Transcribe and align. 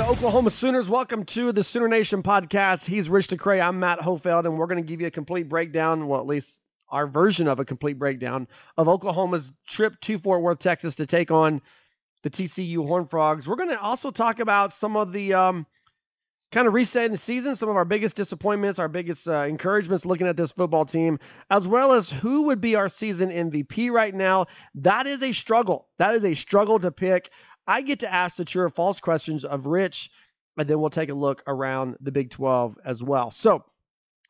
the 0.00 0.06
Oklahoma 0.06 0.50
Sooners. 0.50 0.88
Welcome 0.88 1.26
to 1.26 1.52
the 1.52 1.62
Sooner 1.62 1.86
Nation 1.86 2.22
podcast. 2.22 2.86
He's 2.86 3.10
Rich 3.10 3.26
DeCray. 3.26 3.60
I'm 3.60 3.80
Matt 3.80 3.98
Hofeld, 3.98 4.46
and 4.46 4.56
we're 4.56 4.66
going 4.66 4.82
to 4.82 4.88
give 4.88 5.02
you 5.02 5.08
a 5.08 5.10
complete 5.10 5.46
breakdown, 5.46 6.06
well, 6.06 6.20
at 6.20 6.26
least 6.26 6.56
our 6.88 7.06
version 7.06 7.46
of 7.48 7.60
a 7.60 7.66
complete 7.66 7.98
breakdown 7.98 8.48
of 8.78 8.88
Oklahoma's 8.88 9.52
trip 9.68 10.00
to 10.00 10.18
Fort 10.18 10.40
Worth, 10.40 10.58
Texas 10.58 10.94
to 10.94 11.06
take 11.06 11.30
on 11.30 11.60
the 12.22 12.30
TCU 12.30 12.78
Horned 12.86 13.10
Frogs. 13.10 13.46
We're 13.46 13.56
going 13.56 13.68
to 13.68 13.78
also 13.78 14.10
talk 14.10 14.40
about 14.40 14.72
some 14.72 14.96
of 14.96 15.12
the 15.12 15.34
um, 15.34 15.66
kind 16.50 16.66
of 16.66 16.74
resetting 16.74 17.12
the 17.12 17.16
season, 17.16 17.54
some 17.54 17.68
of 17.68 17.76
our 17.76 17.84
biggest 17.84 18.16
disappointments, 18.16 18.78
our 18.78 18.88
biggest 18.88 19.28
uh, 19.28 19.42
encouragements 19.42 20.04
looking 20.04 20.26
at 20.26 20.36
this 20.36 20.52
football 20.52 20.84
team, 20.84 21.18
as 21.50 21.66
well 21.66 21.92
as 21.92 22.10
who 22.10 22.44
would 22.44 22.60
be 22.60 22.74
our 22.74 22.88
season 22.88 23.30
MVP 23.30 23.90
right 23.90 24.14
now. 24.14 24.46
That 24.74 25.06
is 25.06 25.22
a 25.22 25.32
struggle. 25.32 25.88
That 25.98 26.14
is 26.14 26.24
a 26.24 26.34
struggle 26.34 26.78
to 26.80 26.90
pick. 26.90 27.30
I 27.66 27.82
get 27.82 28.00
to 28.00 28.12
ask 28.12 28.36
the 28.36 28.44
true 28.44 28.64
or 28.64 28.70
false 28.70 29.00
questions 29.00 29.44
of 29.44 29.66
Rich, 29.66 30.10
and 30.56 30.68
then 30.68 30.80
we'll 30.80 30.90
take 30.90 31.08
a 31.08 31.14
look 31.14 31.42
around 31.46 31.96
the 32.00 32.12
Big 32.12 32.30
12 32.30 32.78
as 32.84 33.02
well. 33.02 33.30
So 33.30 33.64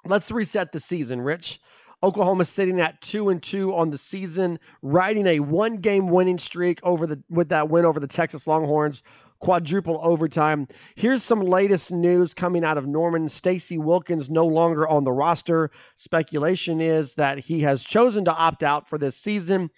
let's 0.05 0.31
reset 0.31 0.73
the 0.73 0.81
season, 0.81 1.21
Rich. 1.21 1.61
Oklahoma 2.03 2.47
sitting 2.47 2.81
at 2.81 3.01
two 3.03 3.29
and 3.29 3.43
two 3.43 3.75
on 3.75 3.91
the 3.91 3.99
season, 3.99 4.59
riding 4.81 5.27
a 5.27 5.41
one-game 5.41 6.09
winning 6.09 6.39
streak 6.39 6.81
over 6.83 7.07
the 7.07 7.23
with 7.29 7.51
that 7.51 7.69
win 7.69 7.85
over 7.85 8.01
the 8.01 8.07
Texas 8.07 8.47
Longhorns, 8.47 9.03
quadruple 9.39 10.01
overtime. 10.03 10.67
Here's 10.95 11.23
some 11.23 11.41
latest 11.41 11.91
news 11.91 12.33
coming 12.33 12.65
out 12.65 12.79
of 12.79 12.87
Norman. 12.87 13.29
Stacy 13.29 13.77
Wilkins 13.77 14.31
no 14.31 14.47
longer 14.47 14.89
on 14.89 15.05
the 15.05 15.13
roster. 15.13 15.71
Speculation 15.97 16.81
is 16.81 17.15
that 17.15 17.39
he 17.39 17.61
has 17.61 17.85
chosen 17.85 18.25
to 18.27 18.35
opt 18.35 18.63
out 18.63 18.89
for 18.89 18.97
this 18.97 19.17
season. 19.17 19.71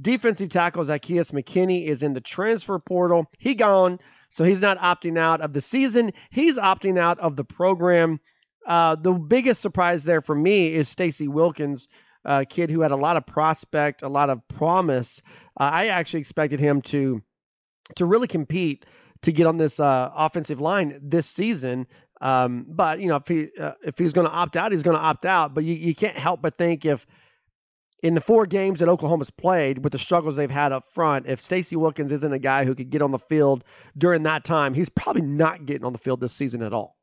Defensive 0.00 0.50
tackle 0.50 0.84
Zacchaeus 0.84 1.30
McKinney 1.30 1.86
is 1.86 2.02
in 2.02 2.12
the 2.12 2.20
transfer 2.20 2.78
portal. 2.78 3.26
He 3.38 3.54
gone, 3.54 3.98
so 4.30 4.44
he's 4.44 4.60
not 4.60 4.78
opting 4.78 5.18
out 5.18 5.40
of 5.40 5.52
the 5.52 5.62
season. 5.62 6.12
He's 6.30 6.56
opting 6.56 6.98
out 6.98 7.18
of 7.18 7.36
the 7.36 7.44
program. 7.44 8.20
Uh, 8.66 8.96
the 8.96 9.12
biggest 9.12 9.62
surprise 9.62 10.04
there 10.04 10.20
for 10.20 10.34
me 10.34 10.74
is 10.74 10.88
Stacy 10.88 11.28
Wilkins, 11.28 11.88
a 12.24 12.44
kid 12.44 12.70
who 12.70 12.80
had 12.80 12.90
a 12.90 12.96
lot 12.96 13.16
of 13.16 13.26
prospect, 13.26 14.02
a 14.02 14.08
lot 14.08 14.28
of 14.28 14.46
promise. 14.48 15.22
Uh, 15.58 15.70
I 15.72 15.86
actually 15.86 16.20
expected 16.20 16.60
him 16.60 16.82
to 16.82 17.22
to 17.94 18.04
really 18.04 18.26
compete 18.26 18.84
to 19.22 19.32
get 19.32 19.46
on 19.46 19.56
this 19.56 19.78
uh, 19.78 20.10
offensive 20.14 20.60
line 20.60 20.98
this 21.02 21.26
season. 21.26 21.86
Um, 22.20 22.66
but 22.68 23.00
you 23.00 23.08
know, 23.08 23.16
if 23.16 23.28
he 23.28 23.48
uh, 23.58 23.72
if 23.84 23.98
he's 23.98 24.12
going 24.12 24.26
to 24.26 24.32
opt 24.32 24.56
out, 24.56 24.72
he's 24.72 24.82
going 24.82 24.96
to 24.96 25.02
opt 25.02 25.24
out. 25.24 25.54
But 25.54 25.64
you, 25.64 25.74
you 25.74 25.94
can't 25.94 26.16
help 26.16 26.42
but 26.42 26.58
think 26.58 26.84
if 26.84 27.06
in 28.06 28.14
the 28.14 28.20
four 28.20 28.46
games 28.46 28.78
that 28.78 28.88
Oklahoma's 28.88 29.30
played 29.30 29.82
with 29.82 29.90
the 29.92 29.98
struggles 29.98 30.36
they've 30.36 30.48
had 30.48 30.70
up 30.70 30.84
front, 30.92 31.26
if 31.26 31.40
Stacy 31.40 31.74
Wilkins 31.74 32.12
isn't 32.12 32.32
a 32.32 32.38
guy 32.38 32.64
who 32.64 32.76
could 32.76 32.88
get 32.88 33.02
on 33.02 33.10
the 33.10 33.18
field 33.18 33.64
during 33.98 34.22
that 34.22 34.44
time, 34.44 34.74
he's 34.74 34.88
probably 34.88 35.22
not 35.22 35.66
getting 35.66 35.84
on 35.84 35.92
the 35.92 35.98
field 35.98 36.20
this 36.20 36.32
season 36.32 36.62
at 36.62 36.72
all. 36.72 36.96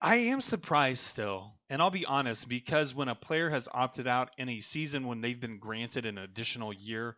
I 0.00 0.16
am 0.16 0.40
surprised 0.40 1.02
still. 1.02 1.52
And 1.68 1.82
I'll 1.82 1.90
be 1.90 2.06
honest, 2.06 2.48
because 2.48 2.94
when 2.94 3.08
a 3.08 3.14
player 3.14 3.50
has 3.50 3.68
opted 3.74 4.06
out 4.06 4.30
in 4.38 4.48
a 4.48 4.60
season 4.60 5.06
when 5.06 5.20
they've 5.20 5.38
been 5.38 5.58
granted 5.58 6.06
an 6.06 6.16
additional 6.16 6.72
year 6.72 7.14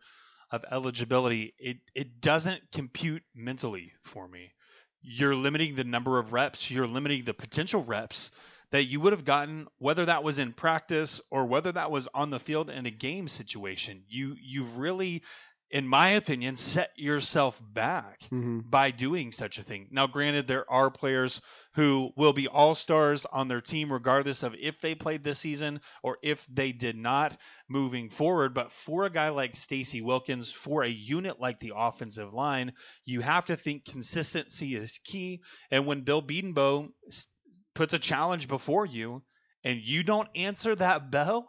of 0.51 0.65
eligibility, 0.69 1.53
it, 1.57 1.77
it 1.95 2.19
doesn't 2.19 2.61
compute 2.73 3.23
mentally 3.33 3.93
for 4.03 4.27
me. 4.27 4.51
You're 5.01 5.35
limiting 5.35 5.75
the 5.75 5.85
number 5.85 6.19
of 6.19 6.33
reps, 6.33 6.69
you're 6.69 6.85
limiting 6.85 7.23
the 7.23 7.33
potential 7.33 7.81
reps 7.81 8.29
that 8.73 8.83
you 8.85 8.99
would 8.99 9.13
have 9.13 9.25
gotten, 9.25 9.67
whether 9.79 10.05
that 10.07 10.23
was 10.25 10.39
in 10.39 10.53
practice 10.53 11.21
or 11.31 11.45
whether 11.45 11.71
that 11.71 11.91
was 11.91 12.09
on 12.13 12.29
the 12.31 12.39
field 12.41 12.69
in 12.69 12.85
a 12.85 12.91
game 12.91 13.29
situation. 13.29 14.03
You 14.09 14.35
you've 14.41 14.77
really 14.77 15.23
in 15.71 15.87
my 15.87 16.09
opinion, 16.09 16.55
set 16.55 16.91
yourself 16.97 17.59
back 17.73 18.19
Mm-hmm. 18.31 18.59
by 18.69 18.91
doing 18.91 19.31
such 19.31 19.57
a 19.57 19.63
thing. 19.63 19.87
Now, 19.91 20.07
granted, 20.07 20.47
there 20.47 20.69
are 20.71 20.91
players 20.91 21.41
who 21.75 22.11
will 22.15 22.33
be 22.33 22.47
all 22.47 22.75
stars 22.75 23.25
on 23.25 23.47
their 23.47 23.61
team, 23.61 23.91
regardless 23.91 24.43
of 24.43 24.55
if 24.59 24.79
they 24.81 24.95
played 24.95 25.23
this 25.23 25.39
season 25.39 25.81
or 26.03 26.17
if 26.23 26.45
they 26.51 26.71
did 26.73 26.95
not 26.95 27.37
moving 27.67 28.09
forward. 28.09 28.53
But 28.53 28.71
for 28.71 29.05
a 29.05 29.11
guy 29.11 29.29
like 29.29 29.55
Stacy 29.55 30.01
Wilkins, 30.01 30.51
for 30.51 30.83
a 30.83 30.89
unit 30.89 31.39
like 31.39 31.59
the 31.59 31.73
offensive 31.75 32.33
line, 32.33 32.73
you 33.05 33.21
have 33.21 33.45
to 33.45 33.55
think 33.57 33.85
consistency 33.85 34.75
is 34.75 34.99
key. 35.03 35.41
And 35.71 35.87
when 35.87 36.01
Bill 36.03 36.89
s- 37.07 37.27
puts 37.73 37.93
a 37.93 37.99
challenge 37.99 38.47
before 38.47 38.85
you 38.85 39.21
and 39.63 39.79
you 39.79 40.03
don't 40.03 40.29
answer 40.35 40.75
that 40.75 41.11
bell, 41.11 41.47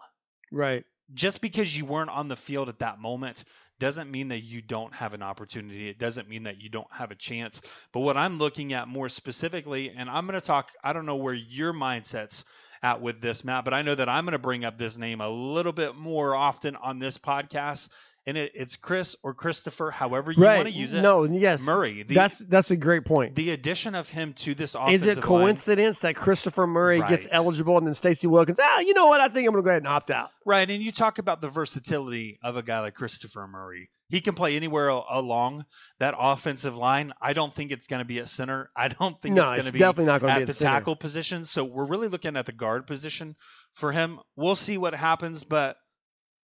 Right. 0.52 0.84
just 1.12 1.40
because 1.40 1.76
you 1.76 1.84
weren't 1.84 2.10
on 2.10 2.28
the 2.28 2.36
field 2.36 2.68
at 2.68 2.78
that 2.78 2.98
moment 2.98 3.44
doesn't 3.80 4.10
mean 4.10 4.28
that 4.28 4.44
you 4.44 4.62
don't 4.62 4.94
have 4.94 5.14
an 5.14 5.22
opportunity. 5.22 5.88
It 5.88 5.98
doesn't 5.98 6.28
mean 6.28 6.44
that 6.44 6.60
you 6.60 6.68
don't 6.68 6.86
have 6.92 7.10
a 7.10 7.16
chance. 7.16 7.60
But 7.92 8.00
what 8.00 8.16
I'm 8.16 8.38
looking 8.38 8.72
at 8.72 8.86
more 8.86 9.08
specifically, 9.08 9.90
and 9.90 10.08
I'm 10.08 10.26
going 10.26 10.40
to 10.40 10.46
talk, 10.46 10.68
I 10.82 10.92
don't 10.92 11.06
know 11.06 11.16
where 11.16 11.34
your 11.34 11.72
mindset's 11.72 12.44
at 12.82 13.00
with 13.00 13.20
this, 13.20 13.42
Matt, 13.44 13.64
but 13.64 13.74
I 13.74 13.82
know 13.82 13.94
that 13.94 14.08
I'm 14.08 14.24
going 14.24 14.32
to 14.32 14.38
bring 14.38 14.64
up 14.64 14.78
this 14.78 14.96
name 14.96 15.20
a 15.20 15.28
little 15.28 15.72
bit 15.72 15.96
more 15.96 16.36
often 16.36 16.76
on 16.76 17.00
this 17.00 17.18
podcast. 17.18 17.88
And 18.26 18.38
it, 18.38 18.52
it's 18.54 18.76
Chris 18.76 19.16
or 19.22 19.34
Christopher, 19.34 19.90
however 19.90 20.32
you 20.32 20.42
right. 20.42 20.56
want 20.56 20.68
to 20.68 20.74
use 20.74 20.94
it. 20.94 21.02
No, 21.02 21.24
yes. 21.24 21.60
Murray. 21.60 22.04
The, 22.04 22.14
that's 22.14 22.38
that's 22.38 22.70
a 22.70 22.76
great 22.76 23.04
point. 23.04 23.34
the 23.34 23.50
addition 23.50 23.94
of 23.94 24.08
him 24.08 24.32
to 24.34 24.54
this 24.54 24.70
Is 24.70 24.74
offensive 24.76 25.08
it 25.08 25.14
line- 25.16 25.22
coincidence 25.22 25.98
that 25.98 26.16
Christopher 26.16 26.66
Murray 26.66 27.00
gets 27.00 27.26
eligible 27.30 27.76
and 27.76 27.86
then 27.86 27.92
Stacy 27.94 28.26
Wilkins? 28.26 28.58
Ah, 28.62 28.80
you 28.80 28.94
know 28.94 29.08
what? 29.08 29.20
I 29.20 29.28
think 29.28 29.46
I'm 29.46 29.52
going 29.52 29.62
to 29.62 29.66
go 29.66 29.70
ahead 29.70 29.82
and 29.82 29.88
opt 29.88 30.10
out. 30.10 30.30
Right, 30.46 30.68
and 30.70 30.82
you 30.82 30.90
talk 30.90 31.18
about 31.18 31.42
the 31.42 31.48
versatility 31.50 32.38
of 32.42 32.56
a 32.56 32.62
guy 32.62 32.80
like 32.80 32.94
Christopher 32.94 33.46
Murray. 33.46 33.90
He 34.08 34.20
can 34.20 34.34
play 34.34 34.54
anywhere 34.56 34.88
along 34.88 35.64
that 35.98 36.14
offensive 36.16 36.76
line. 36.76 37.12
I 37.20 37.32
don't 37.32 37.54
think 37.54 37.72
it's 37.72 37.86
going 37.88 38.00
to 38.00 38.04
be 38.04 38.20
at 38.20 38.28
center. 38.28 38.70
I 38.76 38.88
don't 38.88 39.20
think 39.20 39.34
No, 39.34 39.42
it's 39.42 39.50
going 39.50 39.58
it's 39.60 39.66
to 39.68 39.72
be 39.72 39.78
definitely 39.80 40.04
not 40.06 40.20
going 40.20 40.32
to 40.34 40.38
be 40.38 40.42
at 40.42 40.46
the 40.48 40.54
center. 40.54 40.70
tackle 40.78 40.96
position. 40.96 41.44
So 41.44 41.64
we're 41.64 41.86
really 41.86 42.08
looking 42.08 42.36
at 42.36 42.46
the 42.46 42.52
guard 42.52 42.86
position 42.86 43.34
for 43.72 43.92
him. 43.92 44.20
We'll 44.36 44.54
see 44.54 44.78
what 44.78 44.94
happens, 44.94 45.44
but 45.44 45.76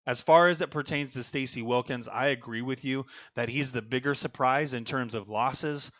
as 0.07 0.21
far 0.21 0.49
as 0.49 0.61
it 0.61 0.71
pertains 0.71 1.13
to 1.13 1.23
Stacy 1.23 1.61
Wilkins, 1.61 2.07
I 2.07 2.27
agree 2.27 2.61
with 2.61 2.83
you 2.83 3.05
that 3.35 3.49
he's 3.49 3.71
the 3.71 3.81
bigger 3.81 4.15
surprise 4.15 4.73
in 4.73 4.85
terms 4.85 5.13
of 5.13 5.29
losses, 5.29 5.91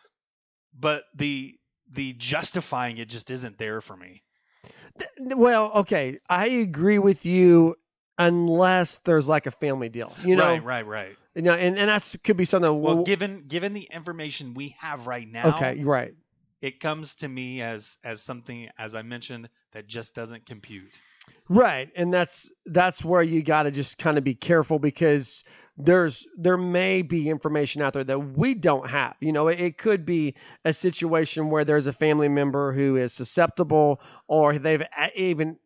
but 0.77 1.03
the 1.15 1.55
the 1.91 2.13
justifying 2.13 2.97
it 2.97 3.09
just 3.09 3.31
isn't 3.31 3.57
there 3.57 3.81
for 3.81 3.95
me. 3.95 4.23
Well, 5.19 5.71
okay, 5.75 6.19
I 6.29 6.47
agree 6.47 6.99
with 6.99 7.25
you 7.25 7.75
unless 8.17 8.99
there's 9.05 9.27
like 9.27 9.45
a 9.45 9.51
family 9.51 9.89
deal, 9.89 10.15
you 10.23 10.35
know. 10.35 10.43
right, 10.43 10.63
right, 10.63 10.85
right. 10.85 11.17
You 11.35 11.41
know, 11.43 11.53
and 11.53 11.77
and 11.77 11.89
that's 11.89 12.15
could 12.23 12.37
be 12.37 12.45
something. 12.45 12.81
Well, 12.81 12.95
well, 12.95 13.03
given 13.03 13.45
given 13.47 13.73
the 13.73 13.87
information 13.91 14.53
we 14.53 14.75
have 14.79 15.07
right 15.07 15.27
now, 15.27 15.55
okay, 15.55 15.83
right. 15.83 16.13
it 16.61 16.79
comes 16.79 17.15
to 17.17 17.27
me 17.27 17.61
as 17.61 17.97
as 18.03 18.21
something 18.21 18.69
as 18.77 18.95
I 18.95 19.03
mentioned 19.03 19.49
that 19.71 19.87
just 19.87 20.15
doesn't 20.15 20.45
compute. 20.45 20.97
Right, 21.47 21.89
and 21.95 22.13
that's 22.13 22.49
that's 22.67 23.03
where 23.03 23.23
you 23.23 23.41
got 23.41 23.63
to 23.63 23.71
just 23.71 23.97
kind 23.97 24.17
of 24.17 24.23
be 24.23 24.35
careful 24.35 24.77
because 24.77 25.43
there's 25.77 26.27
there 26.37 26.57
may 26.57 27.01
be 27.01 27.29
information 27.29 27.81
out 27.81 27.93
there 27.93 28.03
that 28.03 28.37
we 28.37 28.53
don't 28.53 28.87
have. 28.87 29.15
You 29.19 29.33
know, 29.33 29.47
it, 29.47 29.59
it 29.59 29.77
could 29.77 30.05
be 30.05 30.35
a 30.63 30.73
situation 30.73 31.49
where 31.49 31.65
there's 31.65 31.87
a 31.87 31.93
family 31.93 32.29
member 32.29 32.71
who 32.71 32.97
is 32.97 33.13
susceptible, 33.13 33.99
or 34.27 34.59
they've 34.59 34.83
even 35.15 35.57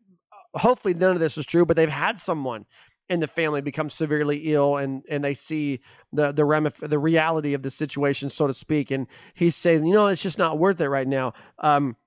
hopefully 0.55 0.93
none 0.93 1.11
of 1.11 1.19
this 1.19 1.37
is 1.37 1.45
true, 1.45 1.65
but 1.65 1.75
they've 1.75 1.89
had 1.89 2.19
someone 2.19 2.65
in 3.09 3.19
the 3.19 3.27
family 3.27 3.61
become 3.61 3.89
severely 3.89 4.53
ill, 4.53 4.77
and 4.77 5.03
and 5.09 5.23
they 5.23 5.33
see 5.33 5.81
the 6.13 6.31
the 6.31 6.43
ramif- 6.43 6.87
the 6.89 6.99
reality 6.99 7.53
of 7.53 7.61
the 7.63 7.71
situation, 7.71 8.29
so 8.29 8.47
to 8.47 8.53
speak, 8.53 8.91
and 8.91 9.07
he's 9.33 9.55
saying, 9.55 9.85
you 9.85 9.93
know, 9.93 10.07
it's 10.07 10.23
just 10.23 10.37
not 10.37 10.59
worth 10.59 10.79
it 10.81 10.89
right 10.89 11.07
now. 11.07 11.33
Um, 11.59 11.97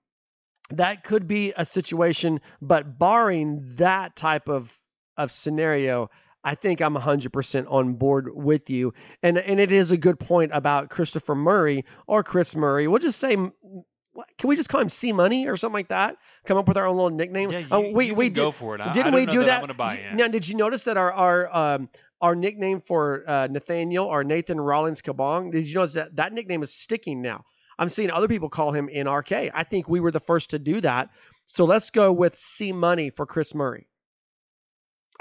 that 0.71 1.05
could 1.05 1.27
be 1.29 1.53
a 1.57 1.65
situation, 1.65 2.41
but 2.61 2.99
barring 2.99 3.61
that 3.77 4.17
type 4.17 4.49
of 4.49 4.77
of 5.17 5.33
scenario, 5.33 6.11
I 6.45 6.55
think 6.55 6.81
I'm 6.83 6.95
100% 6.95 7.67
on 7.73 7.95
board 7.95 8.29
with 8.35 8.69
you. 8.69 8.93
And 9.23 9.39
and 9.39 9.59
it 9.61 9.73
is 9.73 9.91
a 9.91 9.97
good 9.97 10.19
point 10.21 10.51
about 10.55 10.91
Christopher 10.91 11.35
Murray 11.35 11.85
or 12.07 12.23
Chris 12.23 12.55
Murray. 12.55 12.87
We'll 12.89 12.99
just 12.99 13.19
say 13.19 13.35
what- 13.37 14.27
can 14.39 14.49
we 14.49 14.57
just 14.57 14.69
call 14.71 14.81
him 14.81 14.89
C 14.89 15.13
Money 15.13 15.47
or 15.47 15.57
something 15.57 15.75
like 15.75 15.89
that? 15.89 16.17
Come 16.47 16.57
up 16.57 16.69
with 16.69 16.79
our 16.79 16.87
own 16.87 16.97
little 16.97 17.11
nickname. 17.11 17.51
Yeah, 17.51 17.59
you, 17.59 17.67
Oh, 17.71 17.91
we 17.91 18.07
you 18.07 18.15
we 18.15 18.27
can 18.27 18.35
did, 18.35 18.41
go 18.41 18.51
for 18.53 18.75
it. 18.75 18.81
I, 18.81 18.93
didn't 18.93 19.13
I 19.13 19.17
we 19.17 19.27
do 19.27 19.45
that? 19.45 19.67
that? 19.77 20.15
Now, 20.15 20.29
did 20.29 20.49
you 20.49 20.57
notice 20.57 20.85
that 20.85 20.97
our 20.97 21.13
our 21.13 21.55
um 21.55 21.89
our 22.21 22.35
nickname 22.35 22.81
for 22.81 23.25
uh, 23.27 23.47
Nathaniel 23.51 24.07
or 24.07 24.25
Nathan 24.25 24.59
Rollins 24.59 25.03
Kabong? 25.03 25.53
Did 25.53 25.69
you 25.69 25.75
notice 25.75 25.95
that 25.95 26.17
that 26.17 26.33
nickname 26.33 26.63
is 26.63 26.73
sticking 26.73 27.21
now? 27.21 27.45
I'm 27.79 27.89
seeing 27.89 28.11
other 28.11 28.29
people 28.29 28.49
call 28.49 28.73
him 28.73 28.89
NRK. 28.89 29.51
I 29.55 29.65
think 29.65 29.89
we 29.89 30.01
were 30.01 30.11
the 30.11 30.21
first 30.21 30.51
to 30.51 30.59
do 30.59 30.81
that. 30.81 31.11
So 31.47 31.65
let's 31.65 31.91
go 31.91 32.13
with 32.13 32.39
C 32.39 32.73
Money 32.73 33.11
for 33.11 33.27
Chris 33.27 33.55
Murray. 33.55 33.87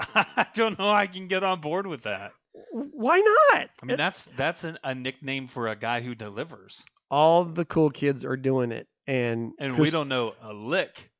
I 0.14 0.46
don't 0.54 0.78
know. 0.78 0.90
I 0.90 1.06
can 1.06 1.28
get 1.28 1.42
on 1.42 1.60
board 1.60 1.86
with 1.86 2.02
that. 2.02 2.32
Why 2.72 3.18
not? 3.18 3.70
I 3.82 3.86
mean, 3.86 3.96
that's 3.96 4.26
that's 4.36 4.64
an, 4.64 4.78
a 4.82 4.94
nickname 4.94 5.46
for 5.46 5.68
a 5.68 5.76
guy 5.76 6.00
who 6.00 6.14
delivers, 6.14 6.82
All 7.10 7.44
the 7.44 7.64
cool 7.64 7.90
kids 7.90 8.24
are 8.24 8.36
doing 8.36 8.72
it, 8.72 8.86
and 9.06 9.52
and 9.58 9.74
Chris- 9.74 9.86
we 9.86 9.90
don't 9.90 10.08
know 10.08 10.34
a 10.42 10.52
lick 10.52 11.10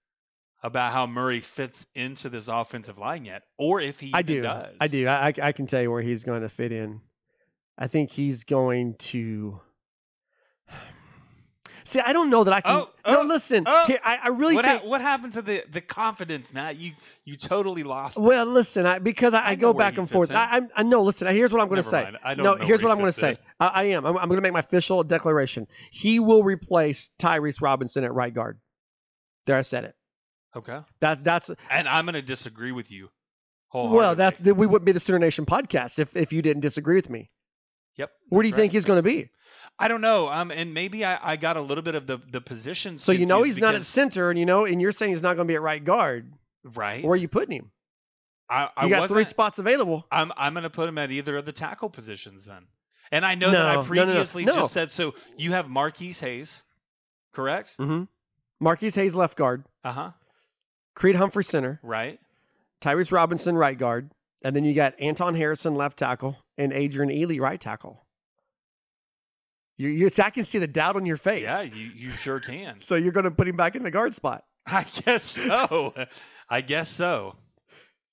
about 0.63 0.93
how 0.93 1.07
Murray 1.07 1.41
fits 1.41 1.87
into 1.95 2.31
this 2.31 2.49
offensive 2.49 2.99
line 2.99 3.25
yet, 3.27 3.43
or 3.59 3.81
if 3.81 4.01
he 4.01 4.13
I 4.15 4.23
do. 4.23 4.41
does. 4.43 4.75
I 4.81 4.89
do. 4.89 5.07
I, 5.07 5.29
I 5.29 5.35
I 5.43 5.53
can 5.53 5.67
tell 5.67 5.83
you 5.83 5.91
where 5.91 6.03
he's 6.03 6.25
going 6.25 6.43
to 6.43 6.49
fit 6.49 6.73
in. 6.73 7.01
I 7.79 7.87
think 7.89 8.11
he's 8.11 8.45
going 8.45 8.95
to. 8.95 9.61
See, 11.87 12.01
I 12.01 12.13
don't 12.13 12.31
know 12.31 12.45
that 12.45 12.53
I 12.53 12.61
can. 12.61 12.77
Oh, 12.77 12.91
no, 13.07 13.21
oh, 13.21 13.25
listen. 13.25 13.65
oh. 13.67 13.87
here, 13.87 14.01
I, 14.03 14.19
I 14.25 14.29
really 14.29 14.55
What, 14.55 14.65
think. 14.65 14.83
ha- 14.83 14.89
what 14.89 15.01
happened 15.01 15.35
to 15.35 15.43
the, 15.43 15.65
the 15.71 15.81
confidence, 15.81 16.53
Matt? 16.53 16.77
You 16.77 16.93
you 17.25 17.37
totally 17.37 17.83
lost. 17.85 18.17
it. 18.17 18.21
Well, 18.21 18.45
listen, 18.47 18.87
I, 18.87 18.99
because 18.99 19.35
I, 19.35 19.41
I, 19.41 19.49
I 19.51 19.55
go 19.55 19.73
back 19.73 19.97
and 19.99 20.11
forth. 20.11 20.31
in. 20.31 20.37
I, 20.37 20.57
I'm, 20.57 20.69
I 20.75 20.83
know. 20.83 21.03
Listen, 21.03 21.29
here's 21.29 21.53
what 21.53 21.61
I'm 21.61 21.69
going 21.69 21.83
to 21.83 21.89
say. 21.89 22.03
mind. 22.03 22.19
I 22.25 22.35
don't 22.35 22.45
no, 22.45 22.55
know 22.55 22.65
here's 22.65 22.83
what 22.83 22.89
he 22.89 22.93
I'm 22.93 22.99
going 22.99 23.13
to 23.13 23.19
say. 23.19 23.37
I, 23.61 23.67
I 23.67 23.85
am. 23.85 24.05
I'm, 24.05 24.17
I'm 24.19 24.29
going 24.29 24.39
to 24.39 24.43
make 24.43 24.53
my 24.53 24.61
official 24.61 25.03
declaration. 25.05 25.67
He 25.91 26.19
will 26.19 26.43
replace 26.43 27.11
Tyrese 27.19 27.63
Robinson 27.63 28.05
at 28.05 28.13
right 28.13 28.35
guard. 28.35 28.59
There, 29.47 29.57
I 29.57 29.63
said 29.63 29.85
it. 29.85 29.95
Okay. 30.57 30.81
That's 31.01 31.21
that's. 31.21 31.51
And 31.71 31.89
I'm 31.89 32.05
going 32.07 32.15
to 32.15 32.23
disagree 32.23 32.73
with 32.73 32.91
you. 32.91 33.11
Well, 33.75 34.15
that 34.15 34.41
we 34.41 34.67
wouldn't 34.67 34.87
be 34.87 34.93
the 34.93 35.01
Sooner 35.01 35.19
Nation 35.19 35.45
podcast 35.45 35.99
if 35.99 36.17
if 36.17 36.33
you 36.33 36.41
didn't 36.43 36.63
disagree 36.63 36.97
with 36.97 37.11
me. 37.11 37.31
Yep. 37.97 38.11
Where 38.29 38.43
do 38.43 38.49
you 38.49 38.53
that's 38.53 38.61
think 38.61 38.73
he's 38.73 38.85
going 38.85 38.99
to 38.99 39.03
be? 39.03 39.31
I 39.79 39.89
don't 39.89 40.01
know. 40.01 40.29
Um, 40.29 40.51
and 40.51 40.73
maybe 40.73 41.05
I, 41.05 41.33
I 41.33 41.37
got 41.37 41.57
a 41.57 41.61
little 41.61 41.83
bit 41.83 41.95
of 41.95 42.07
the 42.07 42.19
the 42.31 42.41
position. 42.41 42.99
So 42.99 43.13
you 43.13 43.27
know 43.27 43.43
he's 43.43 43.57
confused 43.57 43.61
not 43.63 43.75
at 43.75 43.83
center, 43.83 44.31
and 44.31 44.39
you 44.39 44.47
know, 44.47 44.65
and 44.65 44.81
you're 44.81 44.93
saying 44.93 45.13
he's 45.13 45.23
not 45.23 45.37
going 45.37 45.47
to 45.47 45.51
be 45.53 45.57
at 45.57 45.63
right 45.63 45.85
guard. 45.85 46.33
right. 46.75 47.05
Where 47.05 47.13
are 47.13 47.17
you 47.17 47.29
putting 47.29 47.57
him? 47.59 47.71
I, 48.49 48.69
I 48.77 48.85
You 48.85 48.91
got 48.91 49.09
three 49.11 49.25
spots 49.25 49.59
available. 49.59 50.07
I'm 50.11 50.33
I'm 50.37 50.55
going 50.55 50.63
to 50.63 50.71
put 50.71 50.89
him 50.89 50.97
at 50.99 51.11
either 51.11 51.37
of 51.37 51.45
the 51.45 51.53
tackle 51.53 51.91
positions 51.91 52.45
then. 52.45 52.63
And 53.13 53.25
I 53.25 53.35
know 53.35 53.51
No, 53.53 53.59
that 53.59 53.67
I 53.67 53.75
no, 53.75 53.81
no. 53.83 53.87
previously 53.87 54.45
No. 54.45 54.55
just 54.57 54.73
said 54.73 54.91
so. 54.91 55.15
You 55.37 55.53
have 55.53 55.69
Marquise 55.69 56.21
Hayes, 56.21 56.63
correct? 57.35 57.75
Mm-hmm. 57.79 58.05
Marquise 58.61 58.95
Hayes 58.95 59.15
left 59.15 59.37
guard, 59.37 59.65
Uh 59.85 59.93
huh. 59.93 60.11
Creed 60.95 61.17
Humphrey 61.17 61.45
center, 61.45 61.79
Right. 61.83 62.19
Tyrese 62.81 63.13
Robinson 63.13 63.57
right 63.57 63.77
guard, 63.77 64.11
and 64.43 64.55
then 64.57 64.65
you 64.65 64.75
got 64.75 64.95
Anton 65.01 65.35
Harrison 65.35 65.75
left 65.75 65.99
tackle 65.99 66.37
and 66.57 66.73
Adrian 66.73 67.11
Ealy 67.11 67.41
right 67.41 67.61
tackle. 67.61 68.06
You, 69.79 69.89
you, 69.89 70.11
I 70.23 70.31
can 70.31 70.45
see 70.45 70.59
the 70.59 70.67
doubt 70.67 70.97
on 70.97 71.05
your 71.05 71.19
face. 71.19 71.43
Yeah, 71.43 71.63
you 71.63 71.91
you 71.95 72.11
sure 72.13 72.41
can. 72.41 72.81
So 72.81 72.95
you're 72.95 73.13
going 73.13 73.25
to 73.25 73.31
put 73.31 73.47
him 73.47 73.57
back 73.57 73.77
in 73.77 73.83
the 73.83 73.91
guard 73.91 74.15
spot. 74.15 74.45
I 74.67 74.85
guess 75.05 75.23
so. 75.25 75.93
I 76.49 76.61
guess 76.63 76.89
so. 76.89 77.37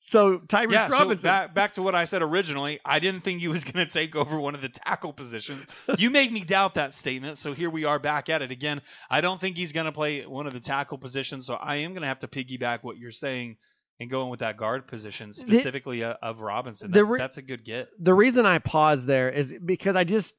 So 0.06 0.39
Tyrese 0.39 0.71
yeah. 0.74 0.89
So 0.89 1.00
Robinson. 1.00 1.27
back 1.30 1.56
back 1.56 1.74
to 1.74 1.81
what 1.81 1.95
I 1.95 2.04
said 2.04 2.21
originally. 2.21 2.81
I 2.83 3.00
didn't 3.00 3.21
think 3.21 3.39
he 3.39 3.48
was 3.48 3.63
going 3.63 3.86
to 3.86 3.92
take 3.92 4.18
over 4.18 4.38
one 4.38 4.54
of 4.54 4.62
the 4.62 4.68
tackle 4.68 5.13
positions. 5.13 5.65
You 5.98 6.10
made 6.10 6.33
me 6.33 6.42
doubt 6.42 6.75
that 6.75 6.94
statement. 6.94 7.38
So 7.38 7.54
here 7.54 7.69
we 7.69 7.86
are 7.86 8.00
back 8.00 8.30
at 8.30 8.42
it 8.42 8.51
again. 8.51 8.81
I 9.09 9.21
don't 9.21 9.39
think 9.39 9.56
he's 9.56 9.71
going 9.71 9.86
to 9.86 9.94
play 9.94 10.25
one 10.25 10.45
of 10.45 10.51
the 10.51 10.59
tackle 10.59 10.98
positions. 10.98 11.45
So 11.45 11.54
I 11.54 11.77
am 11.77 11.92
going 11.92 12.01
to 12.01 12.09
have 12.09 12.19
to 12.19 12.27
piggyback 12.27 12.80
what 12.81 12.98
you're 12.98 13.12
saying 13.12 13.56
and 14.01 14.09
going 14.09 14.30
with 14.30 14.42
that 14.42 14.57
guard 14.57 14.88
position 14.88 15.31
specifically 15.31 16.04
uh, 16.04 16.16
of 16.21 16.42
Robinson. 16.42 16.92
That- 16.92 17.06
re- 17.06 17.18
that's 17.18 17.38
a 17.38 17.42
good 17.42 17.63
get. 17.63 17.88
the 17.98 18.13
reason 18.13 18.45
I 18.45 18.59
pause 18.59 19.06
there 19.06 19.30
is 19.30 19.56
because 19.63 19.95
I 19.95 20.04
just 20.04 20.36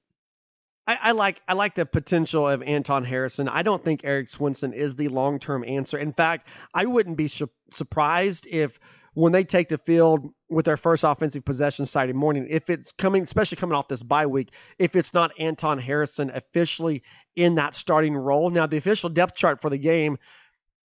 I, 0.86 0.98
I 1.00 1.12
like 1.12 1.40
I 1.48 1.54
like 1.54 1.74
the 1.74 1.86
potential 1.86 2.48
of 2.48 2.62
Anton 2.62 3.04
Harrison. 3.04 3.48
I 3.48 3.62
don't 3.62 3.82
think 3.82 4.04
Erik 4.04 4.28
Swenson 4.28 4.72
is 4.72 4.96
the 4.96 5.08
long 5.08 5.38
term 5.38 5.64
answer. 5.66 5.98
In 5.98 6.12
fact, 6.12 6.48
I 6.74 6.84
wouldn't 6.86 7.16
be 7.16 7.28
su- 7.28 7.50
surprised 7.72 8.46
if 8.46 8.78
when 9.14 9.32
they 9.32 9.44
take 9.44 9.68
the 9.68 9.78
field 9.78 10.28
with 10.50 10.64
their 10.64 10.76
first 10.76 11.04
offensive 11.04 11.44
possession 11.44 11.86
Saturday 11.86 12.12
morning, 12.12 12.46
if 12.50 12.68
it's 12.68 12.92
coming, 12.92 13.22
especially 13.22 13.56
coming 13.56 13.74
off 13.74 13.88
this 13.88 14.02
bye 14.02 14.26
week, 14.26 14.50
if 14.78 14.96
it's 14.96 15.14
not 15.14 15.32
Anton 15.38 15.78
Harrison 15.78 16.30
officially 16.30 17.02
in 17.36 17.54
that 17.54 17.74
starting 17.74 18.16
role. 18.16 18.50
Now, 18.50 18.66
the 18.66 18.76
official 18.76 19.08
depth 19.08 19.36
chart 19.36 19.60
for 19.60 19.70
the 19.70 19.78
game 19.78 20.18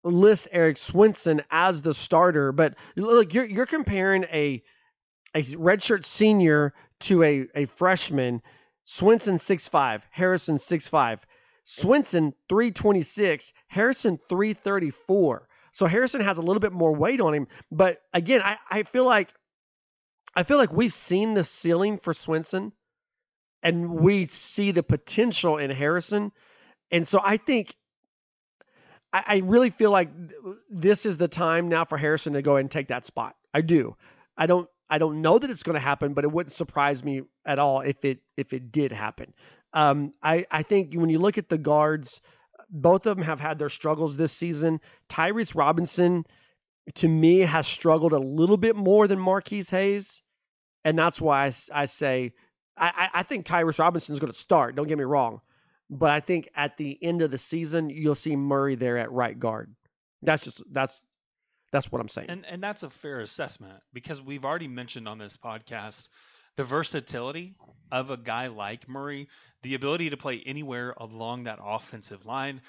lists 0.04 0.48
Erik 0.52 0.78
Swenson 0.78 1.42
as 1.52 1.82
the 1.82 1.94
starter, 1.94 2.52
but 2.52 2.76
look, 2.96 3.34
you're 3.34 3.46
you're 3.46 3.66
comparing 3.66 4.24
a 4.26 4.64
a 5.36 5.44
redshirt 5.44 6.06
senior 6.06 6.74
to 7.02 7.24
a, 7.24 7.48
a 7.56 7.66
freshman. 7.66 8.42
Swenson 8.92 9.38
6'5, 9.38 10.02
Harrison 10.10 10.58
6'5. 10.58 11.20
Swenson 11.64 12.34
326, 12.50 13.54
Harrison 13.68 14.18
334. 14.28 15.48
So 15.72 15.86
Harrison 15.86 16.22
has 16.22 16.40
a 16.40 16.42
little 16.42 16.60
bit 16.60 16.72
more 16.72 16.96
weight 16.96 17.22
on 17.22 17.36
him. 17.36 17.48
But 17.72 18.02
again, 18.16 18.42
I, 18.42 18.58
I 18.68 18.82
feel 18.82 19.06
like 19.06 19.32
I 20.36 20.42
feel 20.42 20.58
like 20.58 20.74
we've 20.74 20.92
seen 20.92 21.36
the 21.36 21.44
ceiling 21.44 22.00
for 22.00 22.16
Swenson 22.16 22.72
and 23.62 24.00
we 24.00 24.26
see 24.26 24.72
the 24.72 24.82
potential 24.82 25.60
in 25.60 25.70
Harrison. 25.70 26.32
And 26.90 27.08
so 27.08 27.22
I 27.24 27.38
think 27.38 27.76
I, 29.14 29.24
I 29.28 29.38
really 29.46 29.70
feel 29.70 29.92
like 29.92 30.10
th- 30.30 30.56
this 30.72 31.06
is 31.06 31.18
the 31.18 31.28
time 31.28 31.70
now 31.70 31.86
for 31.86 32.00
Harrison 32.00 32.34
to 32.34 32.42
go 32.42 32.56
and 32.56 32.72
take 32.72 32.88
that 32.88 33.06
spot. 33.06 33.36
I 33.54 33.62
do. 33.62 33.96
I 34.36 34.48
don't 34.48 34.68
I 34.90 34.98
don't 34.98 35.22
know 35.22 35.38
that 35.38 35.50
it's 35.50 35.64
going 35.64 35.76
to 35.76 35.80
happen, 35.80 36.14
but 36.14 36.24
it 36.24 36.32
wouldn't 36.32 36.54
surprise 36.54 37.04
me 37.04 37.22
at 37.46 37.60
all 37.60 37.82
if 37.82 38.04
it 38.06 38.20
if 38.38 38.54
it 38.54 38.72
did 38.72 38.92
happen. 38.92 39.34
Um, 39.74 40.14
I 40.24 40.46
I 40.50 40.64
think 40.64 40.94
when 40.94 41.10
you 41.10 41.20
look 41.20 41.38
at 41.38 41.50
the 41.50 41.58
guards, 41.58 42.22
both 42.70 43.06
of 43.06 43.18
them 43.18 43.26
have 43.26 43.40
had 43.40 43.60
their 43.60 43.70
struggles 43.70 44.18
this 44.18 44.34
season. 44.34 44.82
Tyrese 45.10 45.56
Robinson, 45.56 46.26
to 46.96 47.08
me, 47.08 47.40
has 47.40 47.68
struggled 47.68 48.14
a 48.14 48.20
little 48.20 48.58
bit 48.58 48.76
more 48.76 49.08
than 49.08 49.20
Marquise 49.20 49.70
Hayes, 49.70 50.22
and 50.84 50.98
that's 50.98 51.22
why 51.22 51.54
I 51.72 51.86
say 51.86 52.34
I, 52.76 52.88
I 52.88 53.20
I 53.20 53.24
think 53.24 53.46
Tyrese 53.46 53.80
Robinson 53.80 54.14
is 54.14 54.20
going 54.20 54.34
to 54.34 54.40
start. 54.40 54.76
Don't 54.76 54.88
get 54.88 54.98
me 54.98 55.04
wrong, 55.04 55.42
but 55.90 56.10
I 56.10 56.20
think 56.20 56.50
at 56.56 56.78
the 56.78 56.98
end 57.02 57.22
of 57.22 57.32
the 57.32 57.38
season 57.38 57.90
you'll 57.90 58.16
see 58.16 58.36
Murray 58.36 58.76
there 58.76 58.98
at 58.98 59.12
right 59.12 59.38
guard. 59.38 59.76
That's 60.24 60.44
just 60.44 60.64
that's 60.72 61.04
that's 61.72 61.92
what 61.92 62.02
I'm 62.02 62.10
saying. 62.10 62.30
And 62.30 62.46
and 62.46 62.64
that's 62.64 62.84
a 62.84 62.90
fair 62.90 63.20
assessment 63.20 63.82
because 63.94 64.22
we've 64.22 64.46
already 64.46 64.68
mentioned 64.68 65.08
on 65.08 65.18
this 65.18 65.38
podcast 65.38 66.10
the 66.56 66.64
versatility 66.64 67.56
of 67.92 68.10
a 68.10 68.18
guy 68.18 68.48
like 68.48 68.90
Murray, 68.90 69.30
the 69.62 69.76
ability 69.76 70.10
to 70.10 70.18
play 70.18 70.42
anywhere 70.46 70.94
along 70.98 71.44
that 71.46 71.60
offensive 71.64 72.26
line. 72.26 72.62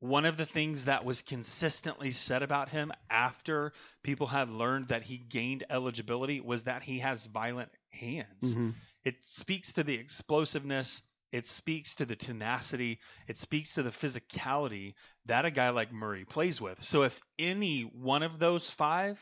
One 0.00 0.26
of 0.26 0.36
the 0.36 0.44
things 0.44 0.84
that 0.84 1.06
was 1.06 1.22
consistently 1.22 2.10
said 2.10 2.42
about 2.42 2.68
him 2.68 2.92
after 3.08 3.72
people 4.02 4.26
had 4.26 4.50
learned 4.50 4.88
that 4.88 5.02
he 5.02 5.16
gained 5.16 5.64
eligibility 5.70 6.40
was 6.40 6.64
that 6.64 6.82
he 6.82 6.98
has 6.98 7.24
violent 7.24 7.70
hands. 7.90 8.54
Mhm. 8.54 8.74
It 9.04 9.24
speaks 9.24 9.74
to 9.74 9.84
the 9.84 9.94
explosiveness. 9.94 11.00
It 11.34 11.48
speaks 11.48 11.96
to 11.96 12.06
the 12.06 12.14
tenacity. 12.14 13.00
It 13.26 13.36
speaks 13.36 13.74
to 13.74 13.82
the 13.82 13.90
physicality 13.90 14.94
that 15.26 15.44
a 15.44 15.50
guy 15.50 15.70
like 15.70 15.92
Murray 15.92 16.24
plays 16.24 16.60
with. 16.60 16.80
So 16.84 17.02
if 17.02 17.20
any 17.40 17.82
one 17.82 18.22
of 18.22 18.38
those 18.38 18.70
five 18.70 19.18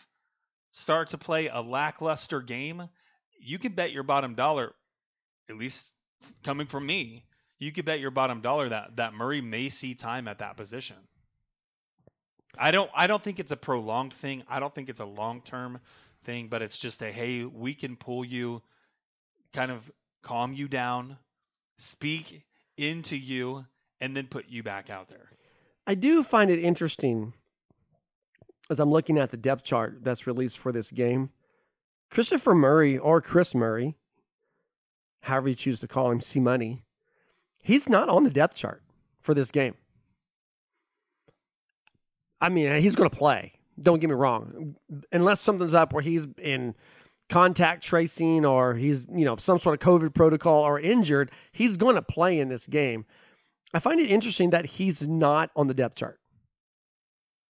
start 0.72 1.08
to 1.08 1.18
play 1.18 1.48
a 1.48 1.62
lackluster 1.62 2.42
game, 2.42 2.86
you 3.40 3.58
can 3.58 3.72
bet 3.72 3.92
your 3.92 4.02
bottom 4.02 4.34
dollar, 4.34 4.74
at 5.48 5.56
least 5.56 5.88
coming 6.44 6.66
from 6.66 6.84
me, 6.84 7.24
you 7.58 7.72
could 7.72 7.86
bet 7.86 8.00
your 8.00 8.10
bottom 8.10 8.42
dollar 8.42 8.68
that 8.68 8.96
that 8.96 9.14
Murray 9.14 9.40
may 9.40 9.70
see 9.70 9.94
time 9.94 10.28
at 10.28 10.40
that 10.40 10.58
position. 10.58 10.96
I 12.58 12.72
don't 12.72 12.90
I 12.94 13.06
don't 13.06 13.22
think 13.22 13.40
it's 13.40 13.52
a 13.52 13.56
prolonged 13.56 14.12
thing. 14.12 14.42
I 14.50 14.60
don't 14.60 14.74
think 14.74 14.90
it's 14.90 15.00
a 15.00 15.06
long-term 15.06 15.80
thing, 16.24 16.48
but 16.48 16.60
it's 16.60 16.78
just 16.78 17.02
a 17.02 17.10
hey, 17.10 17.44
we 17.44 17.72
can 17.72 17.96
pull 17.96 18.22
you 18.22 18.60
kind 19.54 19.70
of 19.70 19.90
calm 20.20 20.52
you 20.52 20.68
down, 20.68 21.16
speak 21.82 22.42
into 22.76 23.16
you 23.16 23.64
and 24.00 24.16
then 24.16 24.26
put 24.26 24.48
you 24.48 24.62
back 24.62 24.90
out 24.90 25.08
there. 25.08 25.30
I 25.86 25.94
do 25.94 26.22
find 26.22 26.50
it 26.50 26.60
interesting 26.60 27.34
as 28.70 28.80
I'm 28.80 28.90
looking 28.90 29.18
at 29.18 29.30
the 29.30 29.36
depth 29.36 29.64
chart 29.64 29.98
that's 30.02 30.26
released 30.26 30.58
for 30.58 30.72
this 30.72 30.90
game. 30.90 31.30
Christopher 32.10 32.54
Murray 32.54 32.98
or 32.98 33.20
Chris 33.20 33.54
Murray, 33.54 33.96
however 35.20 35.48
you 35.48 35.54
choose 35.54 35.80
to 35.80 35.88
call 35.88 36.10
him, 36.10 36.20
C 36.20 36.40
Money, 36.40 36.84
he's 37.62 37.88
not 37.88 38.08
on 38.08 38.22
the 38.22 38.30
depth 38.30 38.56
chart 38.56 38.82
for 39.20 39.34
this 39.34 39.50
game. 39.50 39.74
I 42.40 42.48
mean, 42.48 42.80
he's 42.80 42.96
going 42.96 43.08
to 43.10 43.16
play. 43.16 43.52
Don't 43.80 44.00
get 44.00 44.10
me 44.10 44.14
wrong. 44.16 44.76
Unless 45.10 45.40
something's 45.40 45.74
up 45.74 45.92
where 45.92 46.02
he's 46.02 46.26
in 46.38 46.74
contact 47.32 47.82
tracing 47.82 48.44
or 48.44 48.74
he's, 48.74 49.06
you 49.10 49.24
know, 49.24 49.36
some 49.36 49.58
sort 49.58 49.82
of 49.82 49.86
COVID 49.88 50.14
protocol 50.14 50.62
or 50.64 50.78
injured, 50.78 51.30
he's 51.52 51.78
going 51.78 51.94
to 51.96 52.02
play 52.02 52.38
in 52.38 52.48
this 52.48 52.66
game. 52.66 53.06
I 53.72 53.78
find 53.78 53.98
it 54.00 54.10
interesting 54.10 54.50
that 54.50 54.66
he's 54.66 55.06
not 55.06 55.50
on 55.56 55.66
the 55.66 55.74
depth 55.74 55.96
chart. 55.96 56.20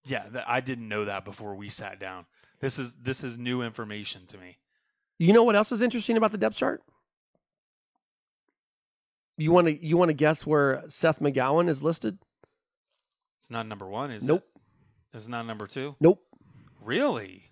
Yeah, 0.05 0.25
I 0.47 0.61
didn't 0.61 0.89
know 0.89 1.07
that 1.07 1.25
before 1.25 1.57
we 1.57 1.69
sat 1.69 1.99
down. 1.99 2.27
This 2.61 2.79
is 2.79 2.93
this 3.03 3.25
is 3.25 3.39
new 3.39 3.63
information 3.63 4.27
to 4.29 4.39
me. 4.39 4.57
You 5.19 5.33
know 5.33 5.43
what 5.43 5.57
else 5.57 5.73
is 5.73 5.83
interesting 5.83 6.17
about 6.17 6.31
the 6.33 6.39
depth 6.39 6.57
chart? 6.57 6.81
You 9.37 9.51
want 9.51 9.67
to 9.67 9.85
you 9.85 9.97
want 9.97 10.11
to 10.11 10.15
guess 10.15 10.47
where 10.47 10.85
Seth 10.89 11.19
McGowan 11.21 11.69
is 11.69 11.83
listed? 11.83 12.19
It's 13.41 13.51
not 13.51 13.67
number 13.67 13.89
one, 13.89 14.13
is 14.13 14.23
Nope. 14.23 14.39
it? 14.39 14.45
Nope. 14.45 14.63
It's 15.15 15.29
not 15.29 15.47
number 15.47 15.67
two. 15.67 15.97
Nope. 16.01 16.23
Really? 16.81 17.45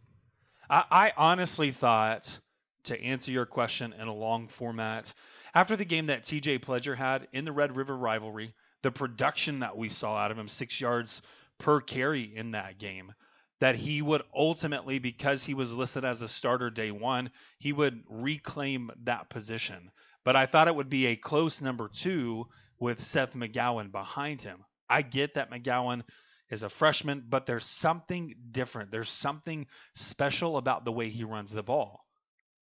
I, 0.71 0.85
I 0.91 1.13
honestly 1.17 1.73
thought 1.73 2.39
to 2.85 2.99
answer 3.03 3.33
your 3.33 3.45
question 3.45 3.93
in 3.93 4.07
a 4.07 4.15
long 4.15 4.47
format 4.49 5.13
after 5.53 5.77
the 5.77 5.85
game 5.85 6.07
that 6.07 6.23
TJ 6.23 6.61
Pledger 6.61 6.97
had 6.97 7.27
in 7.33 7.45
the 7.45 7.53
Red 7.53 7.77
River 7.77 7.97
rivalry, 7.97 8.55
the 8.83 8.93
production 8.93 9.59
that 9.61 9.77
we 9.77 9.89
saw 9.89 10.17
out 10.17 10.31
of 10.31 10.39
him, 10.39 10.49
six 10.49 10.81
yards 10.81 11.23
per 11.59 11.81
carry 11.81 12.35
in 12.35 12.53
that 12.53 12.79
game, 12.79 13.13
that 13.59 13.75
he 13.75 14.01
would 14.01 14.23
ultimately, 14.33 15.01
because 15.01 15.45
he 15.45 15.55
was 15.55 15.75
listed 15.75 16.05
as 16.05 16.23
a 16.23 16.29
starter 16.29 16.71
day 16.71 16.93
one, 16.93 17.31
he 17.59 17.73
would 17.73 18.05
reclaim 18.09 18.91
that 19.03 19.29
position. 19.29 19.91
But 20.25 20.37
I 20.37 20.47
thought 20.47 20.69
it 20.69 20.75
would 20.75 20.89
be 20.89 21.07
a 21.07 21.17
close 21.17 21.61
number 21.61 21.89
two 21.89 22.47
with 22.79 23.03
Seth 23.03 23.35
McGowan 23.35 23.91
behind 23.91 24.41
him. 24.41 24.65
I 24.89 25.03
get 25.03 25.35
that 25.35 25.51
McGowan 25.51 26.03
is 26.51 26.63
a 26.63 26.69
freshman, 26.69 27.25
but 27.29 27.47
there's 27.47 27.65
something 27.65 28.35
different. 28.51 28.91
There's 28.91 29.11
something 29.11 29.67
special 29.95 30.57
about 30.57 30.85
the 30.85 30.93
way 30.93 31.09
he 31.09 31.25
runs 31.25 31.53
the 31.53 31.63
ball. 31.63 32.05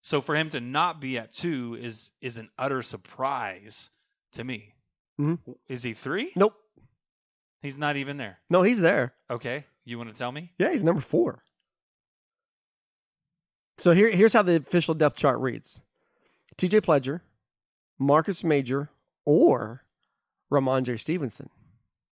So 0.03 0.21
for 0.21 0.37
him 0.37 0.51
to 0.51 0.61
not 0.61 1.01
be 1.01 1.19
at 1.19 1.33
two 1.33 1.77
is 1.81 2.11
is 2.21 2.37
an 2.37 2.51
utter 2.59 2.83
surprise 2.83 3.91
to 4.33 4.45
me. 4.45 4.75
Mhm. 5.19 5.39
Is 5.69 5.83
he 5.83 5.95
three? 5.95 6.33
Nope. 6.37 6.55
He's 7.63 7.77
not 7.77 7.97
even 7.97 8.17
there. 8.17 8.39
No, 8.49 8.63
he's 8.63 8.79
there. 8.79 9.15
Okay, 9.29 9.65
you 9.85 9.99
want 9.99 10.11
to 10.11 10.17
tell 10.17 10.31
me? 10.31 10.53
Yeah, 10.59 10.71
he's 10.71 10.85
number 10.85 11.01
four. 11.01 11.43
So 13.79 13.93
here, 13.93 14.11
here's 14.11 14.33
how 14.33 14.43
the 14.43 14.57
official 14.57 14.95
depth 14.95 15.17
chart 15.17 15.41
reads: 15.41 15.81
T.J. 16.57 16.81
Pledger, 16.81 17.21
Marcus 17.99 18.45
Major, 18.45 18.91
or 19.25 19.83
Rhamondre 20.51 20.99
Stevenson, 21.01 21.51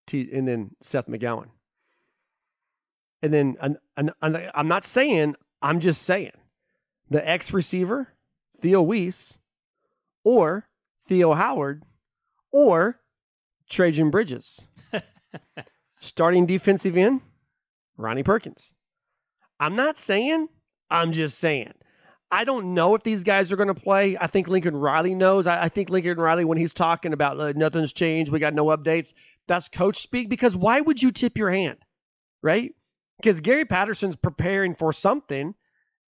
T, 0.07 0.31
and 0.33 0.49
then 0.49 0.75
Seth 0.81 1.07
McGowan. 1.07 1.49
And 3.25 3.33
then 3.33 3.57
an, 3.59 3.78
an, 3.97 4.11
an, 4.21 4.50
I'm 4.54 4.69
not 4.69 4.85
saying, 4.85 5.35
I'm 5.62 5.81
just 5.81 6.02
saying, 6.02 6.33
the 7.09 7.26
ex 7.26 7.54
receiver 7.54 8.07
Theo 8.61 8.83
Wease, 8.83 9.38
or 10.25 10.69
Theo 11.04 11.33
Howard, 11.33 11.83
or 12.52 13.00
Trejan 13.71 14.11
Bridges. 14.11 14.61
Starting 16.02 16.45
defensive 16.45 16.99
end, 16.99 17.23
Ronnie 17.97 18.25
Perkins. 18.25 18.71
I'm 19.59 19.75
not 19.75 19.97
saying, 19.97 20.50
I'm 20.90 21.12
just 21.12 21.38
saying. 21.38 21.73
I 22.31 22.45
don't 22.45 22.75
know 22.75 22.95
if 22.95 23.02
these 23.04 23.25
guys 23.25 23.50
are 23.52 23.57
going 23.57 23.75
to 23.75 23.75
play. 23.75 24.19
I 24.21 24.26
think 24.26 24.49
Lincoln 24.49 24.76
Riley 24.76 25.14
knows. 25.14 25.47
I, 25.47 25.62
I 25.62 25.69
think 25.71 25.88
Lincoln 25.88 26.19
Riley, 26.19 26.45
when 26.45 26.59
he's 26.59 26.75
talking 26.75 27.14
about 27.14 27.40
uh, 27.40 27.54
nothing's 27.57 27.95
changed, 27.95 28.31
we 28.31 28.38
got 28.38 28.52
no 28.52 28.66
updates, 28.66 29.14
that's 29.47 29.71
coach 29.71 30.02
speak. 30.02 30.28
Because 30.28 30.54
why 30.54 30.83
would 30.83 31.02
you 31.02 31.11
tip 31.11 31.38
your 31.38 31.50
hand, 31.50 31.78
right? 32.43 32.75
Because 33.25 33.40
Gary 33.40 33.64
Patterson's 33.64 34.16
preparing 34.16 34.75
for 34.75 34.93
something, 34.93 35.54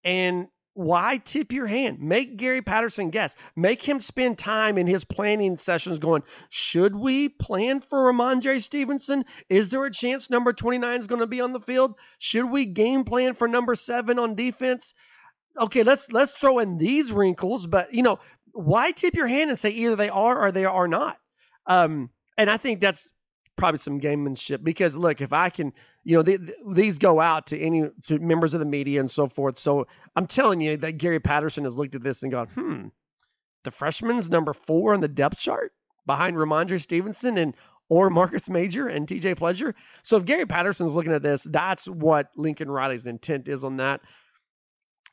and 0.03 0.49
why 0.73 1.19
tip 1.25 1.53
your 1.53 1.67
hand? 1.67 2.01
Make 2.01 2.37
Gary 2.37 2.61
Patterson 2.61 3.11
guess. 3.11 3.37
Make 3.55 3.81
him 3.81 4.01
spend 4.01 4.37
time 4.37 4.79
in 4.79 4.89
his 4.89 5.05
planning 5.05 5.57
sessions 5.57 6.01
going, 6.01 6.25
should 6.49 6.97
we 6.97 7.29
plan 7.29 7.81
for 7.83 8.13
Rhamondre 8.13 8.61
Stevenson? 8.61 9.25
Is 9.49 9.69
there 9.69 9.85
a 9.85 9.93
chance 9.93 10.29
number 10.29 10.53
29 10.53 10.99
is 10.99 11.07
going 11.07 11.21
to 11.21 11.29
be 11.29 11.41
on 11.41 11.53
the 11.53 11.61
field? 11.61 11.95
Should 12.19 12.51
we 12.51 12.65
game 12.65 13.05
plan 13.05 13.35
for 13.35 13.47
number 13.47 13.77
seven 13.77 14.19
on 14.19 14.35
defense? 14.35 14.93
Okay, 15.57 15.85
let's 15.85 16.11
let's 16.11 16.33
throw 16.33 16.59
in 16.59 16.79
these 16.79 17.13
wrinkles, 17.13 17.65
but 17.69 17.95
you 17.95 18.03
know, 18.03 18.19
why 18.51 18.91
tip 18.91 19.15
your 19.15 19.29
hand 19.29 19.51
and 19.51 19.59
say 19.59 19.71
either 19.71 19.95
they 19.95 20.09
are 20.09 20.47
or 20.47 20.51
they 20.51 20.65
are 20.65 20.89
not? 20.89 21.17
Um, 21.65 22.11
and 22.37 22.51
I 22.51 22.57
think 22.57 22.81
that's 22.81 23.13
probably 23.57 23.79
some 23.79 24.01
gamemanship 24.01 24.63
because 24.63 24.97
look, 24.97 25.21
if 25.21 25.33
I 25.33 25.51
can, 25.51 25.73
you 26.03 26.17
know, 26.17 26.23
the, 26.23 26.37
the, 26.37 26.55
these 26.73 26.99
go 26.99 27.21
out 27.21 27.49
to 27.49 27.59
any 27.59 27.89
to 28.07 28.19
members 28.19 28.55
of 28.55 28.61
the 28.61 28.67
media 28.67 29.01
and 29.01 29.11
so 29.11 29.29
forth. 29.29 29.59
So 29.59 29.87
I'm 30.17 30.27
telling 30.27 30.61
you 30.61 30.77
that 30.79 30.99
Gary 30.99 31.21
Patterson 31.21 31.65
has 31.65 31.77
looked 31.77 31.95
at 31.95 32.03
this 32.03 32.23
and 32.23 32.33
gone, 32.33 32.49
hmm, 32.49 32.87
the 33.65 33.71
freshman's 33.71 34.29
number 34.29 34.53
four 34.53 34.95
on 34.95 35.01
the 35.01 35.09
depth 35.09 35.39
chart 35.39 35.73
behind 36.07 36.37
Rhamondre 36.37 36.81
Stevenson 36.81 37.39
and 37.39 37.55
or 37.89 38.11
Marcus 38.11 38.49
Major 38.49 38.89
and 38.89 39.07
TJ 39.07 39.37
Pledger. 39.37 39.75
So 40.03 40.17
if 40.17 40.25
Gary 40.25 40.47
Patterson's 40.47 40.95
looking 40.95 41.13
at 41.13 41.23
this, 41.23 41.45
that's 41.45 41.87
what 41.87 42.31
Lincoln 42.37 42.71
Riley's 42.71 43.07
intent 43.07 43.49
is 43.49 43.65
on 43.65 43.77
that. 43.79 44.01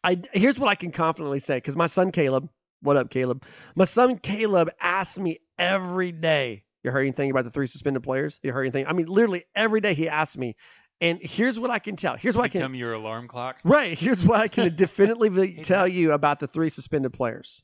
I 0.03 0.21
here's 0.33 0.57
what 0.57 0.69
I 0.69 0.75
can 0.75 0.91
confidently 0.91 1.39
say 1.39 1.57
because 1.57 1.75
my 1.75 1.88
son 1.88 2.12
Caleb, 2.12 2.50
what 2.81 2.98
up 2.98 3.10
Caleb? 3.10 3.45
My 3.75 3.86
son 3.86 4.17
Caleb 4.17 4.71
asks 4.79 5.19
me 5.19 5.39
every 5.60 6.12
day, 6.12 6.63
you 6.83 6.91
heard 6.91 7.01
anything 7.01 7.31
about 7.31 7.43
the 7.43 7.51
three 7.51 7.67
suspended 7.67 8.03
players? 8.03 8.39
You 8.43 8.51
heard 8.53 8.63
anything? 8.63 8.88
I 8.88 8.93
mean, 8.93 9.07
literally 9.07 9.45
every 9.55 9.81
day 9.81 9.93
he 9.93 10.09
asks 10.09 10.38
me. 10.38 10.55
And 11.00 11.19
here's 11.19 11.59
what 11.59 11.71
I 11.71 11.79
can 11.79 11.95
tell. 11.95 12.15
Here's 12.15 12.35
what 12.38 12.43
I 12.43 12.47
can 12.47 12.61
Become 12.61 12.75
your 12.75 12.93
alarm 12.93 13.27
clock. 13.27 13.57
Right. 13.63 13.97
Here's 13.97 14.23
what 14.23 14.39
I 14.39 14.47
can 14.47 14.75
definitively 14.75 15.55
tell 15.55 15.88
you 15.88 16.11
about 16.11 16.39
the 16.39 16.47
three 16.47 16.69
suspended 16.69 17.13
players. 17.13 17.63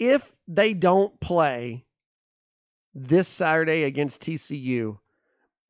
If 0.00 0.32
they 0.48 0.74
don't 0.74 1.18
play 1.20 1.84
this 2.94 3.28
Saturday 3.28 3.84
against 3.84 4.20
TCU, 4.20 4.98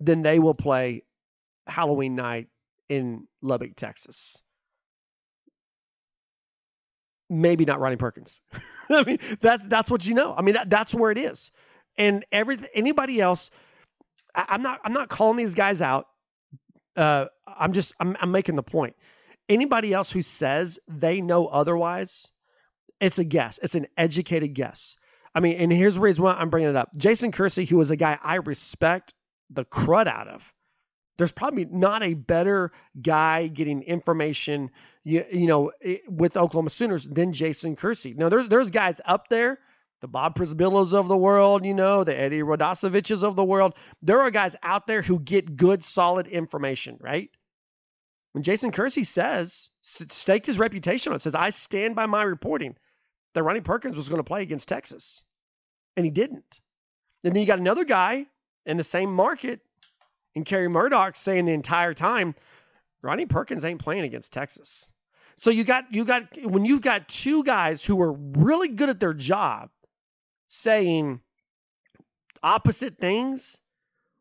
then 0.01 0.23
they 0.23 0.39
will 0.39 0.55
play 0.55 1.03
Halloween 1.67 2.15
night 2.15 2.49
in 2.89 3.27
Lubbock, 3.43 3.77
Texas. 3.77 4.39
Maybe 7.31 7.65
not 7.65 7.81
Ronnie 7.81 7.97
Perkins. 7.97 8.41
I 8.91 9.05
mean, 9.05 9.19
that's 9.41 9.67
that's 9.67 9.91
what 9.91 10.07
you 10.07 10.15
know. 10.15 10.35
I 10.37 10.43
mean, 10.43 10.55
that, 10.55 10.71
that's 10.71 10.95
where 10.95 11.11
it 11.11 11.19
is. 11.19 11.51
And 11.97 12.25
everything 12.33 12.69
anybody 12.75 13.21
else, 13.21 13.51
I, 14.35 14.47
I'm 14.49 14.63
not 14.63 14.81
I'm 14.85 14.93
not 14.93 15.09
calling 15.09 15.37
these 15.37 15.55
guys 15.55 15.81
out 15.81 16.07
uh, 16.99 17.27
I'm 17.47 17.73
just 17.73 17.95
I'm, 18.01 18.17
I'm 18.21 18.33
making 18.33 18.57
the 18.57 18.63
point. 18.63 18.97
Anybody 19.49 19.95
else 19.95 20.11
who 20.11 20.21
says 20.21 20.79
they 20.89 21.23
know 21.23 21.47
otherwise, 21.47 22.27
it's 23.01 23.19
a 23.19 23.25
guess. 23.25 23.59
It's 23.63 23.77
an 23.77 23.87
educated 23.97 24.53
guess. 24.53 24.97
I 25.35 25.41
mean, 25.41 25.57
and 25.57 25.73
here's 25.73 25.95
the 25.95 26.01
reason 26.01 26.25
why 26.25 26.33
I'm 26.33 26.51
bringing 26.51 26.71
it 26.71 26.77
up. 26.77 26.91
Jason 26.97 27.31
Kersey, 27.31 27.65
who 27.65 27.81
is 27.81 27.91
a 27.91 27.97
guy 27.97 28.19
I 28.23 28.37
respect 28.37 29.15
the 29.51 29.65
crud 29.65 30.09
out 30.09 30.29
of. 30.29 30.53
There's 31.17 31.33
probably 31.33 31.65
not 31.65 32.03
a 32.03 32.15
better 32.15 32.73
guy 33.01 33.47
getting 33.47 33.83
information, 33.83 34.71
you, 35.09 35.25
you 35.33 35.47
know, 35.47 35.73
eh, 35.83 35.99
with 36.09 36.37
Oklahoma 36.37 36.71
Sooners 36.71 37.05
than 37.05 37.33
Jason 37.33 37.77
Kersey. 37.77 38.15
Now, 38.15 38.29
there's 38.29 38.49
there's 38.49 38.71
guys 38.71 39.01
up 39.05 39.29
there 39.29 39.59
the 40.01 40.09
Bob 40.09 40.37
Przybylos 40.37 40.93
of 40.93 41.09
the 41.09 41.17
world, 41.17 41.65
you 41.65 41.75
know, 41.75 42.05
the 42.05 42.17
Eddie 42.17 42.43
Radoseviches 42.43 43.23
of 43.23 43.37
the 43.37 43.45
world. 43.45 43.75
There 44.03 44.21
are 44.21 44.31
guys 44.31 44.55
out 44.63 44.87
there 44.87 45.03
who 45.03 45.19
get 45.19 45.57
good, 45.57 45.83
solid 45.83 46.29
information, 46.29 46.99
right? 47.01 47.31
When 48.33 48.45
Jason 48.45 48.71
Kersey 48.71 49.05
says, 49.05 49.71
staked 49.83 50.47
his 50.47 50.59
reputation 50.59 51.13
on 51.13 51.17
it, 51.17 51.23
says, 51.23 51.35
I 51.35 51.51
stand 51.51 51.97
by 51.97 52.07
my 52.07 52.23
reporting 52.23 52.77
that 53.35 53.43
Ronnie 53.43 53.61
Perkins 53.61 53.97
was 53.97 54.09
going 54.09 54.21
to 54.21 54.25
play 54.25 54.43
against 54.43 54.69
Texas. 54.69 55.23
And 55.97 56.05
he 56.05 56.11
didn't. 56.11 56.61
And 57.25 57.35
then 57.35 57.41
you 57.41 57.47
got 57.47 57.59
another 57.59 57.85
guy 57.85 58.27
in 58.67 58.77
the 58.77 58.85
same 58.85 59.13
market, 59.13 59.61
and 60.37 60.47
Carey 60.47 60.69
Murdock 60.69 61.17
saying 61.17 61.47
the 61.47 61.53
entire 61.53 61.95
time, 61.95 62.37
Ronnie 63.03 63.27
Perkins 63.27 63.65
ain't 63.65 63.83
playing 63.83 64.05
against 64.05 64.33
Texas. 64.33 64.89
So 65.39 65.51
you 65.51 65.65
got 65.65 65.93
you 65.93 66.05
got 66.05 66.25
when 66.43 66.65
you've 66.65 66.83
got 66.83 67.09
two 67.09 67.45
guys 67.45 67.85
who 67.85 68.01
are 68.03 68.13
really 68.13 68.69
good 68.69 68.89
at 68.89 69.01
their 69.01 69.15
job 69.15 69.71
saying 70.49 71.21
opposite 72.43 72.99
things, 72.99 73.59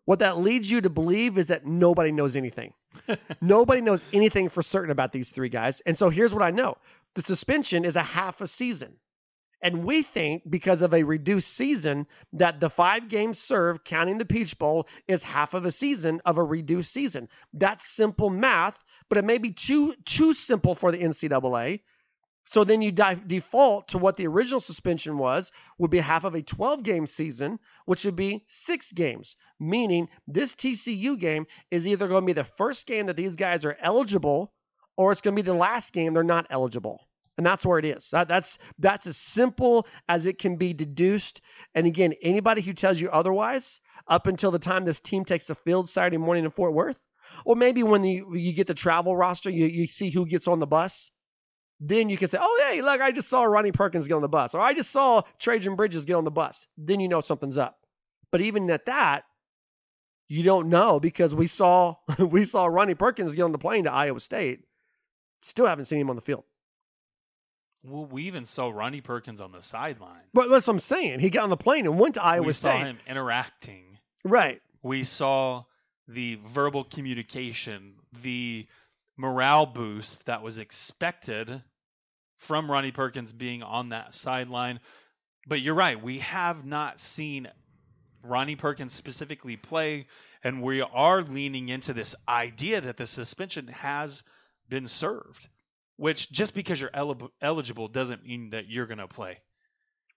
what 0.06 0.20
that 0.20 0.38
leads 0.38 0.70
you 0.70 0.82
to 0.82 0.90
believe 0.90 1.38
is 1.38 1.48
that 1.48 1.66
nobody 1.66 2.12
knows 2.12 2.36
anything. 2.36 2.74
nobody 3.42 3.82
knows 3.82 4.06
anything 4.14 4.50
for 4.50 4.62
certain 4.62 4.92
about 4.92 5.12
these 5.12 5.30
three 5.30 5.50
guys. 5.50 5.82
And 5.86 5.98
so 5.98 6.10
here's 6.10 6.34
what 6.34 6.44
I 6.44 6.52
know 6.52 6.78
the 7.16 7.22
suspension 7.24 7.84
is 7.84 7.96
a 7.96 8.04
half 8.04 8.42
a 8.42 8.48
season. 8.48 8.94
And 9.60 9.84
we 9.84 10.04
think 10.04 10.44
because 10.48 10.84
of 10.84 10.94
a 10.94 11.02
reduced 11.02 11.50
season 11.50 12.06
that 12.34 12.60
the 12.60 12.70
five 12.70 13.10
games 13.10 13.40
served, 13.40 13.84
counting 13.84 14.20
the 14.20 14.26
Peach 14.26 14.58
Bowl, 14.60 14.88
is 15.08 15.24
half 15.24 15.56
of 15.56 15.66
a 15.66 15.72
season 15.72 16.22
of 16.26 16.38
a 16.38 16.44
reduced 16.44 16.94
season. 16.94 17.28
That's 17.54 17.84
simple 17.88 18.30
math, 18.30 18.78
but 19.10 19.18
it 19.18 19.26
may 19.26 19.38
be 19.38 19.52
too 19.52 19.96
too 20.06 20.34
simple 20.34 20.76
for 20.76 20.92
the 20.92 21.00
NCAA. 21.00 21.82
So 22.50 22.64
then 22.64 22.82
you 22.82 22.94
default 22.94 23.90
to 23.90 23.98
what 23.98 24.16
the 24.16 24.26
original 24.28 24.62
suspension 24.62 25.18
was, 25.18 25.52
would 25.78 25.92
be 25.92 26.00
half 26.00 26.24
of 26.24 26.34
a 26.34 26.42
12 26.42 26.82
game 26.82 27.06
season, 27.06 27.60
which 27.86 28.06
would 28.06 28.16
be 28.16 28.46
six 28.48 28.94
games, 28.94 29.36
meaning 29.60 30.08
this 30.28 30.56
TCU 30.56 31.20
game 31.20 31.46
is 31.72 31.86
either 31.86 32.08
going 32.08 32.22
to 32.22 32.26
be 32.26 32.32
the 32.32 32.46
first 32.46 32.88
game 32.88 33.08
that 33.08 33.18
these 33.18 33.36
guys 33.36 33.66
are 33.66 33.78
eligible 33.82 34.54
or 34.96 35.12
it's 35.12 35.20
going 35.20 35.36
to 35.36 35.42
be 35.42 35.46
the 35.46 35.54
last 35.54 35.92
game 35.92 36.14
they're 36.14 36.24
not 36.24 36.48
eligible. 36.50 37.08
And 37.38 37.46
that's 37.46 37.66
where 37.66 37.80
it 37.80 37.86
is. 37.86 38.10
That, 38.12 38.30
that's 38.30 38.58
that's 38.80 39.06
as 39.08 39.18
simple 39.18 39.86
as 40.08 40.26
it 40.26 40.40
can 40.40 40.56
be 40.56 40.74
deduced. 40.74 41.42
And 41.76 41.86
again, 41.86 42.14
anybody 42.22 42.62
who 42.62 42.74
tells 42.74 43.00
you 43.00 43.10
otherwise, 43.10 43.80
up 44.08 44.26
until 44.26 44.52
the 44.52 44.60
time 44.60 44.86
this 44.86 45.00
team 45.00 45.26
takes 45.26 45.48
the 45.48 45.56
field 45.56 45.90
Saturday 45.90 46.18
morning 46.18 46.46
in 46.46 46.50
Fort 46.50 46.74
Worth, 46.74 47.04
or 47.46 47.56
maybe 47.56 47.84
when 47.84 48.03
you, 48.03 48.36
you 48.36 48.53
get 48.53 48.67
the 48.67 48.74
travel 48.74 49.15
roster, 49.15 49.50
you, 49.50 49.65
you 49.65 49.88
see 49.88 50.10
who 50.10 50.25
gets 50.25 50.48
on 50.48 50.60
the 50.60 50.67
bus, 50.67 51.12
then 51.79 52.10
you 52.10 52.17
can 52.17 52.27
say, 52.27 52.38
oh, 52.41 52.67
hey, 52.70 52.82
look, 52.82 53.01
I 53.01 53.12
just 53.12 53.29
saw 53.29 53.44
Ronnie 53.44 53.72
Perkins 53.72 54.08
get 54.08 54.15
on 54.15 54.22
the 54.22 54.27
bus, 54.27 54.56
or 54.56 54.62
I 54.62 54.74
just 54.74 54.91
saw 54.91 55.22
Trejan 55.39 55.77
Bridges 55.77 56.06
get 56.06 56.15
on 56.15 56.24
the 56.24 56.32
bus. 56.32 56.67
Then 56.77 57.00
you 57.00 57.08
know 57.08 57.22
something's 57.22 57.58
up. 57.58 57.77
But 58.32 58.41
even 58.41 58.70
at 58.72 58.88
that, 58.88 59.24
you 60.27 60.44
don't 60.44 60.70
know 60.70 61.00
because 61.00 61.34
we 61.34 61.48
saw 61.48 61.96
we 62.20 62.46
saw 62.46 62.65
Ronnie 62.65 62.96
Perkins 62.96 63.36
get 63.36 63.44
on 63.44 63.51
the 63.51 63.58
plane 63.58 63.86
to 63.86 63.91
Iowa 63.91 64.20
State. 64.20 64.62
Still 65.44 65.67
haven't 65.67 65.86
seen 65.86 66.00
him 66.00 66.10
on 66.10 66.15
the 66.15 66.22
field. 66.22 66.44
Well, 67.84 68.06
we 68.06 68.24
even 68.24 68.46
saw 68.46 68.70
Ronnie 68.70 69.01
Perkins 69.01 69.39
on 69.39 69.51
the 69.51 69.62
sideline. 69.62 70.24
But 70.34 70.50
that's 70.50 70.67
what 70.67 70.74
I'm 70.74 70.79
saying. 70.79 71.20
He 71.20 71.29
got 71.29 71.44
on 71.44 71.50
the 71.50 71.58
plane 71.58 71.86
and 71.86 71.98
went 71.98 72.15
to 72.15 72.24
Iowa 72.24 72.48
we 72.48 72.53
State. 72.53 72.72
saw 72.72 72.84
him 72.84 72.98
interacting. 73.08 73.86
Right. 74.25 74.62
We 74.82 75.03
saw 75.06 75.63
the 76.08 76.36
verbal 76.48 76.84
communication, 76.84 77.94
the 78.24 78.66
morale 79.18 79.66
boost 79.66 80.26
that 80.26 80.42
was 80.42 80.58
expected 80.58 81.62
from 82.38 82.72
Ronnie 82.72 82.92
Perkins 82.92 83.34
being 83.34 83.64
on 83.64 83.90
that 83.90 84.14
sideline. 84.14 84.80
But 85.48 85.62
you're 85.62 85.76
right, 85.76 86.02
we 86.02 86.20
have 86.20 86.66
not 86.66 87.02
seen 87.02 87.50
Ronnie 88.24 88.56
Perkins 88.56 88.94
specifically 88.94 89.58
play, 89.58 90.08
and 90.44 90.62
we 90.62 90.82
are 90.82 91.22
leaning 91.22 91.70
into 91.70 91.94
this 91.94 92.16
idea 92.28 92.82
that 92.82 92.98
the 92.98 93.08
suspension 93.08 93.68
has 93.68 94.24
been 94.70 94.88
served. 94.88 95.48
Which 95.98 96.32
just 96.32 96.54
because 96.54 96.80
you're 96.80 96.92
el- 96.94 97.32
eligible 97.42 97.88
doesn't 97.88 98.24
mean 98.24 98.52
that 98.52 98.70
you're 98.70 98.86
going 98.86 99.00
to 99.00 99.08
play. 99.08 99.40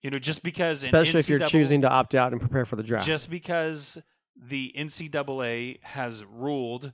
You 0.02 0.11
know, 0.11 0.18
just 0.18 0.42
because 0.42 0.82
especially 0.82 1.20
if 1.20 1.28
you're 1.28 1.40
choosing 1.40 1.82
to 1.82 1.90
opt 1.90 2.14
out 2.14 2.32
and 2.32 2.40
prepare 2.40 2.66
for 2.66 2.76
the 2.76 2.82
draft. 2.82 3.06
Just 3.06 3.30
because 3.30 3.99
the 4.37 4.72
NCAA 4.76 5.82
has 5.82 6.25
ruled 6.25 6.92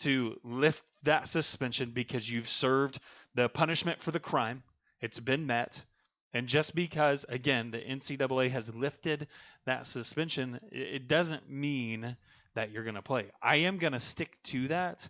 to 0.00 0.38
lift 0.42 0.82
that 1.02 1.28
suspension 1.28 1.90
because 1.90 2.28
you've 2.28 2.48
served 2.48 2.98
the 3.34 3.48
punishment 3.48 4.00
for 4.00 4.10
the 4.10 4.20
crime, 4.20 4.62
it's 5.00 5.20
been 5.20 5.46
met. 5.46 5.82
And 6.34 6.46
just 6.46 6.74
because, 6.74 7.26
again, 7.28 7.70
the 7.70 7.78
NCAA 7.78 8.50
has 8.50 8.74
lifted 8.74 9.28
that 9.66 9.86
suspension, 9.86 10.60
it 10.70 11.06
doesn't 11.08 11.50
mean 11.50 12.16
that 12.54 12.70
you're 12.70 12.84
going 12.84 12.94
to 12.94 13.02
play. 13.02 13.26
I 13.42 13.56
am 13.56 13.78
going 13.78 13.92
to 13.92 14.00
stick 14.00 14.42
to 14.44 14.68
that. 14.68 15.06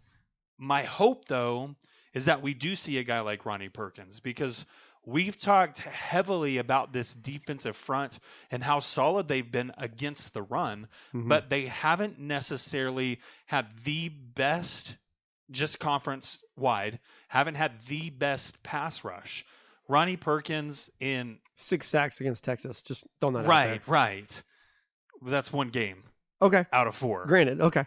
My 0.59 0.83
hope, 0.83 1.27
though, 1.27 1.77
is 2.13 2.25
that 2.25 2.43
we 2.43 2.55
do 2.55 2.75
see 2.75 2.99
a 2.99 3.05
guy 3.05 3.21
like 3.21 3.47
Ronnie 3.47 3.69
Perkins 3.69 4.21
because 4.21 4.67
we've 5.05 5.39
talked 5.39 5.79
heavily 5.79 6.59
about 6.59 6.93
this 6.93 7.13
defensive 7.13 7.77
front 7.77 8.19
and 8.51 8.63
how 8.63 8.79
solid 8.79 9.29
they've 9.29 9.51
been 9.51 9.73
against 9.79 10.33
the 10.33 10.43
run, 10.43 10.89
mm-hmm. 11.15 11.29
but 11.29 11.51
they 11.51 11.67
haven't 11.67 12.19
necessarily 12.19 13.21
had 13.47 13.67
the 13.85 14.09
best, 14.09 14.97
just 15.51 15.79
conference 15.79 16.43
wide, 16.57 17.01
haven't 17.29 17.57
had 17.57 17.73
the 17.89 18.11
best 18.11 18.63
pass 18.63 19.05
rush. 19.05 19.45
Ronnie 19.89 20.17
Perkins 20.17 20.91
in 21.01 21.39
six 21.57 21.89
sacks 21.89 22.21
against 22.21 22.45
Texas. 22.45 22.83
Just 22.83 23.07
don't 23.21 23.33
that 23.35 23.47
right, 23.47 23.87
right. 23.87 24.43
That's 25.21 25.53
one 25.53 25.69
game. 25.69 26.05
Okay. 26.41 26.65
Out 26.73 26.87
of 26.87 26.97
four. 26.97 27.27
Granted. 27.27 27.61
Okay. 27.61 27.85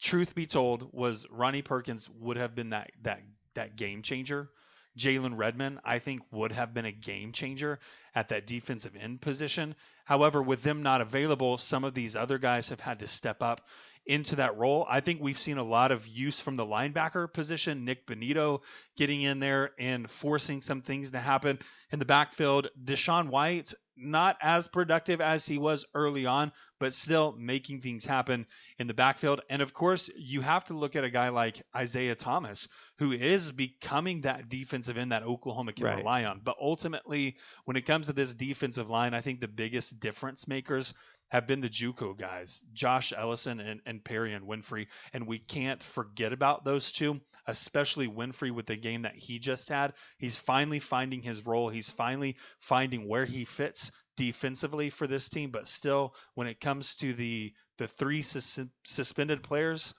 Truth 0.00 0.34
be 0.34 0.46
told, 0.46 0.92
was 0.92 1.26
Ronnie 1.30 1.62
Perkins 1.62 2.08
would 2.20 2.36
have 2.36 2.54
been 2.54 2.70
that 2.70 2.90
that 3.02 3.20
that 3.54 3.76
game 3.76 4.02
changer. 4.02 4.50
Jalen 4.98 5.36
Redmond, 5.36 5.80
I 5.84 5.98
think, 5.98 6.22
would 6.30 6.52
have 6.52 6.72
been 6.74 6.84
a 6.84 6.92
game 6.92 7.32
changer 7.32 7.80
at 8.14 8.28
that 8.28 8.46
defensive 8.46 8.96
end 8.96 9.20
position. 9.20 9.74
However, 10.04 10.42
with 10.42 10.62
them 10.62 10.82
not 10.82 11.00
available, 11.00 11.58
some 11.58 11.84
of 11.84 11.94
these 11.94 12.14
other 12.14 12.38
guys 12.38 12.68
have 12.68 12.80
had 12.80 13.00
to 13.00 13.06
step 13.06 13.42
up 13.42 13.62
into 14.06 14.36
that 14.36 14.56
role. 14.56 14.86
I 14.88 15.00
think 15.00 15.20
we've 15.20 15.38
seen 15.38 15.58
a 15.58 15.64
lot 15.64 15.90
of 15.90 16.06
use 16.06 16.38
from 16.38 16.56
the 16.56 16.66
linebacker 16.66 17.32
position, 17.32 17.84
Nik 17.84 18.06
Bonitto 18.06 18.60
getting 18.96 19.22
in 19.22 19.40
there 19.40 19.70
and 19.78 20.10
forcing 20.10 20.60
some 20.60 20.82
things 20.82 21.10
to 21.10 21.18
happen 21.18 21.58
in 21.90 21.98
the 21.98 22.04
backfield. 22.04 22.68
DaShaun 22.84 23.28
White, 23.28 23.72
not 23.96 24.36
as 24.40 24.66
productive 24.66 25.20
as 25.20 25.46
he 25.46 25.58
was 25.58 25.84
early 25.94 26.26
on, 26.26 26.52
but 26.80 26.92
still 26.92 27.34
making 27.38 27.80
things 27.80 28.04
happen 28.04 28.46
in 28.78 28.86
the 28.86 28.94
backfield. 28.94 29.40
And 29.48 29.62
of 29.62 29.72
course, 29.72 30.10
you 30.16 30.40
have 30.40 30.64
to 30.66 30.74
look 30.74 30.96
at 30.96 31.04
a 31.04 31.10
guy 31.10 31.28
like 31.28 31.62
Isaiah 31.74 32.14
Thomas, 32.14 32.68
who 32.98 33.12
is 33.12 33.52
becoming 33.52 34.22
that 34.22 34.48
defensive 34.48 34.98
end 34.98 35.12
that 35.12 35.22
Oklahoma 35.22 35.72
can 35.72 35.86
right. 35.86 35.98
rely 35.98 36.24
on. 36.24 36.40
But 36.42 36.56
ultimately, 36.60 37.36
when 37.64 37.76
it 37.76 37.86
comes 37.86 38.06
to 38.06 38.12
this 38.12 38.34
defensive 38.34 38.90
line, 38.90 39.14
I 39.14 39.20
think 39.20 39.40
the 39.40 39.48
biggest 39.48 40.00
difference 40.00 40.48
makers 40.48 40.94
have 41.30 41.46
been 41.46 41.60
the 41.60 41.68
JUCO 41.68 42.16
guys, 42.16 42.62
Josh 42.72 43.12
Ellison 43.16 43.80
and, 43.84 44.04
Perrion 44.04 44.42
Winfrey, 44.42 44.86
and 45.12 45.26
we 45.26 45.38
can't 45.38 45.82
forget 45.82 46.32
about 46.32 46.64
those 46.64 46.92
two, 46.92 47.20
especially 47.46 48.06
Winfrey 48.06 48.52
with 48.52 48.66
the 48.66 48.76
game 48.76 49.02
that 49.02 49.16
he 49.16 49.38
just 49.38 49.68
had. 49.68 49.94
He's 50.18 50.36
finally 50.36 50.78
finding 50.78 51.22
his 51.22 51.44
role. 51.44 51.68
He's 51.68 51.90
finally 51.90 52.36
finding 52.60 53.08
where 53.08 53.24
he 53.24 53.44
fits 53.44 53.90
defensively 54.16 54.90
for 54.90 55.06
this 55.06 55.28
team. 55.28 55.50
But 55.50 55.66
still, 55.66 56.14
when 56.34 56.46
it 56.46 56.60
comes 56.60 56.96
to 56.96 57.12
the 57.12 57.52
the 57.78 57.88
three 57.88 58.22
sus- 58.22 58.60
suspended 58.84 59.42
players, 59.42 59.92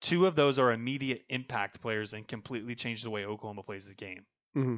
two 0.00 0.26
of 0.26 0.34
those 0.34 0.58
are 0.58 0.72
immediate 0.72 1.22
impact 1.28 1.80
players 1.80 2.12
and 2.12 2.26
completely 2.26 2.74
change 2.74 3.02
the 3.02 3.10
way 3.10 3.24
Oklahoma 3.24 3.62
plays 3.62 3.86
the 3.86 3.94
game. 3.94 4.26
Mm-hmm. 4.56 4.76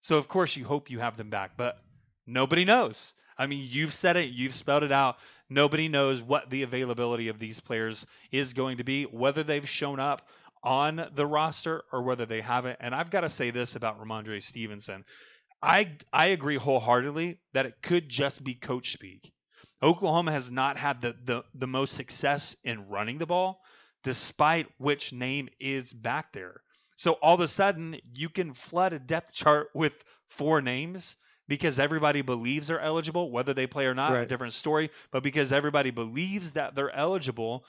So 0.00 0.16
of 0.16 0.28
course 0.28 0.56
you 0.56 0.64
hope 0.64 0.90
you 0.90 0.98
have 0.98 1.16
them 1.16 1.30
back, 1.30 1.52
but 1.56 1.78
nobody 2.26 2.64
knows. 2.64 3.14
I 3.40 3.46
mean, 3.46 3.66
you've 3.70 3.94
said 3.94 4.18
it, 4.18 4.28
you've 4.28 4.54
spelled 4.54 4.82
it 4.82 4.92
out. 4.92 5.16
Nobody 5.48 5.88
knows 5.88 6.20
what 6.20 6.50
the 6.50 6.62
availability 6.62 7.28
of 7.28 7.38
these 7.38 7.58
players 7.58 8.06
is 8.30 8.52
going 8.52 8.76
to 8.76 8.84
be, 8.84 9.04
whether 9.04 9.42
they've 9.42 9.66
shown 9.66 9.98
up 9.98 10.28
on 10.62 11.08
the 11.14 11.26
roster 11.26 11.82
or 11.90 12.02
whether 12.02 12.26
they 12.26 12.42
haven't. 12.42 12.76
And 12.80 12.94
I've 12.94 13.10
got 13.10 13.22
to 13.22 13.30
say 13.30 13.50
this 13.50 13.76
about 13.76 13.98
Rhamondre 13.98 14.42
Stevenson. 14.42 15.06
I 15.62 15.96
I 16.12 16.26
agree 16.26 16.56
wholeheartedly 16.56 17.38
that 17.54 17.64
it 17.64 17.80
could 17.82 18.10
just 18.10 18.44
be 18.44 18.54
coach 18.54 18.92
speak. 18.92 19.32
Oklahoma 19.82 20.32
has 20.32 20.50
not 20.50 20.76
had 20.76 21.00
the, 21.00 21.14
the, 21.24 21.42
the 21.54 21.66
most 21.66 21.94
success 21.94 22.54
in 22.62 22.88
running 22.88 23.16
the 23.16 23.24
ball, 23.24 23.62
despite 24.04 24.66
which 24.76 25.14
name 25.14 25.48
is 25.58 25.94
back 25.94 26.34
there. 26.34 26.60
So 26.98 27.12
all 27.22 27.36
of 27.36 27.40
a 27.40 27.48
sudden, 27.48 27.96
you 28.12 28.28
can 28.28 28.52
flood 28.52 28.92
a 28.92 28.98
depth 28.98 29.32
chart 29.32 29.68
with 29.74 30.04
four 30.28 30.60
names 30.60 31.16
because 31.50 31.80
everybody 31.80 32.22
believes 32.22 32.68
they're 32.68 32.80
eligible, 32.80 33.28
whether 33.32 33.52
they 33.52 33.66
play 33.66 33.86
or 33.86 33.92
not, 33.92 34.12
right. 34.12 34.22
a 34.22 34.26
different 34.26 34.54
story. 34.54 34.88
But 35.10 35.24
because 35.24 35.52
everybody 35.52 35.90
believes 35.90 36.52
that 36.52 36.76
they're 36.76 36.94
eligible, 36.94 37.64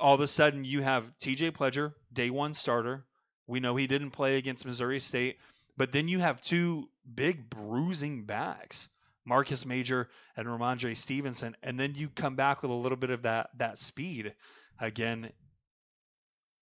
all 0.00 0.16
of 0.16 0.20
a 0.20 0.26
sudden 0.26 0.64
you 0.64 0.82
have 0.82 1.16
TJ 1.18 1.52
Pledger, 1.52 1.94
day 2.12 2.30
one 2.30 2.54
starter. 2.54 3.04
We 3.46 3.60
know 3.60 3.76
he 3.76 3.86
didn't 3.86 4.10
play 4.10 4.36
against 4.36 4.66
Missouri 4.66 4.98
State, 4.98 5.38
but 5.76 5.92
then 5.92 6.08
you 6.08 6.18
have 6.18 6.42
two 6.42 6.88
big 7.14 7.48
bruising 7.48 8.24
backs, 8.24 8.88
Marcus 9.24 9.64
Major 9.64 10.08
and 10.36 10.48
Rhamondre 10.48 10.96
Stevenson, 10.96 11.54
and 11.62 11.78
then 11.78 11.94
you 11.94 12.08
come 12.08 12.34
back 12.34 12.62
with 12.62 12.72
a 12.72 12.74
little 12.74 12.98
bit 12.98 13.10
of 13.10 13.22
that 13.22 13.50
that 13.58 13.78
speed. 13.78 14.34
Again, 14.80 15.30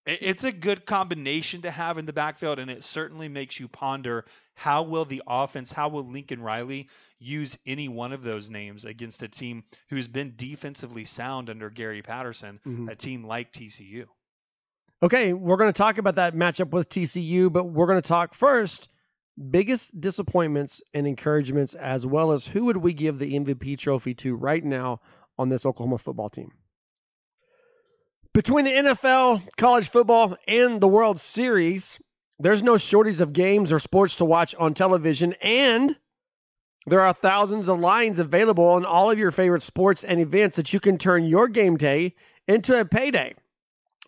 it's 0.09 0.43
a 0.43 0.51
good 0.51 0.85
combination 0.85 1.61
to 1.63 1.71
have 1.71 1.97
in 1.97 2.05
the 2.05 2.13
backfield, 2.13 2.59
and 2.59 2.69
it 2.69 2.83
certainly 2.83 3.27
makes 3.27 3.59
you 3.59 3.67
ponder 3.67 4.25
how 4.55 4.83
will 4.83 5.05
the 5.05 5.21
offense, 5.27 5.71
how 5.71 5.89
will 5.89 6.09
Lincoln 6.09 6.41
Riley 6.41 6.89
use 7.19 7.57
any 7.65 7.87
one 7.87 8.13
of 8.13 8.23
those 8.23 8.49
names 8.49 8.85
against 8.85 9.23
a 9.23 9.27
team 9.27 9.63
who's 9.89 10.07
been 10.07 10.33
defensively 10.35 11.05
sound 11.05 11.49
under 11.49 11.69
Gary 11.69 12.01
Patterson, 12.01 12.59
mm-hmm. 12.65 12.89
a 12.89 12.95
team 12.95 13.23
like 13.23 13.51
TCU. 13.51 14.05
Okay, 15.01 15.31
we're 15.33 15.57
going 15.57 15.71
to 15.71 15.77
talk 15.77 15.97
about 15.97 16.15
that 16.15 16.35
matchup 16.35 16.71
with 16.71 16.89
TCU, 16.89 17.51
but 17.51 17.65
we're 17.65 17.87
going 17.87 18.01
to 18.01 18.07
talk 18.07 18.33
first 18.33 18.89
biggest 19.49 19.99
disappointments 19.99 20.81
and 20.93 21.07
encouragements, 21.07 21.73
as 21.73 22.05
well 22.05 22.33
as 22.33 22.45
who 22.45 22.65
would 22.65 22.77
we 22.77 22.93
give 22.93 23.17
the 23.17 23.39
MVP 23.39 23.77
trophy 23.77 24.13
to 24.15 24.35
right 24.35 24.63
now 24.63 24.99
on 25.37 25.47
this 25.47 25.65
Oklahoma 25.65 25.97
football 25.97 26.29
team. 26.29 26.51
Between 28.33 28.65
the 28.65 28.71
NFL, 28.71 29.41
college 29.57 29.89
football, 29.89 30.37
and 30.47 30.79
the 30.79 30.87
World 30.87 31.19
Series, 31.19 31.99
there's 32.37 32.61
no 32.61 32.77
shortage 32.77 33.19
of 33.21 33.33
games 33.33 33.71
or 33.71 33.79
sports 33.79 34.15
to 34.17 34.25
watch 34.25 34.53
on 34.53 34.75
television, 34.75 35.33
and 35.41 35.97
there 36.85 37.01
are 37.01 37.13
thousands 37.13 37.67
of 37.67 37.79
lines 37.79 38.19
available 38.19 38.65
on 38.65 38.85
all 38.85 39.09
of 39.09 39.17
your 39.17 39.31
favorite 39.31 39.63
sports 39.63 40.03
and 40.03 40.19
events 40.19 40.57
that 40.57 40.71
you 40.71 40.79
can 40.79 40.99
turn 40.99 41.23
your 41.23 41.47
game 41.47 41.75
day 41.75 42.13
into 42.47 42.79
a 42.79 42.85
payday 42.85 43.33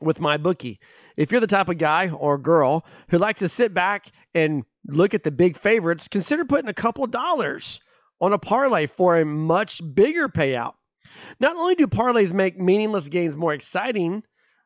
with 0.01 0.19
my 0.19 0.37
bookie. 0.37 0.79
If 1.17 1.31
you're 1.31 1.41
the 1.41 1.47
type 1.47 1.69
of 1.69 1.79
guy 1.79 2.09
or 2.09 2.37
girl 2.37 2.85
who 3.09 3.17
likes 3.17 3.39
to 3.39 3.49
sit 3.49 3.73
back 3.73 4.11
and 4.35 4.63
look 4.85 5.15
at 5.15 5.23
the 5.23 5.31
big 5.31 5.57
favorites, 5.57 6.07
consider 6.07 6.45
putting 6.45 6.69
a 6.69 6.73
couple 6.75 7.07
dollars 7.07 7.81
on 8.19 8.33
a 8.33 8.37
parlay 8.37 8.85
for 8.85 9.17
a 9.17 9.25
much 9.25 9.81
bigger 9.95 10.29
payout. 10.29 10.73
Not 11.39 11.55
only 11.55 11.75
do 11.75 11.87
parlays 11.87 12.33
make 12.33 12.59
meaningless 12.59 13.07
games 13.07 13.35
more 13.35 13.53
exciting, 13.53 14.23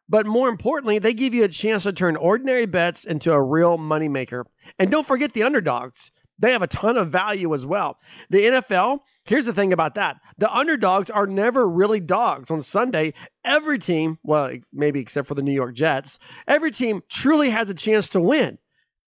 But 0.08 0.26
more 0.26 0.50
importantly, 0.50 1.00
they 1.00 1.14
give 1.14 1.34
you 1.34 1.44
a 1.46 1.50
chance 1.50 1.84
to 1.84 1.94
turn 1.94 2.16
ordinary 2.16 2.66
bets 2.68 3.06
into 3.06 3.32
a 3.34 3.42
real 3.42 3.78
moneymaker. 3.78 4.44
And 4.78 4.92
don't 4.92 5.06
forget 5.06 5.34
the 5.34 5.44
underdogs. 5.44 6.12
They 6.38 6.52
have 6.52 6.62
a 6.62 6.68
ton 6.68 6.98
of 6.98 7.12
value 7.12 7.54
as 7.56 7.66
well. 7.66 7.98
The 8.30 8.40
NFL, 8.40 9.00
here's 9.24 9.46
the 9.46 9.54
thing 9.54 9.72
about 9.72 9.96
that 9.96 10.18
the 10.38 10.54
underdogs 10.54 11.10
are 11.10 11.26
never 11.28 11.68
really 11.68 12.02
dogs. 12.02 12.52
On 12.52 12.62
Sunday, 12.62 13.14
every 13.44 13.80
team, 13.80 14.20
well, 14.22 14.52
maybe 14.74 15.00
except 15.00 15.28
for 15.28 15.34
the 15.36 15.42
New 15.42 15.54
York 15.54 15.74
Jets, 15.76 16.20
every 16.46 16.72
team 16.72 17.02
truly 17.10 17.50
has 17.50 17.70
a 17.70 17.74
chance 17.74 18.10
to 18.10 18.22
win. 18.22 18.58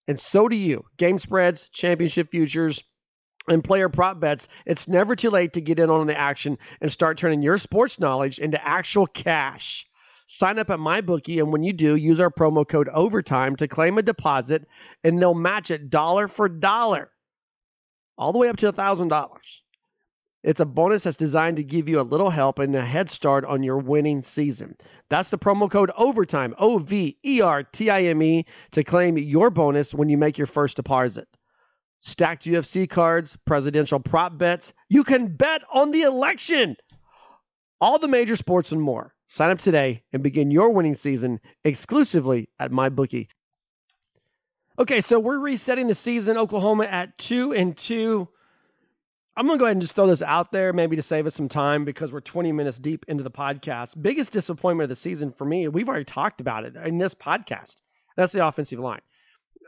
And 0.08 0.18
so 0.20 0.48
do 0.48 0.56
you. 0.56 0.86
Game 0.98 1.20
spreads, 1.20 1.68
championship 1.70 2.32
futures, 2.32 2.82
and 3.48 3.64
player 3.64 3.90
prop 3.90 4.20
bets, 4.20 4.48
it's 4.66 4.88
never 4.88 5.16
too 5.16 5.30
late 5.30 5.54
to 5.54 5.62
get 5.62 5.80
in 5.80 5.90
on 5.90 6.08
the 6.08 6.18
action 6.18 6.58
and 6.82 6.92
start 6.92 7.18
turning 7.18 7.42
your 7.42 7.58
sports 7.58 8.00
knowledge 8.00 8.40
into 8.40 8.64
actual 8.66 9.08
cash. 9.08 9.86
Sign 10.28 10.60
up 10.60 10.70
at 10.70 10.80
MyBookie, 10.80 11.40
and 11.40 11.54
when 11.54 11.64
you 11.64 11.72
do, 11.72 11.96
use 11.96 12.20
our 12.20 12.30
promo 12.30 12.68
code 12.68 12.90
OVERTIME 12.90 13.56
to 13.58 13.68
claim 13.68 13.98
a 13.98 14.02
deposit, 14.02 14.68
and 15.04 15.22
they'll 15.22 15.34
match 15.34 15.72
it 15.72 15.90
dollar 15.90 16.28
for 16.28 16.50
dollar, 16.50 17.10
all 18.18 18.34
the 18.34 18.38
way 18.38 18.50
up 18.50 18.58
to 18.58 18.72
$1,000. 18.72 19.30
It's 20.44 20.60
a 20.60 20.66
bonus 20.66 21.04
that's 21.04 21.18
designed 21.18 21.58
to 21.58 21.64
give 21.64 21.90
you 21.90 22.00
a 22.00 22.04
little 22.04 22.30
help 22.30 22.60
and 22.60 22.76
a 22.76 22.86
head 22.86 23.10
start 23.10 23.44
on 23.46 23.64
your 23.64 23.78
winning 23.78 24.22
season. 24.22 24.76
That's 25.10 25.30
the 25.30 25.38
promo 25.38 25.70
code 25.70 25.92
OVERTIME, 25.98 26.56
O 26.58 26.78
V 26.78 27.18
E 27.24 27.42
R 27.42 27.64
T 27.64 27.90
I 27.90 28.04
M 28.04 28.22
E, 28.22 28.46
to 28.72 28.84
claim 28.84 29.18
your 29.18 29.50
bonus 29.50 29.94
when 29.94 30.10
you 30.10 30.18
make 30.18 30.38
your 30.38 30.48
first 30.48 30.76
deposit. 30.76 31.28
Stacked 32.00 32.46
UFC 32.46 32.90
cards, 32.90 33.38
presidential 33.46 34.00
prop 34.00 34.38
bets. 34.38 34.74
You 34.90 35.04
can 35.04 35.36
bet 35.36 35.62
on 35.72 35.92
the 35.92 36.04
election. 36.04 36.76
All 37.82 38.00
the 38.00 38.08
major 38.08 38.36
sports 38.36 38.72
and 38.72 38.82
more. 38.82 39.14
Sign 39.28 39.50
up 39.50 39.60
today 39.60 40.04
and 40.14 40.24
begin 40.24 40.52
your 40.52 40.70
winning 40.70 40.96
season 40.96 41.40
exclusively 41.64 42.50
at 42.60 42.72
MyBookie. 42.72 43.28
Okay, 44.80 45.02
so 45.02 45.20
we're 45.20 45.40
resetting 45.40 45.88
the 45.88 45.96
season. 45.96 46.38
Oklahoma 46.38 46.86
at 46.86 47.18
two 47.18 47.54
and 47.54 47.76
two. 47.76 48.28
I'm 49.36 49.46
gonna 49.46 49.60
go 49.60 49.66
ahead 49.66 49.76
and 49.76 49.82
just 49.82 49.94
throw 49.94 50.08
this 50.08 50.22
out 50.22 50.52
there, 50.52 50.72
maybe 50.74 50.96
to 50.96 51.02
save 51.02 51.28
us 51.28 51.36
some 51.36 51.50
time 51.50 51.84
because 51.84 52.12
we're 52.12 52.22
20 52.22 52.52
minutes 52.52 52.80
deep 52.80 53.06
into 53.08 53.24
the 53.24 53.32
podcast. 53.32 54.02
Biggest 54.02 54.32
disappointment 54.32 54.86
of 54.86 54.90
the 54.90 54.96
season 54.96 55.32
for 55.32 55.46
me, 55.46 55.68
we've 55.68 55.90
already 55.90 56.06
talked 56.06 56.42
about 56.42 56.64
it 56.64 56.76
in 56.76 56.98
this 56.98 57.14
podcast. 57.14 57.76
That's 58.16 58.32
the 58.32 58.48
offensive 58.48 58.80
line. 58.80 59.02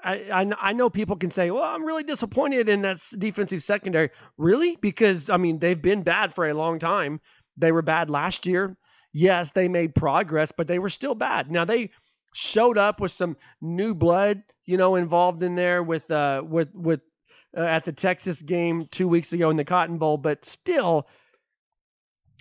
I, 0.04 0.54
I, 0.60 0.74
know 0.74 0.90
people 0.90 1.16
can 1.16 1.32
say, 1.32 1.52
well, 1.52 1.64
I'm 1.64 1.84
really 1.84 2.04
disappointed 2.04 2.70
in 2.70 2.82
that 2.84 2.98
defensive 3.18 3.64
secondary. 3.64 4.10
Really? 4.38 4.76
Because 4.78 5.30
I 5.30 5.38
mean, 5.38 5.60
they've 5.60 5.82
been 5.82 6.04
bad 6.04 6.34
for 6.34 6.48
a 6.48 6.54
long 6.54 6.80
time. 6.80 7.22
They 7.58 7.72
were 7.72 7.82
bad 7.82 8.10
last 8.10 8.46
year 8.46 8.78
yes, 9.14 9.52
they 9.52 9.68
made 9.68 9.96
progress, 9.96 10.52
but 10.52 10.68
they 10.68 10.80
were 10.80 10.90
still 10.90 11.16
bad. 11.16 11.52
Now 11.52 11.66
they 11.66 11.92
showed 12.34 12.78
up 12.78 13.00
with 13.00 13.12
some 13.12 13.38
new 13.62 13.96
blood, 13.96 14.44
you 14.66 14.78
know, 14.78 14.96
involved 14.96 15.44
in 15.44 15.56
there 15.56 15.82
with 15.82 16.10
uh 16.12 16.44
with 16.46 16.74
with 16.74 17.02
uh, 17.58 17.62
at 17.62 17.86
the 17.86 17.92
Texas 17.92 18.42
game 18.42 18.88
2 18.92 19.08
weeks 19.08 19.34
ago 19.34 19.50
in 19.50 19.58
the 19.58 19.66
Cotton 19.66 19.98
Bowl, 19.98 20.18
but 20.18 20.46
still 20.46 21.08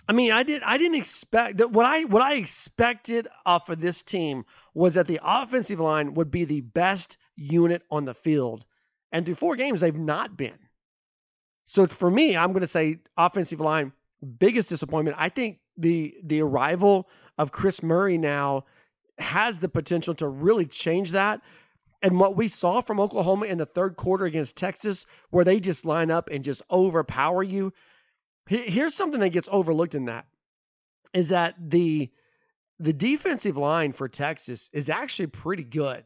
I 0.07 0.11
mean, 0.13 0.31
I 0.31 0.43
did 0.43 0.63
I 0.63 0.77
didn't 0.77 0.97
expect 0.97 1.57
that 1.57 1.71
what 1.71 1.85
I 1.85 2.03
what 2.03 2.21
I 2.21 2.35
expected 2.35 3.27
off 3.45 3.69
of 3.69 3.79
this 3.79 4.01
team 4.01 4.45
was 4.73 4.95
that 4.95 5.07
the 5.07 5.19
offensive 5.23 5.79
line 5.79 6.13
would 6.15 6.31
be 6.31 6.45
the 6.45 6.61
best 6.61 7.17
unit 7.39 7.83
on 7.89 8.05
the 8.05 8.13
field. 8.13 8.65
And 9.11 9.25
through 9.25 9.35
four 9.35 9.55
games 9.55 9.81
they've 9.81 9.95
not 9.95 10.37
been. 10.37 10.57
So 11.65 11.87
for 11.87 12.09
me, 12.09 12.35
I'm 12.35 12.51
going 12.51 12.61
to 12.61 12.67
say 12.67 12.99
offensive 13.17 13.59
line 13.59 13.93
biggest 14.37 14.69
disappointment. 14.69 15.17
I 15.19 15.29
think 15.29 15.59
the 15.77 16.15
the 16.23 16.41
arrival 16.41 17.07
of 17.37 17.51
Chris 17.51 17.81
Murray 17.81 18.17
now 18.17 18.65
has 19.17 19.59
the 19.59 19.69
potential 19.69 20.13
to 20.15 20.27
really 20.27 20.65
change 20.65 21.11
that. 21.11 21.41
And 22.01 22.19
what 22.19 22.35
we 22.35 22.47
saw 22.47 22.81
from 22.81 22.99
Oklahoma 22.99 23.47
in 23.47 23.57
the 23.57 23.65
third 23.65 23.97
quarter 23.97 24.25
against 24.25 24.55
Texas, 24.55 25.05
where 25.31 25.43
they 25.43 25.59
just 25.59 25.85
line 25.85 26.11
up 26.11 26.29
and 26.29 26.43
just 26.43 26.61
overpower 26.71 27.43
you. 27.43 27.73
Here's 28.47 28.95
something 28.95 29.19
that 29.19 29.29
gets 29.29 29.49
overlooked 29.51 29.95
in 29.95 30.05
that 30.05 30.25
is 31.13 31.29
that 31.29 31.55
the 31.59 32.09
the 32.79 32.93
defensive 32.93 33.57
line 33.57 33.91
for 33.91 34.07
Texas 34.07 34.69
is 34.71 34.89
actually 34.89 35.27
pretty 35.27 35.63
good. 35.63 36.03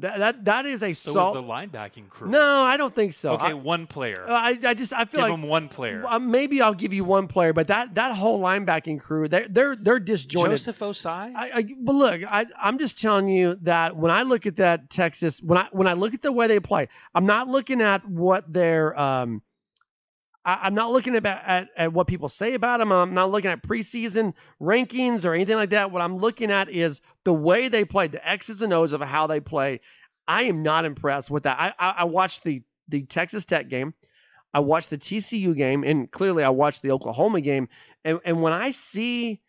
That 0.00 0.18
that 0.18 0.44
that 0.44 0.66
is 0.66 0.82
a 0.82 0.92
so 0.94 1.12
salt. 1.12 1.34
the 1.34 1.42
linebacking 1.42 2.08
crew. 2.08 2.28
No, 2.28 2.62
I 2.62 2.76
don't 2.76 2.94
think 2.94 3.12
so. 3.12 3.32
Okay, 3.32 3.46
I, 3.46 3.52
one 3.52 3.86
player. 3.86 4.24
I, 4.28 4.58
I 4.64 4.74
just 4.74 4.92
I 4.92 5.04
feel 5.04 5.20
Give 5.20 5.30
like 5.30 5.32
him 5.32 5.42
one 5.42 5.68
player. 5.68 6.04
uh, 6.06 6.18
maybe 6.18 6.62
I'll 6.62 6.74
give 6.74 6.92
you 6.92 7.04
one 7.04 7.26
player, 7.26 7.52
but 7.52 7.66
that 7.66 7.94
that 7.96 8.14
whole 8.14 8.40
linebacking 8.40 9.00
crew, 9.00 9.28
they're 9.28 9.48
they're 9.48 9.76
they're 9.76 10.00
disjointed. 10.00 10.52
Joseph 10.52 10.78
Ossai. 10.78 11.34
I, 11.34 11.50
I, 11.54 11.62
but 11.80 11.94
look, 11.94 12.22
I, 12.28 12.46
I'm 12.60 12.78
just 12.78 13.00
telling 13.00 13.28
you 13.28 13.56
that 13.62 13.96
when 13.96 14.10
I 14.10 14.22
look 14.22 14.46
at 14.46 14.56
that 14.56 14.90
Texas, 14.90 15.42
when 15.42 15.58
I 15.58 15.68
when 15.72 15.86
I 15.86 15.94
look 15.94 16.14
at 16.14 16.22
the 16.22 16.32
way 16.32 16.46
they 16.46 16.60
play, 16.60 16.88
I'm 17.14 17.26
not 17.26 17.48
looking 17.48 17.80
at 17.80 18.08
what 18.08 18.52
their 18.52 18.98
um, 18.98 19.42
I, 20.48 20.66
am 20.66 20.74
not 20.74 20.90
looking 20.90 21.14
at, 21.14 21.26
at 21.26 21.68
at 21.76 21.92
what 21.92 22.06
people 22.06 22.30
say 22.30 22.54
about 22.54 22.78
them. 22.78 22.90
I'm 22.90 23.12
not 23.12 23.30
looking 23.30 23.50
at 23.50 23.62
preseason 23.62 24.32
rankings 24.60 25.26
or 25.26 25.34
anything 25.34 25.56
like 25.56 25.70
that. 25.70 25.90
What 25.90 26.00
I'm 26.00 26.16
looking 26.16 26.50
at 26.50 26.70
is 26.70 27.02
the 27.24 27.34
way 27.34 27.68
they 27.68 27.84
play, 27.84 28.06
the 28.06 28.26
X's 28.26 28.62
and 28.62 28.72
O's 28.72 28.94
of 28.94 29.02
how 29.02 29.26
they 29.26 29.40
play, 29.40 29.80
I 30.26 30.44
am 30.44 30.62
not 30.62 30.86
impressed 30.86 31.30
with 31.30 31.42
that. 31.42 31.60
I, 31.60 31.74
I, 31.78 31.94
I 31.98 32.04
watched 32.04 32.44
the 32.44 32.62
the 32.88 33.02
Texas 33.02 33.44
Tech 33.44 33.68
game. 33.68 33.92
I 34.54 34.60
watched 34.60 34.88
the 34.88 34.96
TCU 34.96 35.54
game, 35.54 35.84
and 35.84 36.10
clearly 36.10 36.42
I 36.42 36.48
watched 36.48 36.80
the 36.80 36.92
Oklahoma 36.92 37.42
game. 37.42 37.68
And 38.02 38.18
and 38.24 38.40
when 38.40 38.54
I 38.54 38.70
see 38.70 39.42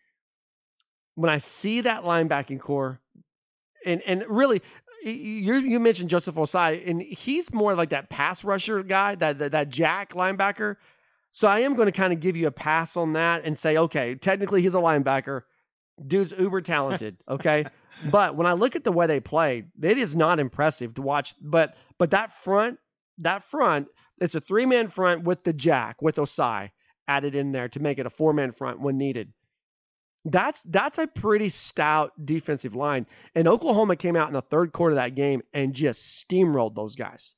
when 1.14 1.30
I 1.30 1.38
see 1.38 1.80
that 1.80 2.04
linebacking 2.04 2.60
core, 2.60 3.00
and 3.86 4.02
and 4.02 4.24
really, 4.28 4.60
you 5.02 5.56
you 5.56 5.80
mentioned 5.80 6.10
Joseph 6.10 6.34
Ossai, 6.34 6.88
and 6.88 7.00
he's 7.00 7.52
more 7.52 7.74
like 7.74 7.90
that 7.90 8.08
pass 8.10 8.44
rusher 8.44 8.82
guy, 8.82 9.14
that 9.16 9.38
that, 9.38 9.52
that 9.52 9.68
jack 9.68 10.14
linebacker. 10.14 10.76
So 11.32 11.46
I 11.48 11.60
am 11.60 11.74
going 11.74 11.86
to 11.86 11.92
kind 11.92 12.12
of 12.12 12.20
give 12.20 12.36
you 12.36 12.46
a 12.46 12.52
pass 12.52 12.96
on 12.96 13.12
that 13.12 13.44
and 13.44 13.56
say, 13.56 13.76
okay, 13.76 14.16
technically 14.16 14.62
he's 14.62 14.74
a 14.74 14.78
linebacker. 14.78 15.42
Dude's 16.04 16.32
uber 16.36 16.60
talented. 16.60 17.16
Okay. 17.28 17.66
but 18.10 18.34
when 18.34 18.46
I 18.46 18.54
look 18.54 18.76
at 18.76 18.84
the 18.84 18.92
way 18.92 19.06
they 19.06 19.20
play, 19.20 19.64
it 19.82 19.98
is 19.98 20.16
not 20.16 20.38
impressive 20.40 20.94
to 20.94 21.02
watch. 21.02 21.34
But 21.40 21.76
but 21.98 22.10
that 22.12 22.32
front, 22.32 22.78
that 23.18 23.44
front, 23.44 23.88
it's 24.20 24.34
a 24.34 24.40
three 24.40 24.66
man 24.66 24.88
front 24.88 25.24
with 25.24 25.44
the 25.44 25.52
jack 25.52 26.00
with 26.02 26.16
Ossai 26.16 26.70
added 27.08 27.34
in 27.34 27.52
there 27.52 27.68
to 27.68 27.80
make 27.80 27.98
it 27.98 28.06
a 28.06 28.10
four 28.10 28.32
man 28.32 28.52
front 28.52 28.80
when 28.80 28.96
needed. 28.96 29.32
That's 30.24 30.62
that's 30.62 30.98
a 30.98 31.06
pretty 31.06 31.48
stout 31.48 32.12
defensive 32.22 32.74
line. 32.74 33.06
And 33.34 33.48
Oklahoma 33.48 33.96
came 33.96 34.16
out 34.16 34.28
in 34.28 34.34
the 34.34 34.42
third 34.42 34.72
quarter 34.72 34.92
of 34.92 34.96
that 34.96 35.14
game 35.14 35.42
and 35.54 35.72
just 35.72 36.28
steamrolled 36.28 36.74
those 36.74 36.94
guys. 36.94 37.34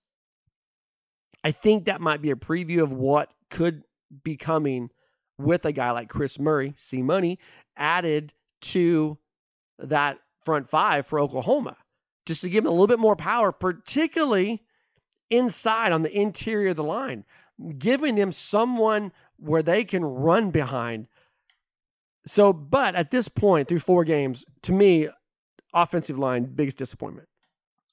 I 1.44 1.52
think 1.52 1.86
that 1.86 2.00
might 2.00 2.22
be 2.22 2.30
a 2.30 2.36
preview 2.36 2.82
of 2.82 2.92
what 2.92 3.30
could 3.50 3.84
be 4.24 4.36
coming 4.36 4.90
with 5.38 5.64
a 5.64 5.72
guy 5.72 5.90
like 5.92 6.08
Chris 6.08 6.38
Murray, 6.38 6.74
C 6.76 7.02
Money, 7.02 7.38
added 7.76 8.32
to 8.62 9.18
that 9.78 10.18
front 10.44 10.68
five 10.68 11.06
for 11.06 11.20
Oklahoma, 11.20 11.76
just 12.26 12.42
to 12.42 12.48
give 12.48 12.64
them 12.64 12.70
a 12.70 12.74
little 12.74 12.86
bit 12.86 12.98
more 12.98 13.16
power, 13.16 13.52
particularly 13.52 14.62
inside 15.30 15.92
on 15.92 16.02
the 16.02 16.16
interior 16.16 16.70
of 16.70 16.76
the 16.76 16.84
line, 16.84 17.24
giving 17.78 18.14
them 18.14 18.32
someone 18.32 19.12
where 19.38 19.62
they 19.62 19.84
can 19.84 20.04
run 20.04 20.50
behind. 20.50 21.08
So, 22.26 22.52
but 22.52 22.94
at 22.94 23.10
this 23.10 23.28
point, 23.28 23.68
through 23.68 23.80
four 23.80 24.04
games, 24.04 24.44
to 24.62 24.72
me, 24.72 25.08
offensive 25.74 26.18
line, 26.18 26.44
biggest 26.44 26.76
disappointment. 26.76 27.28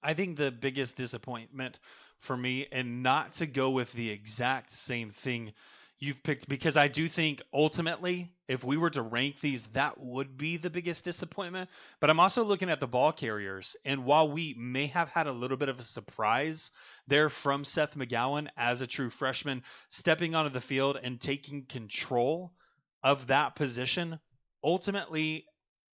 I 0.03 0.13
think 0.13 0.37
the 0.37 0.51
biggest 0.51 0.95
disappointment 0.95 1.79
for 2.19 2.37
me, 2.37 2.67
and 2.71 3.01
not 3.01 3.33
to 3.33 3.45
go 3.45 3.71
with 3.71 3.91
the 3.93 4.09
exact 4.09 4.71
same 4.71 5.11
thing 5.11 5.53
you've 5.99 6.23
picked 6.23 6.47
because 6.47 6.77
I 6.77 6.87
do 6.87 7.07
think 7.09 7.41
ultimately, 7.53 8.31
if 8.47 8.63
we 8.63 8.77
were 8.77 8.89
to 8.91 9.01
rank 9.01 9.41
these, 9.41 9.67
that 9.67 9.99
would 9.99 10.37
be 10.37 10.57
the 10.57 10.69
biggest 10.69 11.05
disappointment. 11.05 11.69
But 11.99 12.09
I'm 12.09 12.19
also 12.19 12.43
looking 12.43 12.69
at 12.69 12.79
the 12.79 12.87
ball 12.87 13.11
carriers, 13.11 13.75
and 13.83 14.05
while 14.05 14.29
we 14.29 14.55
may 14.57 14.87
have 14.87 15.09
had 15.09 15.27
a 15.27 15.31
little 15.31 15.57
bit 15.57 15.69
of 15.69 15.79
a 15.79 15.83
surprise 15.83 16.71
there 17.07 17.29
from 17.29 17.65
Seth 17.65 17.95
McGowan 17.95 18.47
as 18.55 18.81
a 18.81 18.87
true 18.87 19.09
freshman, 19.09 19.63
stepping 19.89 20.35
onto 20.35 20.51
the 20.51 20.61
field 20.61 20.97
and 21.01 21.19
taking 21.19 21.65
control 21.65 22.53
of 23.03 23.27
that 23.27 23.55
position, 23.55 24.19
ultimately, 24.63 25.45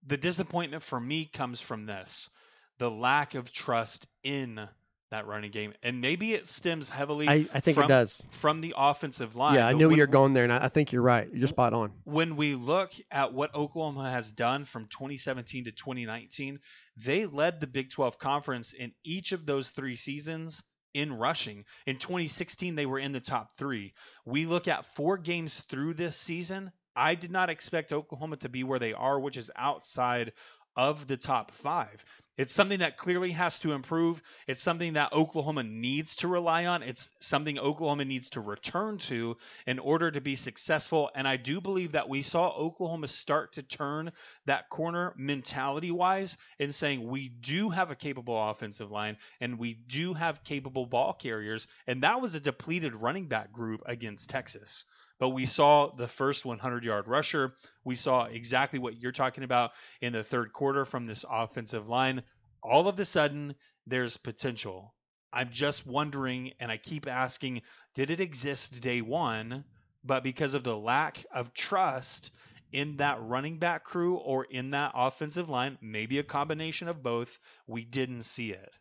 the 0.06 0.18
disappointment 0.18 0.84
for 0.84 1.00
me 1.00 1.26
comes 1.26 1.62
from 1.62 1.86
this 1.86 2.30
the 2.78 2.92
lack 2.92 3.36
of 3.36 3.52
trust 3.52 4.06
in 4.24 4.68
that 5.12 5.28
running 5.28 5.52
game, 5.52 5.74
and 5.84 6.02
maybe 6.02 6.34
it 6.34 6.48
stems 6.48 6.90
heavily. 6.90 7.28
I, 7.28 7.48
I 7.54 7.60
think 7.60 7.76
from, 7.76 7.86
it 7.86 7.88
does 7.88 8.28
from 8.32 8.60
the 8.60 8.74
offensive 8.76 9.36
line. 9.36 9.56
Yeah, 9.56 9.68
I 9.68 9.74
knew 9.74 9.92
you're 9.92 10.08
going 10.08 10.34
there, 10.34 10.44
and 10.44 10.52
I, 10.52 10.66
I 10.66 10.68
think 10.68 10.92
you're 10.92 11.02
right. 11.02 11.30
You're 11.32 11.48
spot 11.48 11.74
on. 11.74 11.92
When 12.04 12.36
we 12.36 12.56
look 12.56 12.92
at 13.12 13.34
what 13.34 13.56
Oklahoma 13.56 14.10
has 14.12 14.32
done 14.32 14.66
from 14.66 14.88
2017 14.88 15.66
to 15.66 15.72
2019, 15.72 16.60
they 16.98 17.26
led 17.26 17.60
the 17.60 17.68
Big 17.68 17.92
12 17.92 18.18
conference 18.18 18.74
in 18.74 18.92
each 19.04 19.32
of 19.32 19.46
those 19.46 19.70
three 19.70 19.96
seasons 19.96 20.64
in 20.94 21.14
rushing. 21.14 21.66
In 21.86 21.98
2016, 21.98 22.76
they 22.76 22.86
were 22.86 23.00
in 23.00 23.12
the 23.12 23.20
top 23.20 23.58
three. 23.58 23.94
We 24.26 24.46
look 24.46 24.68
at 24.68 24.86
four 24.96 25.18
games 25.18 25.62
through 25.70 25.94
this 25.94 26.18
season. 26.18 26.72
I 26.96 27.16
did 27.16 27.32
not 27.32 27.50
expect 27.50 27.92
Oklahoma 27.94 28.38
to 28.38 28.50
be 28.50 28.64
where 28.64 28.80
they 28.80 28.94
are, 28.94 29.20
which 29.20 29.38
is 29.38 29.52
outside 29.56 30.34
of 30.76 31.08
the 31.08 31.18
top 31.18 31.52
five. 31.52 32.04
It's 32.38 32.52
something 32.52 32.80
that 32.80 32.98
clearly 32.98 33.32
has 33.32 33.60
to 33.60 33.72
improve. 33.72 34.22
It's 34.46 34.62
something 34.62 34.94
that 34.94 35.14
Oklahoma 35.14 35.64
needs 35.64 36.18
to 36.18 36.28
rely 36.28 36.66
on. 36.66 36.84
It's 36.84 37.10
something 37.22 37.58
Oklahoma 37.58 38.04
needs 38.04 38.32
to 38.32 38.42
return 38.42 38.98
to 39.00 39.38
in 39.66 39.80
order 39.80 40.12
to 40.12 40.20
be 40.20 40.36
successful. 40.36 41.10
And 41.16 41.26
I 41.26 41.38
do 41.38 41.62
believe 41.62 41.94
that 41.94 42.10
we 42.10 42.22
saw 42.22 42.50
Oklahoma 42.50 43.08
start 43.08 43.54
to 43.54 43.64
turn 43.64 44.12
that 44.48 44.70
corner 44.70 45.14
mentality 45.16 45.92
wise 45.92 46.36
in 46.60 46.74
saying 46.74 47.08
we 47.08 47.30
do 47.30 47.70
have 47.70 47.90
a 47.90 47.96
capable 47.96 48.50
offensive 48.50 48.92
line 48.92 49.16
and 49.40 49.58
we 49.58 49.74
do 49.74 50.14
have 50.14 50.44
capable 50.44 50.86
ball 50.86 51.14
carriers. 51.14 51.68
And 51.88 52.04
that 52.04 52.20
was 52.20 52.36
a 52.36 52.42
depleted 52.42 52.96
running 52.96 53.28
back 53.28 53.54
group 53.54 53.82
against 53.86 54.30
Texas. 54.30 54.84
But 55.20 55.30
we 55.30 55.46
saw 55.46 55.96
the 55.96 56.08
first 56.08 56.46
100 56.46 56.84
yard 56.84 57.08
rusher. 57.08 57.54
We 57.84 57.96
saw 57.96 58.26
exactly 58.26 58.80
what 58.80 59.00
you're 59.00 59.12
talking 59.12 59.44
about 59.44 59.72
in 60.02 60.14
the 60.14 60.24
third 60.24 60.52
quarter 60.52 60.86
from 60.86 61.06
this 61.06 61.24
offensive 61.30 61.88
line. 61.88 62.24
All 62.62 62.88
of 62.88 63.00
a 63.00 63.06
sudden, 63.06 63.56
there's 63.88 64.18
potential. 64.18 64.94
I'm 65.32 65.52
just 65.52 65.86
wondering, 65.86 66.54
and 66.60 66.72
I 66.72 66.78
keep 66.78 67.08
asking, 67.08 67.62
did 67.94 68.10
it 68.10 68.20
exist 68.20 68.82
day 68.82 69.02
one? 69.02 69.66
But 70.04 70.24
because 70.24 70.54
of 70.54 70.64
the 70.64 70.78
lack 70.78 71.26
of 71.34 71.54
trust 71.54 72.32
in 72.72 72.98
that 72.98 73.22
running 73.22 73.58
back 73.58 73.84
crew 73.84 74.16
or 74.18 74.44
in 74.46 74.72
that 74.72 74.92
offensive 74.96 75.50
line, 75.50 75.78
maybe 75.82 76.20
a 76.20 76.24
combination 76.24 76.88
of 76.88 77.04
both, 77.04 77.40
we 77.68 77.86
didn't 77.86 78.24
see 78.24 78.52
it. 78.52 78.72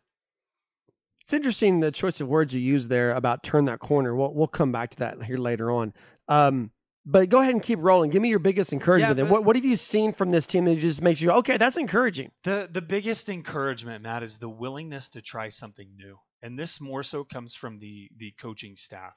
It's 1.21 1.33
interesting 1.33 1.79
the 1.79 1.91
choice 1.91 2.21
of 2.21 2.27
words 2.27 2.53
you 2.53 2.59
use 2.59 2.87
there 2.87 3.13
about 3.13 3.41
turn 3.41 3.65
that 3.65 3.79
corner. 3.79 4.15
We'll 4.15 4.31
we'll 4.31 4.45
come 4.45 4.71
back 4.71 4.91
to 4.91 4.97
that 4.97 5.23
here 5.23 5.39
later 5.39 5.71
on. 5.71 5.91
Um, 6.27 6.71
but 7.05 7.29
go 7.29 7.39
ahead 7.39 7.53
and 7.53 7.61
keep 7.61 7.79
rolling. 7.81 8.09
Give 8.09 8.21
me 8.21 8.29
your 8.29 8.39
biggest 8.39 8.73
encouragement. 8.73 9.17
Yeah, 9.17 9.23
then. 9.23 9.31
What 9.31 9.43
what 9.43 9.55
have 9.55 9.65
you 9.65 9.77
seen 9.77 10.11
from 10.11 10.31
this 10.31 10.47
team 10.47 10.65
that 10.65 10.79
just 10.79 11.01
makes 11.01 11.21
you 11.21 11.31
okay? 11.31 11.57
That's 11.57 11.77
encouraging. 11.77 12.31
The 12.43 12.67
the 12.71 12.81
biggest 12.81 13.29
encouragement, 13.29 14.03
Matt, 14.03 14.23
is 14.23 14.37
the 14.37 14.49
willingness 14.49 15.09
to 15.09 15.21
try 15.21 15.49
something 15.49 15.87
new, 15.95 16.17
and 16.41 16.57
this 16.57 16.81
more 16.81 17.03
so 17.03 17.23
comes 17.23 17.53
from 17.53 17.77
the 17.77 18.09
the 18.17 18.33
coaching 18.39 18.75
staff. 18.75 19.15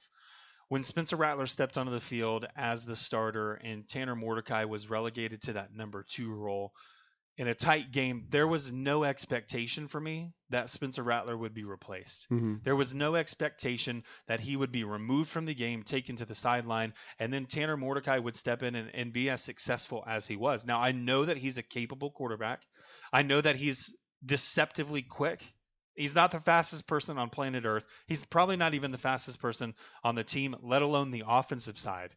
When 0.69 0.83
Spencer 0.83 1.17
Rattler 1.17 1.47
stepped 1.47 1.79
onto 1.79 1.93
the 1.93 2.01
field 2.01 2.47
as 2.55 2.85
the 2.85 2.97
starter 2.97 3.55
and 3.55 3.89
Tanner 3.89 4.15
Mordecai 4.15 4.65
was 4.65 4.91
relegated 4.91 5.41
to 5.43 5.55
that 5.55 5.75
number 5.75 6.05
two 6.07 6.31
role, 6.31 6.75
in 7.39 7.47
a 7.47 7.55
tight 7.55 7.93
game, 7.93 8.27
there 8.31 8.49
was 8.49 8.73
no 8.73 9.05
expectation 9.05 9.87
for 9.87 10.01
me 10.01 10.33
that 10.51 10.69
Spencer 10.69 11.05
Rattler 11.05 11.37
would 11.37 11.55
be 11.55 11.63
replaced. 11.63 12.27
Mm-hmm. 12.33 12.57
There 12.65 12.75
was 12.75 12.93
no 12.93 13.15
expectation 13.15 14.03
that 14.27 14.41
he 14.41 14.57
would 14.57 14.73
be 14.73 14.83
removed 14.83 15.31
from 15.31 15.45
the 15.45 15.55
game, 15.55 15.85
taken 15.85 16.17
to 16.17 16.25
the 16.25 16.35
sideline, 16.35 16.95
and 17.21 17.33
then 17.33 17.47
Tanner 17.47 17.77
Mordecai 17.77 18.19
would 18.19 18.35
step 18.35 18.65
in 18.65 18.75
and, 18.75 18.91
and 18.93 19.13
be 19.13 19.31
as 19.31 19.41
successful 19.41 20.03
as 20.05 20.27
he 20.27 20.35
was. 20.35 20.67
Now, 20.67 20.81
I 20.81 20.91
know 20.91 21.27
that 21.27 21.37
he's 21.37 21.59
a 21.59 21.63
capable 21.63 22.11
quarterback. 22.11 22.63
I 23.13 23.23
know 23.23 23.41
that 23.41 23.55
he's 23.55 23.95
deceptively 24.27 25.03
quick. 25.03 25.41
He's 25.95 26.17
not 26.17 26.33
the 26.33 26.41
fastest 26.41 26.89
person 26.89 27.19
on 27.19 27.31
planet 27.31 27.65
Earth. 27.65 27.85
He's 28.09 28.25
probably 28.25 28.57
not 28.57 28.75
even 28.75 28.91
the 28.91 28.99
fastest 28.99 29.41
person 29.41 29.75
on 30.03 30.17
the 30.17 30.25
team, 30.25 30.57
let 30.61 30.83
alone 30.83 31.13
the 31.13 31.23
offensive 31.27 31.79
side. 31.79 32.11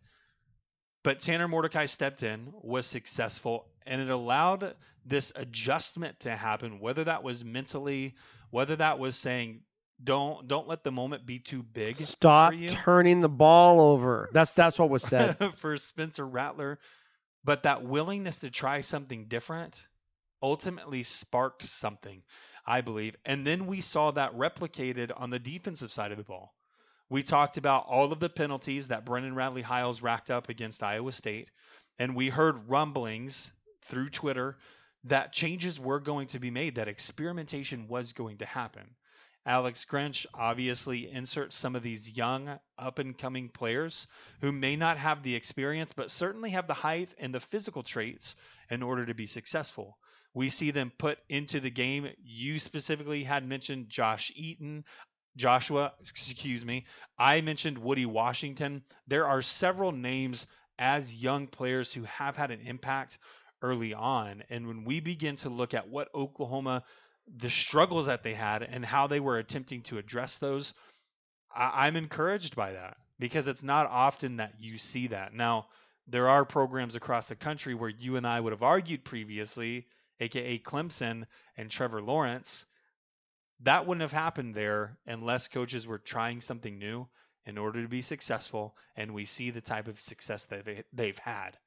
But 1.03 1.19
Tanner 1.19 1.47
Mordecai 1.47 1.85
stepped 1.85 2.23
in, 2.23 2.53
was 2.61 2.85
successful, 2.87 3.67
and 3.85 4.01
it 4.01 4.09
allowed 4.09 4.75
this 5.05 5.31
adjustment 5.35 6.19
to 6.21 6.35
happen, 6.35 6.79
whether 6.79 7.03
that 7.05 7.23
was 7.23 7.43
mentally, 7.43 8.15
whether 8.49 8.75
that 8.75 8.99
was 8.99 9.15
saying, 9.15 9.61
don't 10.03 10.47
don't 10.47 10.67
let 10.67 10.83
the 10.83 10.91
moment 10.91 11.25
be 11.25 11.39
too 11.39 11.63
big. 11.63 11.95
Stop 11.95 12.53
turning 12.67 13.21
the 13.21 13.29
ball 13.29 13.79
over. 13.79 14.29
That's 14.31 14.51
that's 14.51 14.79
what 14.79 14.89
was 14.89 15.03
said. 15.03 15.37
for 15.55 15.77
Spencer 15.77 16.25
Rattler. 16.25 16.79
But 17.43 17.63
that 17.63 17.83
willingness 17.83 18.39
to 18.39 18.49
try 18.49 18.81
something 18.81 19.25
different 19.25 19.83
ultimately 20.43 21.03
sparked 21.03 21.63
something, 21.63 22.23
I 22.65 22.81
believe. 22.81 23.15
And 23.25 23.45
then 23.45 23.67
we 23.67 23.81
saw 23.81 24.11
that 24.11 24.35
replicated 24.35 25.11
on 25.15 25.29
the 25.29 25.39
defensive 25.39 25.91
side 25.91 26.11
of 26.11 26.17
the 26.17 26.23
ball. 26.23 26.53
We 27.09 27.23
talked 27.23 27.57
about 27.57 27.87
all 27.87 28.11
of 28.11 28.19
the 28.19 28.29
penalties 28.29 28.87
that 28.87 29.05
Brendan 29.05 29.35
Radley 29.35 29.61
Hiles 29.61 30.01
racked 30.01 30.31
up 30.31 30.49
against 30.49 30.81
Iowa 30.81 31.11
State, 31.11 31.51
and 31.99 32.15
we 32.15 32.29
heard 32.29 32.69
rumblings 32.69 33.51
through 33.83 34.09
Twitter 34.09 34.57
that 35.05 35.33
changes 35.33 35.79
were 35.79 35.99
going 35.99 36.27
to 36.27 36.39
be 36.39 36.51
made, 36.51 36.75
that 36.75 36.87
experimentation 36.87 37.87
was 37.87 38.13
going 38.13 38.37
to 38.37 38.45
happen. 38.45 38.95
Alex 39.45 39.85
Grinch 39.89 40.27
obviously 40.35 41.09
inserts 41.09 41.57
some 41.57 41.75
of 41.75 41.81
these 41.81 42.15
young, 42.15 42.59
up 42.77 42.99
and 42.99 43.17
coming 43.17 43.49
players 43.49 44.05
who 44.39 44.51
may 44.51 44.75
not 44.75 44.97
have 44.97 45.23
the 45.23 45.33
experience, 45.33 45.93
but 45.93 46.11
certainly 46.11 46.51
have 46.51 46.67
the 46.67 46.75
height 46.75 47.09
and 47.17 47.33
the 47.33 47.39
physical 47.39 47.81
traits 47.81 48.35
in 48.69 48.83
order 48.83 49.05
to 49.07 49.15
be 49.15 49.25
successful. 49.25 49.97
We 50.35 50.49
see 50.49 50.69
them 50.69 50.91
put 50.95 51.17
into 51.27 51.59
the 51.59 51.71
game. 51.71 52.07
You 52.23 52.59
specifically 52.59 53.23
had 53.23 53.47
mentioned 53.47 53.89
Josh 53.89 54.31
Eaton. 54.35 54.85
Joshua, 55.35 55.93
excuse 55.99 56.63
me. 56.63 56.85
I 57.17 57.41
mentioned 57.41 57.79
Woody 57.79 58.05
Washington. 58.05 58.83
There 59.07 59.25
are 59.25 59.41
several 59.41 59.91
names 59.91 60.45
as 60.77 61.15
young 61.15 61.47
players 61.47 61.91
who 61.91 62.03
have 62.03 62.37
had 62.37 62.51
an 62.51 62.61
impact 62.61 63.17
early 63.61 63.93
on. 63.93 64.43
And 64.49 64.67
when 64.67 64.83
we 64.85 64.99
begin 64.99 65.35
to 65.37 65.49
look 65.49 65.73
at 65.73 65.89
what 65.89 66.13
Oklahoma, 66.13 66.83
the 67.27 67.49
struggles 67.49 68.07
that 68.07 68.23
they 68.23 68.33
had 68.33 68.63
and 68.63 68.85
how 68.85 69.07
they 69.07 69.19
were 69.19 69.37
attempting 69.37 69.81
to 69.83 69.97
address 69.97 70.37
those, 70.37 70.73
I- 71.53 71.85
I'm 71.85 71.95
encouraged 71.95 72.55
by 72.55 72.73
that 72.73 72.97
because 73.19 73.47
it's 73.47 73.63
not 73.63 73.87
often 73.87 74.37
that 74.37 74.59
you 74.59 74.77
see 74.77 75.07
that. 75.07 75.33
Now, 75.33 75.67
there 76.07 76.27
are 76.27 76.43
programs 76.45 76.95
across 76.95 77.27
the 77.27 77.35
country 77.35 77.75
where 77.75 77.89
you 77.89 78.17
and 78.17 78.25
I 78.25 78.39
would 78.39 78.53
have 78.53 78.63
argued 78.63 79.05
previously, 79.05 79.87
aka 80.19 80.59
Clemson 80.59 81.25
and 81.57 81.69
Trevor 81.69 82.01
Lawrence. 82.01 82.65
That 83.61 83.85
wouldn't 83.85 84.01
have 84.01 84.11
happened 84.11 84.55
there 84.55 84.97
unless 85.05 85.47
coaches 85.47 85.85
were 85.85 85.99
trying 85.99 86.41
something 86.41 86.79
new 86.79 87.07
in 87.45 87.57
order 87.57 87.81
to 87.81 87.87
be 87.87 88.01
successful, 88.01 88.75
and 88.95 89.13
we 89.13 89.25
see 89.25 89.51
the 89.51 89.61
type 89.61 89.87
of 89.87 90.01
success 90.01 90.45
that 90.45 90.65
they, 90.65 90.83
they've 90.93 91.17
had. 91.17 91.57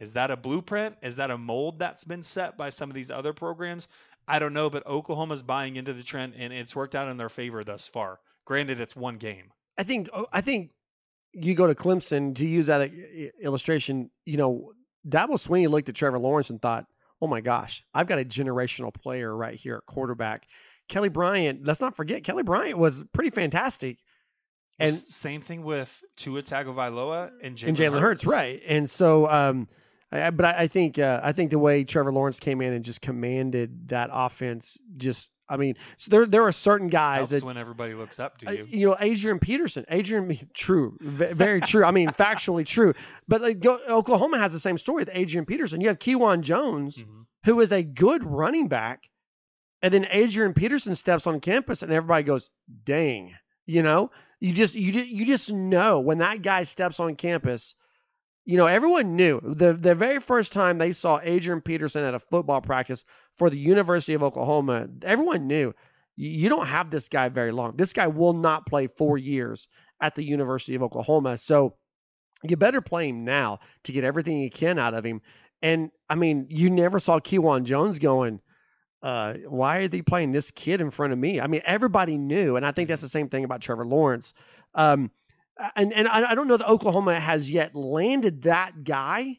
Is 0.00 0.12
that 0.12 0.30
a 0.30 0.36
blueprint? 0.36 0.96
Is 1.02 1.16
that 1.16 1.30
a 1.30 1.38
mold 1.38 1.80
that's 1.80 2.04
been 2.04 2.22
set 2.22 2.56
by 2.56 2.70
some 2.70 2.88
of 2.88 2.94
these 2.94 3.10
other 3.10 3.32
programs? 3.32 3.88
I 4.28 4.38
don't 4.38 4.52
know, 4.52 4.70
but 4.70 4.86
Oklahoma's 4.86 5.42
buying 5.42 5.76
into 5.76 5.92
the 5.92 6.02
trend, 6.02 6.34
and 6.36 6.52
it's 6.52 6.76
worked 6.76 6.94
out 6.94 7.08
in 7.08 7.16
their 7.16 7.28
favor 7.28 7.64
thus 7.64 7.88
far. 7.88 8.20
Granted, 8.44 8.80
it's 8.80 8.94
one 8.94 9.16
game. 9.16 9.50
I 9.76 9.82
think 9.82 10.08
oh, 10.12 10.26
I 10.32 10.40
think 10.40 10.70
you 11.32 11.54
go 11.54 11.66
to 11.66 11.74
Clemson 11.74 12.34
to 12.36 12.46
use 12.46 12.66
that 12.66 12.90
illustration. 13.42 14.10
You 14.24 14.36
know, 14.36 14.72
Dabo 15.06 15.30
Swinney 15.30 15.68
looked 15.68 15.88
at 15.88 15.94
Trevor 15.94 16.18
Lawrence 16.18 16.50
and 16.50 16.60
thought, 16.60 16.86
"Oh 17.20 17.26
my 17.26 17.40
gosh, 17.40 17.84
I've 17.94 18.06
got 18.06 18.18
a 18.18 18.24
generational 18.24 18.92
player 18.92 19.34
right 19.34 19.54
here 19.54 19.76
at 19.76 19.86
quarterback." 19.86 20.46
Kelly 20.88 21.08
Bryant. 21.08 21.64
Let's 21.64 21.80
not 21.80 21.96
forget 21.96 22.24
Kelly 22.24 22.42
Bryant 22.42 22.78
was 22.78 23.04
pretty 23.12 23.30
fantastic, 23.30 23.98
and 24.78 24.94
same 24.94 25.40
thing 25.40 25.62
with 25.62 26.02
Tua 26.16 26.42
Tagovailoa 26.42 27.30
and 27.42 27.56
Jalen, 27.56 27.68
and 27.68 27.76
Jalen 27.76 28.00
Hurts, 28.00 28.24
right? 28.24 28.62
And 28.66 28.88
so, 28.88 29.28
um, 29.28 29.68
I, 30.10 30.30
but 30.30 30.46
I, 30.46 30.62
I 30.62 30.66
think 30.68 30.98
uh, 30.98 31.20
I 31.22 31.32
think 31.32 31.50
the 31.50 31.58
way 31.58 31.84
Trevor 31.84 32.12
Lawrence 32.12 32.40
came 32.40 32.60
in 32.62 32.72
and 32.72 32.84
just 32.84 33.00
commanded 33.00 33.88
that 33.88 34.10
offense, 34.12 34.78
just 34.96 35.30
I 35.48 35.56
mean, 35.56 35.76
so 35.96 36.10
there 36.10 36.26
there 36.26 36.42
are 36.44 36.52
certain 36.52 36.88
guys 36.88 37.30
Helps 37.30 37.30
that 37.30 37.44
when 37.44 37.56
everybody 37.56 37.94
looks 37.94 38.18
up 38.18 38.38
to 38.38 38.48
Uh, 38.48 38.52
you. 38.52 38.66
you 38.68 38.88
know, 38.88 38.96
Adrian 38.98 39.38
Peterson. 39.38 39.84
Adrian, 39.88 40.38
true, 40.54 40.96
very 41.00 41.60
true. 41.60 41.84
I 41.84 41.90
mean, 41.90 42.08
factually 42.10 42.64
true. 42.66 42.94
But 43.28 43.42
like, 43.42 43.60
go, 43.60 43.78
Oklahoma 43.88 44.38
has 44.38 44.52
the 44.52 44.60
same 44.60 44.78
story 44.78 45.02
with 45.02 45.10
Adrian 45.12 45.44
Peterson. 45.46 45.80
You 45.80 45.88
have 45.88 45.98
Kejuan 45.98 46.40
Jones, 46.42 46.98
Mhm. 46.98 47.26
who 47.44 47.60
is 47.60 47.72
a 47.72 47.82
good 47.82 48.24
running 48.24 48.68
back, 48.68 49.08
and 49.82 49.92
then 49.92 50.06
Adrian 50.10 50.54
Peterson 50.54 50.94
steps 50.94 51.26
on 51.26 51.40
campus, 51.40 51.82
and 51.82 51.92
everybody 51.92 52.24
goes, 52.24 52.50
"Dang!" 52.84 53.34
You 53.66 53.82
know, 53.82 54.10
you 54.40 54.52
just 54.54 54.74
you 54.74 54.92
just 54.92 55.06
you 55.08 55.26
just 55.26 55.52
know 55.52 56.00
when 56.00 56.18
that 56.18 56.40
guy 56.42 56.64
steps 56.64 56.98
on 57.00 57.14
campus. 57.16 57.74
You 58.48 58.56
know, 58.56 58.64
everyone 58.64 59.14
knew 59.14 59.40
the 59.42 59.74
the 59.74 59.94
very 59.94 60.20
first 60.20 60.52
time 60.52 60.78
they 60.78 60.92
saw 60.92 61.20
Adrian 61.22 61.60
Peterson 61.60 62.02
at 62.02 62.14
a 62.14 62.18
football 62.18 62.62
practice 62.62 63.04
for 63.36 63.50
the 63.50 63.58
University 63.58 64.14
of 64.14 64.22
Oklahoma. 64.22 64.88
Everyone 65.02 65.46
knew 65.46 65.74
you 66.16 66.48
don't 66.48 66.66
have 66.66 66.90
this 66.90 67.10
guy 67.10 67.28
very 67.28 67.52
long. 67.52 67.76
This 67.76 67.92
guy 67.92 68.06
will 68.06 68.32
not 68.32 68.64
play 68.64 68.86
four 68.86 69.18
years 69.18 69.68
at 70.00 70.14
the 70.14 70.24
University 70.24 70.74
of 70.76 70.82
Oklahoma. 70.82 71.36
So 71.36 71.76
you 72.42 72.56
better 72.56 72.80
play 72.80 73.10
him 73.10 73.26
now 73.26 73.58
to 73.84 73.92
get 73.92 74.02
everything 74.02 74.40
you 74.40 74.50
can 74.50 74.78
out 74.78 74.94
of 74.94 75.04
him. 75.04 75.20
And 75.60 75.90
I 76.08 76.14
mean, 76.14 76.46
you 76.48 76.70
never 76.70 77.00
saw 77.00 77.20
Kejuan 77.20 77.64
Jones 77.64 77.98
going, 77.98 78.40
uh, 79.02 79.34
why 79.46 79.76
are 79.80 79.88
they 79.88 80.00
playing 80.00 80.32
this 80.32 80.50
kid 80.52 80.80
in 80.80 80.90
front 80.90 81.12
of 81.12 81.18
me? 81.18 81.38
I 81.38 81.48
mean, 81.48 81.60
everybody 81.66 82.16
knew, 82.16 82.56
and 82.56 82.64
I 82.64 82.72
think 82.72 82.88
that's 82.88 83.02
the 83.02 83.08
same 83.10 83.28
thing 83.28 83.44
about 83.44 83.60
Trevor 83.60 83.84
Lawrence. 83.84 84.32
Um, 84.74 85.10
and 85.76 85.92
and 85.92 86.08
I, 86.08 86.30
I 86.30 86.34
don't 86.34 86.48
know 86.48 86.56
that 86.56 86.68
Oklahoma 86.68 87.18
has 87.18 87.50
yet 87.50 87.74
landed 87.74 88.42
that 88.42 88.84
guy 88.84 89.38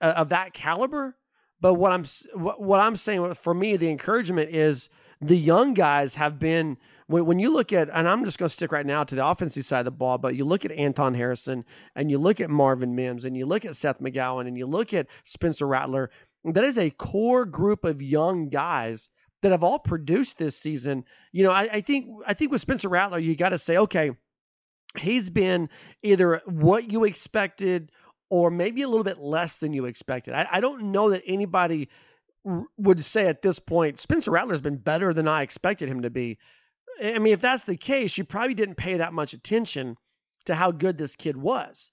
uh, 0.00 0.14
of 0.16 0.28
that 0.30 0.52
caliber. 0.52 1.16
But 1.60 1.74
what 1.74 1.92
I'm 1.92 2.04
what, 2.34 2.60
what 2.60 2.80
I'm 2.80 2.96
saying 2.96 3.34
for 3.34 3.54
me, 3.54 3.76
the 3.76 3.88
encouragement 3.88 4.50
is 4.50 4.90
the 5.20 5.36
young 5.36 5.74
guys 5.74 6.14
have 6.16 6.38
been 6.38 6.76
when, 7.06 7.38
you 7.38 7.52
look 7.52 7.72
at 7.72 7.90
and 7.90 8.08
I'm 8.08 8.24
just 8.24 8.38
going 8.38 8.48
to 8.48 8.52
stick 8.52 8.72
right 8.72 8.84
now 8.84 9.04
to 9.04 9.14
the 9.14 9.26
offensive 9.26 9.64
side 9.64 9.80
of 9.80 9.84
the 9.86 9.90
ball, 9.90 10.18
but 10.18 10.34
you 10.34 10.44
look 10.44 10.64
at 10.64 10.72
Anton 10.72 11.14
Harrison 11.14 11.64
and 11.94 12.10
you 12.10 12.18
look 12.18 12.40
at 12.40 12.50
Marvin 12.50 12.94
Mims 12.94 13.24
and 13.24 13.36
you 13.36 13.46
look 13.46 13.64
at 13.64 13.76
Seth 13.76 14.00
McGowan 14.00 14.46
and 14.48 14.56
you 14.56 14.66
look 14.66 14.94
at 14.94 15.06
Spencer 15.24 15.66
Rattler, 15.66 16.10
that 16.44 16.64
is 16.64 16.78
a 16.78 16.90
core 16.90 17.44
group 17.44 17.84
of 17.84 18.02
young 18.02 18.48
guys 18.48 19.08
that 19.42 19.52
have 19.52 19.62
all 19.62 19.78
produced 19.78 20.38
this 20.38 20.58
season. 20.58 21.04
You 21.32 21.44
know, 21.44 21.50
I, 21.50 21.68
I 21.72 21.80
think 21.82 22.08
I 22.26 22.34
think 22.34 22.50
with 22.50 22.60
Spencer 22.62 22.88
Rattler, 22.88 23.18
you 23.18 23.36
got 23.36 23.50
to 23.50 23.58
say, 23.58 23.76
okay, 23.76 24.12
he's 24.98 25.30
been 25.30 25.68
either 26.02 26.42
what 26.46 26.90
you 26.90 27.04
expected 27.04 27.90
or 28.30 28.50
maybe 28.50 28.82
a 28.82 28.88
little 28.88 29.04
bit 29.04 29.18
less 29.18 29.58
than 29.58 29.72
you 29.72 29.84
expected. 29.84 30.34
I, 30.34 30.46
I 30.50 30.60
don't 30.60 30.92
know 30.92 31.10
that 31.10 31.22
anybody 31.26 31.88
r- 32.46 32.64
would 32.78 33.04
say 33.04 33.26
at 33.26 33.42
this 33.42 33.58
point 33.58 33.98
Spencer 33.98 34.30
Rattler's 34.30 34.60
been 34.60 34.76
better 34.76 35.12
than 35.12 35.28
I 35.28 35.42
expected 35.42 35.88
him 35.88 36.02
to 36.02 36.10
be. 36.10 36.38
I 37.02 37.18
mean, 37.18 37.32
if 37.32 37.40
that's 37.40 37.64
the 37.64 37.76
case, 37.76 38.16
you 38.16 38.24
probably 38.24 38.54
didn't 38.54 38.76
pay 38.76 38.98
that 38.98 39.12
much 39.12 39.32
attention 39.32 39.96
to 40.46 40.54
how 40.54 40.70
good 40.70 40.96
this 40.98 41.16
kid 41.16 41.36
was. 41.36 41.90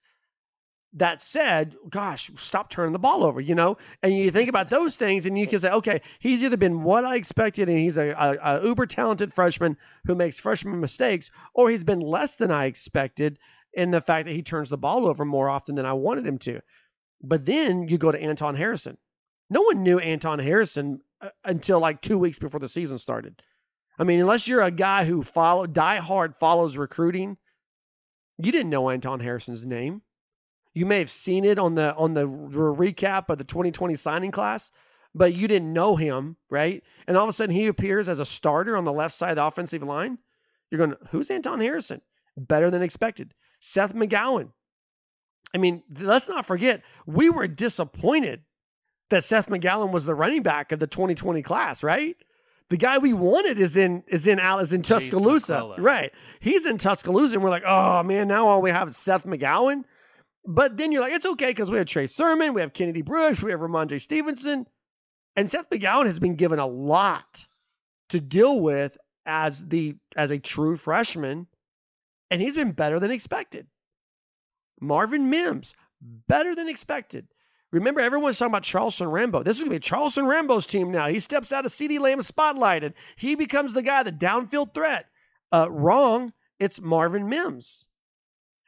That 0.94 1.22
said, 1.22 1.76
gosh, 1.90 2.30
stop 2.36 2.70
turning 2.70 2.92
the 2.92 3.00
ball 3.00 3.24
over, 3.24 3.40
you 3.40 3.56
know? 3.56 3.78
And 4.04 4.14
you 4.14 4.30
think 4.30 4.50
about 4.50 4.70
those 4.70 4.98
things 4.98 5.26
and 5.26 5.38
you 5.38 5.48
can 5.48 5.60
say, 5.60 5.72
okay, 5.72 6.02
he's 6.20 6.44
either 6.44 6.58
been 6.58 6.84
what 6.84 7.06
I 7.06 7.16
expected 7.16 7.70
and 7.70 7.78
he's 7.78 7.98
a, 7.98 8.10
a, 8.10 8.38
a 8.42 8.66
uber 8.66 8.86
talented 8.86 9.34
freshman 9.34 9.78
who 10.06 10.16
makes 10.16 10.40
freshman 10.40 10.82
mistakes, 10.82 11.32
or 11.54 11.70
he's 11.70 11.86
been 11.86 12.02
less 12.02 12.34
than 12.36 12.52
I 12.52 12.66
expected 12.66 13.40
in 13.74 13.92
the 13.92 14.02
fact 14.02 14.26
that 14.26 14.34
he 14.34 14.44
turns 14.44 14.68
the 14.68 14.78
ball 14.78 15.08
over 15.08 15.24
more 15.24 15.48
often 15.48 15.76
than 15.76 15.86
I 15.86 15.94
wanted 15.94 16.28
him 16.28 16.40
to. 16.40 16.60
But 17.24 17.46
then 17.46 17.88
you 17.88 17.98
go 17.98 18.12
to 18.12 18.22
Anton 18.22 18.56
Harrison. 18.56 18.98
No 19.50 19.62
one 19.62 19.84
knew 19.84 20.00
Anton 20.00 20.40
Harrison 20.40 21.02
uh, 21.22 21.30
until 21.46 21.80
like 21.80 22.02
two 22.02 22.18
weeks 22.18 22.40
before 22.40 22.60
the 22.60 22.68
season 22.68 22.98
started. 22.98 23.42
I 23.98 24.04
mean, 24.04 24.20
unless 24.20 24.48
you're 24.48 24.62
a 24.62 24.72
guy 24.72 25.06
who 25.06 25.22
follow 25.24 25.68
die 25.68 25.98
hard 25.98 26.36
follows 26.38 26.76
recruiting, 26.76 27.38
you 28.38 28.52
didn't 28.52 28.72
know 28.72 28.90
Anton 28.90 29.20
Harrison's 29.20 29.66
name. 29.66 30.02
You 30.74 30.86
may 30.86 31.00
have 31.00 31.12
seen 31.12 31.44
it 31.44 31.60
on 31.60 31.76
the 31.76 31.94
on 31.96 32.14
the 32.14 32.28
recap 32.28 33.30
of 33.30 33.38
the 33.38 33.44
2020 33.44 33.96
signing 33.96 34.32
class, 34.32 34.72
but 35.14 35.34
you 35.34 35.48
didn't 35.48 35.74
know 35.74 35.96
him, 35.96 36.38
right? 36.50 36.84
And 37.08 37.18
all 37.18 37.24
of 37.24 37.30
a 37.30 37.34
sudden 37.34 37.56
he 37.56 37.68
appears 37.68 38.08
as 38.08 38.20
a 38.20 38.26
starter 38.26 38.78
on 38.78 38.86
the 38.86 38.94
left 38.94 39.14
side 39.14 39.32
of 39.32 39.36
the 39.38 39.46
offensive 39.46 39.84
line. 39.84 40.18
You're 40.70 40.80
going, 40.80 40.96
who's 41.10 41.30
Anton 41.30 41.60
Harrison? 41.60 42.02
Better 42.38 42.72
than 42.72 42.82
expected. 42.82 43.34
Seth 43.60 43.94
McGowan. 43.94 44.52
I 45.54 45.58
mean, 45.58 45.84
let's 46.00 46.30
not 46.30 46.46
forget, 46.46 46.84
we 47.06 47.30
were 47.30 47.48
disappointed 47.48 48.42
that 49.10 49.26
Seth 49.26 49.50
McGowan 49.50 49.92
was 49.92 50.06
the 50.06 50.16
running 50.16 50.44
back 50.44 50.72
of 50.72 50.80
the 50.80 50.88
2020 50.88 51.42
class, 51.42 51.84
right? 51.84 52.16
The 52.70 52.78
guy 52.78 53.00
we 53.00 53.12
wanted 53.12 53.60
is 53.60 53.76
in 53.76 54.06
is 54.08 54.28
in 54.28 54.40
Al 54.40 54.60
is 54.60 54.72
in 54.72 54.82
Tuscaloosa, 54.82 55.76
right? 55.78 56.14
He's 56.40 56.66
in 56.66 56.78
Tuscaloosa, 56.78 57.36
and 57.36 57.44
we're 57.44 57.50
like, 57.50 57.66
oh 57.68 58.02
man, 58.04 58.30
now 58.30 58.48
all 58.48 58.62
we 58.62 58.70
have 58.70 58.88
is 58.88 58.96
Seth 58.96 59.26
McGowan. 59.26 59.84
But 60.46 60.78
then 60.78 60.92
you're 60.92 61.02
like, 61.02 61.14
it's 61.14 61.26
okay 61.26 61.48
because 61.48 61.70
we 61.70 61.78
have 61.78 61.88
Trey 61.88 62.08
Sermon, 62.08 62.54
we 62.54 62.62
have 62.62 62.74
Kennedy 62.74 63.04
Brooks, 63.04 63.42
we 63.42 63.52
have 63.52 63.60
Rhamondre 63.60 64.02
Stevenson. 64.02 64.66
And 65.36 65.50
Seth 65.50 65.70
McGowan 65.70 66.08
has 66.08 66.20
been 66.20 66.36
given 66.36 66.60
a 66.60 66.68
lot 66.68 67.46
to 68.10 68.20
deal 68.20 68.60
with 68.60 68.98
as 69.26 69.64
the 69.64 69.96
as 70.16 70.32
a 70.32 70.40
true 70.40 70.76
freshman, 70.76 71.48
and 72.30 72.42
he's 72.42 72.56
been 72.56 72.72
better 72.72 73.00
than 73.00 73.12
expected. 73.12 73.68
Marvin 74.82 75.30
Mims, 75.30 75.76
better 76.02 76.56
than 76.56 76.68
expected. 76.68 77.28
Remember, 77.72 78.02
everyone's 78.02 78.38
talking 78.38 78.52
about 78.52 78.64
Charleston 78.64 79.10
Rambo. 79.10 79.44
This 79.44 79.58
is 79.58 79.64
going 79.64 79.72
to 79.72 79.76
be 79.76 79.80
Charleston 79.80 80.26
Rambo's 80.26 80.66
team 80.66 80.92
now. 80.92 81.08
He 81.08 81.20
steps 81.20 81.54
out 81.54 81.66
of 81.66 81.72
CeeDee 81.72 82.00
Lamb's 82.00 82.28
spotlight 82.28 82.84
and 82.84 82.94
he 83.16 83.36
becomes 83.36 83.74
the 83.74 83.82
guy, 83.82 84.04
the 84.04 84.12
downfield 84.12 84.74
threat. 84.74 85.06
Uh, 85.54 85.68
wrong. 85.72 86.34
It's 86.60 86.82
Marvin 86.82 87.30
Mims. 87.30 87.88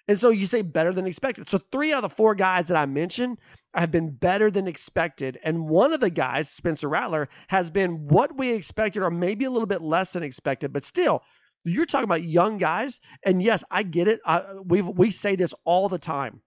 And 0.07 0.19
so 0.19 0.29
you 0.29 0.45
say 0.47 0.61
better 0.61 0.91
than 0.91 1.07
expected. 1.07 1.47
So 1.49 1.59
three 1.71 1.93
out 1.93 2.03
of 2.03 2.09
the 2.09 2.15
four 2.15 2.35
guys 2.35 2.67
that 2.67 2.77
I 2.77 2.85
mentioned 2.85 3.37
have 3.73 3.91
been 3.91 4.11
better 4.11 4.51
than 4.51 4.67
expected. 4.67 5.39
And 5.43 5.69
one 5.69 5.93
of 5.93 6.01
the 6.01 6.09
guys, 6.09 6.49
Spencer 6.49 6.89
Rattler, 6.89 7.29
has 7.47 7.69
been 7.69 8.07
what 8.07 8.37
we 8.37 8.51
expected 8.51 9.01
or 9.01 9.09
maybe 9.09 9.45
a 9.45 9.51
little 9.51 9.67
bit 9.67 9.81
less 9.81 10.13
than 10.13 10.23
expected. 10.23 10.73
But 10.73 10.83
still, 10.83 11.23
you're 11.63 11.85
talking 11.85 12.03
about 12.03 12.23
young 12.23 12.57
guys. 12.57 12.99
And 13.25 13.41
yes, 13.41 13.63
I 13.71 13.83
get 13.83 14.07
it. 14.07 14.19
we 14.65 14.81
we 14.81 15.11
say 15.11 15.35
this 15.35 15.53
all 15.63 15.87
the 15.87 15.99
time. 15.99 16.41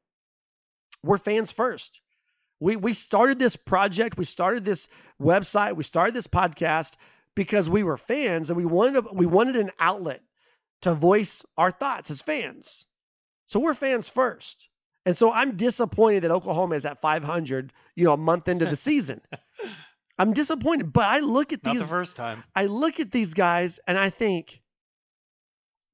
We're 1.03 1.19
fans 1.19 1.51
first. 1.51 2.01
We 2.61 2.77
we 2.77 2.95
started 2.95 3.39
this 3.39 3.57
project, 3.57 4.17
we 4.17 4.25
started 4.25 4.65
this 4.65 4.89
website, 5.21 5.77
we 5.77 5.85
started 5.85 6.15
this 6.15 6.27
podcast 6.27 6.95
because 7.35 7.69
we 7.69 7.83
were 7.83 7.99
fans 7.99 8.49
and 8.49 8.57
we 8.57 8.65
wanted 8.65 9.05
we 9.13 9.27
wanted 9.27 9.57
an 9.57 9.71
outlet 9.79 10.23
to 10.83 10.95
voice 10.95 11.45
our 11.57 11.71
thoughts 11.71 12.11
as 12.11 12.23
fans. 12.23 12.87
So 13.47 13.61
we're 13.61 13.75
fans 13.75 14.09
first. 14.09 14.69
And 15.05 15.17
so 15.17 15.33
I'm 15.33 15.57
disappointed 15.57 16.25
that 16.25 16.33
Oklahoma 16.33 16.75
is 16.75 16.85
at 16.85 17.01
500, 17.01 17.73
you 17.95 18.05
know, 18.05 18.13
a 18.13 18.17
month 18.17 18.49
into 18.49 18.67
the 18.67 18.77
season. 18.77 19.21
I'm 20.19 20.33
disappointed, 20.33 20.93
but 20.93 21.05
I 21.05 21.21
look 21.21 21.53
at 21.53 21.63
these 21.63 21.75
Not 21.75 21.83
the 21.83 21.89
first 21.89 22.17
time. 22.17 22.43
I 22.55 22.67
look 22.67 23.01
at 23.01 23.13
these 23.13 23.35
guys 23.35 23.79
and 23.87 23.99
I 23.99 24.11
think 24.11 24.61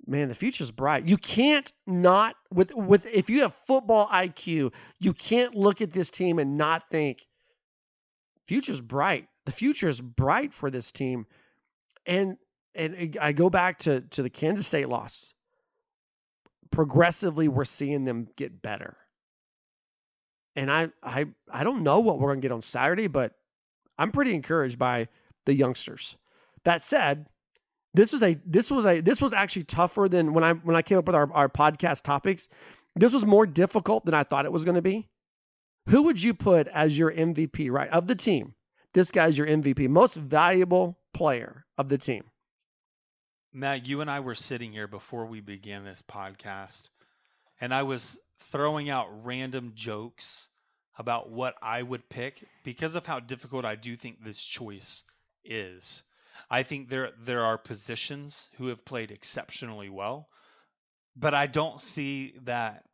man, 0.06 0.28
the 0.28 0.34
future's 0.34 0.70
bright. 0.70 1.06
You 1.06 1.16
can't 1.16 1.70
not 1.86 2.36
with 2.52 2.72
with 2.74 3.06
if 3.06 3.30
you 3.30 3.42
have 3.42 3.54
football 3.66 4.08
IQ, 4.08 4.72
you 4.98 5.12
can't 5.12 5.54
look 5.54 5.80
at 5.80 5.92
this 5.92 6.10
team 6.10 6.38
and 6.38 6.56
not 6.56 6.88
think 6.90 7.18
future's 8.46 8.80
bright. 8.80 9.26
The 9.44 9.52
future 9.52 9.88
is 9.88 10.00
bright 10.00 10.54
for 10.54 10.70
this 10.70 10.90
team. 10.92 11.26
And 12.06 12.36
and 12.74 13.18
I 13.20 13.32
go 13.32 13.50
back 13.50 13.80
to 13.80 14.00
to 14.12 14.22
the 14.22 14.30
Kansas 14.30 14.66
State 14.66 14.88
loss 14.88 15.34
progressively 16.72 17.48
we're 17.48 17.64
seeing 17.64 18.04
them 18.04 18.28
get 18.36 18.60
better. 18.60 18.96
And 20.56 20.70
I 20.70 20.90
I 21.02 21.26
I 21.50 21.64
don't 21.64 21.82
know 21.82 22.00
what 22.00 22.18
we're 22.18 22.34
to 22.34 22.40
get 22.40 22.52
on 22.52 22.62
Saturday, 22.62 23.06
but 23.06 23.32
I'm 23.98 24.10
pretty 24.10 24.34
encouraged 24.34 24.78
by 24.78 25.08
the 25.46 25.54
youngsters. 25.54 26.16
That 26.64 26.82
said, 26.82 27.26
this 27.94 28.12
was 28.12 28.22
a 28.22 28.38
this 28.44 28.70
was 28.70 28.86
a 28.86 29.00
this 29.00 29.20
was 29.20 29.32
actually 29.32 29.64
tougher 29.64 30.08
than 30.08 30.34
when 30.34 30.44
I 30.44 30.52
when 30.54 30.76
I 30.76 30.82
came 30.82 30.98
up 30.98 31.06
with 31.06 31.16
our, 31.16 31.32
our 31.32 31.48
podcast 31.48 32.02
topics. 32.02 32.48
This 32.96 33.12
was 33.12 33.24
more 33.24 33.46
difficult 33.46 34.04
than 34.04 34.14
I 34.14 34.24
thought 34.24 34.44
it 34.44 34.52
was 34.52 34.64
to 34.64 34.82
be. 34.82 35.08
Who 35.88 36.04
would 36.04 36.22
you 36.22 36.34
put 36.34 36.68
as 36.68 36.96
your 36.96 37.10
MVP, 37.10 37.70
right? 37.70 37.88
Of 37.88 38.06
the 38.06 38.14
team. 38.14 38.54
This 38.94 39.10
guy's 39.10 39.38
your 39.38 39.46
MVP, 39.46 39.88
most 39.88 40.16
valuable 40.16 40.98
player 41.14 41.64
of 41.78 41.88
the 41.88 41.96
team. 41.96 42.24
Matt, 43.54 43.86
you 43.86 44.00
and 44.00 44.10
I 44.10 44.20
were 44.20 44.34
sitting 44.34 44.72
here 44.72 44.88
before 44.88 45.26
we 45.26 45.40
began 45.40 45.84
this 45.84 46.02
podcast, 46.02 46.88
and 47.60 47.74
I 47.74 47.82
was 47.82 48.18
throwing 48.50 48.88
out 48.88 49.24
random 49.24 49.72
jokes 49.74 50.48
about 50.96 51.30
what 51.30 51.54
I 51.60 51.82
would 51.82 52.08
pick 52.08 52.42
because 52.64 52.94
of 52.94 53.04
how 53.04 53.20
difficult 53.20 53.66
I 53.66 53.74
do 53.74 53.94
think 53.94 54.24
this 54.24 54.42
choice 54.42 55.04
is. 55.44 56.02
I 56.50 56.62
think 56.62 56.88
there 56.88 57.10
there 57.24 57.42
are 57.42 57.58
positions 57.58 58.48
who 58.56 58.68
have 58.68 58.86
played 58.86 59.10
exceptionally 59.10 59.90
well, 59.90 60.28
but 61.14 61.34
I 61.34 61.46
don't 61.46 61.80
see 61.80 62.34
that 62.44 62.84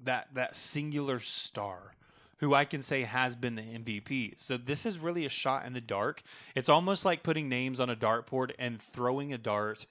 that 0.00 0.28
that 0.34 0.56
singular 0.56 1.20
star 1.20 1.94
who 2.38 2.54
I 2.54 2.64
can 2.64 2.82
say 2.82 3.02
has 3.02 3.36
been 3.36 3.54
the 3.54 3.62
MVP. 3.62 4.34
So 4.38 4.56
this 4.56 4.86
is 4.86 4.98
really 4.98 5.26
a 5.26 5.30
shot 5.30 5.66
in 5.66 5.72
the 5.72 5.80
dark. 5.80 6.22
It's 6.54 6.68
almost 6.68 7.04
like 7.04 7.22
putting 7.22 7.48
names 7.48 7.80
on 7.80 7.90
a 7.90 7.96
dartboard 7.96 8.52
and 8.58 8.82
throwing 8.92 9.32
a 9.32 9.38
dart. 9.38 9.86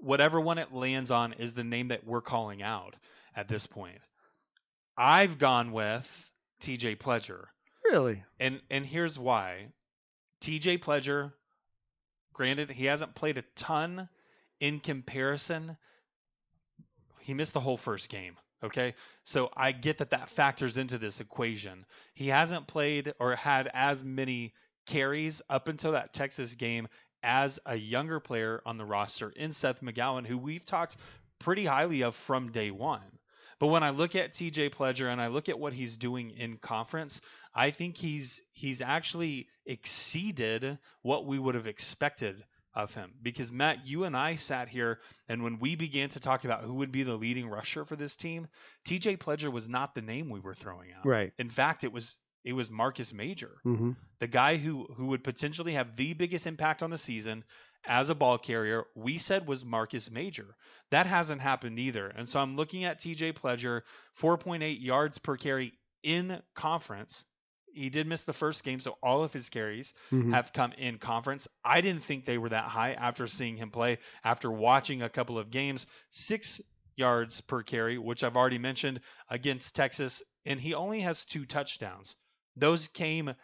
Whatever 0.00 0.40
one 0.40 0.58
it 0.58 0.72
lands 0.72 1.10
on 1.10 1.34
is 1.34 1.52
the 1.52 1.64
name 1.64 1.88
that 1.88 2.06
we're 2.06 2.20
calling 2.20 2.62
out 2.62 2.94
at 3.34 3.48
this 3.48 3.66
point. 3.66 4.00
I've 4.96 5.38
gone 5.38 5.72
with 5.72 6.30
TJ 6.60 6.98
Pledger. 6.98 7.44
Really? 7.84 8.22
And 8.40 8.60
and 8.70 8.84
here's 8.84 9.18
why. 9.18 9.68
TJ 10.40 10.80
Pledger, 10.80 11.32
granted, 12.32 12.70
he 12.70 12.84
hasn't 12.86 13.14
played 13.14 13.38
a 13.38 13.44
ton 13.54 14.08
in 14.60 14.80
comparison. 14.80 15.76
He 17.20 17.34
missed 17.34 17.54
the 17.54 17.60
whole 17.60 17.76
first 17.76 18.08
game. 18.08 18.36
Okay. 18.62 18.94
So 19.24 19.50
I 19.56 19.72
get 19.72 19.98
that 19.98 20.10
that 20.10 20.30
factors 20.30 20.78
into 20.78 20.98
this 20.98 21.20
equation. 21.20 21.86
He 22.14 22.28
hasn't 22.28 22.66
played 22.66 23.14
or 23.20 23.36
had 23.36 23.70
as 23.72 24.02
many 24.02 24.54
carries 24.86 25.42
up 25.48 25.68
until 25.68 25.92
that 25.92 26.12
Texas 26.12 26.54
game 26.54 26.88
as 27.22 27.58
a 27.66 27.76
younger 27.76 28.20
player 28.20 28.62
on 28.64 28.78
the 28.78 28.84
roster 28.84 29.30
in 29.30 29.52
Seth 29.52 29.80
McGowan, 29.80 30.26
who 30.26 30.38
we've 30.38 30.64
talked 30.64 30.96
pretty 31.38 31.64
highly 31.64 32.02
of 32.02 32.14
from 32.14 32.50
day 32.52 32.70
one. 32.70 33.02
But 33.58 33.68
when 33.68 33.82
I 33.82 33.90
look 33.90 34.14
at 34.14 34.32
TJ 34.32 34.70
Pledger 34.70 35.10
and 35.10 35.20
I 35.20 35.28
look 35.28 35.48
at 35.48 35.58
what 35.58 35.72
he's 35.72 35.96
doing 35.96 36.30
in 36.30 36.58
conference, 36.58 37.20
I 37.54 37.72
think 37.72 37.96
he's 37.96 38.40
he's 38.52 38.80
actually 38.80 39.48
exceeded 39.66 40.78
what 41.02 41.26
we 41.26 41.38
would 41.38 41.56
have 41.56 41.66
expected 41.66 42.44
of 42.74 42.94
him 42.94 43.12
because 43.22 43.50
Matt, 43.50 43.86
you 43.86 44.04
and 44.04 44.16
I 44.16 44.36
sat 44.36 44.68
here 44.68 45.00
and 45.28 45.42
when 45.42 45.58
we 45.58 45.74
began 45.74 46.08
to 46.10 46.20
talk 46.20 46.44
about 46.44 46.62
who 46.62 46.74
would 46.74 46.92
be 46.92 47.02
the 47.02 47.16
leading 47.16 47.48
rusher 47.48 47.84
for 47.84 47.96
this 47.96 48.16
team, 48.16 48.48
TJ 48.86 49.18
Pledger 49.18 49.50
was 49.50 49.68
not 49.68 49.94
the 49.94 50.02
name 50.02 50.30
we 50.30 50.40
were 50.40 50.54
throwing 50.54 50.92
out. 50.92 51.06
Right. 51.06 51.32
In 51.38 51.50
fact, 51.50 51.84
it 51.84 51.92
was 51.92 52.18
it 52.44 52.52
was 52.52 52.70
Marcus 52.70 53.12
Major, 53.12 53.58
mm-hmm. 53.66 53.92
the 54.20 54.26
guy 54.26 54.56
who 54.56 54.86
who 54.96 55.06
would 55.06 55.24
potentially 55.24 55.74
have 55.74 55.96
the 55.96 56.14
biggest 56.14 56.46
impact 56.46 56.82
on 56.82 56.90
the 56.90 56.98
season 56.98 57.44
as 57.84 58.10
a 58.10 58.14
ball 58.14 58.38
carrier. 58.38 58.84
We 58.94 59.18
said 59.18 59.46
was 59.46 59.64
Marcus 59.64 60.10
Major. 60.10 60.56
That 60.90 61.06
hasn't 61.06 61.40
happened 61.40 61.78
either. 61.78 62.08
And 62.08 62.28
so 62.28 62.38
I'm 62.40 62.56
looking 62.56 62.84
at 62.84 63.00
TJ 63.00 63.34
Pledger, 63.34 63.82
4.8 64.20 64.80
yards 64.80 65.18
per 65.18 65.36
carry 65.36 65.72
in 66.02 66.40
conference 66.54 67.24
He 67.72 67.90
did 67.90 68.06
miss 68.06 68.22
the 68.22 68.32
first 68.32 68.64
game, 68.64 68.80
so 68.80 68.98
all 69.02 69.22
of 69.24 69.32
his 69.32 69.48
carries 69.48 69.92
Mhm. 70.10 70.32
have 70.32 70.52
come 70.52 70.72
in 70.72 70.98
conference. 70.98 71.48
I 71.64 71.80
didn't 71.80 72.04
think 72.04 72.24
they 72.24 72.38
were 72.38 72.48
that 72.48 72.64
high 72.64 72.92
after 72.92 73.26
seeing 73.26 73.56
him 73.56 73.70
play, 73.70 73.98
after 74.24 74.50
watching 74.50 75.02
a 75.02 75.08
couple 75.08 75.38
of 75.38 75.50
games. 75.50 75.86
Six 76.10 76.60
yards 76.96 77.40
per 77.40 77.62
carry, 77.62 77.98
which 77.98 78.24
I've 78.24 78.36
already 78.36 78.58
mentioned 78.58 79.00
against 79.28 79.76
Texas, 79.76 80.22
and 80.44 80.60
he 80.60 80.74
only 80.74 81.00
has 81.02 81.24
two 81.24 81.46
touchdowns. 81.46 82.16
Those 82.56 82.88
came 82.88 83.34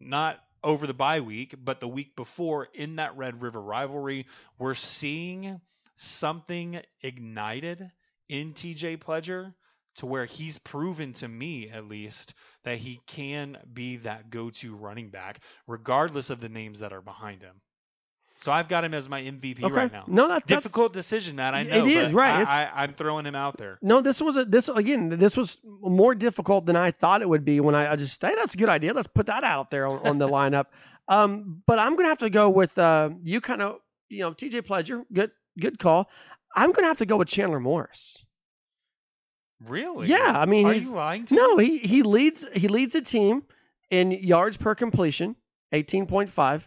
not 0.00 0.42
over 0.62 0.86
the 0.86 0.94
bye 0.94 1.20
week, 1.20 1.54
but 1.58 1.80
the 1.80 1.88
week 1.88 2.16
before 2.16 2.64
in 2.72 2.96
that 2.96 3.16
Red 3.16 3.42
River 3.42 3.60
rivalry. 3.60 4.26
We're 4.58 4.74
seeing 4.74 5.60
something 5.96 6.80
ignited 7.02 7.90
in 8.28 8.54
TJ 8.54 8.96
Pledger 8.96 9.54
to 9.96 10.06
where 10.06 10.24
he's 10.24 10.58
proven 10.58 11.12
to 11.14 11.28
me 11.28 11.70
at 11.70 11.86
least 11.86 12.34
that 12.64 12.78
he 12.78 13.00
can 13.06 13.56
be 13.72 13.96
that 13.98 14.30
go-to 14.30 14.74
running 14.74 15.10
back 15.10 15.40
regardless 15.66 16.30
of 16.30 16.40
the 16.40 16.48
names 16.48 16.80
that 16.80 16.92
are 16.92 17.00
behind 17.02 17.42
him. 17.42 17.54
So 18.38 18.50
I've 18.50 18.68
got 18.68 18.82
him 18.84 18.92
as 18.94 19.08
my 19.08 19.22
MVP 19.22 19.62
Okay. 19.62 19.72
right 19.72 19.92
now. 19.92 20.04
No, 20.08 20.26
that's 20.26 20.44
that's- 20.46 20.62
Difficult 20.64 20.92
decision, 20.92 21.36
Matt. 21.36 21.54
I 21.54 21.60
It 21.60 21.68
know. 21.68 21.86
is, 21.86 22.10
but 22.10 22.14
right. 22.14 22.46
I, 22.46 22.82
I'm 22.82 22.92
throwing 22.94 23.24
him 23.24 23.36
out 23.36 23.56
there. 23.56 23.78
No, 23.80 24.00
this 24.00 24.20
was 24.20 24.36
a 24.36 24.44
this 24.44 24.68
again. 24.68 25.08
This 25.10 25.36
was 25.36 25.56
more 25.62 26.16
difficult 26.16 26.66
than 26.66 26.74
I 26.74 26.90
thought 26.90 27.22
it 27.22 27.28
would 27.28 27.44
be. 27.44 27.60
When 27.60 27.76
I, 27.76 27.92
I 27.92 27.96
just 27.96 28.20
hey, 28.20 28.34
that's 28.34 28.54
a 28.54 28.56
good 28.56 28.68
idea. 28.68 28.92
Let's 28.92 29.06
put 29.06 29.26
that 29.26 29.44
out 29.44 29.70
there 29.70 29.86
on, 29.86 30.04
on 30.06 30.18
the 30.18 30.28
lineup. 30.38 30.66
Um, 31.06 31.62
but 31.66 31.78
I'm 31.78 31.94
gonna 31.94 32.08
have 32.08 32.18
to 32.18 32.30
go 32.30 32.50
with 32.50 32.76
uh, 32.76 33.10
you. 33.22 33.40
Kind 33.40 33.62
of, 33.62 33.76
you 34.08 34.20
know, 34.20 34.32
T.J. 34.32 34.62
Pledger. 34.62 35.04
Good, 35.12 35.30
good 35.60 35.78
call. 35.78 36.10
I'm 36.56 36.72
gonna 36.72 36.88
have 36.88 36.98
to 36.98 37.06
go 37.06 37.16
with 37.16 37.28
Chandler 37.28 37.60
Morris. 37.60 38.23
Really? 39.62 40.08
Yeah, 40.08 40.34
I 40.36 40.46
mean, 40.46 40.66
are 40.66 40.72
he's, 40.72 40.84
you 40.84 40.92
lying 40.92 41.26
to 41.26 41.34
me? 41.34 41.40
no, 41.40 41.58
he 41.58 41.78
he 41.78 42.02
leads 42.02 42.44
he 42.54 42.68
leads 42.68 42.92
the 42.92 43.00
team 43.00 43.44
in 43.90 44.10
yards 44.10 44.56
per 44.56 44.74
completion, 44.74 45.36
18.5, 45.72 46.62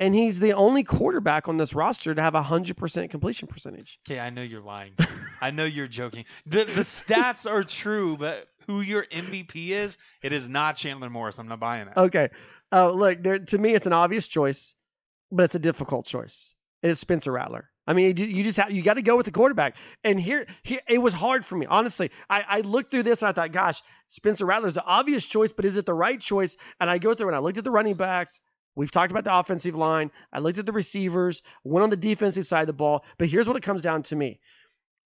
and 0.00 0.14
he's 0.14 0.38
the 0.40 0.52
only 0.54 0.82
quarterback 0.82 1.48
on 1.48 1.56
this 1.56 1.74
roster 1.74 2.14
to 2.14 2.22
have 2.22 2.34
a 2.34 2.42
hundred 2.42 2.76
percent 2.76 3.10
completion 3.10 3.48
percentage. 3.48 3.98
Okay, 4.08 4.20
I 4.20 4.30
know 4.30 4.42
you're 4.42 4.62
lying. 4.62 4.92
I 5.40 5.50
know 5.50 5.64
you're 5.64 5.88
joking. 5.88 6.24
The 6.46 6.64
the 6.64 6.82
stats 6.82 7.50
are 7.50 7.64
true, 7.64 8.16
but 8.16 8.48
who 8.66 8.80
your 8.80 9.04
MVP 9.04 9.70
is, 9.70 9.98
it 10.22 10.32
is 10.32 10.48
not 10.48 10.76
Chandler 10.76 11.10
Morris. 11.10 11.38
I'm 11.38 11.48
not 11.48 11.60
buying 11.60 11.88
it. 11.88 11.96
Okay. 11.96 12.30
Uh, 12.72 12.90
look, 12.90 13.22
there 13.22 13.38
to 13.38 13.58
me, 13.58 13.74
it's 13.74 13.86
an 13.86 13.92
obvious 13.92 14.26
choice, 14.26 14.74
but 15.30 15.44
it's 15.44 15.54
a 15.54 15.60
difficult 15.60 16.06
choice. 16.06 16.54
It 16.82 16.90
is 16.90 16.98
Spencer 16.98 17.32
Rattler. 17.32 17.70
I 17.86 17.92
mean, 17.92 18.16
you 18.16 18.42
just 18.42 18.58
have 18.58 18.70
you 18.70 18.82
got 18.82 18.94
to 18.94 19.02
go 19.02 19.16
with 19.16 19.26
the 19.26 19.32
quarterback. 19.32 19.76
And 20.02 20.18
here, 20.18 20.46
here, 20.62 20.80
it 20.88 20.98
was 20.98 21.12
hard 21.12 21.44
for 21.44 21.56
me, 21.56 21.66
honestly. 21.66 22.10
I, 22.30 22.44
I 22.48 22.60
looked 22.60 22.90
through 22.90 23.02
this 23.02 23.20
and 23.20 23.28
I 23.28 23.32
thought, 23.32 23.52
gosh, 23.52 23.82
Spencer 24.08 24.46
Rattler's 24.46 24.74
the 24.74 24.84
obvious 24.84 25.24
choice, 25.24 25.52
but 25.52 25.64
is 25.64 25.76
it 25.76 25.84
the 25.84 25.94
right 25.94 26.20
choice? 26.20 26.56
And 26.80 26.88
I 26.88 26.98
go 26.98 27.14
through 27.14 27.28
and 27.28 27.36
I 27.36 27.40
looked 27.40 27.58
at 27.58 27.64
the 27.64 27.70
running 27.70 27.94
backs. 27.94 28.40
We've 28.74 28.90
talked 28.90 29.10
about 29.10 29.24
the 29.24 29.36
offensive 29.36 29.74
line. 29.74 30.10
I 30.32 30.40
looked 30.40 30.58
at 30.58 30.66
the 30.66 30.72
receivers, 30.72 31.42
went 31.62 31.84
on 31.84 31.90
the 31.90 31.96
defensive 31.96 32.46
side 32.46 32.62
of 32.62 32.66
the 32.68 32.72
ball. 32.72 33.04
But 33.18 33.28
here's 33.28 33.46
what 33.46 33.56
it 33.56 33.62
comes 33.62 33.82
down 33.82 34.02
to 34.04 34.16
me. 34.16 34.40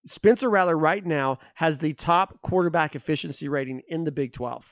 Spencer 0.06 0.48
Rattler 0.48 0.78
right 0.78 1.04
now 1.04 1.38
has 1.54 1.78
the 1.78 1.92
top 1.92 2.40
quarterback 2.42 2.94
efficiency 2.94 3.48
rating 3.48 3.82
in 3.88 4.04
the 4.04 4.12
Big 4.12 4.32
12. 4.32 4.64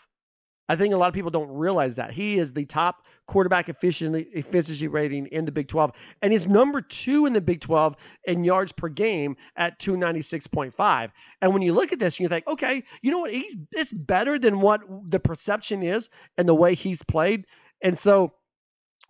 I 0.68 0.76
think 0.76 0.94
a 0.94 0.96
lot 0.96 1.08
of 1.08 1.14
people 1.14 1.30
don't 1.30 1.50
realize 1.50 1.96
that. 1.96 2.12
He 2.12 2.38
is 2.38 2.52
the 2.52 2.64
top 2.64 3.04
quarterback 3.26 3.68
efficiency, 3.68 4.88
rating 4.88 5.26
in 5.26 5.44
the 5.44 5.52
Big 5.52 5.68
12. 5.68 5.92
And 6.22 6.32
he's 6.32 6.46
number 6.46 6.80
two 6.80 7.26
in 7.26 7.32
the 7.32 7.40
Big 7.40 7.60
12 7.60 7.96
in 8.24 8.44
yards 8.44 8.72
per 8.72 8.88
game 8.88 9.36
at 9.56 9.78
296.5. 9.78 11.10
And 11.40 11.52
when 11.52 11.62
you 11.62 11.72
look 11.72 11.92
at 11.92 11.98
this, 11.98 12.18
you 12.18 12.28
think, 12.28 12.46
okay, 12.46 12.84
you 13.02 13.10
know 13.10 13.20
what? 13.20 13.32
He's 13.32 13.56
it's 13.72 13.92
better 13.92 14.38
than 14.38 14.60
what 14.60 14.82
the 15.08 15.20
perception 15.20 15.82
is 15.82 16.08
and 16.36 16.48
the 16.48 16.54
way 16.54 16.74
he's 16.74 17.02
played. 17.02 17.46
And 17.82 17.98
so 17.98 18.32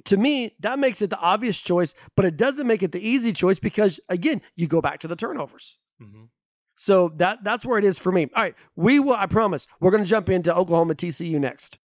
to 0.04 0.16
me, 0.16 0.54
that 0.60 0.78
makes 0.78 1.02
it 1.02 1.10
the 1.10 1.18
obvious 1.18 1.58
choice, 1.58 1.94
but 2.16 2.24
it 2.24 2.36
doesn't 2.36 2.66
make 2.66 2.82
it 2.82 2.92
the 2.92 3.00
easy 3.00 3.32
choice 3.32 3.58
because 3.58 4.00
again, 4.08 4.42
you 4.54 4.66
go 4.66 4.80
back 4.80 5.00
to 5.00 5.08
the 5.08 5.16
turnovers. 5.16 5.78
hmm 6.00 6.24
So 6.76 7.12
that 7.16 7.42
that's 7.42 7.64
where 7.66 7.78
it 7.78 7.84
is 7.84 7.98
for 7.98 8.12
me. 8.12 8.28
All 8.34 8.42
right, 8.42 8.54
we 8.76 9.00
will. 9.00 9.14
I 9.14 9.26
promise 9.26 9.66
we're 9.80 9.90
going 9.90 10.04
to 10.04 10.08
jump 10.08 10.28
into 10.28 10.54
Oklahoma 10.54 10.94
TCU 10.94 11.40
next. 11.40 11.78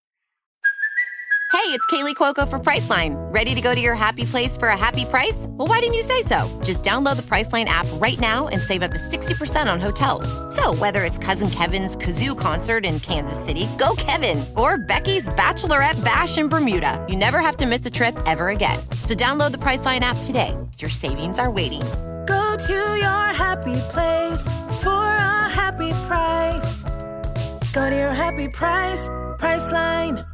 Hey, 1.50 1.74
it's 1.74 1.84
Kaley 1.86 2.14
Cuoco 2.14 2.48
for 2.48 2.58
Priceline. 2.58 3.14
Ready 3.32 3.54
to 3.54 3.60
go 3.62 3.74
to 3.74 3.80
your 3.80 3.94
happy 3.94 4.24
place 4.24 4.56
for 4.56 4.68
a 4.68 4.76
happy 4.76 5.06
price? 5.06 5.46
Well, 5.48 5.66
why 5.66 5.80
didn't 5.80 5.94
you 5.94 6.02
say 6.02 6.22
so? 6.22 6.46
Just 6.62 6.82
download 6.82 7.16
the 7.16 7.22
Priceline 7.22 7.64
app 7.64 7.86
right 7.94 8.18
now 8.20 8.48
and 8.48 8.60
save 8.60 8.82
up 8.82 8.90
to 8.90 8.98
60% 8.98 9.70
on 9.70 9.80
hotels. 9.80 10.28
So, 10.54 10.74
whether 10.74 11.04
it's 11.04 11.18
Cousin 11.18 11.50
Kevin's 11.50 11.96
Kazoo 11.96 12.38
concert 12.38 12.84
in 12.84 13.00
Kansas 13.00 13.42
City, 13.42 13.66
go 13.78 13.94
Kevin, 13.96 14.44
or 14.56 14.78
Becky's 14.78 15.28
Bachelorette 15.30 16.02
Bash 16.04 16.38
in 16.38 16.48
Bermuda, 16.48 17.04
you 17.08 17.16
never 17.16 17.40
have 17.40 17.56
to 17.58 17.66
miss 17.66 17.84
a 17.86 17.90
trip 17.90 18.16
ever 18.26 18.50
again. 18.50 18.78
So, 19.02 19.14
download 19.14 19.52
the 19.52 19.58
Priceline 19.58 20.00
app 20.00 20.18
today. 20.24 20.56
Your 20.78 20.90
savings 20.90 21.38
are 21.38 21.50
waiting. 21.50 21.82
Go 22.28 22.56
to 22.58 22.72
your 22.72 23.32
happy 23.32 23.80
place 23.90 24.44
for 24.82 24.90
a 24.90 25.48
happy 25.48 25.92
price. 26.06 26.82
Go 27.72 27.88
to 27.88 27.96
your 27.96 28.12
happy 28.12 28.48
price, 28.48 29.08
Priceline. 29.38 30.26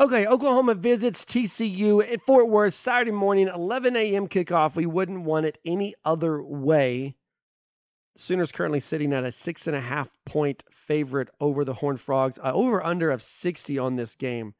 Okay, 0.00 0.26
Oklahoma 0.26 0.74
visits 0.74 1.24
TCU 1.24 2.02
at 2.12 2.20
Fort 2.22 2.48
Worth 2.48 2.74
Saturday 2.74 3.12
morning, 3.12 3.46
11 3.46 3.94
a.m. 3.94 4.26
kickoff. 4.26 4.74
We 4.74 4.86
wouldn't 4.86 5.22
want 5.22 5.46
it 5.46 5.56
any 5.64 5.94
other 6.04 6.42
way. 6.42 7.14
Sooners 8.16 8.50
currently 8.50 8.80
sitting 8.80 9.12
at 9.12 9.22
a 9.22 9.30
six 9.30 9.68
and 9.68 9.76
a 9.76 9.80
half 9.80 10.10
point 10.26 10.64
favorite 10.72 11.28
over 11.40 11.64
the 11.64 11.74
Horned 11.74 12.00
Frogs, 12.00 12.40
uh, 12.42 12.50
over 12.52 12.84
under 12.84 13.12
of 13.12 13.22
60 13.22 13.78
on 13.78 13.94
this 13.94 14.16
game. 14.16 14.52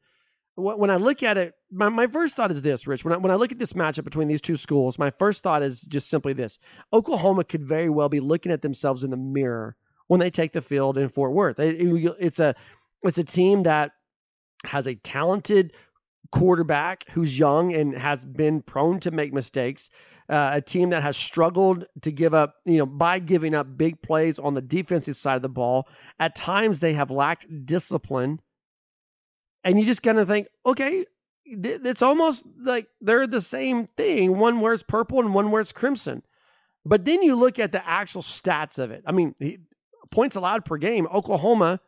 Wh- 0.55 0.77
When 0.77 0.89
I 0.89 0.97
look 0.97 1.23
at 1.23 1.37
it, 1.37 1.55
my, 1.71 1.89
my 1.89 2.07
first 2.07 2.35
thought 2.35 2.51
is 2.51 2.61
this, 2.61 2.85
Rich. 2.87 3.03
When 3.05 3.13
I, 3.13 3.17
when 3.17 3.31
I 3.31 3.35
look 3.35 3.51
at 3.51 3.59
this 3.59 3.73
matchup 3.73 4.03
between 4.03 4.27
these 4.27 4.41
two 4.41 4.55
schools, 4.57 4.99
my 4.99 5.11
first 5.11 5.43
thought 5.43 5.63
is 5.63 5.81
just 5.81 6.09
simply 6.09 6.33
this 6.33 6.59
Oklahoma 6.91 7.43
could 7.43 7.63
very 7.63 7.89
well 7.89 8.09
be 8.09 8.19
looking 8.19 8.51
at 8.51 8.61
themselves 8.61 9.03
in 9.03 9.11
the 9.11 9.17
mirror 9.17 9.75
when 10.07 10.19
they 10.19 10.29
take 10.29 10.51
the 10.51 10.61
field 10.61 10.97
in 10.97 11.09
Fort 11.09 11.33
Worth. 11.33 11.59
It- 11.59 11.81
it- 11.81 12.15
it's 12.19 12.39
a 12.39 12.55
it's 13.03 13.17
a 13.17 13.23
team 13.23 13.63
that 13.63 13.91
has 14.65 14.87
a 14.87 14.95
talented 14.95 15.73
quarterback 16.31 17.09
who's 17.09 17.37
young 17.37 17.73
and 17.73 17.97
has 17.97 18.23
been 18.23 18.61
prone 18.61 18.99
to 19.01 19.11
make 19.11 19.33
mistakes. 19.33 19.89
Uh, 20.29 20.51
a 20.53 20.61
team 20.61 20.89
that 20.91 21.03
has 21.03 21.17
struggled 21.17 21.85
to 22.01 22.11
give 22.11 22.33
up, 22.33 22.55
you 22.63 22.77
know, 22.77 22.85
by 22.85 23.19
giving 23.19 23.53
up 23.53 23.77
big 23.77 24.01
plays 24.01 24.39
on 24.39 24.53
the 24.53 24.61
defensive 24.61 25.17
side 25.17 25.35
of 25.35 25.41
the 25.41 25.49
ball. 25.49 25.85
At 26.17 26.33
times, 26.33 26.79
they 26.79 26.93
have 26.93 27.11
lacked 27.11 27.45
discipline. 27.65 28.39
And 29.63 29.79
you 29.79 29.85
just 29.85 30.03
kind 30.03 30.19
of 30.19 30.27
think, 30.27 30.47
okay, 30.65 31.05
th- 31.45 31.81
it's 31.83 32.01
almost 32.01 32.43
like 32.59 32.87
they're 33.01 33.27
the 33.27 33.41
same 33.41 33.87
thing. 33.87 34.37
One 34.37 34.61
wears 34.61 34.83
purple 34.83 35.19
and 35.19 35.33
one 35.33 35.51
wears 35.51 35.71
crimson. 35.71 36.23
But 36.85 37.05
then 37.05 37.23
you 37.23 37.35
look 37.35 37.59
at 37.59 37.71
the 37.71 37.87
actual 37.87 38.21
stats 38.21 38.77
of 38.77 38.91
it. 38.91 39.03
I 39.05 39.13
mean, 39.13 39.35
he- 39.39 39.59
points 40.11 40.35
allowed 40.35 40.65
per 40.65 40.77
game. 40.77 41.07
Oklahoma, 41.07 41.79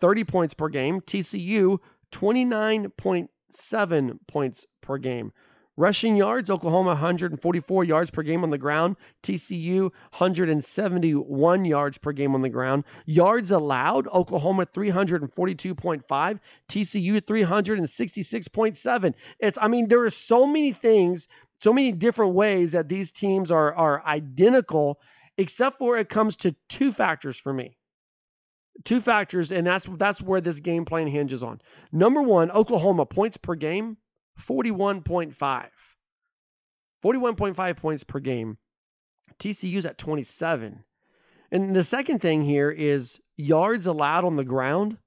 30 0.00 0.24
points 0.24 0.54
per 0.54 0.68
game. 0.68 1.00
TCU, 1.00 1.78
29.7 2.12 4.18
points 4.26 4.66
per 4.82 4.98
game. 4.98 5.32
Rushing 5.78 6.16
yards, 6.16 6.50
Oklahoma 6.50 6.88
144 6.88 7.84
yards 7.84 8.10
per 8.10 8.24
game 8.24 8.42
on 8.42 8.50
the 8.50 8.58
ground. 8.58 8.96
TCU 9.22 9.82
171 9.82 11.64
yards 11.64 11.98
per 11.98 12.10
game 12.10 12.34
on 12.34 12.40
the 12.40 12.48
ground. 12.48 12.82
Yards 13.06 13.52
allowed, 13.52 14.08
Oklahoma 14.08 14.66
342.5, 14.66 16.40
TCU 16.68 17.20
366.7. 17.20 19.14
It's 19.38 19.58
I 19.62 19.68
mean 19.68 19.86
there 19.86 20.02
are 20.02 20.10
so 20.10 20.48
many 20.48 20.72
things, 20.72 21.28
so 21.62 21.72
many 21.72 21.92
different 21.92 22.34
ways 22.34 22.72
that 22.72 22.88
these 22.88 23.12
teams 23.12 23.52
are 23.52 23.72
are 23.72 24.04
identical 24.04 24.98
except 25.36 25.78
for 25.78 25.96
it 25.96 26.08
comes 26.08 26.34
to 26.38 26.56
two 26.68 26.90
factors 26.90 27.36
for 27.36 27.52
me 27.52 27.76
two 28.84 29.00
factors, 29.00 29.52
and 29.52 29.66
that's 29.66 29.86
that's 29.96 30.20
where 30.22 30.40
this 30.40 30.58
game 30.58 30.84
plan 30.84 31.06
hinges 31.06 31.44
on. 31.44 31.60
Number 31.92 32.22
one, 32.22 32.50
Oklahoma 32.50 33.06
points 33.06 33.36
per 33.36 33.54
game, 33.54 33.96
41.5. 34.46 35.68
41.5 37.04 37.76
points 37.76 38.04
per 38.04 38.20
game. 38.20 38.56
TCU's 39.38 39.86
at 39.86 39.98
27. 39.98 40.84
And 41.50 41.74
the 41.74 41.84
second 41.84 42.20
thing 42.20 42.42
here 42.42 42.70
is 42.70 43.20
yards 43.36 43.86
allowed 43.86 44.24
on 44.24 44.36
the 44.36 44.44
ground. 44.44 44.98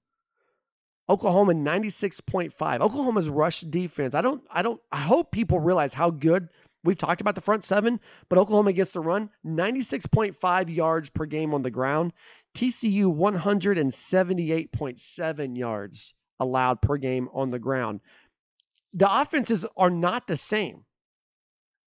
Oklahoma 1.09 1.53
96.5. 1.53 2.81
Oklahoma's 2.81 3.29
rush 3.29 3.61
defense. 3.61 4.15
I 4.15 4.21
don't 4.21 4.43
I 4.49 4.61
don't 4.61 4.79
I 4.91 5.01
hope 5.01 5.31
people 5.31 5.59
realize 5.59 5.93
how 5.93 6.09
good 6.09 6.47
we've 6.83 6.97
talked 6.97 7.21
about 7.21 7.35
the 7.35 7.41
front 7.41 7.63
seven, 7.63 7.99
but 8.29 8.39
Oklahoma 8.39 8.73
gets 8.73 8.91
the 8.91 9.01
run 9.01 9.29
96.5 9.45 10.73
yards 10.73 11.09
per 11.09 11.25
game 11.25 11.53
on 11.53 11.63
the 11.63 11.71
ground. 11.71 12.13
TCU 12.55 13.13
178.7 13.13 15.57
yards 15.57 16.13
allowed 16.39 16.81
per 16.81 16.97
game 16.97 17.29
on 17.33 17.51
the 17.51 17.59
ground. 17.59 17.99
The 18.93 19.21
offenses 19.21 19.65
are 19.77 19.89
not 19.89 20.27
the 20.27 20.37
same. 20.37 20.85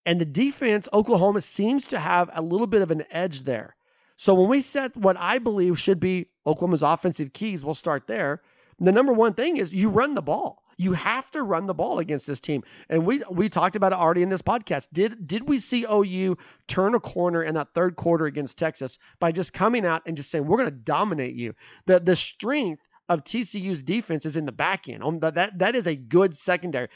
And 0.07 0.21
the 0.21 0.27
defense, 0.27 0.89
Oklahoma 0.93 1.41
seems 1.41 1.89
to 1.89 1.99
have 1.99 2.31
a 2.33 2.43
little 2.43 2.67
bit 2.67 2.83
of 2.83 2.91
an 2.91 3.05
edge 3.11 3.43
there. 3.45 3.75
So 4.17 4.35
when 4.35 4.49
we 4.49 4.61
set 4.61 4.97
what 4.97 5.17
I 5.19 5.39
believe 5.39 5.79
should 5.79 5.99
be 5.99 6.29
Oklahoma's 6.47 6.83
offensive 6.83 7.33
keys, 7.33 7.65
we'll 7.65 7.75
start 7.75 8.07
there. 8.07 8.43
the 8.79 8.93
number 8.93 9.13
one 9.13 9.35
thing 9.35 9.57
is 9.57 9.75
you 9.75 9.89
run 9.89 10.15
the 10.15 10.23
ball. 10.23 10.63
You 10.77 10.93
have 10.93 11.31
to 11.33 11.43
run 11.43 11.67
the 11.67 11.75
ball 11.75 12.01
against 12.01 12.27
this 12.27 12.41
team. 12.41 12.65
And 12.89 13.07
we 13.07 13.23
we 13.31 13.49
talked 13.49 13.77
about 13.77 13.93
it 13.93 13.99
already 13.99 14.23
in 14.23 14.29
this 14.29 14.43
podcast. 14.43 14.89
Did 14.93 15.27
did 15.27 15.49
we 15.49 15.61
see 15.61 15.87
OU 15.91 16.37
turn 16.67 16.95
a 16.95 17.01
corner 17.01 17.43
in 17.43 17.55
that 17.55 17.73
third 17.75 17.97
quarter 17.97 18.27
against 18.27 18.59
Texas 18.59 18.99
by 19.21 19.31
just 19.31 19.53
coming 19.53 19.87
out 19.87 20.03
and 20.07 20.17
just 20.17 20.31
saying 20.31 20.45
we're 20.45 20.59
going 20.59 20.71
to 20.71 20.77
dominate 20.77 21.35
you? 21.35 21.55
The 21.87 22.01
the 22.01 22.17
strength 22.17 22.83
of 23.09 23.25
TCU's 23.25 23.83
defense 23.83 24.27
is 24.27 24.37
in 24.37 24.47
the 24.47 24.53
back 24.53 24.89
end. 24.89 25.03
Um, 25.03 25.21
that 25.21 25.59
that 25.59 25.77
is 25.77 25.87
a 25.87 25.95
good 25.95 26.37
secondary 26.37 26.89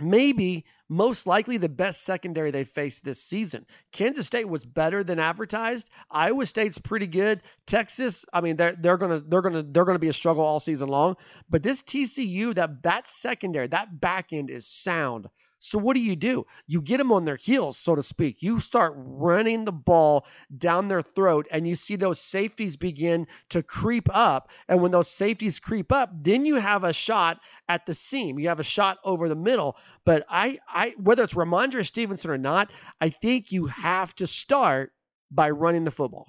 maybe 0.00 0.64
most 0.88 1.26
likely 1.26 1.56
the 1.56 1.68
best 1.68 2.02
secondary 2.04 2.50
they 2.50 2.64
faced 2.64 3.04
this 3.04 3.22
season. 3.22 3.66
Kansas 3.92 4.26
State 4.26 4.48
was 4.48 4.64
better 4.64 5.04
than 5.04 5.18
advertised. 5.18 5.90
Iowa 6.10 6.46
State's 6.46 6.78
pretty 6.78 7.06
good. 7.06 7.42
Texas, 7.66 8.24
I 8.32 8.40
mean, 8.40 8.56
they're 8.56 8.76
they're 8.78 8.96
gonna 8.96 9.20
they're 9.20 9.42
gonna 9.42 9.62
they're 9.62 9.84
gonna 9.84 9.98
be 9.98 10.08
a 10.08 10.14
struggle 10.14 10.44
all 10.44 10.60
season 10.60 10.88
long. 10.88 11.16
But 11.50 11.62
this 11.62 11.82
TCU, 11.82 12.54
that 12.54 12.82
that 12.84 13.08
secondary, 13.08 13.66
that 13.68 14.00
back 14.00 14.32
end 14.32 14.50
is 14.50 14.66
sound. 14.66 15.28
So 15.58 15.78
what 15.78 15.94
do 15.94 16.00
you 16.00 16.16
do? 16.16 16.46
You 16.66 16.80
get 16.80 16.98
them 16.98 17.12
on 17.12 17.24
their 17.24 17.36
heels, 17.36 17.76
so 17.76 17.94
to 17.94 18.02
speak. 18.02 18.42
You 18.42 18.60
start 18.60 18.94
running 18.96 19.64
the 19.64 19.72
ball 19.72 20.26
down 20.56 20.88
their 20.88 21.02
throat 21.02 21.46
and 21.50 21.66
you 21.66 21.74
see 21.74 21.96
those 21.96 22.20
safeties 22.20 22.76
begin 22.76 23.26
to 23.50 23.62
creep 23.62 24.08
up. 24.14 24.50
And 24.68 24.80
when 24.80 24.92
those 24.92 25.10
safeties 25.10 25.58
creep 25.58 25.90
up, 25.90 26.10
then 26.22 26.46
you 26.46 26.56
have 26.56 26.84
a 26.84 26.92
shot 26.92 27.40
at 27.68 27.86
the 27.86 27.94
seam. 27.94 28.38
You 28.38 28.48
have 28.48 28.60
a 28.60 28.64
shot 28.64 28.98
over 29.04 29.28
the 29.28 29.36
middle. 29.36 29.76
But 30.04 30.24
I 30.28 30.60
I 30.68 30.94
whether 30.96 31.24
it's 31.24 31.34
Rhamondre 31.34 31.84
Stevenson 31.84 32.30
or 32.30 32.38
not, 32.38 32.70
I 33.00 33.10
think 33.10 33.50
you 33.52 33.66
have 33.66 34.14
to 34.16 34.26
start 34.26 34.92
by 35.30 35.50
running 35.50 35.84
the 35.84 35.90
football. 35.90 36.26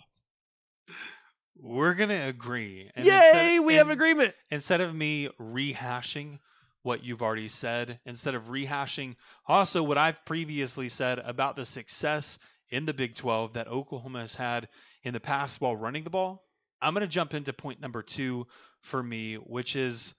We're 1.61 1.93
gonna 1.93 2.27
agree. 2.27 2.89
And 2.95 3.05
Yay, 3.05 3.57
of, 3.57 3.65
we 3.65 3.75
have 3.75 3.89
agreement. 3.89 4.33
Instead 4.49 4.81
of 4.81 4.95
me 4.95 5.29
rehashing 5.39 6.39
what 6.83 7.03
you've 7.03 7.21
already 7.21 7.49
said 7.49 7.99
instead 8.05 8.35
of 8.35 8.45
rehashing 8.45 9.15
also 9.47 9.83
what 9.83 9.97
I've 9.97 10.23
previously 10.25 10.89
said 10.89 11.19
about 11.19 11.55
the 11.55 11.65
success 11.65 12.39
in 12.69 12.85
the 12.85 12.93
Big 12.93 13.15
12 13.15 13.53
that 13.53 13.67
Oklahoma 13.67 14.21
has 14.21 14.35
had 14.35 14.67
in 15.03 15.13
the 15.13 15.19
past 15.19 15.59
while 15.59 15.75
running 15.75 16.03
the 16.03 16.09
ball. 16.09 16.43
I'm 16.81 16.93
going 16.93 17.01
to 17.01 17.07
jump 17.07 17.33
into 17.33 17.51
point 17.51 17.81
number 17.81 18.01
two 18.01 18.47
for 18.81 19.01
me, 19.01 19.35
which 19.35 19.75
is 19.75 20.13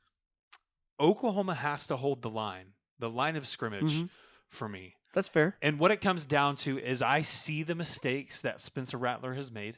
Oklahoma 0.98 1.54
has 1.54 1.86
to 1.86 1.96
hold 1.96 2.22
the 2.22 2.30
line, 2.30 2.66
the 2.98 3.08
line 3.08 3.36
of 3.36 3.46
scrimmage 3.46 3.92
mm-hmm. 3.92 4.06
for 4.50 4.68
me. 4.68 4.94
That's 5.14 5.28
fair. 5.28 5.56
And 5.62 5.78
what 5.78 5.90
it 5.90 6.00
comes 6.00 6.26
down 6.26 6.56
to 6.56 6.78
is 6.78 7.02
I 7.02 7.22
see 7.22 7.62
the 7.62 7.74
mistakes 7.74 8.42
that 8.42 8.60
Spencer 8.60 8.98
Rattler 8.98 9.34
has 9.34 9.50
made. 9.50 9.76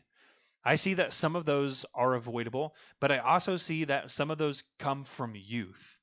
I 0.65 0.77
see 0.77 0.95
that 0.95 1.13
some 1.13 1.37
of 1.37 1.45
those 1.45 1.87
are 1.95 2.15
avoidable, 2.15 2.75
but 3.01 3.11
I 3.11 3.19
also 3.19 3.57
see 3.57 3.85
that 3.85 4.11
some 4.11 4.31
of 4.31 4.39
those 4.39 4.63
come 4.79 5.05
from 5.05 5.35
youth. 5.35 5.99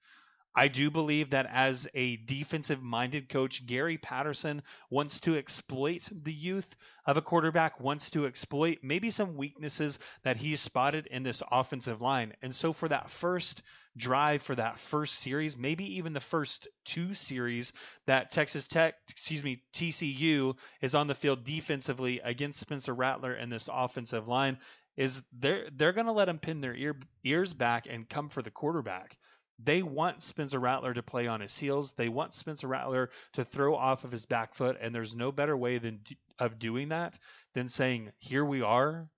I 0.55 0.67
do 0.67 0.89
believe 0.91 1.29
that 1.29 1.45
as 1.47 1.87
a 1.93 2.17
defensive 2.17 2.81
minded 2.81 3.29
coach, 3.29 3.65
Gary 3.65 3.97
Patterson 3.97 4.61
wants 4.89 5.19
to 5.21 5.37
exploit 5.37 6.09
the 6.11 6.33
youth 6.33 6.75
of 7.05 7.17
a 7.17 7.21
quarterback, 7.21 7.79
wants 7.79 8.11
to 8.11 8.25
exploit 8.25 8.79
maybe 8.83 9.11
some 9.11 9.37
weaknesses 9.37 9.99
that 10.23 10.37
he's 10.37 10.59
spotted 10.59 11.07
in 11.07 11.23
this 11.23 11.43
offensive 11.51 12.01
line. 12.01 12.33
And 12.41 12.55
so 12.55 12.73
for 12.73 12.89
that 12.89 13.09
first 13.09 13.63
drive, 13.95 14.41
for 14.41 14.55
that 14.55 14.79
first 14.79 15.15
series, 15.19 15.55
maybe 15.55 15.97
even 15.97 16.13
the 16.13 16.19
first 16.19 16.67
two 16.83 17.13
series 17.13 17.71
that 18.07 18.31
Texas 18.31 18.67
Tech, 18.67 18.95
excuse 19.09 19.43
me, 19.43 19.63
TCU 19.73 20.55
is 20.81 20.95
on 20.95 21.07
the 21.07 21.15
field 21.15 21.43
defensively 21.43 22.19
against 22.19 22.59
Spencer 22.59 22.93
Rattler 22.93 23.33
and 23.33 23.51
this 23.51 23.69
offensive 23.71 24.27
line, 24.27 24.57
is 24.97 25.21
they're 25.31 25.69
they're 25.71 25.93
gonna 25.93 26.11
let 26.11 26.27
him 26.29 26.39
pin 26.39 26.59
their 26.61 26.75
ear 26.75 26.99
ears 27.23 27.53
back 27.53 27.87
and 27.89 28.09
come 28.09 28.29
for 28.29 28.41
the 28.41 28.51
quarterback. 28.51 29.17
They 29.63 29.81
want 29.81 30.23
Spencer 30.23 30.59
Rattler 30.59 30.93
to 30.93 31.03
play 31.03 31.27
on 31.27 31.41
his 31.41 31.57
heels. 31.57 31.91
They 31.93 32.09
want 32.09 32.33
Spencer 32.33 32.67
Rattler 32.67 33.09
to 33.33 33.43
throw 33.43 33.75
off 33.75 34.03
of 34.03 34.11
his 34.11 34.25
back 34.25 34.55
foot, 34.55 34.77
and 34.79 34.95
there's 34.95 35.15
no 35.15 35.31
better 35.31 35.55
way 35.55 35.77
than 35.77 35.99
of 36.37 36.59
doing 36.59 36.89
that 36.89 37.19
than 37.53 37.67
saying, 37.69 38.11
"Here 38.17 38.45
we 38.45 38.61
are, 38.61 39.09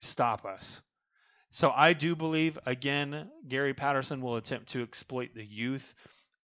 stop 0.00 0.44
us." 0.46 0.80
So 1.50 1.70
I 1.70 1.92
do 1.92 2.16
believe 2.16 2.58
again, 2.64 3.30
Gary 3.46 3.74
Patterson 3.74 4.22
will 4.22 4.36
attempt 4.36 4.70
to 4.70 4.82
exploit 4.82 5.34
the 5.34 5.44
youth 5.44 5.94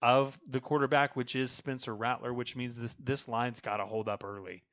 of 0.01 0.37
the 0.47 0.59
quarterback, 0.59 1.15
which 1.15 1.35
is 1.35 1.51
Spencer 1.51 1.95
Rattler, 1.95 2.33
which 2.33 2.55
means 2.55 2.75
this, 2.75 2.93
this 2.99 3.27
line's 3.27 3.61
got 3.61 3.77
to 3.77 3.85
hold 3.85 4.09
up 4.09 4.23
early. 4.23 4.63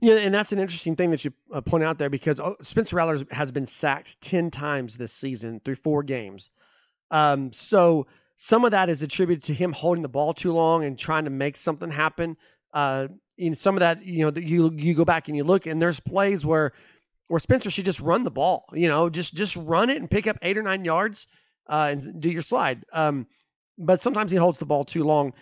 Yeah, 0.00 0.14
and 0.14 0.34
that's 0.34 0.52
an 0.52 0.58
interesting 0.58 0.96
thing 0.96 1.12
that 1.12 1.24
you 1.24 1.32
uh, 1.52 1.60
point 1.60 1.84
out 1.84 1.98
there 1.98 2.10
because 2.10 2.40
oh, 2.40 2.56
Spencer 2.62 2.96
Rattler 2.96 3.24
has 3.30 3.52
been 3.52 3.66
sacked 3.66 4.20
10 4.20 4.50
times 4.50 4.96
this 4.96 5.12
season 5.12 5.60
through 5.64 5.76
four 5.76 6.02
games. 6.02 6.50
Um, 7.10 7.52
so 7.52 8.06
some 8.36 8.64
of 8.64 8.72
that 8.72 8.88
is 8.88 9.02
attributed 9.02 9.44
to 9.44 9.54
him 9.54 9.72
holding 9.72 10.02
the 10.02 10.08
ball 10.08 10.34
too 10.34 10.52
long 10.52 10.84
and 10.84 10.98
trying 10.98 11.24
to 11.24 11.30
make 11.30 11.56
something 11.56 11.90
happen. 11.90 12.36
Uh, 12.72 13.08
in 13.36 13.54
some 13.54 13.76
of 13.76 13.80
that, 13.80 14.04
you 14.04 14.24
know, 14.24 14.40
you 14.40 14.72
you 14.74 14.94
go 14.94 15.04
back 15.04 15.28
and 15.28 15.36
you 15.36 15.44
look, 15.44 15.66
and 15.66 15.80
there's 15.80 16.00
plays 16.00 16.44
where 16.44 16.72
where 17.28 17.40
Spencer 17.40 17.70
should 17.70 17.84
just 17.84 18.00
run 18.00 18.24
the 18.24 18.30
ball. 18.30 18.66
You 18.72 18.88
know, 18.88 19.08
just 19.08 19.34
just 19.34 19.56
run 19.56 19.90
it 19.90 19.98
and 19.98 20.10
pick 20.10 20.26
up 20.26 20.38
eight 20.42 20.58
or 20.58 20.62
nine 20.62 20.84
yards 20.84 21.26
uh, 21.68 21.88
and 21.90 22.20
do 22.20 22.30
your 22.30 22.42
slide. 22.42 22.84
Um, 22.92 23.26
but 23.78 24.02
sometimes 24.02 24.30
he 24.30 24.36
holds 24.36 24.58
the 24.58 24.66
ball 24.66 24.84
too 24.84 25.04
long. 25.04 25.32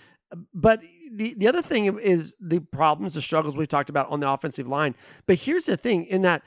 But 0.54 0.80
the 1.12 1.34
the 1.34 1.48
other 1.48 1.62
thing 1.62 1.98
is 1.98 2.34
the 2.40 2.60
problems, 2.60 3.14
the 3.14 3.22
struggles 3.22 3.56
we've 3.56 3.68
talked 3.68 3.90
about 3.90 4.10
on 4.10 4.20
the 4.20 4.30
offensive 4.30 4.66
line. 4.66 4.94
But 5.26 5.36
here's 5.36 5.64
the 5.64 5.76
thing: 5.76 6.06
in 6.06 6.22
that 6.22 6.42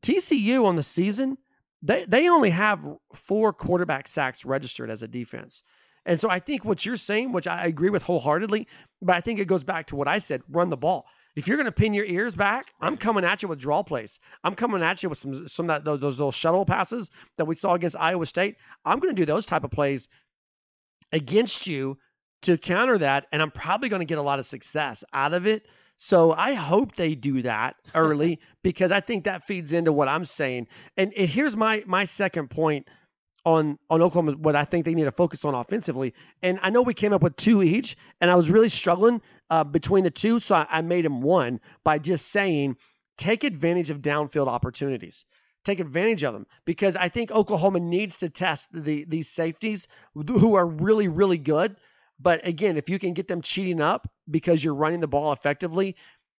TCU 0.00 0.64
on 0.64 0.76
the 0.76 0.82
season 0.82 1.36
they 1.82 2.04
they 2.06 2.28
only 2.28 2.50
have 2.50 2.86
four 3.14 3.52
quarterback 3.52 4.08
sacks 4.08 4.44
registered 4.44 4.90
as 4.90 5.02
a 5.02 5.08
defense. 5.08 5.62
And 6.06 6.18
so 6.18 6.30
I 6.30 6.38
think 6.38 6.64
what 6.64 6.84
you're 6.84 6.96
saying, 6.96 7.32
which 7.32 7.46
I 7.46 7.66
agree 7.66 7.90
with 7.90 8.02
wholeheartedly, 8.02 8.66
but 9.02 9.14
I 9.14 9.20
think 9.20 9.38
it 9.38 9.44
goes 9.46 9.64
back 9.64 9.86
to 9.88 9.96
what 9.96 10.08
I 10.08 10.18
said, 10.18 10.42
run 10.48 10.70
the 10.70 10.76
ball. 10.76 11.06
If 11.36 11.46
you're 11.46 11.56
going 11.56 11.66
to 11.66 11.72
pin 11.72 11.94
your 11.94 12.06
ears 12.06 12.34
back, 12.34 12.66
I'm 12.80 12.96
coming 12.96 13.24
at 13.24 13.42
you 13.42 13.48
with 13.48 13.60
draw 13.60 13.82
plays. 13.82 14.18
I'm 14.42 14.54
coming 14.54 14.82
at 14.82 15.02
you 15.02 15.08
with 15.08 15.18
some 15.18 15.46
some 15.46 15.64
of 15.64 15.68
that 15.68 15.84
those, 15.84 16.00
those 16.00 16.18
little 16.18 16.32
shuttle 16.32 16.64
passes 16.64 17.10
that 17.36 17.44
we 17.44 17.54
saw 17.54 17.74
against 17.74 17.96
Iowa 17.96 18.26
State. 18.26 18.56
I'm 18.84 18.98
going 18.98 19.14
to 19.14 19.20
do 19.20 19.26
those 19.26 19.46
type 19.46 19.64
of 19.64 19.70
plays 19.70 20.08
against 21.12 21.66
you 21.66 21.98
to 22.42 22.56
counter 22.56 22.98
that, 22.98 23.26
and 23.32 23.42
I'm 23.42 23.50
probably 23.50 23.88
going 23.88 24.00
to 24.00 24.06
get 24.06 24.18
a 24.18 24.22
lot 24.22 24.38
of 24.38 24.46
success 24.46 25.04
out 25.12 25.34
of 25.34 25.46
it. 25.46 25.66
So 26.02 26.32
I 26.32 26.54
hope 26.54 26.96
they 26.96 27.14
do 27.14 27.42
that 27.42 27.76
early 27.94 28.40
because 28.62 28.90
I 28.90 29.00
think 29.00 29.24
that 29.24 29.46
feeds 29.46 29.74
into 29.74 29.92
what 29.92 30.08
I'm 30.08 30.24
saying. 30.24 30.66
And, 30.96 31.12
and 31.12 31.28
here's 31.28 31.54
my 31.54 31.84
my 31.86 32.06
second 32.06 32.48
point 32.48 32.88
on 33.44 33.78
on 33.90 34.00
Oklahoma 34.00 34.32
what 34.32 34.56
I 34.56 34.64
think 34.64 34.86
they 34.86 34.94
need 34.94 35.04
to 35.04 35.12
focus 35.12 35.44
on 35.44 35.54
offensively. 35.54 36.14
And 36.42 36.58
I 36.62 36.70
know 36.70 36.80
we 36.80 36.94
came 36.94 37.12
up 37.12 37.20
with 37.20 37.36
two 37.36 37.62
each, 37.62 37.98
and 38.18 38.30
I 38.30 38.34
was 38.34 38.48
really 38.48 38.70
struggling 38.70 39.20
uh, 39.50 39.62
between 39.62 40.04
the 40.04 40.10
two, 40.10 40.40
so 40.40 40.54
I, 40.54 40.66
I 40.70 40.80
made 40.80 41.04
them 41.04 41.20
one 41.20 41.60
by 41.84 41.98
just 41.98 42.28
saying 42.28 42.78
take 43.18 43.44
advantage 43.44 43.90
of 43.90 44.00
downfield 44.00 44.48
opportunities. 44.48 45.26
Take 45.66 45.80
advantage 45.80 46.22
of 46.22 46.32
them 46.32 46.46
because 46.64 46.96
I 46.96 47.10
think 47.10 47.30
Oklahoma 47.30 47.80
needs 47.80 48.16
to 48.20 48.30
test 48.30 48.68
the 48.72 49.04
these 49.04 49.28
safeties 49.28 49.86
who 50.14 50.54
are 50.54 50.66
really 50.66 51.08
really 51.08 51.36
good 51.36 51.76
but 52.20 52.46
again, 52.46 52.76
if 52.76 52.88
you 52.88 52.98
can 52.98 53.14
get 53.14 53.28
them 53.28 53.40
cheating 53.40 53.80
up 53.80 54.08
because 54.30 54.62
you're 54.62 54.74
running 54.74 55.00
the 55.00 55.08
ball 55.08 55.32
effectively, 55.32 55.96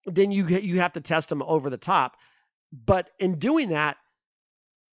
then 0.06 0.30
you 0.30 0.46
you 0.46 0.80
have 0.80 0.92
to 0.94 1.00
test 1.00 1.28
them 1.28 1.42
over 1.42 1.70
the 1.70 1.78
top. 1.78 2.16
But 2.72 3.10
in 3.18 3.38
doing 3.38 3.70
that, 3.70 3.96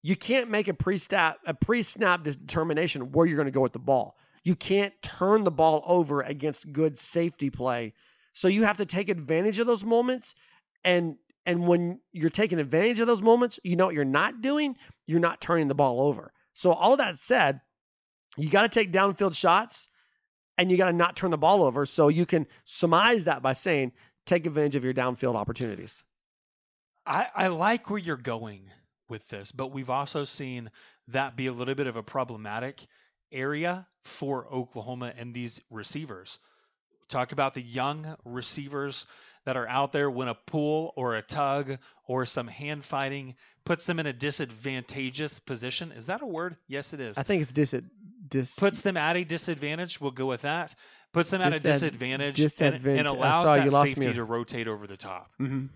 you 0.02 0.16
can't 0.16 0.50
make 0.50 0.68
a 0.68 0.74
pre-snap 0.74 1.40
a 1.46 1.54
pre-snap 1.54 2.24
determination 2.24 3.12
where 3.12 3.26
you're 3.26 3.36
going 3.36 3.48
to 3.48 3.52
go 3.52 3.62
with 3.62 3.74
the 3.74 3.80
ball. 3.80 4.16
You 4.44 4.56
can't 4.56 4.94
turn 5.02 5.44
the 5.44 5.52
ball 5.52 5.84
over 5.86 6.22
against 6.22 6.72
good 6.72 6.98
safety 6.98 7.50
play. 7.50 7.94
So 8.34 8.48
you 8.48 8.64
have 8.64 8.78
to 8.78 8.86
take 8.86 9.10
advantage 9.10 9.60
of 9.60 9.68
those 9.68 9.84
moments 9.84 10.36
and 10.84 11.18
and 11.46 11.66
when 11.66 12.00
you're 12.12 12.30
taking 12.30 12.60
advantage 12.60 13.00
of 13.00 13.08
those 13.08 13.22
moments, 13.22 13.58
you 13.64 13.78
know 13.78 13.86
what 13.86 13.96
you're 13.96 14.06
not 14.06 14.42
doing? 14.42 14.76
You're 15.06 15.22
not 15.22 15.40
turning 15.42 15.70
the 15.70 15.76
ball 15.76 16.02
over. 16.02 16.34
So 16.54 16.72
all 16.72 16.98
that 16.98 17.20
said, 17.20 17.62
you 18.38 18.50
got 18.50 18.64
to 18.64 18.70
take 18.70 18.92
downfield 18.92 19.34
shots 19.34 19.88
and 20.58 20.72
you 20.72 20.78
got 20.78 20.88
to 20.88 20.93
not 20.93 21.16
turn 21.16 21.32
the 21.32 21.38
ball 21.38 21.64
over. 21.64 21.86
So 21.86 22.08
you 22.08 22.26
can 22.26 22.47
surmise 22.66 23.26
that 23.26 23.41
by 23.41 23.53
saying, 23.53 23.91
take 24.26 24.45
advantage 24.45 24.76
of 24.76 24.84
your 24.84 24.93
downfield 24.93 25.36
opportunities. 25.36 26.03
I, 27.05 27.28
I 27.34 27.47
like 27.47 27.89
where 27.89 27.99
you're 27.99 28.18
going 28.18 28.70
with 29.10 29.28
this, 29.30 29.51
but 29.51 29.72
we've 29.72 29.89
also 29.89 30.26
seen 30.26 30.70
that 31.10 31.38
be 31.38 31.47
a 31.47 31.53
little 31.53 31.76
bit 31.76 31.88
of 31.88 31.95
a 31.95 32.03
problematic 32.03 32.86
area 33.32 33.88
for 34.03 34.47
Oklahoma 34.47 35.14
and 35.18 35.34
these 35.34 35.62
receivers. 35.70 36.39
Talk 37.08 37.32
about 37.32 37.53
the 37.53 37.62
young 37.62 38.18
receivers 38.26 39.05
that 39.48 39.56
are 39.56 39.68
out 39.70 39.93
there 39.93 40.12
when 40.12 40.28
a 40.28 40.36
pull 40.36 40.91
or 40.98 41.16
a 41.16 41.22
tug 41.22 41.78
or 42.06 42.26
some 42.26 42.50
hand 42.50 42.84
fighting 42.84 43.34
puts 43.64 43.86
them 43.86 43.98
in 43.98 44.06
a 44.06 44.12
disadvantageous 44.12 45.39
position. 45.39 45.93
Is 45.93 46.08
that 46.08 46.22
a 46.22 46.26
word? 46.26 46.58
Yes, 46.68 46.91
it 46.91 47.00
is. 47.00 47.18
I 47.18 47.24
think 47.24 47.43
it's 47.43 47.54
dis- 47.54 47.74
dis- 48.28 48.56
puts 48.56 48.82
them 48.82 48.98
at 48.98 49.16
a 49.16 49.24
disadvantage. 49.24 50.02
We'll 50.02 50.12
go 50.12 50.26
with 50.26 50.41
that. 50.41 50.76
Puts 51.14 51.30
them 51.30 51.39
at 51.39 51.54
a 51.54 51.62
disadvantage, 51.62 52.36
disadvantage. 52.36 52.86
And, 52.86 53.00
and, 53.00 53.08
allows 53.08 53.45
that 53.45 53.72
safety 53.72 54.14
to 54.14 54.24
rotate 54.26 54.68
over 54.68 54.86
the 54.86 54.98
top. 54.98 55.32
Mm-hmm. 55.39 55.68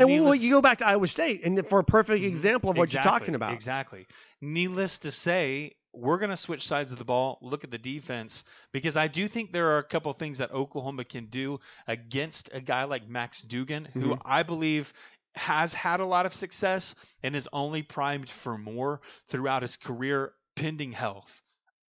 And 0.00 0.24
well, 0.24 0.34
you 0.34 0.50
go 0.50 0.60
back 0.60 0.78
to 0.78 0.86
Iowa 0.88 1.06
State, 1.06 1.44
and 1.44 1.64
for 1.68 1.78
a 1.78 1.84
perfect 1.84 2.24
mm-hmm. 2.24 2.30
example 2.30 2.70
of 2.70 2.78
what 2.78 2.88
exactly, 2.88 3.08
you're 3.08 3.18
talking 3.18 3.34
about. 3.36 3.52
Exactly. 3.52 4.08
Needless 4.40 4.98
to 5.00 5.12
say, 5.12 5.74
we're 5.92 6.18
going 6.18 6.30
to 6.30 6.36
switch 6.36 6.66
sides 6.66 6.92
of 6.92 6.98
the 6.98 7.04
ball, 7.04 7.38
look 7.42 7.64
at 7.64 7.70
the 7.70 7.78
defense, 7.78 8.44
because 8.72 8.96
I 8.96 9.08
do 9.08 9.26
think 9.28 9.52
there 9.52 9.70
are 9.72 9.78
a 9.78 9.82
couple 9.84 10.12
things 10.12 10.38
that 10.38 10.52
Oklahoma 10.52 11.04
can 11.04 11.26
do 11.26 11.58
against 11.86 12.48
a 12.52 12.60
guy 12.60 12.84
like 12.84 13.08
Max 13.08 13.42
Duggan, 13.42 13.86
who 13.86 14.14
Mhm. 14.14 14.20
I 14.24 14.42
believe 14.42 14.92
has 15.34 15.72
had 15.72 16.00
a 16.00 16.04
lot 16.06 16.26
of 16.26 16.34
success 16.34 16.94
and 17.22 17.36
is 17.36 17.48
only 17.52 17.82
primed 17.82 18.28
for 18.30 18.58
more 18.58 19.00
throughout 19.28 19.62
his 19.62 19.76
career, 19.76 20.32
pending 20.56 20.92
health. 20.92 21.42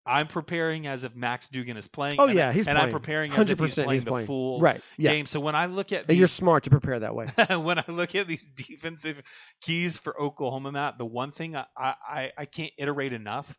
I'm 0.04 0.28
preparing 0.28 0.88
as 0.88 1.04
if 1.04 1.16
Max 1.16 1.48
Duggan 1.50 1.78
is 1.78 1.88
playing. 1.88 2.16
Oh 2.18 2.26
and, 2.28 2.36
yeah, 2.36 2.52
he's 2.52 2.68
and 2.68 2.76
playing. 2.76 2.88
I'm 2.88 2.92
preparing 2.92 3.32
as 3.34 3.50
if 3.52 3.60
he's 3.60 3.76
100% 3.76 3.84
playing 3.86 3.92
he's 3.98 4.04
the 4.04 4.10
playing. 4.12 4.28
full 4.28 4.60
right. 4.60 4.82
Yeah. 4.98 5.12
game. 5.12 5.26
So 5.28 5.40
when 5.40 5.56
I 5.56 5.68
look 5.68 5.92
at 5.92 6.10
And 6.10 6.18
you're 6.18 6.26
smart 6.28 6.64
to 6.64 6.72
prepare 6.72 7.00
that 7.00 7.14
way. 7.14 7.28
when 7.50 7.78
I 7.78 7.84
look 7.88 8.16
at 8.16 8.28
these 8.28 8.44
defensive 8.56 9.22
keys 9.62 10.00
for 10.00 10.20
Oklahoma, 10.20 10.72
Matt, 10.72 10.98
the 10.98 11.06
one 11.06 11.32
thing 11.32 11.56
I, 11.56 11.66
I, 11.78 12.32
I 12.36 12.46
can't 12.46 12.72
iterate 12.80 13.14
enough 13.14 13.56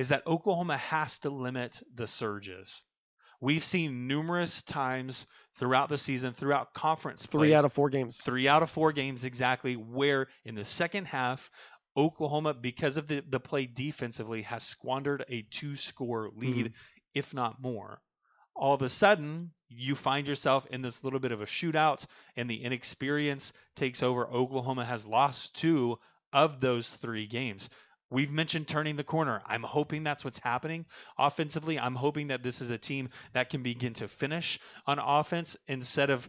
is 0.00 0.08
that 0.08 0.26
Oklahoma 0.26 0.78
has 0.78 1.18
to 1.18 1.28
limit 1.28 1.78
the 1.94 2.06
surges. 2.06 2.82
We've 3.38 3.62
seen 3.62 4.06
numerous 4.06 4.62
times 4.62 5.26
throughout 5.58 5.90
the 5.90 5.98
season, 5.98 6.32
throughout 6.32 6.72
conference 6.72 7.26
Three 7.26 7.48
play, 7.48 7.54
out 7.54 7.66
of 7.66 7.74
four 7.74 7.90
games. 7.90 8.16
three 8.16 8.48
out 8.48 8.62
of 8.62 8.70
four 8.70 8.92
games 8.92 9.24
exactly, 9.24 9.74
where 9.74 10.28
in 10.46 10.54
the 10.54 10.64
second 10.64 11.04
half, 11.04 11.50
Oklahoma, 11.98 12.54
because 12.54 12.96
of 12.96 13.08
the, 13.08 13.22
the 13.28 13.40
play 13.40 13.66
defensively, 13.66 14.40
has 14.40 14.62
squandered 14.62 15.22
a 15.28 15.42
two 15.42 15.76
score 15.76 16.30
lead, 16.34 16.68
mm-hmm. 16.68 16.74
if 17.12 17.34
not 17.34 17.60
more. 17.60 18.00
All 18.56 18.72
of 18.72 18.80
a 18.80 18.88
sudden, 18.88 19.50
you 19.68 19.94
find 19.94 20.26
yourself 20.26 20.66
in 20.70 20.80
this 20.80 21.04
little 21.04 21.20
bit 21.20 21.32
of 21.32 21.42
a 21.42 21.46
shootout, 21.46 22.06
and 22.36 22.48
the 22.48 22.64
inexperience 22.64 23.52
takes 23.76 24.02
over. 24.02 24.26
Oklahoma 24.26 24.86
has 24.86 25.04
lost 25.04 25.54
two 25.56 25.98
of 26.32 26.58
those 26.58 26.88
three 26.88 27.26
games. 27.26 27.68
We've 28.10 28.30
mentioned 28.30 28.66
turning 28.66 28.96
the 28.96 29.04
corner. 29.04 29.40
I'm 29.46 29.62
hoping 29.62 30.02
that's 30.02 30.24
what's 30.24 30.38
happening 30.38 30.84
offensively. 31.16 31.78
I'm 31.78 31.94
hoping 31.94 32.28
that 32.28 32.42
this 32.42 32.60
is 32.60 32.70
a 32.70 32.78
team 32.78 33.10
that 33.32 33.50
can 33.50 33.62
begin 33.62 33.94
to 33.94 34.08
finish 34.08 34.58
on 34.86 34.98
offense 34.98 35.56
instead 35.68 36.10
of 36.10 36.28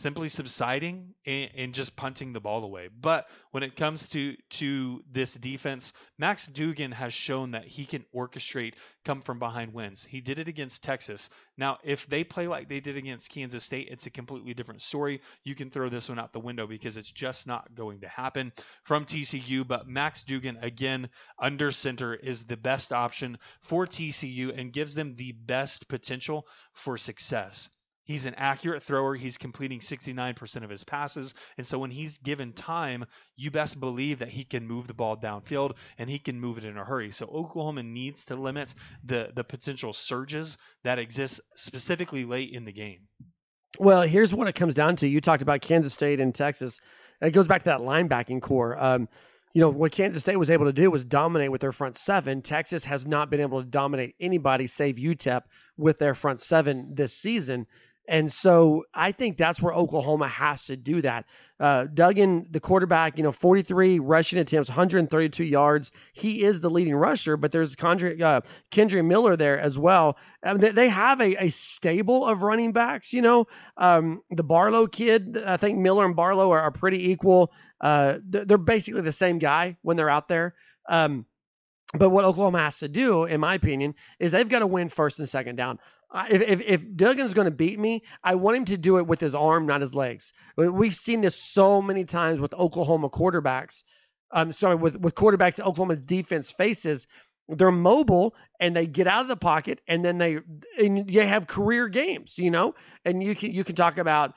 simply 0.00 0.30
subsiding 0.30 1.14
and, 1.26 1.50
and, 1.54 1.74
just 1.74 1.94
punting 1.94 2.32
the 2.32 2.40
ball 2.40 2.64
away. 2.64 2.88
But 2.88 3.26
when 3.50 3.62
it 3.62 3.76
comes 3.76 4.08
to 4.10 4.34
to 4.50 5.04
this 5.12 5.34
defense, 5.34 5.92
Max 6.18 6.46
Duggan 6.46 6.92
has 6.92 7.12
shown 7.12 7.50
that 7.50 7.66
he 7.66 7.84
can 7.84 8.04
orchestrate 8.14 8.74
come 9.04 9.20
from 9.20 9.38
behind 9.38 9.74
wins. 9.74 10.02
He 10.02 10.22
did 10.22 10.38
it 10.38 10.48
against 10.48 10.82
Texas. 10.82 11.28
Now, 11.58 11.78
if 11.84 12.06
they 12.06 12.24
play 12.24 12.48
like 12.48 12.68
they 12.68 12.80
did 12.80 12.96
against 12.96 13.30
Kansas 13.30 13.62
State, 13.62 13.88
it's 13.90 14.06
a 14.06 14.10
completely 14.10 14.54
different 14.54 14.80
story. 14.80 15.20
You 15.44 15.54
can 15.54 15.68
throw 15.68 15.90
this 15.90 16.08
one 16.08 16.18
out 16.18 16.32
the 16.32 16.40
window 16.40 16.66
because 16.66 16.96
it's 16.96 17.12
just 17.12 17.46
not 17.46 17.74
going 17.74 18.00
to 18.00 18.08
happen 18.08 18.52
from 18.84 19.04
TCU. 19.04 19.68
But 19.68 19.86
Max 19.86 20.24
Duggan, 20.24 20.58
again, 20.62 21.10
under 21.38 21.72
center, 21.72 22.14
is 22.14 22.44
the 22.44 22.56
best 22.56 22.92
option 22.92 23.38
for 23.60 23.86
TCU 23.86 24.58
and 24.58 24.72
gives 24.72 24.94
them 24.94 25.14
the 25.16 25.32
best 25.32 25.88
potential 25.88 26.46
for 26.72 26.96
success. 26.96 27.68
He's 28.04 28.26
an 28.26 28.34
accurate 28.36 28.82
thrower. 28.82 29.14
He's 29.14 29.38
completing 29.38 29.80
69% 29.80 30.64
of 30.64 30.70
his 30.70 30.84
passes. 30.84 31.34
And 31.58 31.66
so 31.66 31.78
when 31.78 31.90
he's 31.90 32.18
given 32.18 32.52
time, 32.52 33.04
you 33.36 33.50
best 33.50 33.78
believe 33.78 34.18
that 34.18 34.28
he 34.28 34.44
can 34.44 34.66
move 34.66 34.86
the 34.86 34.94
ball 34.94 35.16
downfield 35.16 35.74
and 35.98 36.10
he 36.10 36.18
can 36.18 36.40
move 36.40 36.58
it 36.58 36.64
in 36.64 36.76
a 36.76 36.84
hurry. 36.84 37.12
So 37.12 37.26
Oklahoma 37.26 37.82
needs 37.82 38.24
to 38.26 38.36
limit 38.36 38.74
the, 39.04 39.30
the 39.34 39.44
potential 39.44 39.92
surges 39.92 40.58
that 40.82 40.98
exist 40.98 41.40
specifically 41.54 42.24
late 42.24 42.52
in 42.52 42.64
the 42.64 42.72
game. 42.72 43.08
Well, 43.78 44.02
here's 44.02 44.34
what 44.34 44.48
it 44.48 44.54
comes 44.54 44.74
down 44.74 44.96
to. 44.96 45.06
You 45.06 45.20
talked 45.20 45.42
about 45.42 45.60
Kansas 45.60 45.94
State 45.94 46.20
and 46.20 46.34
Texas. 46.34 46.80
It 47.20 47.30
goes 47.30 47.46
back 47.46 47.62
to 47.62 47.70
that 47.70 47.80
linebacking 47.80 48.42
core. 48.42 48.76
Um, 48.82 49.08
you 49.52 49.60
know, 49.60 49.70
what 49.70 49.92
Kansas 49.92 50.22
State 50.22 50.36
was 50.36 50.50
able 50.50 50.66
to 50.66 50.72
do 50.72 50.90
was 50.90 51.04
dominate 51.04 51.50
with 51.50 51.60
their 51.60 51.72
front 51.72 51.96
seven. 51.96 52.40
Texas 52.40 52.84
has 52.84 53.04
not 53.04 53.30
been 53.30 53.40
able 53.40 53.60
to 53.60 53.68
dominate 53.68 54.14
anybody 54.20 54.66
save 54.66 54.96
UTEP 54.96 55.42
with 55.76 55.98
their 55.98 56.14
front 56.14 56.40
seven 56.40 56.94
this 56.94 57.16
season. 57.16 57.66
And 58.10 58.30
so 58.30 58.86
I 58.92 59.12
think 59.12 59.36
that's 59.36 59.62
where 59.62 59.72
Oklahoma 59.72 60.26
has 60.26 60.64
to 60.64 60.76
do 60.76 61.00
that. 61.02 61.26
Uh, 61.60 61.84
Duggan, 61.84 62.48
the 62.50 62.58
quarterback, 62.58 63.16
you 63.16 63.22
know, 63.22 63.30
43 63.30 64.00
rushing 64.00 64.40
attempts, 64.40 64.68
132 64.68 65.44
yards. 65.44 65.92
He 66.12 66.42
is 66.42 66.58
the 66.58 66.70
leading 66.70 66.96
rusher, 66.96 67.36
but 67.36 67.52
there's 67.52 67.76
Condre, 67.76 68.20
uh, 68.20 68.40
Kendre 68.72 69.04
Miller 69.04 69.36
there 69.36 69.60
as 69.60 69.78
well. 69.78 70.16
Mean, 70.44 70.58
they, 70.58 70.70
they 70.70 70.88
have 70.88 71.20
a, 71.20 71.44
a 71.44 71.50
stable 71.50 72.26
of 72.26 72.42
running 72.42 72.72
backs, 72.72 73.12
you 73.12 73.22
know. 73.22 73.46
Um, 73.76 74.22
the 74.28 74.42
Barlow 74.42 74.88
kid, 74.88 75.38
I 75.46 75.56
think 75.56 75.78
Miller 75.78 76.04
and 76.04 76.16
Barlow 76.16 76.50
are, 76.50 76.60
are 76.60 76.72
pretty 76.72 77.12
equal. 77.12 77.52
Uh, 77.80 78.18
they're 78.24 78.58
basically 78.58 79.02
the 79.02 79.12
same 79.12 79.38
guy 79.38 79.76
when 79.82 79.96
they're 79.96 80.10
out 80.10 80.26
there. 80.26 80.56
Um, 80.88 81.26
but 81.94 82.10
what 82.10 82.24
Oklahoma 82.24 82.58
has 82.58 82.78
to 82.78 82.88
do, 82.88 83.24
in 83.24 83.38
my 83.38 83.54
opinion, 83.54 83.94
is 84.18 84.32
they've 84.32 84.48
got 84.48 84.60
to 84.60 84.66
win 84.66 84.88
first 84.88 85.20
and 85.20 85.28
second 85.28 85.54
down. 85.54 85.78
If, 86.14 86.42
if, 86.42 86.60
if 86.60 86.80
Duggan's 86.96 87.34
going 87.34 87.44
to 87.44 87.52
beat 87.52 87.78
me, 87.78 88.02
I 88.24 88.34
want 88.34 88.56
him 88.56 88.64
to 88.66 88.76
do 88.76 88.98
it 88.98 89.06
with 89.06 89.20
his 89.20 89.34
arm, 89.34 89.66
not 89.66 89.80
his 89.80 89.94
legs. 89.94 90.32
We've 90.56 90.94
seen 90.94 91.20
this 91.20 91.36
so 91.36 91.80
many 91.80 92.04
times 92.04 92.40
with 92.40 92.52
Oklahoma 92.54 93.10
quarterbacks. 93.10 93.84
I'm 94.32 94.52
sorry, 94.52 94.76
with, 94.76 94.96
with 94.96 95.14
quarterbacks 95.14 95.56
that 95.56 95.66
Oklahoma's 95.66 96.00
defense 96.00 96.50
faces. 96.50 97.06
They're 97.48 97.72
mobile 97.72 98.34
and 98.60 98.76
they 98.76 98.86
get 98.86 99.08
out 99.08 99.22
of 99.22 99.28
the 99.28 99.36
pocket 99.36 99.80
and 99.88 100.04
then 100.04 100.18
they 100.18 100.38
and 100.78 101.10
you 101.10 101.22
have 101.22 101.48
career 101.48 101.88
games, 101.88 102.38
you 102.38 102.50
know. 102.50 102.76
And 103.04 103.20
you 103.22 103.34
can 103.34 103.52
you 103.52 103.64
can 103.64 103.74
talk 103.74 103.98
about 103.98 104.34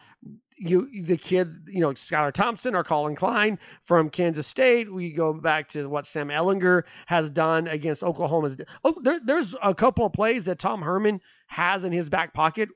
you 0.58 1.04
the 1.04 1.18
kids, 1.18 1.60
you 1.68 1.82
know, 1.82 1.90
Skylar 1.90 2.34
Thompson 2.34 2.74
or 2.76 2.84
Collin 2.84 3.16
Klein 3.16 3.60
from 3.84 4.10
Kansas 4.10 4.48
State. 4.48 4.92
We 4.92 5.12
go 5.12 5.34
back 5.34 5.70
to 5.70 5.88
what 5.88 6.06
Sam 6.06 6.30
Ehlinger 6.30 6.84
has 7.06 7.30
done 7.30 7.68
against 7.68 8.04
Oklahoma's. 8.04 8.58
Oh, 8.84 8.96
there, 9.04 9.20
there's 9.24 9.56
a 9.62 9.76
couple 9.76 10.06
of 10.06 10.14
plays 10.14 10.46
that 10.46 10.60
Tom 10.60 10.82
Herman 10.82 11.22
has 11.54 11.84
in 11.84 11.92
his 11.92 12.10
back 12.10 12.34
pocket 12.34 12.70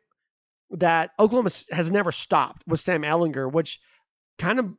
that 0.72 1.12
Oklahoma 1.20 1.52
has 1.72 1.92
never 1.92 2.12
stopped 2.12 2.64
with 2.68 2.80
Sam 2.80 3.02
Ehlinger, 3.02 3.52
which 3.52 3.80
kind 4.38 4.60
of 4.60 4.74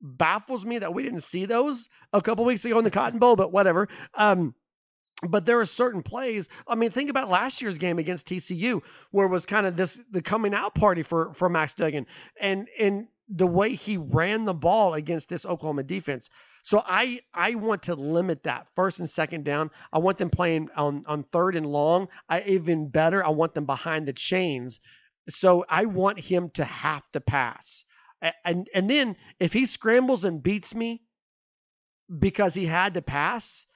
baffles 0.00 0.64
me 0.64 0.78
that 0.78 0.92
we 0.92 1.02
didn't 1.02 1.22
see 1.22 1.46
those 1.46 1.88
a 2.12 2.20
couple 2.20 2.44
weeks 2.44 2.64
ago 2.64 2.78
in 2.78 2.84
the 2.84 2.90
Cotton 2.90 3.18
Bowl, 3.18 3.36
but 3.36 3.52
whatever. 3.52 3.88
Um, 4.14 4.54
but 5.22 5.46
there 5.46 5.60
are 5.60 5.64
certain 5.64 6.02
plays. 6.02 6.48
I 6.66 6.74
mean, 6.74 6.90
think 6.90 7.08
about 7.10 7.28
last 7.28 7.62
year's 7.62 7.78
game 7.78 7.98
against 7.98 8.26
TCU, 8.26 8.82
where 9.12 9.26
it 9.26 9.30
was 9.30 9.46
kind 9.46 9.66
of 9.66 9.76
this 9.76 10.00
the 10.10 10.20
coming 10.20 10.54
out 10.54 10.74
party 10.74 11.02
for 11.02 11.32
for 11.34 11.48
Max 11.48 11.74
Duggan, 11.74 12.06
and 12.40 12.68
and 12.78 13.06
the 13.28 13.46
way 13.46 13.74
he 13.74 13.96
ran 13.96 14.44
the 14.44 14.54
ball 14.54 14.94
against 14.94 15.28
this 15.28 15.46
Oklahoma 15.46 15.84
defense. 15.84 16.28
So 16.62 16.82
I 16.84 17.20
I 17.34 17.54
want 17.54 17.84
to 17.84 17.94
limit 17.94 18.44
that 18.44 18.68
first 18.74 18.98
and 19.00 19.08
second 19.10 19.44
down. 19.44 19.70
I 19.92 19.98
want 19.98 20.18
them 20.18 20.30
playing 20.30 20.70
on 20.76 21.04
on 21.06 21.24
third 21.24 21.56
and 21.56 21.66
long. 21.66 22.08
I 22.28 22.42
even 22.42 22.88
better. 22.88 23.24
I 23.24 23.30
want 23.30 23.54
them 23.54 23.66
behind 23.66 24.06
the 24.06 24.12
chains. 24.12 24.80
So 25.28 25.64
I 25.68 25.86
want 25.86 26.18
him 26.20 26.50
to 26.50 26.64
have 26.64 27.02
to 27.12 27.20
pass. 27.20 27.84
And 28.44 28.68
and 28.74 28.88
then 28.88 29.16
if 29.40 29.52
he 29.52 29.66
scrambles 29.66 30.24
and 30.24 30.42
beats 30.42 30.74
me 30.74 31.02
because 32.18 32.54
he 32.54 32.66
had 32.66 32.94
to 32.94 33.02
pass, 33.02 33.66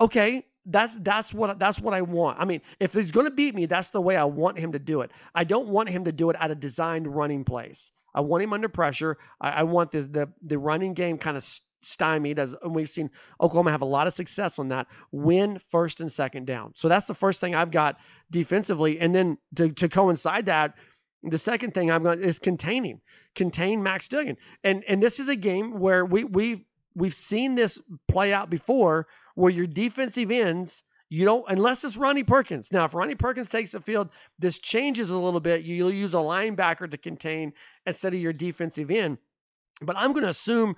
okay, 0.00 0.46
that's 0.66 0.96
that's 0.98 1.34
what 1.34 1.58
that's 1.58 1.80
what 1.80 1.94
I 1.94 2.02
want. 2.02 2.38
I 2.40 2.44
mean, 2.44 2.62
if 2.80 2.92
he's 2.92 3.12
going 3.12 3.26
to 3.26 3.32
beat 3.32 3.54
me, 3.54 3.66
that's 3.66 3.90
the 3.90 4.00
way 4.00 4.16
I 4.16 4.24
want 4.24 4.58
him 4.58 4.72
to 4.72 4.78
do 4.78 5.02
it. 5.02 5.10
I 5.34 5.44
don't 5.44 5.68
want 5.68 5.88
him 5.88 6.04
to 6.04 6.12
do 6.12 6.30
it 6.30 6.36
at 6.38 6.50
a 6.50 6.54
designed 6.54 7.06
running 7.06 7.44
place. 7.44 7.90
I 8.14 8.20
want 8.20 8.42
him 8.42 8.52
under 8.52 8.68
pressure. 8.68 9.18
I, 9.40 9.50
I 9.50 9.62
want 9.64 9.90
the, 9.90 10.02
the 10.02 10.32
the 10.42 10.58
running 10.58 10.94
game 10.94 11.18
kind 11.18 11.36
of 11.36 11.44
stymied, 11.82 12.38
as 12.38 12.54
and 12.62 12.74
we've 12.74 12.90
seen 12.90 13.10
Oklahoma 13.40 13.70
have 13.70 13.82
a 13.82 13.86
lot 13.86 14.06
of 14.06 14.14
success 14.14 14.58
on 14.58 14.68
that. 14.68 14.86
Win 15.10 15.58
first 15.68 16.00
and 16.00 16.10
second 16.10 16.46
down. 16.46 16.72
So 16.74 16.88
that's 16.88 17.06
the 17.06 17.14
first 17.14 17.40
thing 17.40 17.54
I've 17.54 17.70
got 17.70 17.98
defensively, 18.30 19.00
and 19.00 19.14
then 19.14 19.38
to 19.56 19.72
to 19.72 19.88
coincide 19.88 20.46
that. 20.46 20.74
The 21.24 21.38
second 21.38 21.72
thing 21.72 21.88
I'm 21.90 22.02
going 22.02 22.20
is 22.20 22.40
containing, 22.40 23.00
contain 23.36 23.82
Max 23.82 24.08
Duggan, 24.08 24.36
and 24.64 24.82
and 24.88 25.02
this 25.02 25.20
is 25.20 25.28
a 25.28 25.36
game 25.36 25.78
where 25.78 26.04
we 26.04 26.24
we've 26.24 26.64
we've 26.94 27.14
seen 27.14 27.54
this 27.54 27.78
play 28.08 28.32
out 28.32 28.50
before, 28.50 29.06
where 29.34 29.52
your 29.52 29.68
defensive 29.68 30.30
ends 30.30 30.82
you 31.12 31.26
don't 31.26 31.44
unless 31.46 31.84
it's 31.84 31.98
Ronnie 31.98 32.24
Perkins. 32.24 32.72
Now, 32.72 32.86
if 32.86 32.94
Ronnie 32.94 33.16
Perkins 33.16 33.50
takes 33.50 33.72
the 33.72 33.80
field, 33.80 34.08
this 34.38 34.58
changes 34.58 35.10
a 35.10 35.16
little 35.16 35.40
bit. 35.40 35.60
You'll 35.60 35.92
use 35.92 36.14
a 36.14 36.16
linebacker 36.16 36.90
to 36.90 36.96
contain 36.96 37.52
instead 37.84 38.14
of 38.14 38.20
your 38.20 38.32
defensive 38.32 38.90
end. 38.90 39.18
But 39.82 39.96
I'm 39.96 40.12
going 40.12 40.24
to 40.24 40.30
assume 40.30 40.76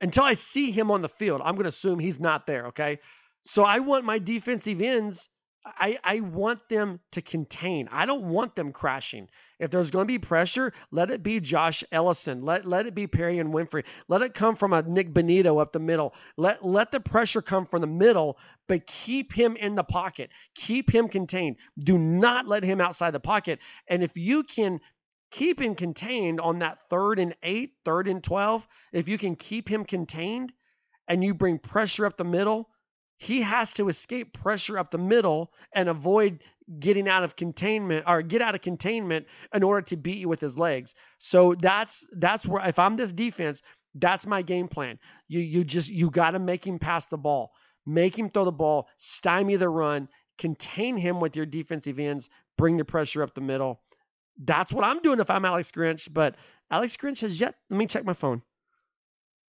until 0.00 0.24
I 0.24 0.34
see 0.34 0.70
him 0.70 0.90
on 0.90 1.02
the 1.02 1.08
field, 1.08 1.40
I'm 1.44 1.54
going 1.54 1.64
to 1.64 1.70
assume 1.70 1.98
he's 1.98 2.20
not 2.20 2.46
there. 2.46 2.66
Okay. 2.66 2.98
So 3.44 3.64
I 3.64 3.78
want 3.78 4.04
my 4.04 4.18
defensive 4.18 4.80
ends. 4.80 5.28
I, 5.66 5.98
I 6.04 6.20
want 6.20 6.68
them 6.68 7.00
to 7.12 7.22
contain. 7.22 7.88
I 7.90 8.06
don't 8.06 8.28
want 8.28 8.54
them 8.54 8.72
crashing. 8.72 9.28
If 9.58 9.70
there's 9.70 9.90
going 9.90 10.04
to 10.04 10.12
be 10.12 10.18
pressure, 10.18 10.72
let 10.92 11.10
it 11.10 11.22
be 11.22 11.40
Josh 11.40 11.82
Ellison. 11.90 12.44
Let 12.44 12.66
let 12.66 12.86
it 12.86 12.94
be 12.94 13.06
Perrion 13.06 13.52
Winfrey. 13.52 13.84
Let 14.06 14.22
it 14.22 14.34
come 14.34 14.54
from 14.54 14.72
a 14.72 14.82
Nik 14.82 15.12
Bonitto 15.12 15.60
up 15.60 15.72
the 15.72 15.80
middle. 15.80 16.14
Let 16.36 16.64
let 16.64 16.92
the 16.92 17.00
pressure 17.00 17.42
come 17.42 17.66
from 17.66 17.80
the 17.80 17.86
middle, 17.88 18.38
but 18.68 18.86
keep 18.86 19.32
him 19.32 19.56
in 19.56 19.74
the 19.74 19.82
pocket. 19.82 20.30
Keep 20.54 20.94
him 20.94 21.08
contained. 21.08 21.56
Do 21.78 21.98
not 21.98 22.46
let 22.46 22.62
him 22.62 22.80
outside 22.80 23.12
the 23.12 23.20
pocket. 23.20 23.58
And 23.88 24.04
if 24.04 24.16
you 24.16 24.44
can 24.44 24.80
keep 25.30 25.60
him 25.60 25.74
contained 25.74 26.40
on 26.40 26.60
that 26.60 26.88
third 26.88 27.18
and 27.18 27.34
eight, 27.42 27.74
third 27.84 28.08
and 28.08 28.22
12, 28.22 28.66
if 28.92 29.08
you 29.08 29.18
can 29.18 29.36
keep 29.36 29.68
him 29.68 29.84
contained 29.84 30.52
and 31.08 31.22
you 31.22 31.34
bring 31.34 31.58
pressure 31.58 32.06
up 32.06 32.16
the 32.16 32.24
middle, 32.24 32.68
he 33.18 33.42
has 33.42 33.72
to 33.74 33.88
escape 33.88 34.32
pressure 34.32 34.78
up 34.78 34.90
the 34.90 34.98
middle 34.98 35.52
and 35.72 35.88
avoid 35.88 36.40
getting 36.78 37.08
out 37.08 37.24
of 37.24 37.36
containment 37.36 38.04
or 38.06 38.22
get 38.22 38.42
out 38.42 38.54
of 38.54 38.60
containment 38.60 39.26
in 39.54 39.62
order 39.62 39.82
to 39.82 39.96
beat 39.96 40.18
you 40.18 40.28
with 40.28 40.40
his 40.40 40.58
legs. 40.58 40.94
So 41.18 41.54
that's 41.54 42.06
that's 42.12 42.46
where 42.46 42.66
if 42.66 42.78
I'm 42.78 42.96
this 42.96 43.12
defense, 43.12 43.62
that's 43.94 44.26
my 44.26 44.42
game 44.42 44.68
plan. 44.68 44.98
You 45.28 45.40
you 45.40 45.64
just 45.64 45.90
you 45.90 46.10
got 46.10 46.32
to 46.32 46.38
make 46.38 46.66
him 46.66 46.78
pass 46.78 47.06
the 47.06 47.16
ball. 47.16 47.52
Make 47.86 48.18
him 48.18 48.30
throw 48.30 48.44
the 48.44 48.52
ball, 48.52 48.88
stymie 48.98 49.56
the 49.56 49.68
run, 49.68 50.08
contain 50.38 50.96
him 50.96 51.20
with 51.20 51.36
your 51.36 51.46
defensive 51.46 52.00
ends, 52.00 52.28
bring 52.58 52.76
the 52.76 52.84
pressure 52.84 53.22
up 53.22 53.34
the 53.34 53.40
middle. 53.40 53.80
That's 54.38 54.72
what 54.72 54.84
I'm 54.84 55.00
doing 55.00 55.20
if 55.20 55.30
I'm 55.30 55.44
Alex 55.44 55.70
Grinch, 55.70 56.08
but 56.12 56.34
Alex 56.70 56.96
Grinch 56.96 57.20
has 57.20 57.38
yet 57.40 57.54
let 57.70 57.76
me 57.78 57.86
check 57.86 58.04
my 58.04 58.12
phone. 58.12 58.42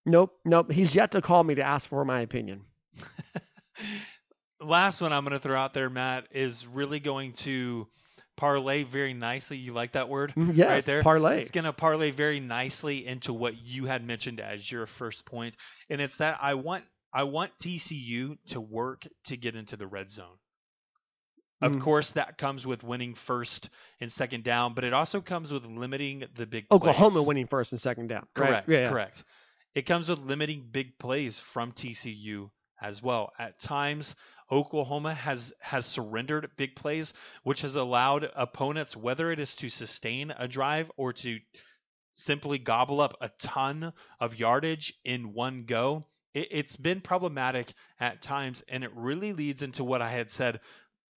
Nope, 0.06 0.38
nope, 0.44 0.72
he's 0.72 0.94
yet 0.94 1.12
to 1.12 1.20
call 1.20 1.44
me 1.44 1.54
to 1.56 1.62
ask 1.62 1.88
for 1.88 2.04
my 2.04 2.20
opinion. 2.20 2.62
Last 4.60 5.00
one 5.00 5.12
I'm 5.12 5.24
going 5.24 5.34
to 5.34 5.38
throw 5.38 5.56
out 5.56 5.72
there, 5.74 5.88
Matt, 5.88 6.26
is 6.32 6.66
really 6.66 6.98
going 6.98 7.32
to 7.34 7.86
parlay 8.36 8.82
very 8.82 9.14
nicely. 9.14 9.56
You 9.56 9.72
like 9.72 9.92
that 9.92 10.08
word? 10.08 10.32
Mm, 10.36 10.56
Yes, 10.56 10.68
right 10.68 10.84
there. 10.84 11.02
parlay. 11.02 11.40
It's 11.42 11.50
going 11.52 11.64
to 11.64 11.72
parlay 11.72 12.10
very 12.10 12.40
nicely 12.40 13.06
into 13.06 13.32
what 13.32 13.56
you 13.62 13.84
had 13.84 14.04
mentioned 14.04 14.40
as 14.40 14.70
your 14.70 14.86
first 14.86 15.24
point, 15.26 15.54
and 15.90 16.00
it's 16.00 16.16
that 16.16 16.38
I 16.42 16.54
want 16.54 16.84
I 17.12 17.22
want 17.24 17.52
TCU 17.62 18.36
to 18.46 18.60
work 18.60 19.06
to 19.26 19.36
get 19.36 19.54
into 19.54 19.76
the 19.76 19.86
red 19.86 20.10
zone. 20.10 20.36
Of 21.60 21.72
Mm. 21.72 21.80
course, 21.80 22.12
that 22.12 22.38
comes 22.38 22.66
with 22.66 22.84
winning 22.84 23.14
first 23.14 23.70
and 24.00 24.12
second 24.12 24.44
down, 24.44 24.74
but 24.74 24.84
it 24.84 24.92
also 24.92 25.20
comes 25.20 25.50
with 25.52 25.64
limiting 25.64 26.24
the 26.34 26.46
big 26.46 26.66
Oklahoma 26.70 27.16
plays. 27.16 27.26
winning 27.26 27.46
first 27.48 27.72
and 27.72 27.80
second 27.80 28.08
down. 28.08 28.26
right? 28.36 28.48
Correct. 28.48 28.68
Yeah, 28.68 28.78
yeah. 28.78 28.90
Correct. 28.90 29.24
It 29.74 29.82
comes 29.82 30.08
with 30.08 30.20
limiting 30.20 30.68
big 30.70 30.98
plays 30.98 31.40
from 31.40 31.72
TCU 31.72 32.50
as 32.80 33.02
well. 33.02 33.32
At 33.38 33.58
times, 33.58 34.14
Oklahoma 34.50 35.12
has 35.14 35.52
has 35.60 35.84
surrendered 35.84 36.50
big 36.56 36.76
plays, 36.76 37.12
which 37.42 37.62
has 37.62 37.74
allowed 37.74 38.30
opponents, 38.36 38.96
whether 38.96 39.30
it 39.32 39.40
is 39.40 39.56
to 39.56 39.68
sustain 39.68 40.30
a 40.30 40.46
drive 40.48 40.90
or 40.96 41.12
to 41.14 41.38
simply 42.12 42.58
gobble 42.58 43.00
up 43.00 43.16
a 43.20 43.28
ton 43.40 43.92
of 44.20 44.38
yardage 44.38 44.94
in 45.04 45.32
one 45.34 45.64
go. 45.64 46.06
It, 46.34 46.48
it's 46.50 46.76
been 46.76 47.00
problematic 47.00 47.72
at 48.00 48.22
times, 48.22 48.62
and 48.68 48.84
it 48.84 48.90
really 48.94 49.32
leads 49.32 49.62
into 49.62 49.84
what 49.84 50.02
I 50.02 50.10
had 50.10 50.30
said 50.30 50.60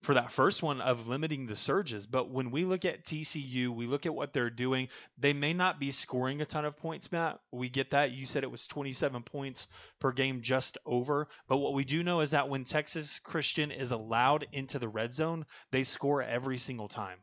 for 0.02 0.16
that 0.16 0.32
first 0.32 0.64
one 0.64 0.82
of 0.82 1.08
limiting 1.08 1.46
the 1.46 1.56
surges. 1.56 2.08
But 2.08 2.30
when 2.30 2.50
we 2.50 2.66
look 2.66 2.86
at 2.86 3.06
TCU, 3.06 3.70
we 3.70 3.86
look 3.86 4.06
at 4.06 4.16
what 4.16 4.34
they're 4.34 4.50
doing. 4.50 4.90
They 5.18 5.34
may 5.34 5.54
not 5.54 5.80
be 5.80 5.92
scoring 5.92 6.42
a 6.42 6.46
ton 6.46 6.66
of 6.66 6.76
points, 6.76 7.12
Matt. 7.12 7.40
We 7.52 7.70
get 7.70 7.92
that. 7.92 8.12
You 8.12 8.26
said 8.26 8.44
it 8.44 8.52
was 8.52 8.68
27 8.68 9.22
points 9.24 9.68
per 10.00 10.12
game 10.12 10.42
just 10.42 10.78
over. 10.86 11.28
But 11.48 11.58
what 11.58 11.74
we 11.74 11.84
do 11.84 12.02
know 12.04 12.22
is 12.22 12.32
that 12.32 12.50
when 12.50 12.64
Texas 12.64 13.20
Christian 13.20 13.72
is 13.72 13.92
allowed 13.92 14.48
into 14.52 14.80
the 14.80 14.90
red 14.90 15.14
zone, 15.14 15.46
they 15.72 15.84
score 15.84 16.24
every 16.24 16.58
single 16.58 16.88
time. 16.88 17.20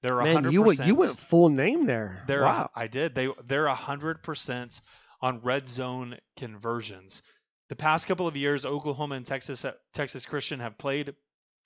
They're 0.00 0.12
100%. 0.12 0.42
Man, 0.42 0.52
you 0.52 0.62
went 0.62 0.84
you 0.86 0.94
went 0.94 1.18
full 1.18 1.48
name 1.48 1.86
there. 1.86 2.24
They're 2.26 2.42
wow. 2.42 2.70
I 2.74 2.88
did. 2.88 3.14
They 3.14 3.28
they're 3.46 3.68
hundred 3.68 4.22
percent 4.22 4.80
on 5.20 5.40
red 5.42 5.68
zone 5.68 6.16
conversions. 6.36 7.22
The 7.68 7.76
past 7.76 8.08
couple 8.08 8.26
of 8.26 8.36
years, 8.36 8.66
Oklahoma 8.66 9.14
and 9.14 9.26
Texas 9.26 9.64
uh, 9.64 9.72
Texas 9.94 10.26
Christian 10.26 10.58
have 10.60 10.76
played 10.76 11.14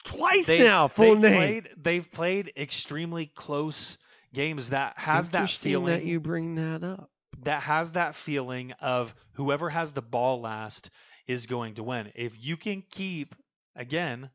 Twice 0.06 0.46
they, 0.46 0.58
now, 0.62 0.88
full 0.88 1.14
they've 1.14 1.22
name. 1.22 1.36
Played, 1.36 1.68
they've 1.76 2.12
played 2.12 2.52
extremely 2.56 3.26
close 3.26 3.98
games 4.34 4.70
that 4.70 4.98
has 4.98 5.28
that 5.30 5.50
feeling 5.50 5.86
that 5.86 6.04
you 6.04 6.20
bring 6.20 6.54
that 6.56 6.84
up. 6.84 7.10
that 7.44 7.62
has 7.62 7.92
that 7.92 8.14
feeling 8.14 8.72
of 8.80 9.14
whoever 9.32 9.68
has 9.70 9.92
the 9.92 10.02
ball 10.02 10.40
last 10.40 10.90
is 11.26 11.46
going 11.46 11.74
to 11.74 11.82
win. 11.82 12.12
If 12.14 12.42
you 12.44 12.56
can 12.56 12.82
keep 12.90 13.34
again, 13.74 14.30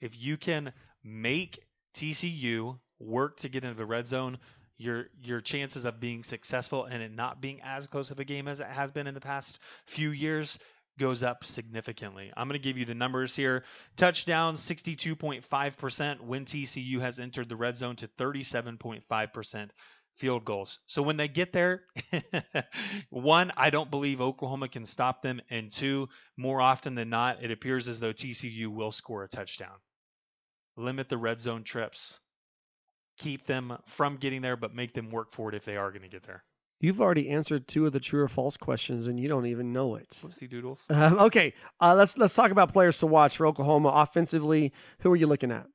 if 0.00 0.18
you 0.18 0.36
can 0.36 0.72
make 1.02 1.58
TCU 1.94 2.78
work 2.98 3.38
to 3.38 3.48
get 3.48 3.64
into 3.64 3.76
the 3.76 3.86
red 3.86 4.06
zone, 4.06 4.38
your 4.76 5.06
your 5.22 5.40
chances 5.40 5.84
of 5.84 6.00
being 6.00 6.22
successful 6.22 6.84
and 6.84 7.02
it 7.02 7.12
not 7.12 7.40
being 7.40 7.60
as 7.64 7.86
close 7.86 8.10
of 8.10 8.20
a 8.20 8.24
game 8.24 8.46
as 8.46 8.60
it 8.60 8.66
has 8.68 8.92
been 8.92 9.06
in 9.06 9.14
the 9.14 9.20
past 9.20 9.58
few 9.86 10.10
years 10.10 10.58
goes 10.98 11.22
up 11.22 11.44
significantly. 11.44 12.32
I'm 12.36 12.48
going 12.48 12.60
to 12.60 12.64
give 12.64 12.76
you 12.76 12.84
the 12.84 12.94
numbers 12.94 13.34
here. 13.34 13.64
Touchdown 13.96 14.54
62.5% 14.54 16.20
when 16.20 16.44
TCU 16.44 17.00
has 17.00 17.18
entered 17.18 17.48
the 17.48 17.56
red 17.56 17.76
zone 17.76 17.96
to 17.96 18.08
37.5% 18.08 19.70
field 20.16 20.44
goals. 20.44 20.80
So 20.86 21.00
when 21.02 21.16
they 21.16 21.28
get 21.28 21.52
there, 21.52 21.82
one, 23.10 23.52
I 23.56 23.70
don't 23.70 23.90
believe 23.90 24.20
Oklahoma 24.20 24.68
can 24.68 24.84
stop 24.84 25.22
them, 25.22 25.40
and 25.48 25.70
two, 25.70 26.08
more 26.36 26.60
often 26.60 26.94
than 26.94 27.08
not, 27.08 27.42
it 27.42 27.50
appears 27.50 27.88
as 27.88 28.00
though 28.00 28.12
TCU 28.12 28.66
will 28.68 28.92
score 28.92 29.24
a 29.24 29.28
touchdown. 29.28 29.76
Limit 30.76 31.08
the 31.08 31.16
red 31.16 31.40
zone 31.40 31.64
trips. 31.64 32.18
Keep 33.18 33.46
them 33.46 33.78
from 33.86 34.16
getting 34.16 34.42
there, 34.42 34.56
but 34.56 34.74
make 34.74 34.92
them 34.92 35.10
work 35.10 35.32
for 35.32 35.48
it 35.48 35.54
if 35.54 35.64
they 35.64 35.76
are 35.76 35.90
going 35.90 36.02
to 36.02 36.08
get 36.08 36.24
there. 36.24 36.44
You've 36.80 37.00
already 37.00 37.28
answered 37.30 37.66
two 37.66 37.86
of 37.86 37.92
the 37.92 37.98
true 37.98 38.22
or 38.22 38.28
false 38.28 38.56
questions, 38.56 39.08
and 39.08 39.18
you 39.18 39.28
don't 39.28 39.46
even 39.46 39.72
know 39.72 39.96
it. 39.96 40.16
Whoopsie 40.22 40.48
doodles. 40.48 40.84
Um, 40.88 41.18
okay, 41.18 41.54
uh, 41.80 41.94
let's 41.96 42.16
let's 42.16 42.34
talk 42.34 42.52
about 42.52 42.72
players 42.72 42.98
to 42.98 43.06
watch 43.06 43.36
for 43.36 43.46
Oklahoma 43.46 43.88
offensively. 43.88 44.72
Who 45.00 45.10
are 45.10 45.16
you 45.16 45.26
looking 45.26 45.50
at? 45.50 45.66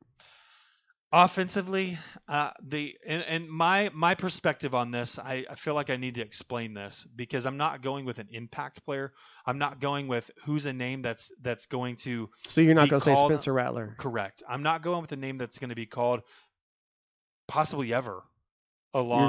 Offensively, 1.11 1.99
uh, 2.27 2.51
the 2.67 2.95
and, 3.05 3.21
and 3.23 3.49
my 3.49 3.91
my 3.93 4.15
perspective 4.15 4.73
on 4.73 4.91
this, 4.91 5.19
I, 5.19 5.45
I 5.47 5.55
feel 5.55 5.75
like 5.75 5.89
I 5.89 5.97
need 5.97 6.15
to 6.15 6.21
explain 6.21 6.73
this 6.73 7.05
because 7.15 7.45
I'm 7.45 7.57
not 7.57 7.83
going 7.83 8.05
with 8.05 8.17
an 8.17 8.29
impact 8.31 8.83
player. 8.85 9.13
I'm 9.45 9.59
not 9.59 9.79
going 9.79 10.07
with 10.07 10.31
who's 10.45 10.65
a 10.65 10.73
name 10.73 11.01
that's 11.01 11.31
that's 11.41 11.67
going 11.67 11.97
to 11.97 12.29
So 12.47 12.61
you're 12.61 12.73
not 12.75 12.89
going 12.89 13.01
to 13.01 13.05
say 13.05 13.15
Spencer 13.15 13.53
Rattler. 13.53 13.95
correct. 13.99 14.41
I'm 14.49 14.63
not 14.63 14.81
going 14.81 15.01
with 15.01 15.11
a 15.11 15.17
name 15.17 15.37
that's 15.37 15.59
going 15.59 15.69
to 15.69 15.75
be 15.75 15.85
called 15.85 16.21
possibly 17.47 17.93
ever 17.93 18.23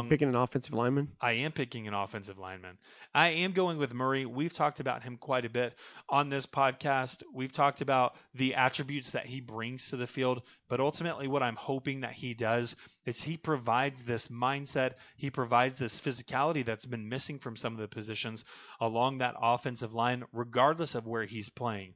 You're 0.02 0.10
picking 0.10 0.28
an 0.28 0.34
offensive 0.34 0.74
lineman. 0.74 1.08
I 1.22 1.32
am 1.32 1.52
picking 1.52 1.88
an 1.88 1.94
offensive 1.94 2.38
lineman. 2.38 2.76
I 3.14 3.28
am 3.28 3.52
going 3.52 3.78
with 3.78 3.94
Murray. 3.94 4.26
We've 4.26 4.52
talked 4.52 4.78
about 4.78 5.02
him 5.02 5.16
quite 5.16 5.46
a 5.46 5.48
bit 5.48 5.74
on 6.06 6.28
this 6.28 6.44
podcast. 6.44 7.22
We've 7.32 7.52
talked 7.52 7.80
about 7.80 8.16
the 8.34 8.56
attributes 8.56 9.12
that 9.12 9.24
he 9.24 9.40
brings 9.40 9.88
to 9.88 9.96
the 9.96 10.06
field, 10.06 10.42
but 10.68 10.80
ultimately, 10.80 11.28
what 11.28 11.42
I'm 11.42 11.56
hoping 11.56 12.02
that 12.02 12.12
he 12.12 12.34
does 12.34 12.76
is 13.06 13.22
he 13.22 13.38
provides 13.38 14.02
this 14.02 14.28
mindset, 14.28 14.94
he 15.16 15.30
provides 15.30 15.78
this 15.78 15.98
physicality 15.98 16.62
that's 16.62 16.84
been 16.84 17.08
missing 17.08 17.38
from 17.38 17.56
some 17.56 17.72
of 17.72 17.78
the 17.78 17.88
positions 17.88 18.44
along 18.80 19.18
that 19.18 19.34
offensive 19.40 19.94
line, 19.94 20.24
regardless 20.32 20.94
of 20.94 21.06
where 21.06 21.24
he's 21.24 21.48
playing. 21.48 21.94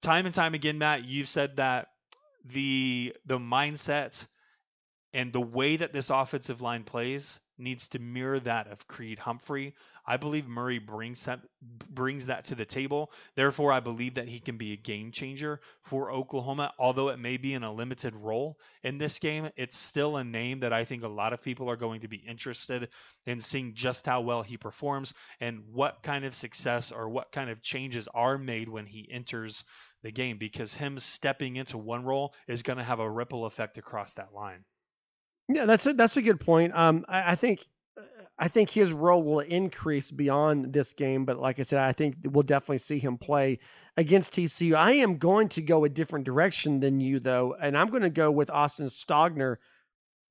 Time 0.00 0.24
and 0.24 0.34
time 0.34 0.54
again, 0.54 0.78
Matt, 0.78 1.04
you've 1.04 1.28
said 1.28 1.56
that 1.56 1.88
the 2.46 3.14
the 3.26 3.38
mindset 3.38 4.26
and 5.14 5.32
the 5.32 5.40
way 5.40 5.76
that 5.76 5.92
this 5.92 6.10
offensive 6.10 6.60
line 6.60 6.84
plays 6.84 7.40
needs 7.58 7.88
to 7.88 7.98
mirror 7.98 8.40
that 8.40 8.66
of 8.66 8.88
Creed 8.88 9.18
Humphrey. 9.18 9.74
I 10.06 10.16
believe 10.16 10.48
Murray 10.48 10.78
brings 10.78 11.24
that 11.26 11.40
brings 11.60 12.26
that 12.26 12.46
to 12.46 12.54
the 12.54 12.64
table. 12.64 13.12
Therefore, 13.36 13.72
I 13.72 13.80
believe 13.80 14.14
that 14.14 14.26
he 14.26 14.40
can 14.40 14.56
be 14.56 14.72
a 14.72 14.76
game 14.76 15.12
changer 15.12 15.60
for 15.82 16.10
Oklahoma. 16.10 16.72
Although 16.78 17.10
it 17.10 17.18
may 17.18 17.36
be 17.36 17.54
in 17.54 17.62
a 17.62 17.72
limited 17.72 18.16
role 18.16 18.58
in 18.82 18.98
this 18.98 19.18
game, 19.18 19.50
it's 19.56 19.76
still 19.76 20.16
a 20.16 20.24
name 20.24 20.60
that 20.60 20.72
I 20.72 20.84
think 20.84 21.04
a 21.04 21.08
lot 21.08 21.32
of 21.32 21.42
people 21.42 21.70
are 21.70 21.76
going 21.76 22.00
to 22.00 22.08
be 22.08 22.16
interested 22.16 22.88
in 23.26 23.40
seeing 23.40 23.74
just 23.74 24.06
how 24.06 24.22
well 24.22 24.42
he 24.42 24.56
performs 24.56 25.14
and 25.40 25.62
what 25.72 26.02
kind 26.02 26.24
of 26.24 26.34
success 26.34 26.90
or 26.90 27.08
what 27.08 27.32
kind 27.32 27.50
of 27.50 27.62
changes 27.62 28.08
are 28.12 28.38
made 28.38 28.68
when 28.68 28.86
he 28.86 29.08
enters 29.12 29.64
the 30.02 30.10
game 30.10 30.38
because 30.38 30.74
him 30.74 30.98
stepping 30.98 31.56
into 31.56 31.78
one 31.78 32.04
role 32.04 32.34
is 32.48 32.62
going 32.62 32.78
to 32.78 32.84
have 32.84 32.98
a 32.98 33.08
ripple 33.08 33.44
effect 33.44 33.78
across 33.78 34.14
that 34.14 34.34
line. 34.34 34.64
Yeah, 35.52 35.66
that's 35.66 35.86
a, 35.86 35.92
that's 35.92 36.16
a 36.16 36.22
good 36.22 36.40
point. 36.40 36.74
Um, 36.74 37.04
I, 37.08 37.32
I 37.32 37.34
think 37.34 37.66
I 38.38 38.48
think 38.48 38.70
his 38.70 38.92
role 38.92 39.22
will 39.22 39.40
increase 39.40 40.10
beyond 40.10 40.72
this 40.72 40.92
game, 40.94 41.24
but 41.24 41.38
like 41.38 41.60
I 41.60 41.62
said, 41.62 41.78
I 41.78 41.92
think 41.92 42.16
we'll 42.24 42.42
definitely 42.42 42.78
see 42.78 42.98
him 42.98 43.18
play 43.18 43.58
against 43.96 44.32
TCU. 44.32 44.74
I 44.74 44.92
am 44.92 45.18
going 45.18 45.48
to 45.50 45.62
go 45.62 45.84
a 45.84 45.88
different 45.88 46.24
direction 46.24 46.80
than 46.80 47.00
you 47.00 47.20
though, 47.20 47.54
and 47.60 47.76
I'm 47.76 47.90
going 47.90 48.02
to 48.02 48.10
go 48.10 48.30
with 48.30 48.50
Austin 48.50 48.86
Stogner 48.86 49.58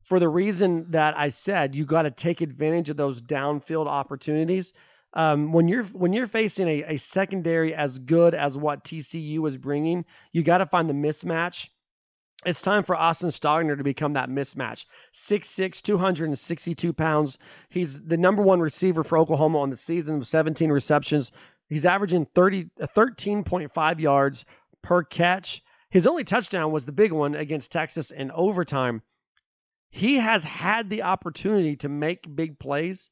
for 0.03 0.19
the 0.19 0.27
reason 0.27 0.89
that 0.91 1.17
I 1.17 1.29
said 1.29 1.75
you 1.75 1.85
got 1.85 2.01
to 2.01 2.11
take 2.11 2.41
advantage 2.41 2.89
of 2.89 2.97
those 2.97 3.21
downfield 3.21 3.87
opportunities. 3.87 4.73
Um, 5.13 5.51
when 5.51 5.67
you're 5.67 5.83
when 5.83 6.13
you're 6.13 6.27
facing 6.27 6.67
a, 6.67 6.83
a 6.83 6.97
secondary 6.97 7.75
as 7.75 7.99
good 7.99 8.33
as 8.33 8.57
what 8.57 8.83
TCU 8.83 9.47
is 9.47 9.57
bringing, 9.57 10.05
you 10.31 10.41
got 10.41 10.59
to 10.59 10.65
find 10.65 10.89
the 10.89 10.93
mismatch 10.93 11.67
it's 12.45 12.61
time 12.61 12.83
for 12.83 12.95
Austin 12.95 13.29
Stogner 13.29 13.77
to 13.77 13.83
become 13.83 14.13
that 14.13 14.29
mismatch. 14.29 14.85
6'6, 15.13 15.81
262 15.81 16.93
pounds. 16.93 17.37
He's 17.69 18.01
the 18.01 18.17
number 18.17 18.41
one 18.41 18.59
receiver 18.59 19.03
for 19.03 19.17
Oklahoma 19.17 19.59
on 19.59 19.69
the 19.69 19.77
season 19.77 20.19
with 20.19 20.27
17 20.27 20.71
receptions. 20.71 21.31
He's 21.69 21.85
averaging 21.85 22.25
30, 22.33 22.69
uh, 22.81 22.87
13.5 22.95 23.99
yards 23.99 24.45
per 24.81 25.03
catch. 25.03 25.61
His 25.89 26.07
only 26.07 26.23
touchdown 26.23 26.71
was 26.71 26.85
the 26.85 26.91
big 26.91 27.11
one 27.11 27.35
against 27.35 27.71
Texas 27.71 28.11
in 28.11 28.31
overtime. 28.31 29.01
He 29.89 30.15
has 30.15 30.43
had 30.43 30.89
the 30.89 31.03
opportunity 31.03 31.75
to 31.77 31.89
make 31.89 32.35
big 32.35 32.57
plays 32.57 33.09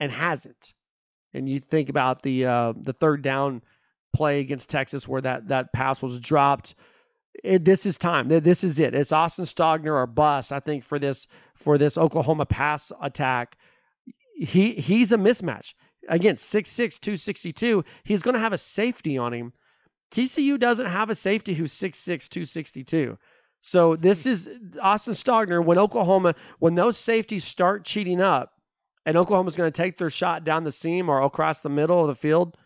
and 0.00 0.10
hasn't. 0.10 0.72
And 1.34 1.48
you 1.48 1.60
think 1.60 1.88
about 1.88 2.22
the 2.22 2.46
uh, 2.46 2.72
the 2.76 2.92
third 2.92 3.22
down 3.22 3.62
play 4.14 4.40
against 4.40 4.68
Texas 4.68 5.08
where 5.08 5.20
that 5.22 5.48
that 5.48 5.72
pass 5.72 6.02
was 6.02 6.20
dropped. 6.20 6.74
It, 7.42 7.64
this 7.64 7.86
is 7.86 7.96
time. 7.98 8.28
This 8.28 8.62
is 8.62 8.78
it. 8.78 8.94
It's 8.94 9.12
Austin 9.12 9.46
Stogner 9.46 9.94
or 9.94 10.06
bust. 10.06 10.52
I 10.52 10.60
think 10.60 10.84
for 10.84 10.98
this 10.98 11.26
for 11.54 11.78
this 11.78 11.96
Oklahoma 11.96 12.46
pass 12.46 12.92
attack, 13.00 13.56
he 14.34 14.72
he's 14.72 15.12
a 15.12 15.16
mismatch. 15.16 15.74
Again, 16.08 16.34
6'6", 16.34 16.74
262. 16.74 17.84
He's 18.02 18.22
going 18.22 18.34
to 18.34 18.40
have 18.40 18.52
a 18.52 18.58
safety 18.58 19.18
on 19.18 19.32
him. 19.32 19.52
TCU 20.10 20.58
doesn't 20.58 20.86
have 20.86 21.10
a 21.10 21.14
safety 21.14 21.54
who's 21.54 21.72
6'6", 21.72 22.28
262. 22.28 23.16
So 23.62 23.96
this 23.96 24.24
hmm. 24.24 24.30
is 24.30 24.50
Austin 24.80 25.14
Stogner 25.14 25.64
when 25.64 25.78
Oklahoma 25.78 26.34
when 26.58 26.74
those 26.74 26.98
safeties 26.98 27.44
start 27.44 27.84
cheating 27.84 28.20
up, 28.20 28.52
and 29.06 29.16
Oklahoma's 29.16 29.56
going 29.56 29.70
to 29.70 29.82
take 29.82 29.96
their 29.96 30.10
shot 30.10 30.44
down 30.44 30.64
the 30.64 30.72
seam 30.72 31.08
or 31.08 31.22
across 31.22 31.60
the 31.60 31.68
middle 31.68 32.00
of 32.00 32.08
the 32.08 32.14
field, 32.14 32.56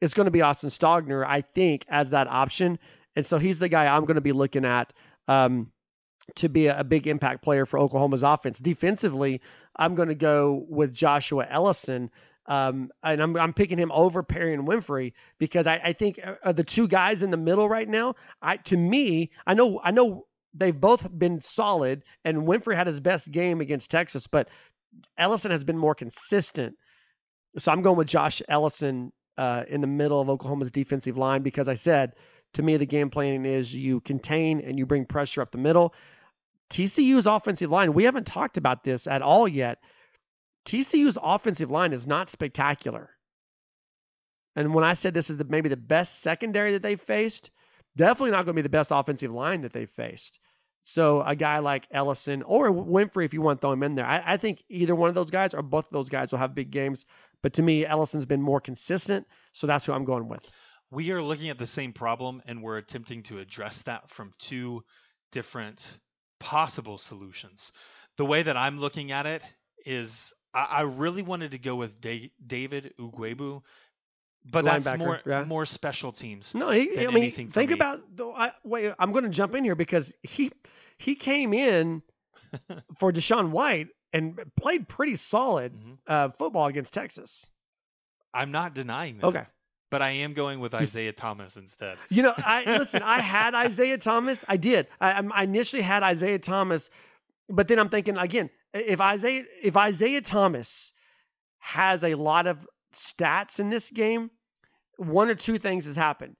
it's 0.00 0.14
going 0.14 0.26
to 0.26 0.30
be 0.30 0.42
Austin 0.42 0.70
Stogner, 0.70 1.24
I 1.26 1.40
think, 1.40 1.84
as 1.88 2.10
that 2.10 2.28
option. 2.28 2.78
And 3.16 3.24
so 3.24 3.38
he's 3.38 3.58
the 3.58 3.68
guy 3.68 3.86
I'm 3.86 4.04
going 4.04 4.16
to 4.16 4.20
be 4.20 4.32
looking 4.32 4.64
at 4.64 4.92
um, 5.28 5.70
to 6.36 6.48
be 6.48 6.66
a, 6.66 6.80
a 6.80 6.84
big 6.84 7.06
impact 7.06 7.42
player 7.42 7.66
for 7.66 7.78
Oklahoma's 7.78 8.22
offense. 8.22 8.58
Defensively, 8.58 9.40
I'm 9.76 9.94
going 9.94 10.08
to 10.08 10.14
go 10.14 10.64
with 10.68 10.92
Joshua 10.92 11.46
Ellison. 11.48 12.10
Um, 12.46 12.90
and 13.02 13.22
I'm, 13.22 13.36
I'm 13.36 13.54
picking 13.54 13.78
him 13.78 13.90
over 13.92 14.22
Perrion 14.22 14.66
Winfrey 14.66 15.14
because 15.38 15.66
I, 15.66 15.80
I 15.82 15.92
think 15.94 16.20
uh, 16.42 16.52
the 16.52 16.64
two 16.64 16.88
guys 16.88 17.22
in 17.22 17.30
the 17.30 17.38
middle 17.38 17.68
right 17.68 17.88
now, 17.88 18.16
I 18.42 18.58
to 18.58 18.76
me, 18.76 19.30
I 19.46 19.54
know 19.54 19.80
I 19.82 19.92
know 19.92 20.26
they've 20.52 20.78
both 20.78 21.08
been 21.16 21.40
solid, 21.40 22.02
and 22.24 22.46
Winfrey 22.46 22.76
had 22.76 22.86
his 22.86 23.00
best 23.00 23.30
game 23.30 23.62
against 23.62 23.90
Texas, 23.90 24.26
but 24.26 24.48
Ellison 25.16 25.50
has 25.50 25.64
been 25.64 25.78
more 25.78 25.94
consistent. 25.94 26.76
So 27.56 27.72
I'm 27.72 27.82
going 27.82 27.96
with 27.96 28.08
Josh 28.08 28.42
Ellison 28.48 29.12
uh, 29.38 29.64
in 29.68 29.80
the 29.80 29.86
middle 29.86 30.20
of 30.20 30.28
Oklahoma's 30.28 30.70
defensive 30.70 31.16
line 31.16 31.42
because 31.42 31.68
I 31.68 31.74
said 31.74 32.12
to 32.54 32.62
me 32.62 32.76
the 32.76 32.86
game 32.86 33.10
plan 33.10 33.44
is 33.46 33.74
you 33.74 34.00
contain 34.00 34.60
and 34.60 34.78
you 34.78 34.86
bring 34.86 35.04
pressure 35.04 35.42
up 35.42 35.50
the 35.50 35.58
middle. 35.58 35.94
TCU's 36.70 37.26
offensive 37.26 37.70
line, 37.70 37.92
we 37.92 38.04
haven't 38.04 38.26
talked 38.26 38.56
about 38.56 38.82
this 38.84 39.06
at 39.06 39.22
all 39.22 39.46
yet. 39.46 39.78
TCU's 40.64 41.18
offensive 41.22 41.70
line 41.70 41.92
is 41.92 42.06
not 42.06 42.28
spectacular. 42.28 43.10
And 44.56 44.72
when 44.72 44.84
I 44.84 44.94
said 44.94 45.14
this 45.14 45.30
is 45.30 45.36
the, 45.36 45.44
maybe 45.44 45.68
the 45.68 45.76
best 45.76 46.20
secondary 46.20 46.72
that 46.72 46.82
they've 46.82 47.00
faced, 47.00 47.50
definitely 47.96 48.30
not 48.30 48.44
going 48.44 48.54
to 48.54 48.54
be 48.54 48.62
the 48.62 48.68
best 48.68 48.90
offensive 48.92 49.32
line 49.32 49.62
that 49.62 49.72
they've 49.72 49.90
faced. 49.90 50.38
So 50.82 51.22
a 51.22 51.34
guy 51.34 51.60
like 51.60 51.86
Ellison 51.90 52.42
or 52.42 52.70
Winfrey, 52.70 53.24
if 53.24 53.32
you 53.32 53.40
want 53.40 53.60
to 53.60 53.66
throw 53.66 53.72
him 53.72 53.82
in 53.82 53.94
there, 53.94 54.04
I, 54.04 54.22
I 54.34 54.36
think 54.36 54.62
either 54.68 54.94
one 54.94 55.08
of 55.08 55.14
those 55.14 55.30
guys 55.30 55.54
or 55.54 55.62
both 55.62 55.86
of 55.86 55.92
those 55.92 56.10
guys 56.10 56.30
will 56.30 56.38
have 56.38 56.54
big 56.54 56.70
games. 56.70 57.06
But 57.42 57.54
to 57.54 57.62
me, 57.62 57.86
Ellison's 57.86 58.26
been 58.26 58.42
more 58.42 58.60
consistent, 58.60 59.26
so 59.52 59.66
that's 59.66 59.86
who 59.86 59.92
I'm 59.92 60.04
going 60.04 60.28
with. 60.28 60.48
We 60.94 61.10
are 61.12 61.22
looking 61.22 61.48
at 61.50 61.58
the 61.58 61.66
same 61.66 61.92
problem 61.92 62.42
and 62.46 62.62
we're 62.62 62.76
attempting 62.78 63.22
to 63.24 63.38
address 63.40 63.82
that 63.82 64.10
from 64.10 64.32
two 64.38 64.84
different 65.32 65.84
possible 66.40 66.98
solutions. 66.98 67.72
The 68.16 68.24
way 68.24 68.42
that 68.44 68.56
I'm 68.56 68.78
looking 68.78 69.10
at 69.12 69.26
it 69.26 69.42
is 69.84 70.32
I, 70.54 70.64
I 70.64 70.80
really 70.82 71.22
wanted 71.22 71.50
to 71.52 71.58
go 71.58 71.74
with 71.74 72.00
da- 72.00 72.30
David 72.46 72.94
Ugwoegbu, 73.00 73.62
but 74.50 74.64
that's 74.64 74.96
more 74.96 75.20
yeah. 75.26 75.44
more 75.44 75.66
special 75.66 76.12
teams. 76.12 76.54
No, 76.54 76.70
he, 76.70 76.94
than 76.94 77.06
I 77.08 77.10
mean, 77.10 77.16
anything 77.24 77.48
think 77.50 77.70
me. 77.70 77.74
about. 77.74 78.16
the 78.16 78.26
I, 78.26 78.52
wait, 78.62 78.92
I'm 78.98 79.10
going 79.12 79.24
to 79.24 79.30
jump 79.30 79.54
in 79.54 79.64
here 79.64 79.74
because 79.74 80.12
he 80.22 80.52
he 80.98 81.14
came 81.16 81.52
in 81.52 82.02
for 82.98 83.10
DaShaun 83.12 83.50
White 83.50 83.88
and 84.12 84.38
played 84.56 84.86
pretty 84.86 85.16
solid 85.16 85.72
Mhm. 85.74 85.98
uh, 86.06 86.28
football 86.30 86.66
against 86.66 86.92
Texas. 86.94 87.46
I'm 88.32 88.52
not 88.52 88.74
denying 88.74 89.18
that. 89.18 89.26
Okay. 89.26 89.44
But 89.90 90.02
I 90.02 90.10
am 90.10 90.34
going 90.34 90.60
with 90.60 90.74
Isaiah 90.74 91.12
Thomas 91.12 91.56
instead. 91.56 91.98
You 92.08 92.22
know, 92.22 92.34
I 92.36 92.64
listen. 92.78 93.02
I 93.02 93.20
had 93.20 93.54
Isaiah 93.66 93.98
Thomas. 93.98 94.44
I 94.48 94.56
did. 94.56 94.88
I, 95.00 95.22
I 95.32 95.44
initially 95.44 95.82
had 95.82 96.02
Isaiah 96.02 96.38
Thomas, 96.38 96.90
but 97.48 97.68
then 97.68 97.78
I'm 97.78 97.88
thinking 97.88 98.16
again, 98.16 98.50
if 98.72 99.00
Isaiah 99.00 99.44
if 99.62 99.76
Isaiah 99.76 100.20
Thomas 100.20 100.92
has 101.58 102.02
a 102.02 102.14
lot 102.14 102.46
of 102.46 102.66
stats 102.94 103.60
in 103.60 103.70
this 103.70 103.90
game, 103.90 104.30
one 104.96 105.30
or 105.30 105.34
two 105.34 105.58
things 105.58 105.84
has 105.86 105.96
happened. 105.96 106.36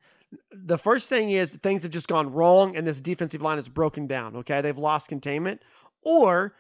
The 0.51 0.79
first 0.79 1.09
thing 1.09 1.31
is 1.31 1.53
things 1.53 1.83
have 1.85 1.93
just 1.93 2.09
gone 2.09 2.33
wrong, 2.33 2.77
and 2.77 2.87
this 2.87 3.01
defensive 3.01 3.41
line 3.41 3.59
is 3.59 3.69
broken 3.69 4.07
down. 4.07 4.37
Okay, 4.37 4.63
they've 4.63 4.77
lost 4.77 5.09
containment, 5.09 5.63
or 6.03 6.55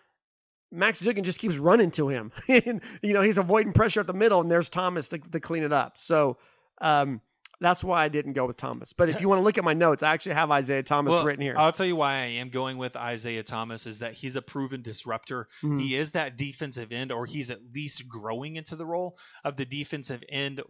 Max 0.75 1.01
Duggan 1.01 1.25
just 1.25 1.39
keeps 1.39 1.57
running 1.57 1.91
to 1.93 2.09
him. 2.09 2.33
and, 2.49 2.81
you 3.03 3.13
know, 3.13 3.23
he's 3.23 3.39
avoiding 3.39 3.73
pressure 3.73 4.01
at 4.01 4.07
the 4.07 4.13
middle, 4.13 4.41
and 4.41 4.51
there's 4.51 4.69
Thomas 4.69 5.09
to, 5.09 5.19
to 5.19 5.41
clean 5.41 5.63
it 5.63 5.73
up. 5.73 5.99
So 5.99 6.37
um, 6.81 7.21
that's 7.61 7.85
why 7.85 8.05
I 8.05 8.09
didn't 8.09 8.33
go 8.33 8.47
with 8.47 8.57
Thomas. 8.57 8.93
But 8.93 9.09
if 9.09 9.21
you 9.21 9.29
want 9.29 9.39
to 9.39 9.43
look 9.45 9.59
at 9.59 9.65
my 9.65 9.75
notes, 9.75 10.03
I 10.03 10.13
actually 10.13 10.35
have 10.35 10.51
Isaiah 10.51 10.83
Thomas 10.83 11.13
Well, 11.13 11.25
written 11.25 11.41
here. 11.43 11.55
I'll 11.57 11.73
tell 11.73 11.87
you 11.87 11.97
why 11.97 12.15
I 12.15 12.27
am 12.27 12.51
going 12.51 12.79
with 12.79 12.97
Isaiah 12.97 13.43
Thomas 13.43 13.87
is 13.87 14.01
that 14.01 14.13
he's 14.13 14.37
a 14.37 14.43
proven 14.43 14.83
disruptor. 14.83 15.49
Mhm. 15.63 15.81
He 15.81 15.97
is 15.97 16.11
that 16.11 16.37
defensive 16.37 16.93
end, 16.93 17.13
or 17.13 17.27
he's 17.27 17.51
at 17.51 17.61
least 17.73 18.09
growing 18.09 18.57
into 18.57 18.77
the 18.77 18.85
role 18.85 19.17
of 19.45 19.57
the 19.57 19.65
defensive 19.65 20.23
end. 20.29 20.63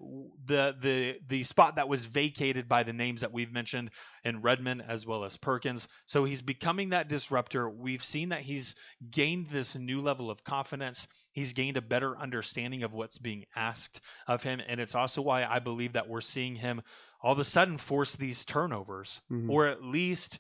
The 0.47 0.77
the 0.81 1.17
the 1.27 1.43
spot 1.45 1.77
that 1.77 1.89
was 1.89 2.05
vacated 2.05 2.69
by 2.69 2.83
the 2.83 2.93
names 2.93 3.23
that 3.23 3.33
we've 3.33 3.53
mentioned 3.53 3.91
in 4.25 4.41
Redmond 4.41 4.83
as 4.87 5.07
well 5.07 5.25
as 5.25 5.37
Perkins. 5.37 5.87
So 6.07 6.25
he's 6.25 6.43
becoming 6.43 6.91
that 6.91 7.09
disruptor. 7.09 7.69
We've 7.69 8.03
seen 8.03 8.31
that 8.31 8.41
he's 8.41 8.75
gained 9.11 9.49
this 9.49 9.75
new 9.75 10.01
level 10.01 10.31
of 10.31 10.45
confidence. 10.45 11.07
He's 11.33 11.53
gained 11.53 11.77
a 11.77 11.83
better 11.83 12.17
understanding 12.17 12.83
of 12.83 12.93
what's 12.93 13.19
being 13.19 13.45
asked 13.55 14.01
of 14.27 14.43
him, 14.43 14.61
and 14.67 14.81
it's 14.81 14.95
also 14.95 15.23
why 15.23 15.45
I 15.45 15.59
believe 15.59 15.93
that 15.93 16.09
we're 16.09 16.21
seeing 16.21 16.57
him 16.57 16.83
all 17.21 17.33
of 17.33 17.39
a 17.39 17.45
sudden 17.45 17.79
force 17.79 18.17
these 18.17 18.45
turnovers, 18.45 19.21
Mhm. 19.31 19.51
or 19.51 19.67
at 19.67 19.83
least 19.83 20.39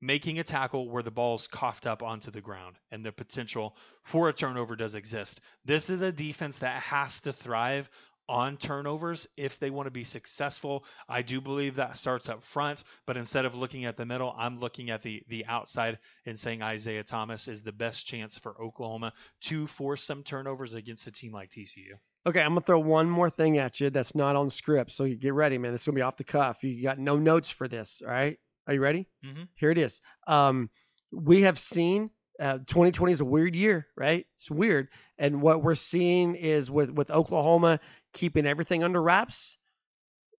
making 0.00 0.38
a 0.38 0.44
tackle 0.44 0.88
where 0.88 1.02
the 1.02 1.10
ball's 1.10 1.48
coughed 1.48 1.84
up 1.84 2.04
onto 2.04 2.30
the 2.30 2.40
ground 2.40 2.78
and 2.92 3.04
the 3.04 3.10
potential 3.10 3.76
for 4.04 4.28
a 4.28 4.32
turnover 4.32 4.76
does 4.76 4.94
exist. 4.94 5.40
This 5.64 5.90
is 5.90 6.00
a 6.00 6.12
defense 6.12 6.60
that 6.60 6.80
has 6.82 7.20
to 7.22 7.32
thrive 7.32 7.90
on 8.28 8.56
turnovers 8.56 9.26
if 9.36 9.58
they 9.58 9.70
want 9.70 9.86
to 9.86 9.90
be 9.90 10.04
successful. 10.04 10.84
I 11.08 11.22
do 11.22 11.40
believe 11.40 11.76
that 11.76 11.96
starts 11.96 12.28
up 12.28 12.42
front, 12.44 12.84
but 13.06 13.16
instead 13.16 13.44
of 13.44 13.54
looking 13.54 13.84
at 13.84 13.96
the 13.96 14.04
middle, 14.06 14.34
I'm 14.36 14.60
looking 14.60 14.90
at 14.90 15.02
the 15.02 15.22
the 15.28 15.46
outside 15.46 15.98
and 16.26 16.38
saying 16.38 16.62
Isaiah 16.62 17.04
Thomas 17.04 17.48
is 17.48 17.62
the 17.62 17.72
best 17.72 18.06
chance 18.06 18.38
for 18.38 18.60
Oklahoma 18.62 19.12
to 19.42 19.66
force 19.66 20.02
some 20.04 20.22
turnovers 20.22 20.74
against 20.74 21.06
a 21.06 21.10
team 21.12 21.32
like 21.32 21.50
TCU. 21.50 21.94
Okay, 22.26 22.42
I'm 22.42 22.50
gonna 22.50 22.60
throw 22.60 22.80
one 22.80 23.08
more 23.08 23.30
thing 23.30 23.58
at 23.58 23.80
you 23.80 23.90
that's 23.90 24.14
not 24.14 24.36
on 24.36 24.50
script. 24.50 24.90
So 24.92 25.04
you 25.04 25.16
get 25.16 25.34
ready, 25.34 25.56
man. 25.56 25.72
It's 25.74 25.86
gonna 25.86 25.96
be 25.96 26.02
off 26.02 26.16
the 26.16 26.24
cuff. 26.24 26.62
You 26.62 26.82
got 26.82 26.98
no 26.98 27.16
notes 27.18 27.50
for 27.50 27.68
this. 27.68 28.02
All 28.04 28.10
right. 28.10 28.38
Are 28.66 28.74
you 28.74 28.80
ready? 28.80 29.08
Mhm. 29.24 29.48
Here 29.54 29.70
it 29.70 29.78
is. 29.78 30.02
Um, 30.26 30.68
we 31.10 31.42
have 31.42 31.58
seen 31.58 32.10
uh, 32.40 32.58
2020 32.66 33.12
is 33.12 33.20
a 33.20 33.24
weird 33.24 33.56
year, 33.56 33.88
right? 33.96 34.24
It's 34.36 34.50
weird, 34.50 34.88
and 35.18 35.42
what 35.42 35.62
we're 35.62 35.74
seeing 35.74 36.36
is 36.36 36.70
with 36.70 36.90
with 36.90 37.10
Oklahoma 37.10 37.80
keeping 38.12 38.46
everything 38.46 38.82
under 38.84 39.00
wraps. 39.00 39.56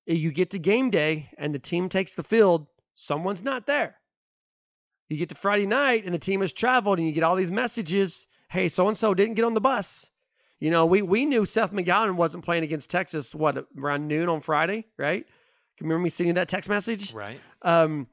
You 0.05 0.31
get 0.31 0.51
to 0.51 0.59
game 0.59 0.89
day 0.89 1.29
and 1.37 1.53
the 1.53 1.59
team 1.59 1.89
takes 1.89 2.13
the 2.13 2.23
field. 2.23 2.67
Someone's 2.95 3.43
not 3.43 3.65
there. 3.67 3.95
You 5.07 5.17
get 5.17 5.29
to 5.29 5.35
Friday 5.35 5.65
night 5.65 6.05
and 6.05 6.13
the 6.13 6.19
team 6.19 6.41
has 6.41 6.53
traveled, 6.53 6.99
and 6.99 7.07
you 7.07 7.13
get 7.13 7.23
all 7.23 7.35
these 7.35 7.51
messages. 7.51 8.27
Hey, 8.49 8.69
so 8.69 8.87
and 8.87 8.97
so 8.97 9.13
didn't 9.13 9.35
get 9.35 9.45
on 9.45 9.53
the 9.53 9.61
bus. 9.61 10.09
You 10.59 10.71
know, 10.71 10.85
we 10.85 11.01
we 11.01 11.25
knew 11.25 11.45
Seth 11.45 11.71
McGowan 11.71 12.15
wasn't 12.15 12.45
playing 12.45 12.63
against 12.63 12.89
Texas. 12.89 13.33
What 13.33 13.65
around 13.77 14.07
noon 14.07 14.29
on 14.29 14.41
Friday, 14.41 14.85
right? 14.97 15.25
Can 15.77 15.85
you 15.85 15.89
remember 15.89 16.03
me 16.03 16.09
sending 16.09 16.35
that 16.35 16.49
text 16.49 16.69
message? 16.69 17.13
Right. 17.13 17.39
Um, 17.61 18.07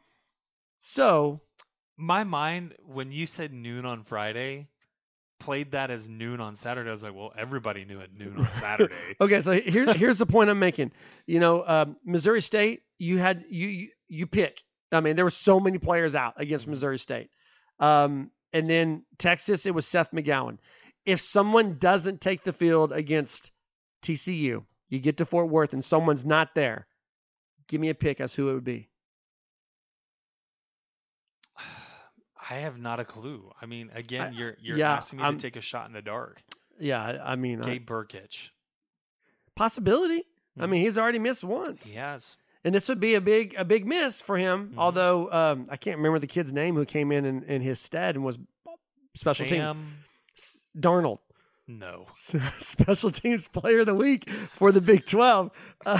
so 0.79 1.41
My 1.97 2.25
mind, 2.25 2.75
when 2.85 3.11
you 3.11 3.27
said 3.27 3.53
noon 3.53 3.87
on 3.87 4.05
Friday, 4.05 4.69
played 5.39 5.73
that 5.73 5.91
as 5.91 6.09
noon 6.09 6.41
on 6.41 6.57
Saturday. 6.57 6.89
I 6.89 6.93
was 6.93 7.03
like, 7.03 7.15
well, 7.15 7.33
everybody 7.37 7.85
knew 7.85 8.01
at 8.01 8.13
noon 8.13 8.37
on 8.39 8.53
Saturday. 8.53 8.95
okay, 9.21 9.41
so 9.43 9.53
here 9.53 9.93
here's 9.95 10.19
the 10.19 10.27
point 10.27 10.51
I'm 10.51 10.59
making. 10.59 10.93
You 11.27 11.41
know, 11.41 11.67
um, 11.67 11.97
Missouri 12.05 12.41
State, 12.41 12.83
you 12.99 13.19
had 13.19 13.45
you, 13.49 13.69
you 13.69 13.89
you 14.09 14.27
pick. 14.27 14.63
I 14.93 15.01
mean, 15.01 15.17
there 15.17 15.25
were 15.25 15.31
so 15.31 15.59
many 15.61 15.79
players 15.79 16.15
out 16.15 16.35
against 16.37 16.67
Mhm. 16.67 16.71
Missouri 16.71 16.99
State. 16.99 17.31
Um, 17.81 18.31
and 18.53 18.71
then 18.71 19.05
Texas, 19.19 19.67
it 19.67 19.75
was 19.75 19.87
Seth 19.87 20.13
McGowan. 20.13 20.59
If 21.05 21.21
someone 21.21 21.77
doesn't 21.79 22.21
take 22.21 22.43
the 22.43 22.53
field 22.53 22.93
against 22.93 23.53
TCU, 24.03 24.65
you 24.89 24.99
get 25.01 25.19
to 25.19 25.27
Fort 25.27 25.49
Worth 25.49 25.73
and 25.73 25.85
someone's 25.85 26.25
not 26.25 26.55
there. 26.55 26.87
Give 27.69 27.81
me 27.81 27.89
a 27.91 27.95
pick 27.95 28.21
as 28.21 28.35
who 28.35 28.49
it 28.51 28.55
would 28.55 28.65
be. 28.65 28.89
I 32.49 32.55
have 32.57 32.79
not 32.79 33.01
a 33.01 33.05
clue. 33.05 33.51
I 33.61 33.67
mean, 33.67 33.91
again, 33.95 34.29
I- 34.35 34.39
you're 34.39 34.57
you're 34.61 34.79
yeah, 34.79 34.95
asking 34.95 35.19
me 35.19 35.25
I'm- 35.25 35.37
to 35.39 35.43
take 35.43 35.57
a 35.57 35.61
shot 35.61 35.87
in 35.89 35.93
the 35.93 36.03
dark. 36.03 36.41
Yeah, 36.79 37.03
I, 37.03 37.33
I 37.33 37.37
mean, 37.37 37.61
Gabe 37.61 37.87
Brkic. 37.89 38.51
possibility. 39.55 40.23
I 40.59 40.65
Hmm. 40.65 40.71
mean, 40.71 40.81
he's 40.83 40.99
already 40.99 41.19
missed 41.19 41.45
once. 41.45 41.87
He 41.87 41.97
has. 41.99 42.37
and 42.65 42.75
this 42.75 42.89
would 42.89 42.99
be 43.01 43.15
a 43.15 43.21
big 43.21 43.55
a 43.57 43.65
big 43.65 43.87
miss 43.87 44.21
for 44.21 44.37
him. 44.37 44.71
Mhm. 44.71 44.79
Although 44.79 45.31
um, 45.33 45.69
I 45.71 45.77
can't 45.77 45.99
remember 45.99 46.19
the 46.19 46.27
kid's 46.27 46.53
name 46.53 46.75
who 46.75 46.85
came 46.85 47.13
in 47.13 47.25
in, 47.25 47.43
in 47.45 47.63
his 47.63 47.79
stead 47.81 48.15
and 48.17 48.25
was 48.25 48.39
special 49.15 49.47
team 49.47 49.59
Sam, 49.61 49.99
S- 50.37 50.61
Darnold. 50.79 51.19
No. 51.69 52.07
special 52.61 53.11
teams 53.11 53.49
player 53.49 53.81
of 53.81 53.87
the 53.87 53.95
week 53.95 54.29
for 54.57 54.71
the 54.73 54.81
Big 54.81 55.05
12. 55.07 55.51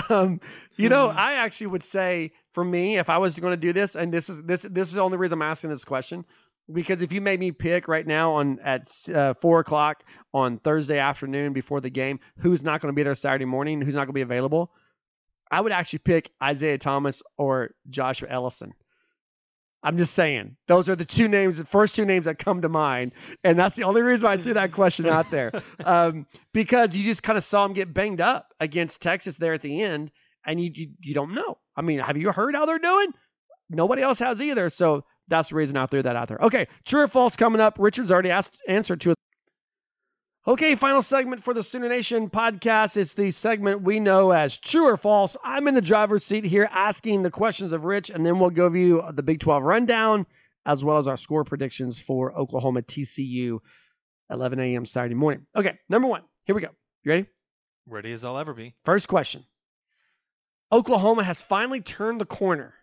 Um, 0.09 0.39
you 0.77 0.87
know, 0.89 1.07
I 1.07 1.33
actually 1.33 1.67
would 1.67 1.83
say 1.83 2.31
for 2.57 2.63
me, 2.63 2.97
if 2.97 3.07
I 3.07 3.19
was 3.19 3.37
going 3.37 3.53
to 3.53 3.57
do 3.57 3.71
this, 3.71 3.95
and 3.95 4.11
this 4.11 4.31
is 4.31 4.41
this 4.41 4.63
this 4.63 4.87
is 4.87 4.95
the 4.95 5.01
only 5.01 5.17
reason 5.17 5.37
I'm 5.37 5.43
asking 5.43 5.69
this 5.69 5.85
question, 5.85 6.25
because 6.73 7.03
if 7.03 7.11
you 7.11 7.21
made 7.21 7.39
me 7.39 7.51
pick 7.51 7.87
right 7.87 8.07
now 8.07 8.33
on 8.33 8.57
at 8.61 8.91
uh, 9.13 9.35
four 9.35 9.59
o'clock 9.59 10.03
on 10.33 10.57
Thursday 10.57 10.97
afternoon 10.97 11.53
before 11.53 11.81
the 11.81 11.91
game, 11.91 12.19
who's 12.39 12.63
not 12.63 12.81
going 12.81 12.91
to 12.91 12.95
be 12.95 13.03
there 13.03 13.13
Saturday 13.13 13.45
morning, 13.45 13.79
who's 13.79 13.93
not 13.93 14.05
going 14.05 14.07
to 14.07 14.13
be 14.13 14.21
available, 14.21 14.71
I 15.51 15.61
would 15.61 15.71
actually 15.71 15.99
pick 15.99 16.31
Isaiah 16.41 16.79
Thomas 16.79 17.21
or 17.37 17.75
Joshua 17.91 18.27
Ellison. 18.27 18.73
I'm 19.83 19.99
just 19.99 20.15
saying. 20.15 20.57
Those 20.67 20.89
are 20.89 20.95
the 20.95 21.05
two 21.05 21.27
names, 21.27 21.59
the 21.59 21.65
first 21.65 21.93
two 21.93 22.05
names 22.05 22.25
that 22.25 22.39
come 22.39 22.63
to 22.63 22.69
mind. 22.69 23.11
And 23.43 23.59
that's 23.59 23.75
the 23.75 23.83
only 23.83 24.01
reason 24.01 24.25
why 24.25 24.33
I 24.33 24.37
threw 24.37 24.55
that 24.55 24.71
question 24.71 25.05
out 25.05 25.29
there. 25.29 25.51
Um, 25.85 26.25
because 26.53 26.95
you 26.95 27.03
just 27.03 27.21
kind 27.21 27.37
of 27.37 27.43
saw 27.43 27.63
him 27.63 27.73
get 27.73 27.93
banged 27.93 28.19
up 28.19 28.51
against 28.59 28.99
Texas 28.99 29.37
there 29.37 29.53
at 29.53 29.61
the 29.61 29.83
end, 29.83 30.11
and 30.47 30.59
you, 30.59 30.71
you 30.73 30.87
you 31.01 31.13
don't 31.13 31.35
know. 31.35 31.57
I 31.75 31.81
mean, 31.81 31.99
have 31.99 32.17
you 32.17 32.31
heard 32.31 32.55
how 32.55 32.65
they're 32.65 32.79
doing? 32.79 33.13
Nobody 33.69 34.01
else 34.01 34.19
has 34.19 34.41
either. 34.41 34.69
So 34.69 35.03
that's 35.27 35.49
the 35.49 35.55
reason 35.55 35.77
I 35.77 35.85
threw 35.85 36.01
that 36.01 36.15
out 36.15 36.29
there. 36.29 36.39
Okay, 36.41 36.67
true 36.85 37.01
or 37.01 37.07
false 37.07 37.35
coming 37.35 37.61
up. 37.61 37.75
Richard's 37.77 38.11
already 38.11 38.31
asked 38.31 38.57
answered 38.67 39.01
to 39.01 39.11
it. 39.11 39.17
Okay, 40.47 40.75
final 40.75 41.01
segment 41.01 41.43
for 41.43 41.53
the 41.53 41.61
Sooner 41.61 41.89
Nation 41.89 42.29
podcast. 42.29 42.95
It's 42.95 43.13
the 43.13 43.31
segment 43.31 43.81
we 43.81 43.99
know 43.99 44.31
as 44.31 44.57
true 44.57 44.87
or 44.87 44.95
false. 44.95 45.35
I'm 45.43 45.67
in 45.67 45.73
the 45.73 45.81
driver's 45.81 46.23
seat 46.23 46.45
here 46.45 46.69
asking 46.71 47.23
the 47.23 47.31
questions 47.31 47.73
of 47.73 47.83
Rich, 47.83 48.09
and 48.09 48.25
then 48.25 48.39
we'll 48.39 48.49
give 48.49 48.73
you 48.73 49.03
the 49.11 49.23
Big 49.23 49.41
12 49.41 49.61
rundown 49.61 50.25
as 50.65 50.83
well 50.83 50.97
as 50.97 51.07
our 51.07 51.17
score 51.17 51.43
predictions 51.43 51.99
for 51.99 52.33
Oklahoma 52.33 52.81
TCU 52.81 53.59
11 54.29 54.59
a.m. 54.59 54.85
Saturday 54.85 55.15
morning. 55.15 55.45
Okay, 55.55 55.77
number 55.89 56.07
one. 56.07 56.21
Here 56.45 56.55
we 56.55 56.61
go. 56.61 56.69
You 57.03 57.11
ready? 57.11 57.25
Ready 57.85 58.11
as 58.13 58.23
I'll 58.23 58.37
ever 58.37 58.53
be. 58.53 58.73
First 58.85 59.09
question. 59.09 59.43
Oklahoma 60.71 61.23
has 61.23 61.41
finally 61.41 61.81
turned 61.81 62.19
the 62.19 62.25
corner. 62.25 62.73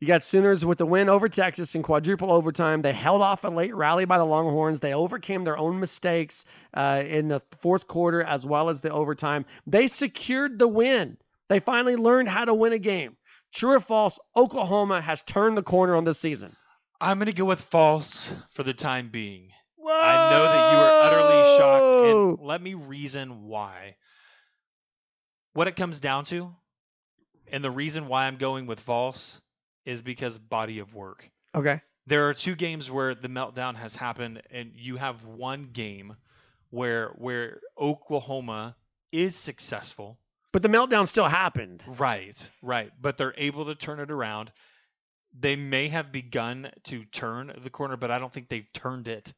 You 0.00 0.08
got 0.08 0.24
Sooners 0.24 0.64
with 0.64 0.78
the 0.78 0.86
win 0.86 1.08
over 1.08 1.28
Texas 1.28 1.76
in 1.76 1.82
quadruple 1.84 2.32
overtime. 2.32 2.82
They 2.82 2.92
held 2.92 3.22
off 3.22 3.44
a 3.44 3.48
late 3.48 3.74
rally 3.74 4.04
by 4.04 4.18
the 4.18 4.24
Longhorns. 4.24 4.80
They 4.80 4.94
overcame 4.94 5.44
their 5.44 5.56
own 5.56 5.78
mistakes 5.78 6.44
uh, 6.74 7.04
in 7.06 7.28
the 7.28 7.40
fourth 7.60 7.86
quarter 7.86 8.20
as 8.20 8.44
well 8.44 8.68
as 8.68 8.80
the 8.80 8.90
overtime. 8.90 9.44
They 9.66 9.86
secured 9.86 10.58
the 10.58 10.66
win. 10.66 11.18
They 11.48 11.60
finally 11.60 11.94
learned 11.94 12.28
how 12.28 12.46
to 12.46 12.54
win 12.54 12.72
a 12.72 12.80
game. 12.80 13.16
True 13.52 13.74
or 13.74 13.80
false, 13.80 14.18
Oklahoma 14.34 15.00
has 15.00 15.22
turned 15.22 15.56
the 15.56 15.62
corner 15.62 15.94
on 15.94 16.04
this 16.04 16.18
season. 16.18 16.56
I'm 17.00 17.18
going 17.18 17.26
to 17.26 17.32
go 17.32 17.44
with 17.44 17.60
false 17.60 18.32
for 18.54 18.62
the 18.62 18.74
time 18.74 19.10
being. 19.10 19.50
I 19.86 20.30
know 20.30 20.42
that 20.44 20.72
you 20.72 20.78
were 20.78 21.00
utterly 21.02 21.58
shocked, 21.58 22.38
and 22.40 22.46
let 22.46 22.62
me 22.62 22.74
reason 22.74 23.42
why. 23.42 23.96
What 25.52 25.68
it 25.68 25.76
comes 25.76 26.00
down 26.00 26.24
to, 26.26 26.54
and 27.52 27.62
the 27.62 27.70
reason 27.70 28.08
why 28.08 28.26
I'm 28.26 28.38
going 28.38 28.66
with 28.66 28.80
false, 28.80 29.40
is 29.84 30.02
because 30.02 30.38
body 30.38 30.78
of 30.78 30.94
work. 30.94 31.28
Okay. 31.54 31.80
There 32.06 32.28
are 32.28 32.34
two 32.34 32.56
games 32.56 32.90
where 32.90 33.14
the 33.14 33.28
meltdown 33.28 33.76
has 33.76 33.94
happened, 33.94 34.42
and 34.50 34.72
you 34.74 34.96
have 34.96 35.24
one 35.24 35.68
game 35.72 36.16
where 36.70 37.08
where 37.10 37.60
Oklahoma 37.78 38.74
is 39.12 39.36
successful. 39.36 40.18
But 40.52 40.62
the 40.62 40.68
meltdown 40.68 41.06
still 41.06 41.28
happened. 41.28 41.82
Right, 41.86 42.50
right. 42.60 42.90
But 43.00 43.16
they're 43.16 43.34
able 43.36 43.66
to 43.66 43.74
turn 43.74 44.00
it 44.00 44.10
around. 44.10 44.50
They 45.38 45.56
may 45.56 45.88
have 45.88 46.12
begun 46.12 46.70
to 46.84 47.04
turn 47.06 47.52
the 47.62 47.70
corner, 47.70 47.96
but 47.96 48.10
I 48.10 48.18
don't 48.18 48.32
think 48.32 48.48
they've 48.48 48.70
turned 48.72 49.08
it 49.08 49.32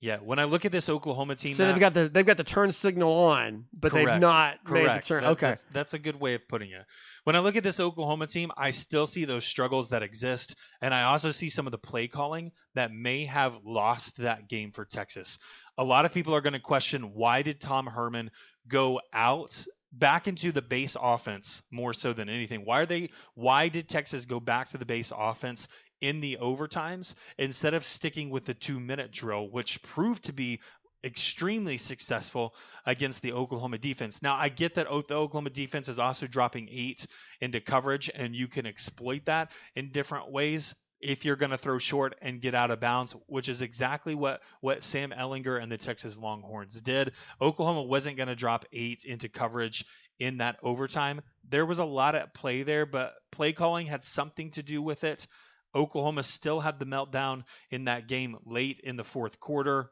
yet. 0.00 0.24
When 0.24 0.38
I 0.38 0.44
look 0.44 0.64
at 0.64 0.72
this 0.72 0.88
Oklahoma 0.88 1.36
team, 1.36 1.54
So 1.54 1.66
they've 1.66 1.78
got 1.78 1.94
the 1.94 2.08
they've 2.08 2.26
got 2.26 2.36
the 2.36 2.44
turn 2.44 2.72
signal 2.72 3.12
on, 3.12 3.66
but 3.72 3.92
they've 3.92 4.04
Correct. 4.04 4.20
not 4.20 4.58
made 4.68 4.86
the 4.86 4.98
turn. 5.00 5.22
That- 5.22 5.30
okay. 5.30 5.48
That's, 5.50 5.64
that's 5.72 5.94
a 5.94 5.98
good 5.98 6.18
way 6.18 6.34
of 6.34 6.48
putting 6.48 6.70
it. 6.70 6.84
When 7.24 7.36
I 7.36 7.40
look 7.40 7.56
at 7.56 7.62
this 7.62 7.80
Oklahoma 7.80 8.26
team, 8.26 8.50
I 8.56 8.70
still 8.70 9.06
see 9.06 9.24
those 9.24 9.44
struggles 9.44 9.90
that 9.90 10.02
exist. 10.02 10.56
And 10.80 10.94
I 10.94 11.04
also 11.04 11.30
see 11.30 11.50
some 11.50 11.66
of 11.66 11.70
the 11.70 11.78
play 11.78 12.08
calling 12.08 12.52
that 12.74 12.92
may 12.92 13.26
have 13.26 13.58
lost 13.64 14.16
that 14.18 14.48
game 14.48 14.72
for 14.72 14.84
Texas. 14.84 15.38
A 15.78 15.84
lot 15.84 16.04
of 16.04 16.12
people 16.12 16.34
are 16.34 16.40
going 16.40 16.54
to 16.54 16.60
question 16.60 17.14
why 17.14 17.42
did 17.42 17.60
Tom 17.60 17.86
Herman 17.86 18.30
go 18.68 19.00
out 19.12 19.66
back 19.92 20.28
into 20.28 20.52
the 20.52 20.62
base 20.62 20.96
offense 21.00 21.62
more 21.70 21.92
so 21.92 22.12
than 22.12 22.28
anything? 22.28 22.64
Why 22.64 22.80
are 22.80 22.86
they 22.86 23.10
why 23.34 23.68
did 23.68 23.88
Texas 23.88 24.24
go 24.24 24.40
back 24.40 24.68
to 24.70 24.78
the 24.78 24.84
base 24.84 25.12
offense 25.16 25.68
in 26.00 26.20
the 26.20 26.38
overtimes 26.40 27.14
instead 27.38 27.74
of 27.74 27.84
sticking 27.84 28.30
with 28.30 28.44
the 28.44 28.54
2 28.54 28.80
minute 28.80 29.12
drill 29.12 29.48
which 29.50 29.82
proved 29.82 30.24
to 30.24 30.32
be 30.32 30.60
extremely 31.04 31.78
successful 31.78 32.54
against 32.86 33.22
the 33.22 33.32
Oklahoma 33.32 33.78
defense. 33.78 34.22
Now, 34.22 34.36
I 34.36 34.48
get 34.48 34.74
that 34.74 34.86
the 34.86 35.14
Oklahoma 35.14 35.50
defense 35.50 35.88
is 35.88 35.98
also 35.98 36.26
dropping 36.26 36.68
eight 36.70 37.06
into 37.40 37.60
coverage, 37.60 38.10
and 38.14 38.34
you 38.34 38.48
can 38.48 38.66
exploit 38.66 39.24
that 39.26 39.50
in 39.74 39.92
different 39.92 40.30
ways 40.30 40.74
if 41.00 41.24
you're 41.24 41.36
going 41.36 41.50
to 41.50 41.58
throw 41.58 41.78
short 41.78 42.14
and 42.20 42.42
get 42.42 42.54
out 42.54 42.70
of 42.70 42.80
bounds, 42.80 43.14
which 43.26 43.48
is 43.48 43.62
exactly 43.62 44.14
what, 44.14 44.42
what 44.60 44.84
Sam 44.84 45.12
Ehlinger 45.16 45.62
and 45.62 45.72
the 45.72 45.78
Texas 45.78 46.16
Longhorns 46.16 46.80
did. 46.82 47.12
Oklahoma 47.40 47.82
wasn't 47.82 48.18
going 48.18 48.28
to 48.28 48.36
drop 48.36 48.66
eight 48.72 49.04
into 49.04 49.30
coverage 49.30 49.84
in 50.18 50.38
that 50.38 50.58
overtime. 50.62 51.22
There 51.48 51.64
was 51.64 51.78
a 51.78 51.84
lot 51.84 52.14
at 52.14 52.34
play 52.34 52.62
there, 52.62 52.84
but 52.84 53.14
play 53.32 53.54
calling 53.54 53.86
had 53.86 54.04
something 54.04 54.50
to 54.52 54.62
do 54.62 54.82
with 54.82 55.04
it. 55.04 55.26
Oklahoma 55.74 56.22
still 56.22 56.60
had 56.60 56.78
the 56.78 56.86
meltdown 56.86 57.44
in 57.70 57.84
that 57.84 58.08
game 58.08 58.36
late 58.44 58.80
in 58.80 58.96
the 58.96 59.04
fourth 59.04 59.40
quarter. 59.40 59.90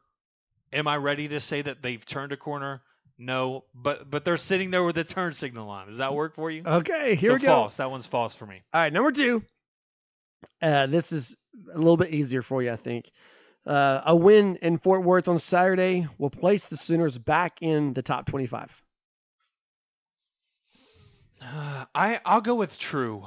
Am 0.72 0.87
I 0.87 0.97
ready 0.97 1.29
to 1.29 1.41
say 1.41 1.62
that 1.62 1.83
they've 1.83 2.05
turned 2.05 2.33
a 2.33 2.37
corner? 2.37 2.83
No, 3.18 3.64
but 3.74 4.09
but 4.09 4.24
they're 4.24 4.37
sitting 4.37 4.70
there 4.70 4.85
with 4.85 4.95
the 4.95 5.05
turn 5.05 5.33
signal 5.33 5.70
on. 5.70 5.89
Does 5.89 5.97
that 5.97 6.14
work 6.14 6.37
for 6.37 6.51
you? 6.51 6.62
Okay, 6.64 7.16
here 7.16 7.31
so 7.31 7.35
we 7.35 7.41
go. 7.41 7.47
false. 7.47 7.76
That 7.76 7.91
one's 7.91 8.07
false 8.07 8.35
for 8.35 8.47
me. 8.47 8.62
All 8.72 8.81
right, 8.81 8.93
number 8.93 9.11
two. 9.11 9.43
Uh, 10.62 10.87
this 10.87 11.11
is 11.11 11.35
a 11.72 11.79
little 11.79 11.97
bit 11.97 12.11
easier 12.11 12.43
for 12.43 12.62
you, 12.62 12.70
I 12.70 12.76
think. 12.76 13.11
Uh, 13.66 14.03
a 14.07 14.14
win 14.14 14.57
in 14.62 14.79
Fort 14.79 15.03
Worth 15.03 15.26
on 15.26 15.39
Saturday 15.39 16.07
will 16.16 16.31
place 16.31 16.66
the 16.66 16.76
Sooners 16.76 17.18
back 17.18 17.59
in 17.61 17.93
the 17.93 18.03
top 18.03 18.26
25. 18.26 18.83
Uh, 21.41 21.85
I 21.95 22.20
I'll 22.24 22.41
go 22.41 22.55
with 22.55 22.79
true 22.79 23.24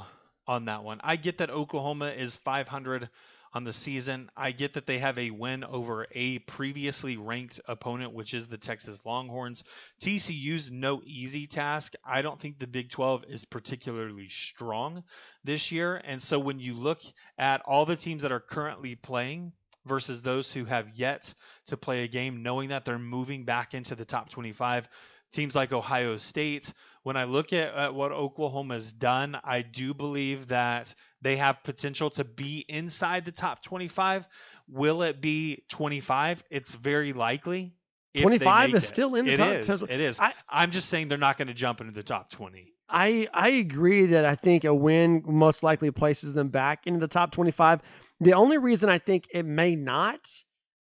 on 0.48 0.66
that 0.66 0.84
one. 0.84 1.00
I 1.04 1.16
get 1.16 1.38
that 1.40 1.50
Oklahoma 1.50 2.10
is 2.10 2.38
500 2.38 3.10
on 3.54 3.64
the 3.64 3.74
season. 3.74 4.30
I 4.36 4.52
get 4.52 4.74
that 4.74 4.86
they 4.86 5.00
have 5.00 5.18
a 5.18 5.32
win 5.32 5.64
over 5.64 6.08
a 6.14 6.40
previously 6.40 7.18
ranked 7.18 7.60
opponent, 7.68 8.14
which 8.14 8.34
is 8.34 8.48
the 8.48 8.58
Texas 8.58 9.02
Longhorns. 9.06 9.64
TCU's 10.02 10.72
no 10.72 11.02
easy 11.06 11.46
task. 11.46 11.94
I 12.06 12.22
don't 12.22 12.40
think 12.40 12.60
the 12.60 12.68
Big 12.68 12.90
12 12.90 13.26
is 13.28 13.46
particularly 13.46 14.30
strong 14.30 15.04
this 15.44 15.72
year, 15.72 16.02
and 16.06 16.22
so 16.22 16.40
when 16.40 16.60
you 16.60 16.74
look 16.74 17.02
at 17.38 17.62
all 17.66 17.86
the 17.86 17.96
teams 17.96 18.22
that 18.22 18.32
are 18.32 18.40
currently 18.40 18.96
playing 18.96 19.52
versus 19.86 20.22
those 20.22 20.52
who 20.52 20.66
have 20.66 20.88
yet 20.96 21.34
to 21.66 21.76
play 21.76 22.04
a 22.04 22.08
game, 22.08 22.44
knowing 22.44 22.70
that 22.70 22.86
they're 22.86 23.00
moving 23.00 23.46
back 23.46 23.74
into 23.74 23.96
the 23.96 24.06
top 24.06 24.30
25 24.30 24.88
teams 25.32 25.56
like 25.56 25.72
Ohio 25.74 26.18
State. 26.18 26.74
When 27.04 27.18
I 27.18 27.24
look 27.24 27.52
at, 27.54 27.74
at 27.74 27.94
what 27.96 28.12
Oklahoma's 28.12 28.92
done, 28.92 29.38
I 29.44 29.62
do 29.64 29.94
believe 29.94 30.48
that 30.50 30.94
they 31.22 31.38
have 31.38 31.64
potential 31.64 32.10
to 32.12 32.24
be 32.24 32.66
inside 32.70 33.26
the 33.26 33.32
top 33.32 33.64
25. 33.64 34.28
Will 34.68 35.02
it 35.02 35.20
be 35.22 35.64
25? 35.70 36.44
It's 36.52 36.76
very 36.76 37.14
likely. 37.14 37.74
if 38.14 38.22
25 38.24 38.76
is 38.76 38.84
it. 38.84 38.88
still 38.88 39.16
in 39.16 39.26
the 39.26 39.34
It 39.34 39.38
top 39.38 39.54
is. 39.54 39.68
10. 39.80 39.90
It 39.90 40.00
is. 40.00 40.20
I- 40.20 40.34
I'm 40.50 40.72
just 40.72 40.90
saying 40.90 41.08
they're 41.08 41.18
not 41.18 41.38
going 41.38 41.48
to 41.48 41.54
jump 41.54 41.82
into 41.82 41.94
the 41.94 42.04
top 42.04 42.30
20. 42.30 42.74
I 42.94 43.30
I 43.34 43.50
agree 43.50 44.08
that 44.08 44.26
I 44.26 44.36
think 44.36 44.66
a 44.66 44.76
win 44.76 45.24
most 45.26 45.64
likely 45.64 45.92
places 45.92 46.34
them 46.34 46.50
back 46.50 46.88
into 46.88 47.00
the 47.00 47.08
top 47.08 47.32
25. 47.32 47.80
The 48.20 48.34
only 48.34 48.58
reason 48.58 48.90
I 48.90 49.00
think 49.00 49.28
it 49.34 49.46
may 49.46 49.78
not 49.78 50.20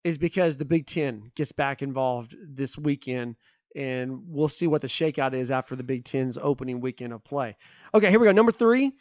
is 0.03 0.17
because 0.17 0.57
the 0.57 0.65
Big 0.65 0.87
Ten 0.87 1.31
gets 1.35 1.53
back 1.53 1.81
involved 1.81 2.35
this 2.45 2.77
weekend, 2.77 3.37
and 3.75 4.23
we'll 4.27 4.49
see 4.49 4.67
what 4.67 4.81
the 4.81 4.87
shakeout 4.87 5.33
is 5.33 5.51
after 5.51 5.75
the 5.75 5.83
Big 5.83 6.05
Ten's 6.05 6.37
opening 6.37 6.81
weekend 6.81 7.13
of 7.13 7.23
play. 7.23 7.55
Okay, 7.93 8.09
here 8.09 8.19
we 8.19 8.25
go. 8.25 8.31
Number 8.31 8.51
three, 8.51 8.91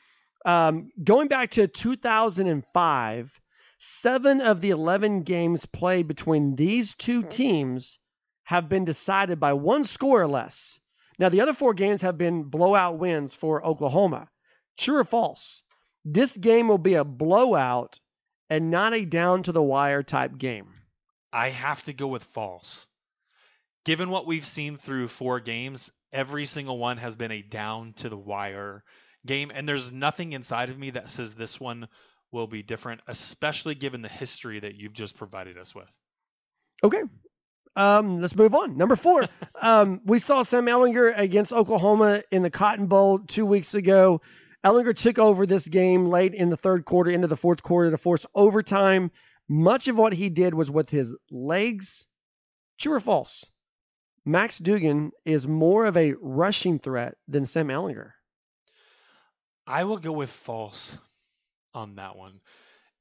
um, 0.44 0.90
going 1.02 1.28
back 1.28 1.52
to 1.52 1.68
2005, 1.68 3.40
seven 3.78 4.40
of 4.40 4.60
the 4.60 4.70
11 4.70 5.22
games 5.22 5.66
played 5.66 6.08
between 6.08 6.56
these 6.56 6.94
two 6.94 7.22
teams 7.22 7.98
have 8.44 8.68
been 8.68 8.84
decided 8.84 9.38
by 9.38 9.52
one 9.52 9.84
score 9.84 10.22
or 10.22 10.26
less. 10.26 10.78
Now, 11.18 11.28
the 11.28 11.42
other 11.42 11.52
four 11.52 11.74
games 11.74 12.00
have 12.02 12.16
been 12.16 12.44
blowout 12.44 12.98
wins 12.98 13.34
for 13.34 13.64
Oklahoma. 13.64 14.28
True 14.78 14.98
or 14.98 15.04
false? 15.04 15.62
This 16.04 16.36
game 16.36 16.66
will 16.68 16.78
be 16.78 16.94
a 16.94 17.04
blowout 17.04 18.00
and 18.48 18.70
not 18.70 18.94
a 18.94 19.04
down 19.04 19.42
to 19.44 19.52
the 19.52 19.62
wire 19.62 20.02
type 20.02 20.38
game. 20.38 20.72
I 21.32 21.50
have 21.50 21.84
to 21.84 21.92
go 21.92 22.08
with 22.08 22.24
false. 22.24 22.88
Given 23.90 24.10
what 24.10 24.24
we've 24.24 24.46
seen 24.46 24.76
through 24.76 25.08
four 25.08 25.40
games, 25.40 25.90
every 26.12 26.46
single 26.46 26.78
one 26.78 26.98
has 26.98 27.16
been 27.16 27.32
a 27.32 27.42
down 27.42 27.92
to 27.94 28.08
the 28.08 28.16
wire 28.16 28.84
game, 29.26 29.50
and 29.52 29.68
there's 29.68 29.90
nothing 29.90 30.32
inside 30.32 30.70
of 30.70 30.78
me 30.78 30.90
that 30.90 31.10
says 31.10 31.34
this 31.34 31.58
one 31.58 31.88
will 32.30 32.46
be 32.46 32.62
different, 32.62 33.00
especially 33.08 33.74
given 33.74 34.00
the 34.00 34.08
history 34.08 34.60
that 34.60 34.76
you've 34.76 34.92
just 34.92 35.16
provided 35.16 35.58
us 35.58 35.74
with. 35.74 35.88
Okay. 36.84 37.02
Um, 37.74 38.20
let's 38.20 38.36
move 38.36 38.54
on. 38.54 38.76
Number 38.76 38.94
four, 38.94 39.24
um, 39.60 40.00
we 40.04 40.20
saw 40.20 40.44
Sam 40.44 40.66
Ehlinger 40.66 41.12
against 41.18 41.52
Oklahoma 41.52 42.22
in 42.30 42.44
the 42.44 42.50
Cotton 42.50 42.86
Bowl 42.86 43.18
two 43.18 43.44
weeks 43.44 43.74
ago. 43.74 44.20
Ehlinger 44.64 44.94
took 44.94 45.18
over 45.18 45.46
this 45.46 45.66
game 45.66 46.06
late 46.06 46.34
in 46.34 46.48
the 46.48 46.56
third 46.56 46.84
quarter, 46.84 47.10
into 47.10 47.26
the 47.26 47.36
fourth 47.36 47.64
quarter 47.64 47.90
to 47.90 47.98
force 47.98 48.24
overtime. 48.36 49.10
Much 49.48 49.88
of 49.88 49.96
what 49.96 50.12
he 50.12 50.28
did 50.28 50.54
was 50.54 50.70
with 50.70 50.90
his 50.90 51.12
legs. 51.28 52.06
True 52.78 52.94
or 52.94 53.00
false? 53.00 53.50
Max 54.24 54.58
Duggan 54.58 55.12
is 55.24 55.46
more 55.46 55.86
of 55.86 55.96
a 55.96 56.14
rushing 56.20 56.78
threat 56.78 57.16
than 57.28 57.46
Sam 57.46 57.68
Ehlinger. 57.68 58.12
I 59.66 59.84
will 59.84 59.98
go 59.98 60.12
with 60.12 60.30
false 60.30 60.96
on 61.74 61.96
that 61.96 62.16
one. 62.16 62.40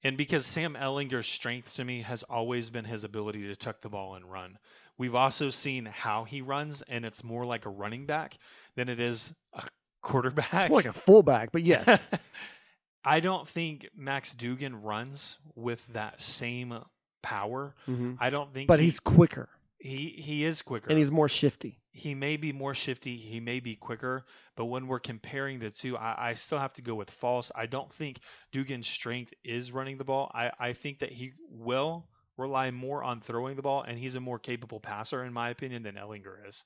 And 0.04 0.16
because 0.18 0.46
Sam 0.46 0.76
Ehlinger's 0.76 1.28
strength 1.28 1.76
to 1.76 1.84
me 1.84 2.02
has 2.04 2.24
always 2.24 2.70
been 2.70 2.86
his 2.86 3.04
ability 3.04 3.48
to 3.48 3.56
tuck 3.56 3.82
the 3.82 3.90
ball 3.90 4.16
and 4.16 4.32
run. 4.32 4.58
We've 4.98 5.16
also 5.16 5.50
seen 5.50 5.86
how 5.86 6.24
he 6.24 6.42
runs, 6.42 6.82
and 6.84 7.06
it's 7.06 7.24
more 7.24 7.46
like 7.46 7.66
a 7.66 7.70
running 7.70 8.06
back 8.06 8.38
than 8.76 8.88
it 8.90 9.00
is 9.00 9.34
a 9.54 9.64
quarterback. 10.02 10.54
It's 10.54 10.70
more 10.70 10.80
like 10.80 10.86
a 10.86 10.94
fullback, 10.94 11.52
but 11.52 11.64
yes. 11.64 12.08
I 13.04 13.20
don't 13.20 13.48
think 13.48 13.90
Max 13.96 14.34
Duggan 14.36 14.82
runs 14.82 15.38
with 15.56 15.86
that 15.94 16.22
same 16.22 16.78
power. 17.22 17.76
Mhm. 17.88 18.18
I 18.20 18.30
don't 18.30 18.54
think 18.54 18.68
But 18.68 18.80
he, 18.80 18.86
he's 18.86 19.00
quicker 19.00 19.50
he 19.80 20.10
he 20.18 20.46
is 20.46 20.62
quicker. 20.62 20.90
and 20.90 20.98
he's 20.98 21.12
more 21.12 21.30
shifty. 21.30 21.80
he 21.92 22.14
may 22.14 22.38
be 22.38 22.52
more 22.52 22.74
shifty, 22.74 23.18
he 23.18 23.40
may 23.40 23.60
be 23.60 23.76
quicker, 23.76 24.26
but 24.56 24.66
when 24.66 24.88
we're 24.88 25.00
comparing 25.00 25.60
the 25.60 25.70
two, 25.70 25.98
I, 25.98 26.30
I 26.30 26.34
still 26.34 26.60
have 26.60 26.74
to 26.74 26.82
go 26.82 26.96
with 26.96 27.10
false. 27.10 27.52
I 27.56 27.66
don't 27.66 27.92
think 27.94 28.20
Duggan's 28.52 28.88
strength 28.88 29.34
is 29.44 29.72
running 29.72 29.98
the 29.98 30.04
ball. 30.04 30.32
I, 30.34 30.52
I 30.60 30.74
think 30.74 31.00
that 31.00 31.12
he 31.12 31.34
will 31.50 32.08
rely 32.38 32.72
more 32.72 33.04
on 33.04 33.22
throwing 33.22 33.56
the 33.56 33.62
ball, 33.62 33.84
and 33.84 33.98
he's 33.98 34.16
a 34.16 34.20
more 34.20 34.40
capable 34.40 34.80
passer, 34.80 35.24
in 35.24 35.34
my 35.34 35.50
opinion, 35.50 35.84
than 35.84 35.96
Ehlinger 35.96 36.48
is. 36.48 36.64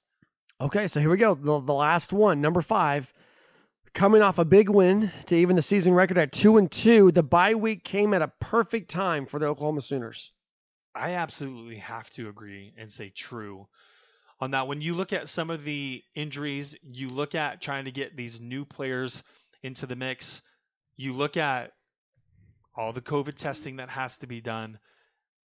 Okay, 0.61 0.87
so 0.87 0.99
here 0.99 1.09
we 1.09 1.17
go. 1.17 1.33
The, 1.33 1.59
the 1.61 1.73
last 1.73 2.13
one, 2.13 2.41
number 2.41 2.61
five, 2.61 3.11
coming 3.93 4.21
off 4.21 4.37
a 4.37 4.45
big 4.45 4.69
win 4.69 5.11
to 5.25 5.35
even 5.35 5.55
the 5.55 5.61
season 5.61 5.93
record 5.93 6.17
at 6.17 6.31
two 6.31 6.57
and 6.57 6.71
two. 6.71 7.11
The 7.11 7.23
bye 7.23 7.55
week 7.55 7.83
came 7.83 8.13
at 8.13 8.21
a 8.21 8.31
perfect 8.39 8.89
time 8.89 9.25
for 9.25 9.39
the 9.39 9.47
Oklahoma 9.47 9.81
Sooners. 9.81 10.31
I 10.95 11.11
absolutely 11.13 11.77
have 11.77 12.09
to 12.11 12.29
agree 12.29 12.73
and 12.77 12.91
say 12.91 13.09
true 13.09 13.67
on 14.39 14.51
that. 14.51 14.67
When 14.67 14.81
you 14.81 14.93
look 14.93 15.13
at 15.13 15.29
some 15.29 15.49
of 15.49 15.63
the 15.63 16.03
injuries, 16.15 16.75
you 16.83 17.09
look 17.09 17.35
at 17.35 17.61
trying 17.61 17.85
to 17.85 17.91
get 17.91 18.15
these 18.15 18.39
new 18.39 18.65
players 18.65 19.23
into 19.63 19.85
the 19.85 19.95
mix, 19.95 20.41
you 20.95 21.13
look 21.13 21.37
at 21.37 21.71
all 22.75 22.93
the 22.93 23.01
COVID 23.01 23.35
testing 23.35 23.77
that 23.77 23.89
has 23.89 24.17
to 24.19 24.27
be 24.27 24.41
done. 24.41 24.79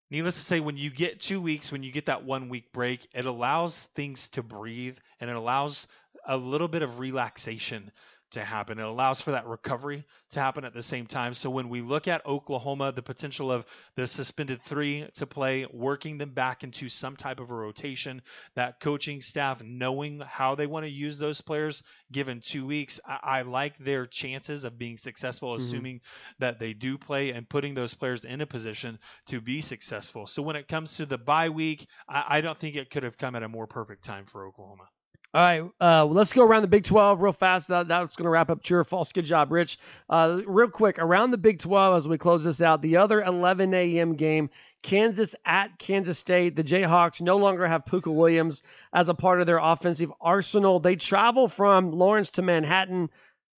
Needless 0.10 0.38
to 0.38 0.44
say, 0.44 0.60
when 0.60 0.78
you 0.78 0.90
get 0.90 1.20
two 1.20 1.42
weeks, 1.42 1.72
when 1.72 1.84
you 1.84 1.92
get 1.92 2.06
that 2.06 2.24
one 2.24 2.50
week 2.50 2.72
break, 2.72 3.08
it 3.14 3.26
allows 3.26 3.84
things 3.96 4.30
to 4.30 4.44
breathe 4.44 4.98
and 5.20 5.30
it 5.30 5.36
allows 5.36 5.88
a 6.26 6.38
little 6.38 6.68
bit 6.68 6.82
of 6.82 7.00
relaxation 7.00 7.92
to 8.38 8.46
happen. 8.46 8.80
It 8.80 8.86
allows 8.86 9.22
for 9.22 9.32
that 9.32 9.46
recovery 9.46 10.06
to 10.32 10.40
happen 10.40 10.66
at 10.66 10.74
the 10.74 10.82
same 10.82 11.06
time. 11.06 11.34
So 11.34 11.50
when 11.50 11.70
we 11.70 11.82
look 11.82 12.08
at 12.08 12.26
Oklahoma, 12.26 12.92
the 12.92 13.02
potential 13.02 13.52
of 13.52 13.66
the 13.96 14.08
suspended 14.08 14.62
three 14.62 15.08
to 15.16 15.28
play, 15.28 15.68
working 15.72 16.18
them 16.18 16.32
back 16.32 16.64
into 16.64 16.90
some 16.90 17.16
type 17.16 17.40
of 17.40 17.52
a 17.52 17.54
rotation, 17.54 18.22
that 18.56 18.80
coaching 18.80 19.22
staff 19.22 19.62
knowing 19.64 20.20
how 20.22 20.56
they 20.56 20.68
want 20.68 20.86
to 20.86 20.90
use 20.92 21.18
those 21.18 21.42
players 21.42 21.84
given 22.12 22.42
two 22.44 22.66
weeks, 22.66 23.00
I, 23.06 23.20
I 23.24 23.42
like 23.44 23.78
their 23.78 24.06
chances 24.08 24.64
of 24.64 24.78
being 24.78 24.98
successful, 24.98 25.54
Mhm. 25.54 25.58
assuming 25.58 26.02
that 26.40 26.60
they 26.60 26.74
do 26.74 26.98
play 26.98 27.32
and 27.32 27.48
putting 27.48 27.74
those 27.74 27.94
players 27.94 28.26
in 28.26 28.42
a 28.42 28.46
position 28.46 29.00
to 29.28 29.42
be 29.42 29.62
successful. 29.62 30.28
So 30.28 30.42
when 30.42 30.56
it 30.56 30.68
comes 30.68 30.98
to 30.98 31.06
the 31.06 31.18
bye 31.18 31.50
week, 31.50 31.88
I, 32.08 32.38
I 32.38 32.42
don't 32.42 32.58
think 32.58 32.76
it 32.76 32.90
could 32.90 33.04
have 33.04 33.18
come 33.18 33.36
at 33.36 33.44
a 33.44 33.50
more 33.50 33.68
perfect 33.68 34.04
time 34.04 34.26
for 34.26 34.46
Oklahoma. 34.46 34.90
All 35.38 35.44
right, 35.44 35.64
uh, 35.80 36.04
let's 36.04 36.34
go 36.34 36.44
around 36.44 36.64
the 36.64 36.68
Big 36.68 36.84
12 36.84 37.22
real 37.22 37.32
fast. 37.32 37.68
That, 37.68 37.88
that's 37.88 38.16
going 38.16 38.24
to 38.24 38.32
wrap 38.32 38.50
up 38.50 38.64
true 38.64 38.80
or 38.80 38.84
false. 38.84 39.12
Good 39.12 39.26
job, 39.26 39.52
Rich. 39.52 39.78
Uh, 40.10 40.42
real 40.48 40.68
quick, 40.68 40.98
around 40.98 41.30
the 41.30 41.38
Big 41.38 41.60
12 41.60 41.96
as 41.96 42.08
we 42.08 42.18
close 42.18 42.44
this 42.44 42.60
out, 42.60 42.82
the 42.82 42.98
other 42.98 43.22
11 43.22 43.72
a.m. 43.72 44.16
game, 44.16 44.50
Kansas 44.82 45.36
at 45.46 45.78
Kansas 45.78 46.18
State. 46.18 46.56
The 46.56 46.64
Jayhawks 46.64 47.22
no 47.22 47.38
longer 47.38 47.68
have 47.68 47.86
Pooka 47.86 48.12
Williams 48.12 48.64
as 48.94 49.10
a 49.10 49.14
part 49.14 49.40
of 49.40 49.46
their 49.46 49.60
offensive 49.60 50.12
arsenal. 50.20 50.80
They 50.80 50.96
travel 50.96 51.48
from 51.48 51.92
Lawrence 51.92 52.32
to 52.32 52.42
Manhattan 52.42 53.12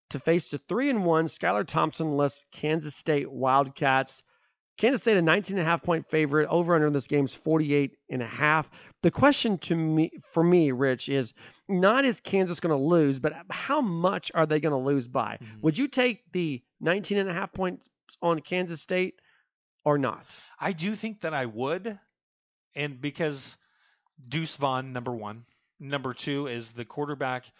to 0.09 0.19
face 0.19 0.49
the 0.49 0.57
three 0.57 0.89
and 0.89 1.05
one 1.05 1.27
Skylar 1.27 1.65
Thompson-less 1.65 2.45
Kansas 2.51 2.97
State 2.97 3.31
Wildcats. 3.31 4.21
Kansas 4.79 5.01
State 5.01 5.17
a 5.17 5.21
19 5.21 5.57
and 5.57 5.61
a 5.61 5.69
half 5.69 5.83
point 5.83 6.09
favorite. 6.09 6.47
Over 6.47 6.73
under 6.73 6.87
in 6.87 6.93
this 6.93 7.05
game 7.05 7.25
is 7.25 7.33
48 7.33 7.97
and 8.09 8.21
a 8.23 8.25
half. 8.25 8.71
The 9.03 9.11
question 9.11 9.57
to 9.59 9.75
me 9.75 10.11
for 10.31 10.41
me, 10.41 10.71
Rich, 10.71 11.09
is 11.09 11.33
not 11.67 12.05
is 12.05 12.21
Kansas 12.21 12.61
going 12.61 12.75
to 12.75 12.83
lose, 12.83 13.19
but 13.19 13.33
how 13.49 13.81
much 13.81 14.31
are 14.33 14.45
they 14.45 14.59
going 14.61 14.71
to 14.71 14.77
lose 14.77 15.07
by? 15.07 15.37
Mhm. 15.41 15.61
Would 15.63 15.77
you 15.77 15.89
take 15.89 16.23
the 16.31 16.63
19 16.79 17.17
and 17.17 17.29
a 17.29 17.33
half 17.33 17.51
points 17.51 17.89
on 18.21 18.39
Kansas 18.39 18.81
State 18.81 19.19
or 19.83 19.97
not? 19.97 20.39
I 20.59 20.71
do 20.71 20.95
think 20.95 21.21
that 21.21 21.33
I 21.33 21.45
would, 21.45 21.99
and 22.73 23.01
because 23.01 23.57
Deuce 24.29 24.55
Vaughn, 24.55 24.93
number 24.93 25.11
one, 25.11 25.45
number 25.79 26.13
two 26.13 26.47
is 26.47 26.71
the 26.71 26.85
quarterback. 26.85 27.51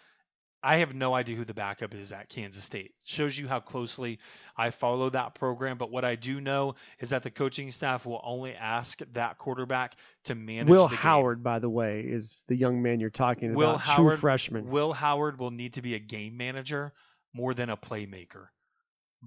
I 0.62 0.78
have 0.78 0.94
no 0.94 1.14
idea 1.14 1.38
who 1.38 1.46
the 1.46 1.54
backup 1.54 1.94
is 1.94 2.12
at 2.12 2.28
Kansas 2.28 2.66
State. 2.66 2.94
Shows 3.04 3.38
you 3.38 3.48
how 3.48 3.62
closely 3.62 4.20
I 4.58 4.72
follow 4.72 5.10
that 5.12 5.34
program. 5.36 5.78
But 5.78 5.90
what 5.90 6.04
I 6.04 6.16
do 6.16 6.42
know 6.42 6.76
is 7.00 7.10
that 7.10 7.24
the 7.24 7.32
coaching 7.32 7.72
staff 7.72 8.06
will 8.06 8.22
only 8.24 8.54
ask 8.54 9.00
that 9.14 9.38
quarterback 9.38 9.96
to 10.26 10.36
manage. 10.36 10.68
Will 10.68 10.88
the 10.88 10.96
game. 10.96 10.98
Howard, 10.98 11.44
by 11.44 11.60
the 11.60 11.70
way, 11.70 12.02
is 12.02 12.44
the 12.48 12.56
young 12.56 12.82
man 12.82 13.00
you're 13.00 13.10
talking 13.10 13.54
Will 13.54 13.72
about, 13.72 13.82
Howard, 13.82 14.12
true 14.12 14.18
freshman. 14.18 14.70
Will 14.70 14.92
Howard 14.92 15.40
will 15.40 15.52
need 15.52 15.74
to 15.74 15.82
be 15.82 15.96
a 15.96 16.00
game 16.00 16.36
manager 16.36 16.94
more 17.34 17.54
than 17.54 17.70
a 17.70 17.78
playmaker. 17.78 18.48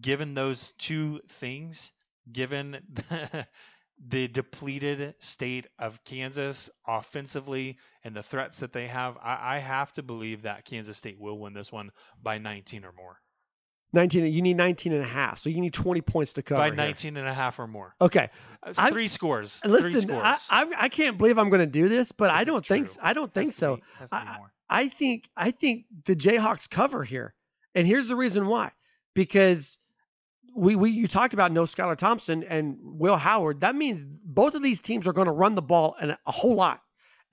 Given 0.01 0.35
those 0.35 0.73
two 0.79 1.21
things, 1.29 1.93
given 2.31 2.79
the 4.09 4.29
depleted 4.29 5.15
state 5.21 5.67
of 5.79 6.03
Kansas 6.05 6.69
offensively 6.87 7.79
and 8.05 8.15
the 8.17 8.23
threats 8.23 8.61
that 8.61 8.73
they 8.73 8.87
have, 8.89 9.17
I, 9.23 9.57
I 9.57 9.59
have 9.59 9.93
to 9.95 10.03
believe 10.03 10.43
that 10.43 10.65
Kansas 10.65 10.97
State 10.97 11.19
will 11.21 11.39
win 11.39 11.53
this 11.53 11.71
one 11.71 11.91
by 12.23 12.39
19 12.39 12.85
or 12.85 12.93
more. 12.93 13.19
19, 13.95 14.33
you 14.33 14.41
need 14.41 14.57
19 14.57 14.93
and 14.95 15.03
a 15.03 15.07
half, 15.07 15.39
so 15.39 15.51
you 15.51 15.61
need 15.61 15.75
20 15.75 16.01
points 16.01 16.33
to 16.33 16.43
cover. 16.43 16.59
by 16.61 16.67
here. 16.69 16.77
19 16.77 17.17
and 17.19 17.29
a 17.29 17.35
half 17.35 17.59
or 17.59 17.67
more. 17.67 17.95
Okay, 18.01 18.31
I- 18.63 18.91
three 18.91 19.07
scores. 19.09 19.61
three 19.61 19.71
listen, 19.71 20.01
scores. 20.01 20.23
I, 20.25 20.39
I 20.63 20.67
I 20.85 20.89
can't 20.89 21.19
believe 21.19 21.37
I'm 21.39 21.51
going 21.51 21.61
to 21.61 21.67
do 21.67 21.89
this, 21.89 22.11
but 22.11 22.31
I 22.31 22.45
don't 22.45 22.65
think? 22.65 22.89
I 23.03 23.13
don't 23.13 23.33
think 23.33 23.53
so. 23.53 23.77
be- 23.77 23.83
has 23.99 24.11
to 24.11 24.17
be 24.17 24.23
I- 24.23 24.39
I 24.71 24.89
think 24.89 25.29
I 25.37 25.51
think 25.51 25.85
the 26.07 26.17
Jayhawks 26.17 26.71
cover 26.71 27.05
here, 27.05 27.35
and 27.75 27.87
here's 27.87 28.09
the 28.09 28.17
reason 28.17 28.47
why. 28.47 28.73
Because 29.15 29.77
we 30.55 30.77
we 30.77 30.91
you 30.91 31.07
talked 31.07 31.35
about 31.35 31.53
no 31.53 31.65
Skylar 31.65 31.97
Thompson 31.97 32.43
and 32.45 32.77
Will 32.83 33.17
Howard. 33.17 33.61
That 33.61 33.75
means 33.75 34.03
both 34.25 34.55
of 34.55 34.63
these 34.63 34.81
teams 34.81 35.07
are 35.07 35.13
going 35.13 35.27
to 35.27 35.33
run 35.33 35.55
the 35.55 35.63
ball 35.63 35.97
and 36.01 36.13
a 36.27 36.33
whole 36.33 36.55
lot. 36.55 36.81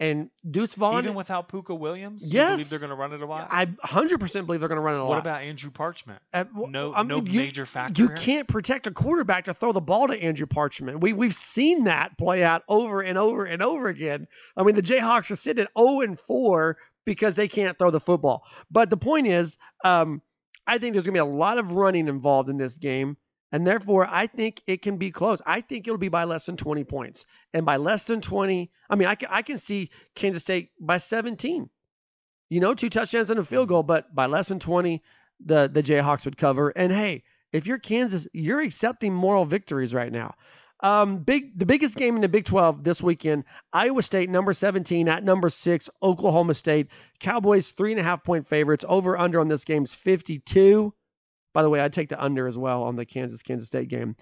And 0.01 0.29
Deuce 0.49 0.75
Vaughn, 0.75 1.03
Even 1.03 1.13
without 1.13 1.49
Pooka 1.49 1.77
Williams, 1.77 2.23
you 2.23 2.29
Yes. 2.35 2.51
believe 2.53 2.69
they're 2.69 2.79
going 2.79 2.89
to 2.91 2.95
run 2.95 3.11
it 3.11 3.19
a 3.19 3.25
lot? 3.25 3.49
I 3.51 3.65
100% 3.65 4.45
believe 4.45 4.61
they're 4.61 4.69
going 4.69 4.77
to 4.77 4.81
run 4.81 4.95
it 4.95 4.99
a 4.99 5.01
what 5.01 5.09
lot. 5.09 5.15
What 5.15 5.19
about 5.19 5.41
Andrew 5.41 5.69
Parchment? 5.71 6.21
Uh, 6.33 6.45
w- 6.45 6.71
No, 6.71 6.93
I 6.93 7.03
no 7.03 7.17
you- 7.17 7.23
major 7.41 7.65
factor. 7.65 8.01
You 8.01 8.07
here? 8.07 8.15
can't 8.15 8.47
protect 8.47 8.87
a 8.87 8.91
quarterback 8.91 9.43
to 9.45 9.53
throw 9.53 9.73
the 9.73 9.81
ball 9.81 10.07
to 10.07 10.13
Andrew 10.17 10.47
Parchment. 10.47 11.01
We 11.01 11.11
we've 11.11 11.35
seen 11.35 11.83
that 11.83 12.17
play 12.17 12.45
out 12.45 12.63
over 12.69 13.01
and 13.01 13.17
over 13.17 13.43
and 13.43 13.61
over 13.61 13.89
again. 13.89 14.27
I 14.55 14.63
mean, 14.63 14.75
the 14.75 14.81
Jayhawks 14.81 15.31
are 15.31 15.35
sitting 15.35 15.65
at 15.65 15.69
0 15.77 15.99
and 15.99 16.17
4 16.17 16.77
because 17.05 17.35
they 17.35 17.49
can't 17.49 17.77
throw 17.77 17.91
the 17.91 17.99
football. 17.99 18.43
But 18.71 18.89
the 18.89 18.95
point 18.97 19.27
is, 19.27 19.57
um, 19.83 20.21
I 20.69 20.77
think 20.77 20.93
there's 20.93 21.03
going 21.03 21.15
to 21.15 21.23
be 21.23 21.29
a 21.31 21.37
lot 21.37 21.57
of 21.57 21.71
running 21.71 22.07
involved 22.07 22.47
in 22.47 22.57
this 22.57 22.77
game, 22.77 23.17
and 23.51 23.65
therefore 23.65 24.07
I 24.07 24.27
think 24.27 24.61
it 24.67 24.83
can 24.83 24.97
be 24.97 25.09
close. 25.09 25.41
I 25.43 25.61
think 25.61 25.87
it'll 25.87 25.97
be 25.97 26.09
by 26.09 26.25
less 26.25 26.45
than 26.45 26.57
20 26.57 26.83
points, 26.83 27.25
and 27.55 27.65
by 27.65 27.77
less 27.77 28.03
than 28.03 28.21
20, 28.21 28.71
I 28.87 28.95
mean, 28.95 29.07
I 29.07 29.15
can, 29.15 29.29
I 29.31 29.41
can 29.41 29.57
see 29.57 29.89
Kansas 30.13 30.43
State 30.43 30.69
by 30.79 30.99
17. 30.99 31.67
You 32.51 32.59
know, 32.59 32.75
two 32.75 32.91
touchdowns 32.91 33.31
and 33.31 33.39
a 33.39 33.43
field 33.43 33.67
goal, 33.67 33.81
but 33.81 34.13
by 34.13 34.27
less 34.27 34.47
than 34.47 34.59
20, 34.59 35.01
the 35.43 35.67
the 35.73 35.81
Jayhawks 35.81 36.25
would 36.25 36.37
cover. 36.37 36.69
And 36.69 36.91
hey, 36.91 37.23
if 37.51 37.65
you're 37.65 37.79
Kansas, 37.79 38.27
you're 38.31 38.61
accepting 38.61 39.11
moral 39.11 39.45
victories 39.45 39.93
right 39.93 40.11
now. 40.11 40.35
Um, 40.81 41.17
big 41.17 41.57
the 41.57 41.65
biggest 41.65 41.95
game 41.95 42.15
in 42.15 42.21
the 42.21 42.29
Big 42.29 42.45
12 42.45 42.83
this 42.83 43.03
weekend: 43.03 43.43
Iowa 43.73 44.01
State 44.01 44.29
number 44.29 44.53
17 44.53 45.09
at 45.09 45.23
number 45.23 45.49
six, 45.49 45.89
Oklahoma 46.01 46.53
State. 46.53 46.87
Cowboys 47.19 47.69
three 47.71 47.91
and 47.91 47.99
a 47.99 48.03
half 48.03 48.23
point 48.23 48.47
favorites. 48.47 48.85
Over 48.87 49.17
under 49.17 49.39
on 49.41 49.49
this 49.49 49.65
game's 49.65 49.93
52. 49.93 50.93
By 51.53 51.63
the 51.63 51.69
way, 51.69 51.81
I'd 51.81 51.93
take 51.93 52.09
the 52.09 52.23
under 52.23 52.47
as 52.47 52.57
well 52.57 52.83
on 52.83 52.95
the 52.95 53.05
Kansas 53.05 53.41
Kansas 53.41 53.67
State 53.67 53.89
game. 53.89 54.15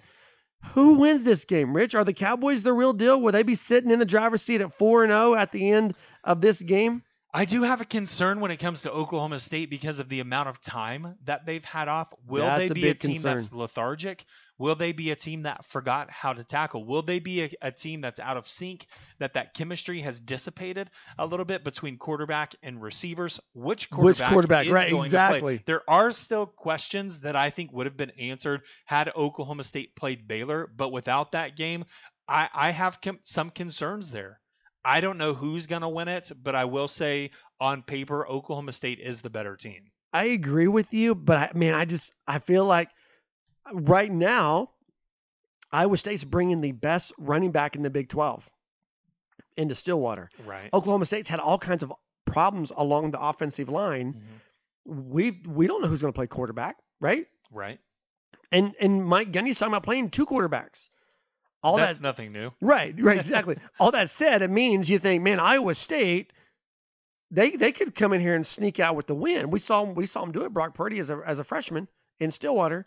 Who 0.72 0.94
wins 0.94 1.22
this 1.22 1.44
game, 1.44 1.74
Rich? 1.74 1.94
Are 1.94 2.04
the 2.04 2.12
Cowboys 2.12 2.64
the 2.64 2.72
real 2.72 2.92
deal? 2.92 3.20
Will 3.20 3.32
they 3.32 3.44
be 3.44 3.54
sitting 3.54 3.90
in 3.90 4.00
the 4.00 4.04
driver's 4.04 4.42
seat 4.42 4.60
at 4.60 4.74
4 4.74 5.04
and 5.04 5.12
0 5.12 5.34
at 5.34 5.52
the 5.52 5.70
end 5.70 5.94
of 6.24 6.40
this 6.40 6.60
game? 6.60 7.02
I 7.32 7.44
do 7.44 7.62
have 7.62 7.80
a 7.80 7.84
concern 7.84 8.40
when 8.40 8.50
it 8.50 8.56
comes 8.56 8.82
to 8.82 8.90
Oklahoma 8.90 9.38
State 9.38 9.70
because 9.70 9.98
of 9.98 10.08
the 10.08 10.20
amount 10.20 10.48
of 10.48 10.60
time 10.60 11.14
that 11.24 11.46
they've 11.46 11.64
had 11.64 11.86
off. 11.86 12.08
Will 12.26 12.44
That's 12.44 12.68
they 12.68 12.74
be 12.74 12.80
a 12.88 12.92
big 12.92 13.00
team 13.00 13.12
concern. 13.12 13.36
that's 13.36 13.52
lethargic? 13.52 14.24
Will 14.58 14.74
they 14.74 14.92
be 14.92 15.10
a 15.12 15.16
team 15.16 15.42
that 15.42 15.64
forgot 15.64 16.10
how 16.10 16.32
to 16.32 16.44
tackle? 16.44 16.84
Will 16.84 17.02
they 17.02 17.20
be 17.20 17.42
a, 17.44 17.50
a 17.62 17.72
team 17.72 18.00
that's 18.00 18.20
out 18.20 18.36
of 18.36 18.48
sync? 18.48 18.86
That 19.18 19.34
that 19.34 19.54
chemistry 19.54 20.00
has 20.02 20.20
dissipated 20.20 20.90
a 21.18 21.26
little 21.26 21.44
bit 21.44 21.64
between 21.64 21.96
quarterback 21.96 22.54
and 22.62 22.82
receivers. 22.82 23.40
Which 23.54 23.90
quarterback? 23.90 24.20
Which 24.20 24.32
quarterback? 24.32 24.66
is 24.66 24.72
Right, 24.72 24.90
going 24.90 25.02
to 25.02 25.06
exactly. 25.06 25.40
play? 25.40 25.62
There 25.66 25.82
are 25.88 26.12
still 26.12 26.46
questions 26.46 27.20
that 27.20 27.36
I 27.36 27.50
think 27.50 27.72
would 27.72 27.86
have 27.86 27.96
been 27.96 28.10
answered 28.18 28.62
had 28.84 29.10
Oklahoma 29.16 29.64
State 29.64 29.94
played 29.96 30.26
Baylor, 30.28 30.68
but 30.76 30.90
without 30.90 31.32
that 31.32 31.56
game, 31.56 31.84
I, 32.28 32.48
I 32.52 32.70
have 32.70 33.00
com- 33.00 33.20
some 33.24 33.50
concerns 33.50 34.10
there. 34.10 34.40
I 34.84 35.00
don't 35.00 35.18
know 35.18 35.34
who's 35.34 35.66
going 35.66 35.82
to 35.82 35.88
win 35.88 36.08
it, 36.08 36.30
but 36.42 36.54
I 36.54 36.64
will 36.64 36.88
say 36.88 37.30
on 37.60 37.82
paper, 37.82 38.26
Oklahoma 38.26 38.72
State 38.72 39.00
is 39.00 39.20
the 39.20 39.30
better 39.30 39.56
team. 39.56 39.90
I 40.12 40.24
agree 40.26 40.68
with 40.68 40.92
you, 40.94 41.14
but 41.14 41.36
I 41.36 41.50
man, 41.54 41.74
I 41.74 41.84
just 41.84 42.12
I 42.26 42.38
feel 42.38 42.64
like 42.64 42.88
right 43.72 44.10
now 44.10 44.70
Iowa 45.70 45.96
State's 45.96 46.24
bringing 46.24 46.60
the 46.60 46.72
best 46.72 47.12
running 47.18 47.52
back 47.52 47.76
in 47.76 47.82
the 47.82 47.90
Big 47.90 48.08
12 48.08 48.48
into 49.56 49.74
Stillwater. 49.74 50.30
Right. 50.46 50.70
Oklahoma 50.72 51.04
State's 51.04 51.28
had 51.28 51.40
all 51.40 51.58
kinds 51.58 51.82
of 51.82 51.92
problems 52.24 52.72
along 52.74 53.10
the 53.10 53.20
offensive 53.20 53.68
line. 53.68 54.14
Mhm. 54.14 55.04
We 55.06 55.42
we 55.46 55.66
don't 55.66 55.82
know 55.82 55.88
who's 55.88 56.00
going 56.00 56.12
to 56.12 56.16
play 56.16 56.26
quarterback, 56.26 56.76
right? 57.00 57.26
Right. 57.50 57.78
And 58.50 58.74
and 58.80 59.04
Mike 59.04 59.32
Gundy's 59.32 59.58
talking 59.58 59.72
about 59.72 59.82
playing 59.82 60.10
two 60.10 60.24
quarterbacks. 60.24 60.88
All 61.62 61.76
That's 61.76 61.98
that 61.98 62.02
nothing 62.02 62.32
new. 62.32 62.52
Right, 62.60 62.94
right, 62.98 63.18
exactly. 63.20 63.56
All 63.80 63.90
that 63.90 64.10
said, 64.10 64.42
it 64.42 64.50
means 64.50 64.88
you 64.88 64.98
think, 64.98 65.22
man, 65.22 65.40
Iowa 65.40 65.74
State, 65.74 66.32
they 67.30 67.50
they 67.50 67.72
could 67.72 67.94
come 67.94 68.12
in 68.12 68.20
here 68.20 68.34
and 68.34 68.46
sneak 68.46 68.80
out 68.80 68.96
with 68.96 69.06
the 69.06 69.14
win. 69.14 69.50
We 69.50 69.58
saw 69.58 69.82
we 69.82 70.06
saw 70.06 70.22
him 70.22 70.32
do 70.32 70.44
it. 70.44 70.52
Brock 70.54 70.74
Purdy 70.74 70.98
as 71.00 71.10
a 71.10 71.20
as 71.26 71.38
a 71.38 71.44
freshman 71.44 71.88
in 72.20 72.30
Stillwater, 72.30 72.86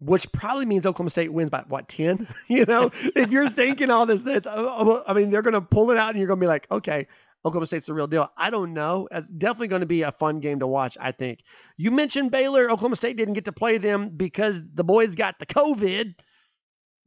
which 0.00 0.30
probably 0.32 0.66
means 0.66 0.86
Oklahoma 0.86 1.10
State 1.10 1.32
wins 1.32 1.50
by 1.50 1.64
what 1.68 1.88
ten? 1.88 2.28
you 2.48 2.64
know, 2.64 2.90
if 3.16 3.30
you're 3.30 3.50
thinking 3.50 3.90
all 3.90 4.06
this, 4.06 4.22
that 4.22 4.46
uh, 4.46 5.02
I 5.06 5.12
mean, 5.12 5.30
they're 5.30 5.42
gonna 5.42 5.60
pull 5.60 5.90
it 5.90 5.96
out, 5.96 6.10
and 6.10 6.18
you're 6.18 6.28
gonna 6.28 6.40
be 6.40 6.46
like, 6.46 6.66
okay. 6.70 7.06
Oklahoma 7.46 7.66
State's 7.66 7.84
the 7.84 7.92
real 7.92 8.06
deal. 8.06 8.32
I 8.38 8.48
don't 8.48 8.72
know. 8.72 9.06
It's 9.12 9.26
definitely 9.26 9.68
going 9.68 9.80
to 9.80 9.86
be 9.86 10.00
a 10.00 10.10
fun 10.10 10.40
game 10.40 10.60
to 10.60 10.66
watch, 10.66 10.96
I 10.98 11.12
think. 11.12 11.40
You 11.76 11.90
mentioned 11.90 12.30
Baylor. 12.30 12.70
Oklahoma 12.70 12.96
State 12.96 13.18
didn't 13.18 13.34
get 13.34 13.44
to 13.44 13.52
play 13.52 13.76
them 13.76 14.08
because 14.16 14.62
the 14.72 14.82
boys 14.82 15.14
got 15.14 15.38
the 15.38 15.44
COVID. 15.44 16.14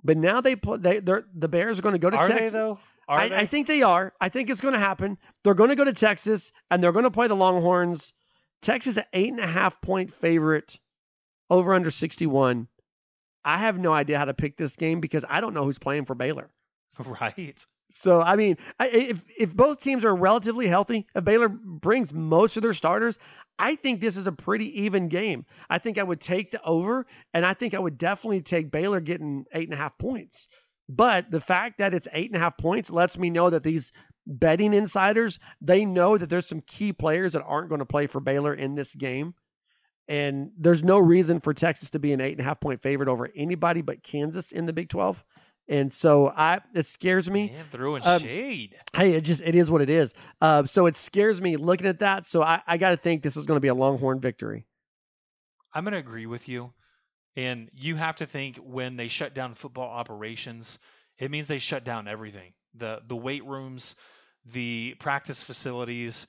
But 0.03 0.17
now 0.17 0.41
they 0.41 0.55
play. 0.55 0.77
They, 0.77 0.99
they're 0.99 1.25
the 1.33 1.47
Bears 1.47 1.79
are 1.79 1.81
going 1.81 1.93
to 1.93 1.99
go 1.99 2.11
to 2.11 2.17
Are 2.17 2.27
Texas. 2.27 2.51
they 2.51 2.57
though? 2.57 2.79
Are 3.07 3.19
I, 3.19 3.29
they? 3.29 3.35
I 3.35 3.45
think 3.47 3.67
they 3.67 3.81
are. 3.81 4.13
I 4.21 4.29
think 4.29 4.49
it's 4.49 4.61
going 4.61 4.73
to 4.73 4.79
happen. 4.79 5.17
They're 5.43 5.55
going 5.55 5.69
to 5.69 5.75
go 5.75 5.83
to 5.83 5.93
Texas 5.93 6.51
and 6.69 6.83
they're 6.83 6.91
going 6.91 7.03
to 7.03 7.11
play 7.11 7.27
the 7.27 7.35
Longhorns. 7.35 8.13
Texas 8.61 8.97
an 8.97 9.05
eight 9.13 9.31
and 9.31 9.39
a 9.39 9.47
half 9.47 9.81
point 9.81 10.13
favorite, 10.13 10.79
over 11.49 11.73
under 11.73 11.91
sixty 11.91 12.27
one. 12.27 12.67
I 13.47 13.59
have 13.59 13.79
no 13.79 13.93
idea 13.93 14.17
how 14.19 14.25
to 14.25 14.33
pick 14.33 14.57
this 14.57 14.75
game 14.75 14.99
because 14.99 15.23
I 15.27 15.39
don't 15.39 15.53
know 15.53 15.63
who's 15.63 15.79
playing 15.79 16.03
for 16.03 16.15
Baylor. 16.15 16.49
right. 17.05 17.65
So 17.91 18.19
I 18.19 18.35
mean, 18.35 18.57
if 18.81 19.23
if 19.39 19.55
both 19.55 19.79
teams 19.79 20.03
are 20.03 20.13
relatively 20.13 20.67
healthy, 20.67 21.07
if 21.15 21.23
Baylor 21.23 21.47
brings 21.47 22.13
most 22.13 22.57
of 22.57 22.63
their 22.63 22.73
starters, 22.73 23.17
I 23.57 23.75
think 23.77 24.01
this 24.01 24.17
is 24.17 24.27
a 24.27 24.33
pretty 24.33 24.81
even 24.83 25.07
game. 25.07 25.45
I 25.69 25.79
think 25.79 25.97
I 25.97 26.03
would 26.03 26.19
take 26.19 26.51
the 26.51 26.61
over, 26.63 27.05
and 27.33 27.45
I 27.45 27.53
think 27.53 27.73
I 27.73 27.79
would 27.79 27.97
definitely 27.97 28.41
take 28.41 28.69
Baylor 28.69 28.99
getting 28.99 29.45
eight 29.53 29.69
and 29.69 29.73
a 29.73 29.77
half 29.77 29.97
points. 29.97 30.49
But 30.89 31.31
the 31.31 31.39
fact 31.39 31.77
that 31.77 31.93
it's 31.93 32.09
eight 32.11 32.29
and 32.29 32.35
a 32.35 32.39
half 32.39 32.57
points 32.57 32.89
lets 32.89 33.17
me 33.17 33.29
know 33.29 33.49
that 33.49 33.63
these 33.63 33.93
betting 34.25 34.73
insiders 34.73 35.39
they 35.61 35.85
know 35.85 36.17
that 36.17 36.29
there's 36.29 36.45
some 36.45 36.59
key 36.59 36.91
players 36.91 37.31
that 37.31 37.43
aren't 37.43 37.69
going 37.69 37.79
to 37.79 37.85
play 37.85 38.07
for 38.07 38.19
Baylor 38.19 38.53
in 38.53 38.75
this 38.75 38.93
game. 38.93 39.33
And 40.07 40.51
there's 40.57 40.83
no 40.83 40.99
reason 40.99 41.41
for 41.41 41.53
Texas 41.53 41.89
to 41.91 41.99
be 41.99 42.13
an 42.13 42.21
eight 42.21 42.31
and 42.31 42.41
a 42.41 42.43
half 42.43 42.59
point 42.59 42.81
favorite 42.81 43.09
over 43.09 43.29
anybody 43.35 43.81
but 43.81 44.03
Kansas 44.03 44.51
in 44.51 44.65
the 44.65 44.73
Big 44.73 44.89
12. 44.89 45.23
And 45.69 45.91
so 45.91 46.27
I 46.29 46.61
it 46.73 46.85
scares 46.85 47.29
me. 47.29 47.49
Man, 47.49 47.65
throwing 47.71 48.03
Um, 48.05 48.21
shade. 48.21 48.77
Hey, 48.95 49.13
it 49.13 49.21
just 49.21 49.41
it 49.41 49.53
is 49.53 49.69
what 49.69 49.81
it 49.81 49.89
is. 49.89 50.13
Uh, 50.39 50.65
so 50.65 50.85
it 50.85 50.95
scares 50.95 51.41
me 51.41 51.57
looking 51.57 51.87
at 51.87 51.99
that. 51.99 52.25
So 52.25 52.41
I, 52.41 52.61
I 52.65 52.77
got 52.77 52.91
to 52.91 52.97
think 52.97 53.21
this 53.21 53.35
is 53.35 53.45
going 53.45 53.57
to 53.57 53.61
be 53.61 53.67
a 53.67 53.75
Longhorn 53.75 54.21
victory. 54.21 54.65
I'm 55.73 55.83
going 55.83 55.91
to 55.91 55.99
agree 55.99 56.25
with 56.25 56.47
you. 56.47 56.71
And 57.35 57.69
you 57.73 57.97
have 57.97 58.15
to 58.15 58.25
think 58.25 58.57
when 58.57 58.95
they 58.95 59.09
shut 59.09 59.33
down 59.35 59.55
football 59.55 59.89
operations, 59.89 60.79
it 61.19 61.29
means 61.29 61.47
they 61.49 61.59
shut 61.59 61.83
down 61.83 62.07
everything. 62.07 62.53
The 62.75 63.01
the 63.05 63.15
weight 63.15 63.45
rooms, 63.45 63.95
the 64.45 64.95
practice 64.99 65.43
facilities, 65.43 66.27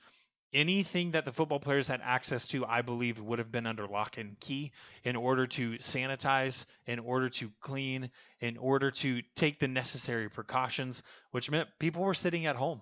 anything 0.53 1.11
that 1.11 1.25
the 1.25 1.31
football 1.31 1.59
players 1.59 1.87
had 1.87 2.01
access 2.03 2.47
to, 2.47 2.65
I 2.65 2.81
believe 2.81 3.19
would 3.19 3.39
have 3.39 3.51
been 3.51 3.67
under 3.67 3.87
lock 3.87 4.17
and 4.17 4.39
key 4.39 4.71
in 5.03 5.15
order 5.15 5.47
to 5.47 5.73
sanitize, 5.77 6.65
in 6.85 6.99
order 6.99 7.29
to 7.29 7.51
clean, 7.61 8.09
in 8.39 8.57
order 8.57 8.91
to 8.91 9.21
take 9.35 9.59
the 9.59 9.67
necessary 9.67 10.29
precautions, 10.29 11.03
which 11.31 11.51
meant 11.51 11.69
people 11.79 12.03
were 12.03 12.13
sitting 12.13 12.45
at 12.45 12.55
home. 12.55 12.81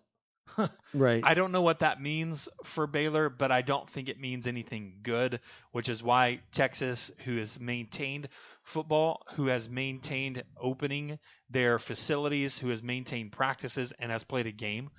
Right. 0.94 1.24
I 1.24 1.34
don't 1.34 1.52
know 1.52 1.62
what 1.62 1.80
that 1.80 2.02
means 2.02 2.50
for 2.64 2.88
Baylor, 2.88 3.30
but 3.30 3.52
I 3.52 3.62
don't 3.62 3.88
think 3.90 4.10
it 4.10 4.20
means 4.20 4.48
anything 4.48 5.00
good, 5.04 5.42
which 5.72 5.90
is 5.90 6.02
why 6.02 6.40
Texas, 6.52 7.12
who 7.26 7.38
has 7.38 7.60
maintained 7.60 8.30
football, 8.64 9.22
who 9.36 9.48
has 9.48 9.70
maintained 9.70 10.44
opening 10.60 11.20
their 11.50 11.78
facilities, 11.78 12.58
who 12.58 12.70
has 12.70 12.82
maintained 12.82 13.34
practices, 13.34 13.94
and 14.00 14.12
has 14.12 14.24
played 14.24 14.48
a 14.48 14.52
game 14.52 14.90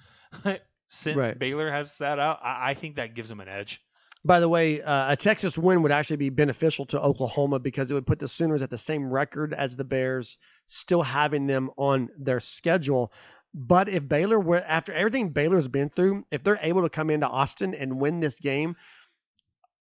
since 0.88 1.16
Right. 1.16 1.38
Baylor 1.38 1.70
has 1.70 1.98
that 1.98 2.18
out, 2.18 2.40
I, 2.42 2.70
I 2.70 2.74
think 2.74 2.96
that 2.96 3.14
gives 3.14 3.28
them 3.28 3.40
an 3.40 3.48
edge. 3.48 3.80
By 4.24 4.40
the 4.40 4.48
way, 4.48 4.82
uh, 4.82 5.12
a 5.12 5.16
Texas 5.16 5.56
win 5.56 5.82
would 5.82 5.92
actually 5.92 6.16
be 6.16 6.30
beneficial 6.30 6.84
to 6.86 7.00
Oklahoma 7.00 7.60
because 7.60 7.90
it 7.90 7.94
would 7.94 8.06
put 8.06 8.18
the 8.18 8.26
Sooners 8.26 8.62
at 8.62 8.70
the 8.70 8.78
same 8.78 9.08
record 9.08 9.54
as 9.54 9.76
the 9.76 9.84
Bears, 9.84 10.38
still 10.66 11.02
having 11.02 11.46
them 11.46 11.70
on 11.76 12.08
their 12.18 12.40
schedule. 12.40 13.12
But 13.54 13.88
if 13.88 14.06
Baylor 14.06 14.38
were 14.38 14.62
after 14.66 14.92
everything 14.92 15.30
Baylor's 15.30 15.68
been 15.68 15.88
through, 15.88 16.26
if 16.30 16.42
they're 16.42 16.58
able 16.60 16.82
to 16.82 16.90
come 16.90 17.10
into 17.10 17.28
Austin 17.28 17.74
and 17.74 18.00
win 18.00 18.20
this 18.20 18.38
game, 18.38 18.76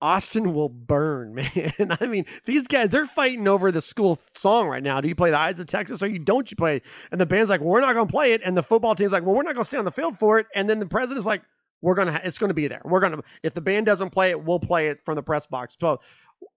Austin 0.01 0.53
will 0.53 0.69
burn, 0.69 1.33
man. 1.55 1.97
I 1.99 2.07
mean, 2.07 2.25
these 2.45 2.67
guys, 2.67 2.89
they're 2.89 3.05
fighting 3.05 3.47
over 3.47 3.71
the 3.71 3.81
school 3.81 4.19
song 4.35 4.67
right 4.67 4.83
now. 4.83 5.01
Do 5.01 5.07
you 5.07 5.15
play 5.15 5.31
the 5.31 5.37
Eyes 5.37 5.59
of 5.59 5.67
Texas 5.67 6.01
or 6.03 6.07
you 6.07 6.19
don't 6.19 6.49
you 6.49 6.57
play? 6.57 6.81
And 7.11 7.19
the 7.19 7.25
band's 7.25 7.49
like, 7.49 7.61
we're 7.61 7.81
not 7.81 7.93
going 7.93 8.07
to 8.07 8.11
play 8.11 8.33
it. 8.33 8.41
And 8.43 8.55
the 8.55 8.63
football 8.63 8.95
team's 8.95 9.11
like, 9.11 9.23
well, 9.23 9.35
we're 9.35 9.43
not 9.43 9.53
going 9.53 9.63
to 9.63 9.67
stay 9.67 9.77
on 9.77 9.85
the 9.85 9.91
field 9.91 10.17
for 10.17 10.39
it. 10.39 10.47
And 10.53 10.69
then 10.69 10.79
the 10.79 10.85
president's 10.85 11.25
like, 11.25 11.41
we're 11.81 11.95
going 11.95 12.07
to, 12.07 12.13
ha- 12.13 12.21
it's 12.23 12.37
going 12.37 12.49
to 12.49 12.55
be 12.55 12.67
there. 12.67 12.81
We're 12.85 12.99
going 12.99 13.13
to, 13.13 13.23
if 13.43 13.53
the 13.53 13.61
band 13.61 13.85
doesn't 13.85 14.09
play 14.11 14.31
it, 14.31 14.43
we'll 14.43 14.59
play 14.59 14.89
it 14.89 15.03
from 15.05 15.15
the 15.15 15.23
press 15.23 15.45
box. 15.45 15.75
So, 15.79 15.99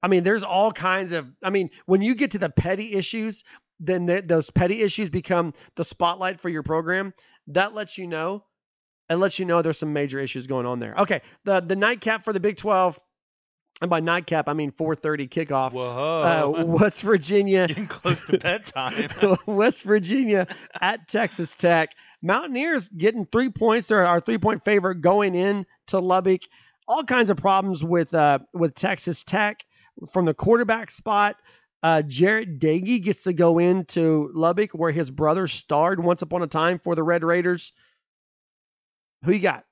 I 0.03 0.09
mean, 0.09 0.25
there's 0.25 0.43
all 0.43 0.73
kinds 0.73 1.13
of, 1.13 1.31
I 1.43 1.51
mean, 1.51 1.71
when 1.87 2.03
you 2.03 2.15
get 2.15 2.33
to 2.33 2.39
the 2.39 2.51
petty 2.51 2.95
issues, 2.95 3.45
then 3.79 4.07
th- 4.07 4.27
those 4.27 4.51
petty 4.51 4.83
issues 4.83 5.09
become 5.09 5.55
the 5.77 5.85
spotlight 5.85 6.41
for 6.41 6.49
your 6.49 6.63
program. 6.63 7.13
That 7.49 7.75
lets 7.75 7.99
you 7.99 8.07
know, 8.07 8.45
it 9.09 9.17
lets 9.17 9.39
you 9.39 9.45
know 9.45 9.61
there's 9.63 9.79
some 9.79 9.93
major 9.93 10.21
issues 10.21 10.47
going 10.47 10.67
on 10.67 10.79
there. 10.79 10.95
Okay. 10.97 11.23
The, 11.45 11.61
the 11.61 11.77
nightcap 11.77 12.25
for 12.25 12.33
the 12.33 12.41
Big 12.41 12.57
12, 12.57 12.99
and 13.81 13.89
by 13.89 14.01
nightcap, 14.01 14.49
I 14.49 14.53
mean 14.53 14.73
4:30 14.73 15.29
kickoff. 15.29 15.73
Whoa. 15.73 16.55
Uh, 16.59 16.65
West 16.65 17.03
Virginia, 17.03 17.67
Getting 17.69 17.87
close 17.87 18.23
to 18.25 18.39
bedtime. 18.39 19.09
West 19.47 19.83
Virginia 19.83 20.47
at 20.81 21.09
Texas 21.09 21.55
Tech. 21.55 21.91
Mountaineers 22.23 22.89
getting 22.91 23.25
three 23.27 23.49
points. 23.49 23.87
They're 23.87 24.07
our 24.07 24.21
three-point 24.21 24.65
favorite 24.65 24.97
going 25.01 25.35
in 25.35 25.65
to 25.87 25.99
Lubbock. 25.99 26.43
All 26.87 27.03
kinds 27.05 27.31
of 27.31 27.39
problems 27.39 27.83
with 27.83 28.15
uh, 28.15 28.41
with 28.53 28.75
Texas 28.75 29.25
Tech 29.25 29.65
from 30.13 30.27
the 30.27 30.35
quarterback 30.35 30.91
spot. 30.91 31.37
Uh, 31.83 32.03
Jarret 32.07 32.59
Doege 32.59 33.03
gets 33.03 33.23
to 33.23 33.33
go 33.33 33.59
into 33.59 34.31
Lubbock 34.35 34.73
where 34.73 34.93
his 34.93 35.11
brother 35.11 35.47
starred 35.47 36.03
once 36.03 36.21
upon 36.21 36.43
a 36.43 36.47
time 36.47 36.79
for 36.79 36.95
the 36.95 37.03
Red 37.03 37.25
Raiders. 37.25 37.73
Who 39.25 39.33
you 39.33 39.39
got? 39.39 39.65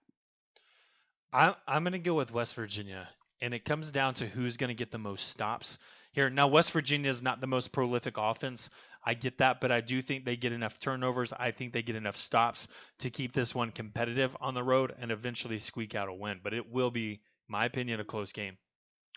I'm 1.33 1.55
I'm 1.67 1.83
going 1.85 1.93
to 1.93 1.99
go 1.99 2.15
with 2.15 2.33
West 2.33 2.55
Virginia, 2.55 3.09
and 3.41 3.55
it 3.55 3.65
comes 3.65 3.93
down 3.93 4.15
to 4.15 4.27
who's 4.27 4.57
going 4.57 4.69
to 4.69 4.75
get 4.75 4.91
the 4.91 4.99
most 4.99 5.29
stops 5.29 5.79
here. 6.13 6.31
Now, 6.31 6.49
West 6.49 6.73
Virginia 6.73 7.11
is 7.11 7.23
not 7.23 7.41
the 7.41 7.47
most 7.47 7.73
prolific 7.73 8.15
offense. 8.17 8.71
I 9.05 9.15
get 9.15 9.39
that, 9.39 9.61
but 9.61 9.71
I 9.71 9.81
do 9.81 10.03
think 10.03 10.25
they 10.25 10.37
get 10.37 10.53
enough 10.53 10.79
turnovers. 10.81 11.33
I 11.33 11.51
think 11.51 11.73
they 11.73 11.83
get 11.83 11.97
enough 11.97 12.17
stops 12.17 12.69
to 12.99 13.11
keep 13.11 13.33
this 13.33 13.55
one 13.55 13.71
competitive 13.71 14.37
on 14.41 14.55
the 14.55 14.63
road 14.63 14.95
and 15.01 15.11
eventually 15.11 15.59
squeak 15.59 15.95
out 15.95 16.09
a 16.09 16.15
win. 16.15 16.41
But 16.43 16.55
it 16.55 16.71
will 16.71 16.91
be, 16.91 17.21
my 17.49 17.65
opinion, 17.65 18.01
a 18.01 18.05
close 18.05 18.33
game. 18.33 18.57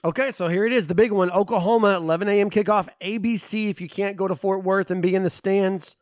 Okay, 0.03 0.31
so 0.31 0.47
here 0.47 0.65
it 0.65 0.73
is, 0.73 0.87
the 0.87 0.95
big 0.95 1.11
one. 1.11 1.29
Oklahoma, 1.29 1.95
11 1.95 2.27
a.m. 2.27 2.49
kickoff. 2.49 2.89
ABC, 3.01 3.69
if 3.69 3.81
you 3.81 3.87
can't 3.87 4.17
go 4.17 4.27
to 4.27 4.35
Fort 4.35 4.63
Worth 4.63 4.89
and 4.89 5.01
be 5.01 5.13
in 5.13 5.23
the 5.23 5.29
stands. 5.29 5.95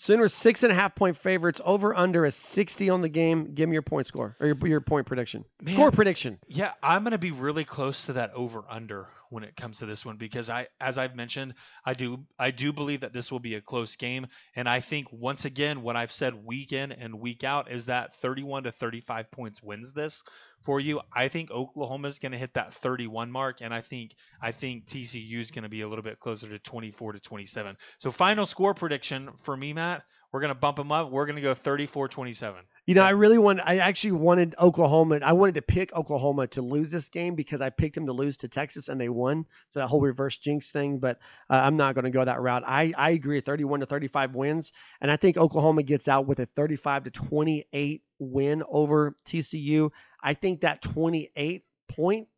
Sooners, 0.00 0.32
six 0.32 0.62
and 0.62 0.70
a 0.70 0.74
half 0.76 0.94
point 0.94 1.16
favorites. 1.16 1.60
Over 1.64 1.94
under 1.94 2.24
a 2.24 2.30
60 2.30 2.88
on 2.88 3.02
the 3.02 3.08
game. 3.08 3.54
Give 3.54 3.68
me 3.68 3.74
your 3.74 3.82
point 3.82 4.06
score 4.06 4.36
or 4.38 4.46
your, 4.46 4.56
your 4.64 4.80
point 4.80 5.06
prediction. 5.06 5.44
Man. 5.60 5.74
Score 5.74 5.90
prediction. 5.90 6.38
Yeah, 6.46 6.72
I'm 6.82 7.02
going 7.02 7.12
to 7.12 7.18
be 7.18 7.32
really 7.32 7.64
close 7.64 8.06
to 8.06 8.12
that 8.14 8.32
over 8.34 8.64
under 8.70 9.08
when 9.30 9.44
it 9.44 9.56
comes 9.56 9.78
to 9.78 9.86
this 9.86 10.04
one 10.04 10.16
because 10.16 10.50
I, 10.50 10.68
as 10.80 10.98
I've 10.98 11.14
mentioned, 11.14 11.54
I 11.84 11.94
do 11.94 12.24
I 12.38 12.50
do 12.50 12.72
believe 12.72 13.00
that 13.00 13.12
this 13.12 13.30
will 13.30 13.40
be 13.40 13.54
a 13.54 13.60
close 13.60 13.96
game, 13.96 14.26
and 14.54 14.68
I 14.68 14.80
think 14.80 15.08
once 15.12 15.44
again 15.44 15.82
what 15.82 15.96
I've 15.96 16.12
said 16.12 16.46
week 16.46 16.72
in 16.72 16.92
and 16.92 17.20
week 17.20 17.44
out 17.44 17.70
is 17.70 17.86
that 17.86 18.16
31 18.16 18.64
to 18.64 18.72
35 18.72 19.30
points 19.30 19.62
wins 19.62 19.92
this 19.92 20.22
for 20.62 20.80
you. 20.80 21.00
I 21.14 21.28
think 21.28 21.50
Oklahoma 21.50 22.08
is 22.08 22.18
going 22.18 22.32
to 22.32 22.38
hit 22.38 22.54
that 22.54 22.74
31 22.74 23.30
mark, 23.30 23.58
and 23.60 23.72
I 23.72 23.80
think 23.80 24.12
I 24.40 24.52
think 24.52 24.86
TCU 24.86 25.40
is 25.40 25.50
going 25.50 25.64
to 25.64 25.68
be 25.68 25.82
a 25.82 25.88
little 25.88 26.04
bit 26.04 26.20
closer 26.20 26.48
to 26.48 26.58
24 26.58 27.12
to 27.12 27.20
27. 27.20 27.76
So 27.98 28.10
final 28.10 28.46
score 28.46 28.74
prediction 28.74 29.30
for 29.42 29.56
me, 29.56 29.72
Matt. 29.72 30.02
We're 30.32 30.40
going 30.40 30.52
to 30.52 30.58
bump 30.58 30.76
them 30.76 30.92
up. 30.92 31.10
We're 31.10 31.26
going 31.26 31.36
to 31.36 31.42
go 31.42 31.54
34-27. 31.54 32.56
You 32.88 32.94
know, 32.94 33.02
I 33.02 33.10
really 33.10 33.36
want. 33.36 33.60
I 33.62 33.80
actually 33.80 34.12
wanted 34.12 34.54
Oklahoma. 34.58 35.20
I 35.22 35.34
wanted 35.34 35.56
to 35.56 35.60
pick 35.62 35.94
Oklahoma 35.94 36.46
to 36.46 36.62
lose 36.62 36.90
this 36.90 37.10
game 37.10 37.34
because 37.34 37.60
I 37.60 37.68
picked 37.68 37.96
them 37.96 38.06
to 38.06 38.14
lose 38.14 38.38
to 38.38 38.48
Texas 38.48 38.88
and 38.88 38.98
they 38.98 39.10
won. 39.10 39.44
So 39.68 39.80
that 39.80 39.88
whole 39.88 40.00
reverse 40.00 40.38
jinx 40.38 40.70
thing. 40.70 40.98
But 40.98 41.18
uh, 41.50 41.60
I'm 41.64 41.76
not 41.76 41.94
going 41.94 42.06
to 42.06 42.10
go 42.10 42.24
that 42.24 42.40
route. 42.40 42.62
I 42.66 42.94
I 42.96 43.10
agree. 43.10 43.42
31 43.42 43.80
to 43.80 43.86
35 43.86 44.34
wins, 44.34 44.72
and 45.02 45.10
I 45.10 45.16
think 45.16 45.36
Oklahoma 45.36 45.82
gets 45.82 46.08
out 46.08 46.26
with 46.26 46.40
a 46.40 46.46
35 46.46 47.04
to 47.04 47.10
28 47.10 48.02
win 48.20 48.62
over 48.66 49.14
TCU. 49.26 49.90
I 50.22 50.32
think 50.32 50.62
that 50.62 50.80
28 50.80 51.64
point 51.88 52.28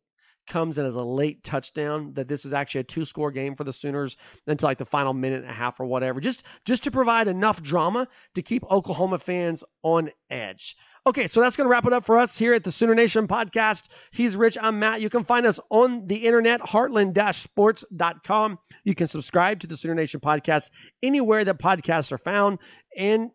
comes 0.47 0.77
in 0.77 0.85
as 0.85 0.95
a 0.95 1.03
late 1.03 1.43
touchdown 1.43 2.13
that 2.13 2.27
this 2.27 2.45
is 2.45 2.53
actually 2.53 2.81
a 2.81 2.85
two 2.85 3.05
score 3.05 3.31
game 3.31 3.55
for 3.55 3.63
the 3.63 3.73
Sooners 3.73 4.17
until 4.47 4.67
like 4.67 4.77
the 4.77 4.85
final 4.85 5.13
minute 5.13 5.41
and 5.41 5.49
a 5.49 5.53
half 5.53 5.79
or 5.79 5.85
whatever 5.85 6.19
just 6.19 6.43
just 6.65 6.83
to 6.83 6.91
provide 6.91 7.27
enough 7.27 7.61
drama 7.61 8.07
to 8.35 8.41
keep 8.41 8.63
Oklahoma 8.69 9.19
fans 9.19 9.63
on 9.83 10.09
edge. 10.29 10.75
Okay, 11.07 11.25
so 11.25 11.41
that's 11.41 11.55
going 11.55 11.65
to 11.65 11.71
wrap 11.71 11.87
it 11.87 11.93
up 11.93 12.05
for 12.05 12.19
us 12.19 12.37
here 12.37 12.53
at 12.53 12.63
the 12.63 12.71
Sooner 12.71 12.93
Nation 12.93 13.27
podcast. 13.27 13.87
He's 14.11 14.35
Rich, 14.35 14.55
I'm 14.61 14.77
Matt. 14.77 15.01
You 15.01 15.09
can 15.09 15.23
find 15.23 15.47
us 15.47 15.59
on 15.71 16.05
the 16.05 16.27
internet, 16.27 16.61
heartland-sports.com. 16.61 18.59
You 18.83 18.93
can 18.93 19.07
subscribe 19.07 19.61
to 19.61 19.67
the 19.67 19.77
Sooner 19.77 19.95
Nation 19.95 20.19
podcast 20.19 20.69
anywhere 21.01 21.43
that 21.43 21.57
podcasts 21.57 22.11
are 22.11 22.19
found. 22.19 22.59
And 22.95 23.31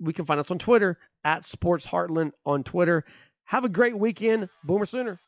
we 0.00 0.14
can 0.14 0.24
find 0.24 0.40
us 0.40 0.50
on 0.50 0.58
Twitter 0.58 0.98
at 1.22 1.44
Sports 1.44 1.86
Heartland 1.86 2.30
on 2.46 2.64
Twitter. 2.64 3.04
Have 3.44 3.66
a 3.66 3.68
great 3.68 3.98
weekend. 3.98 4.48
Boomer 4.64 4.86
Sooner. 4.86 5.18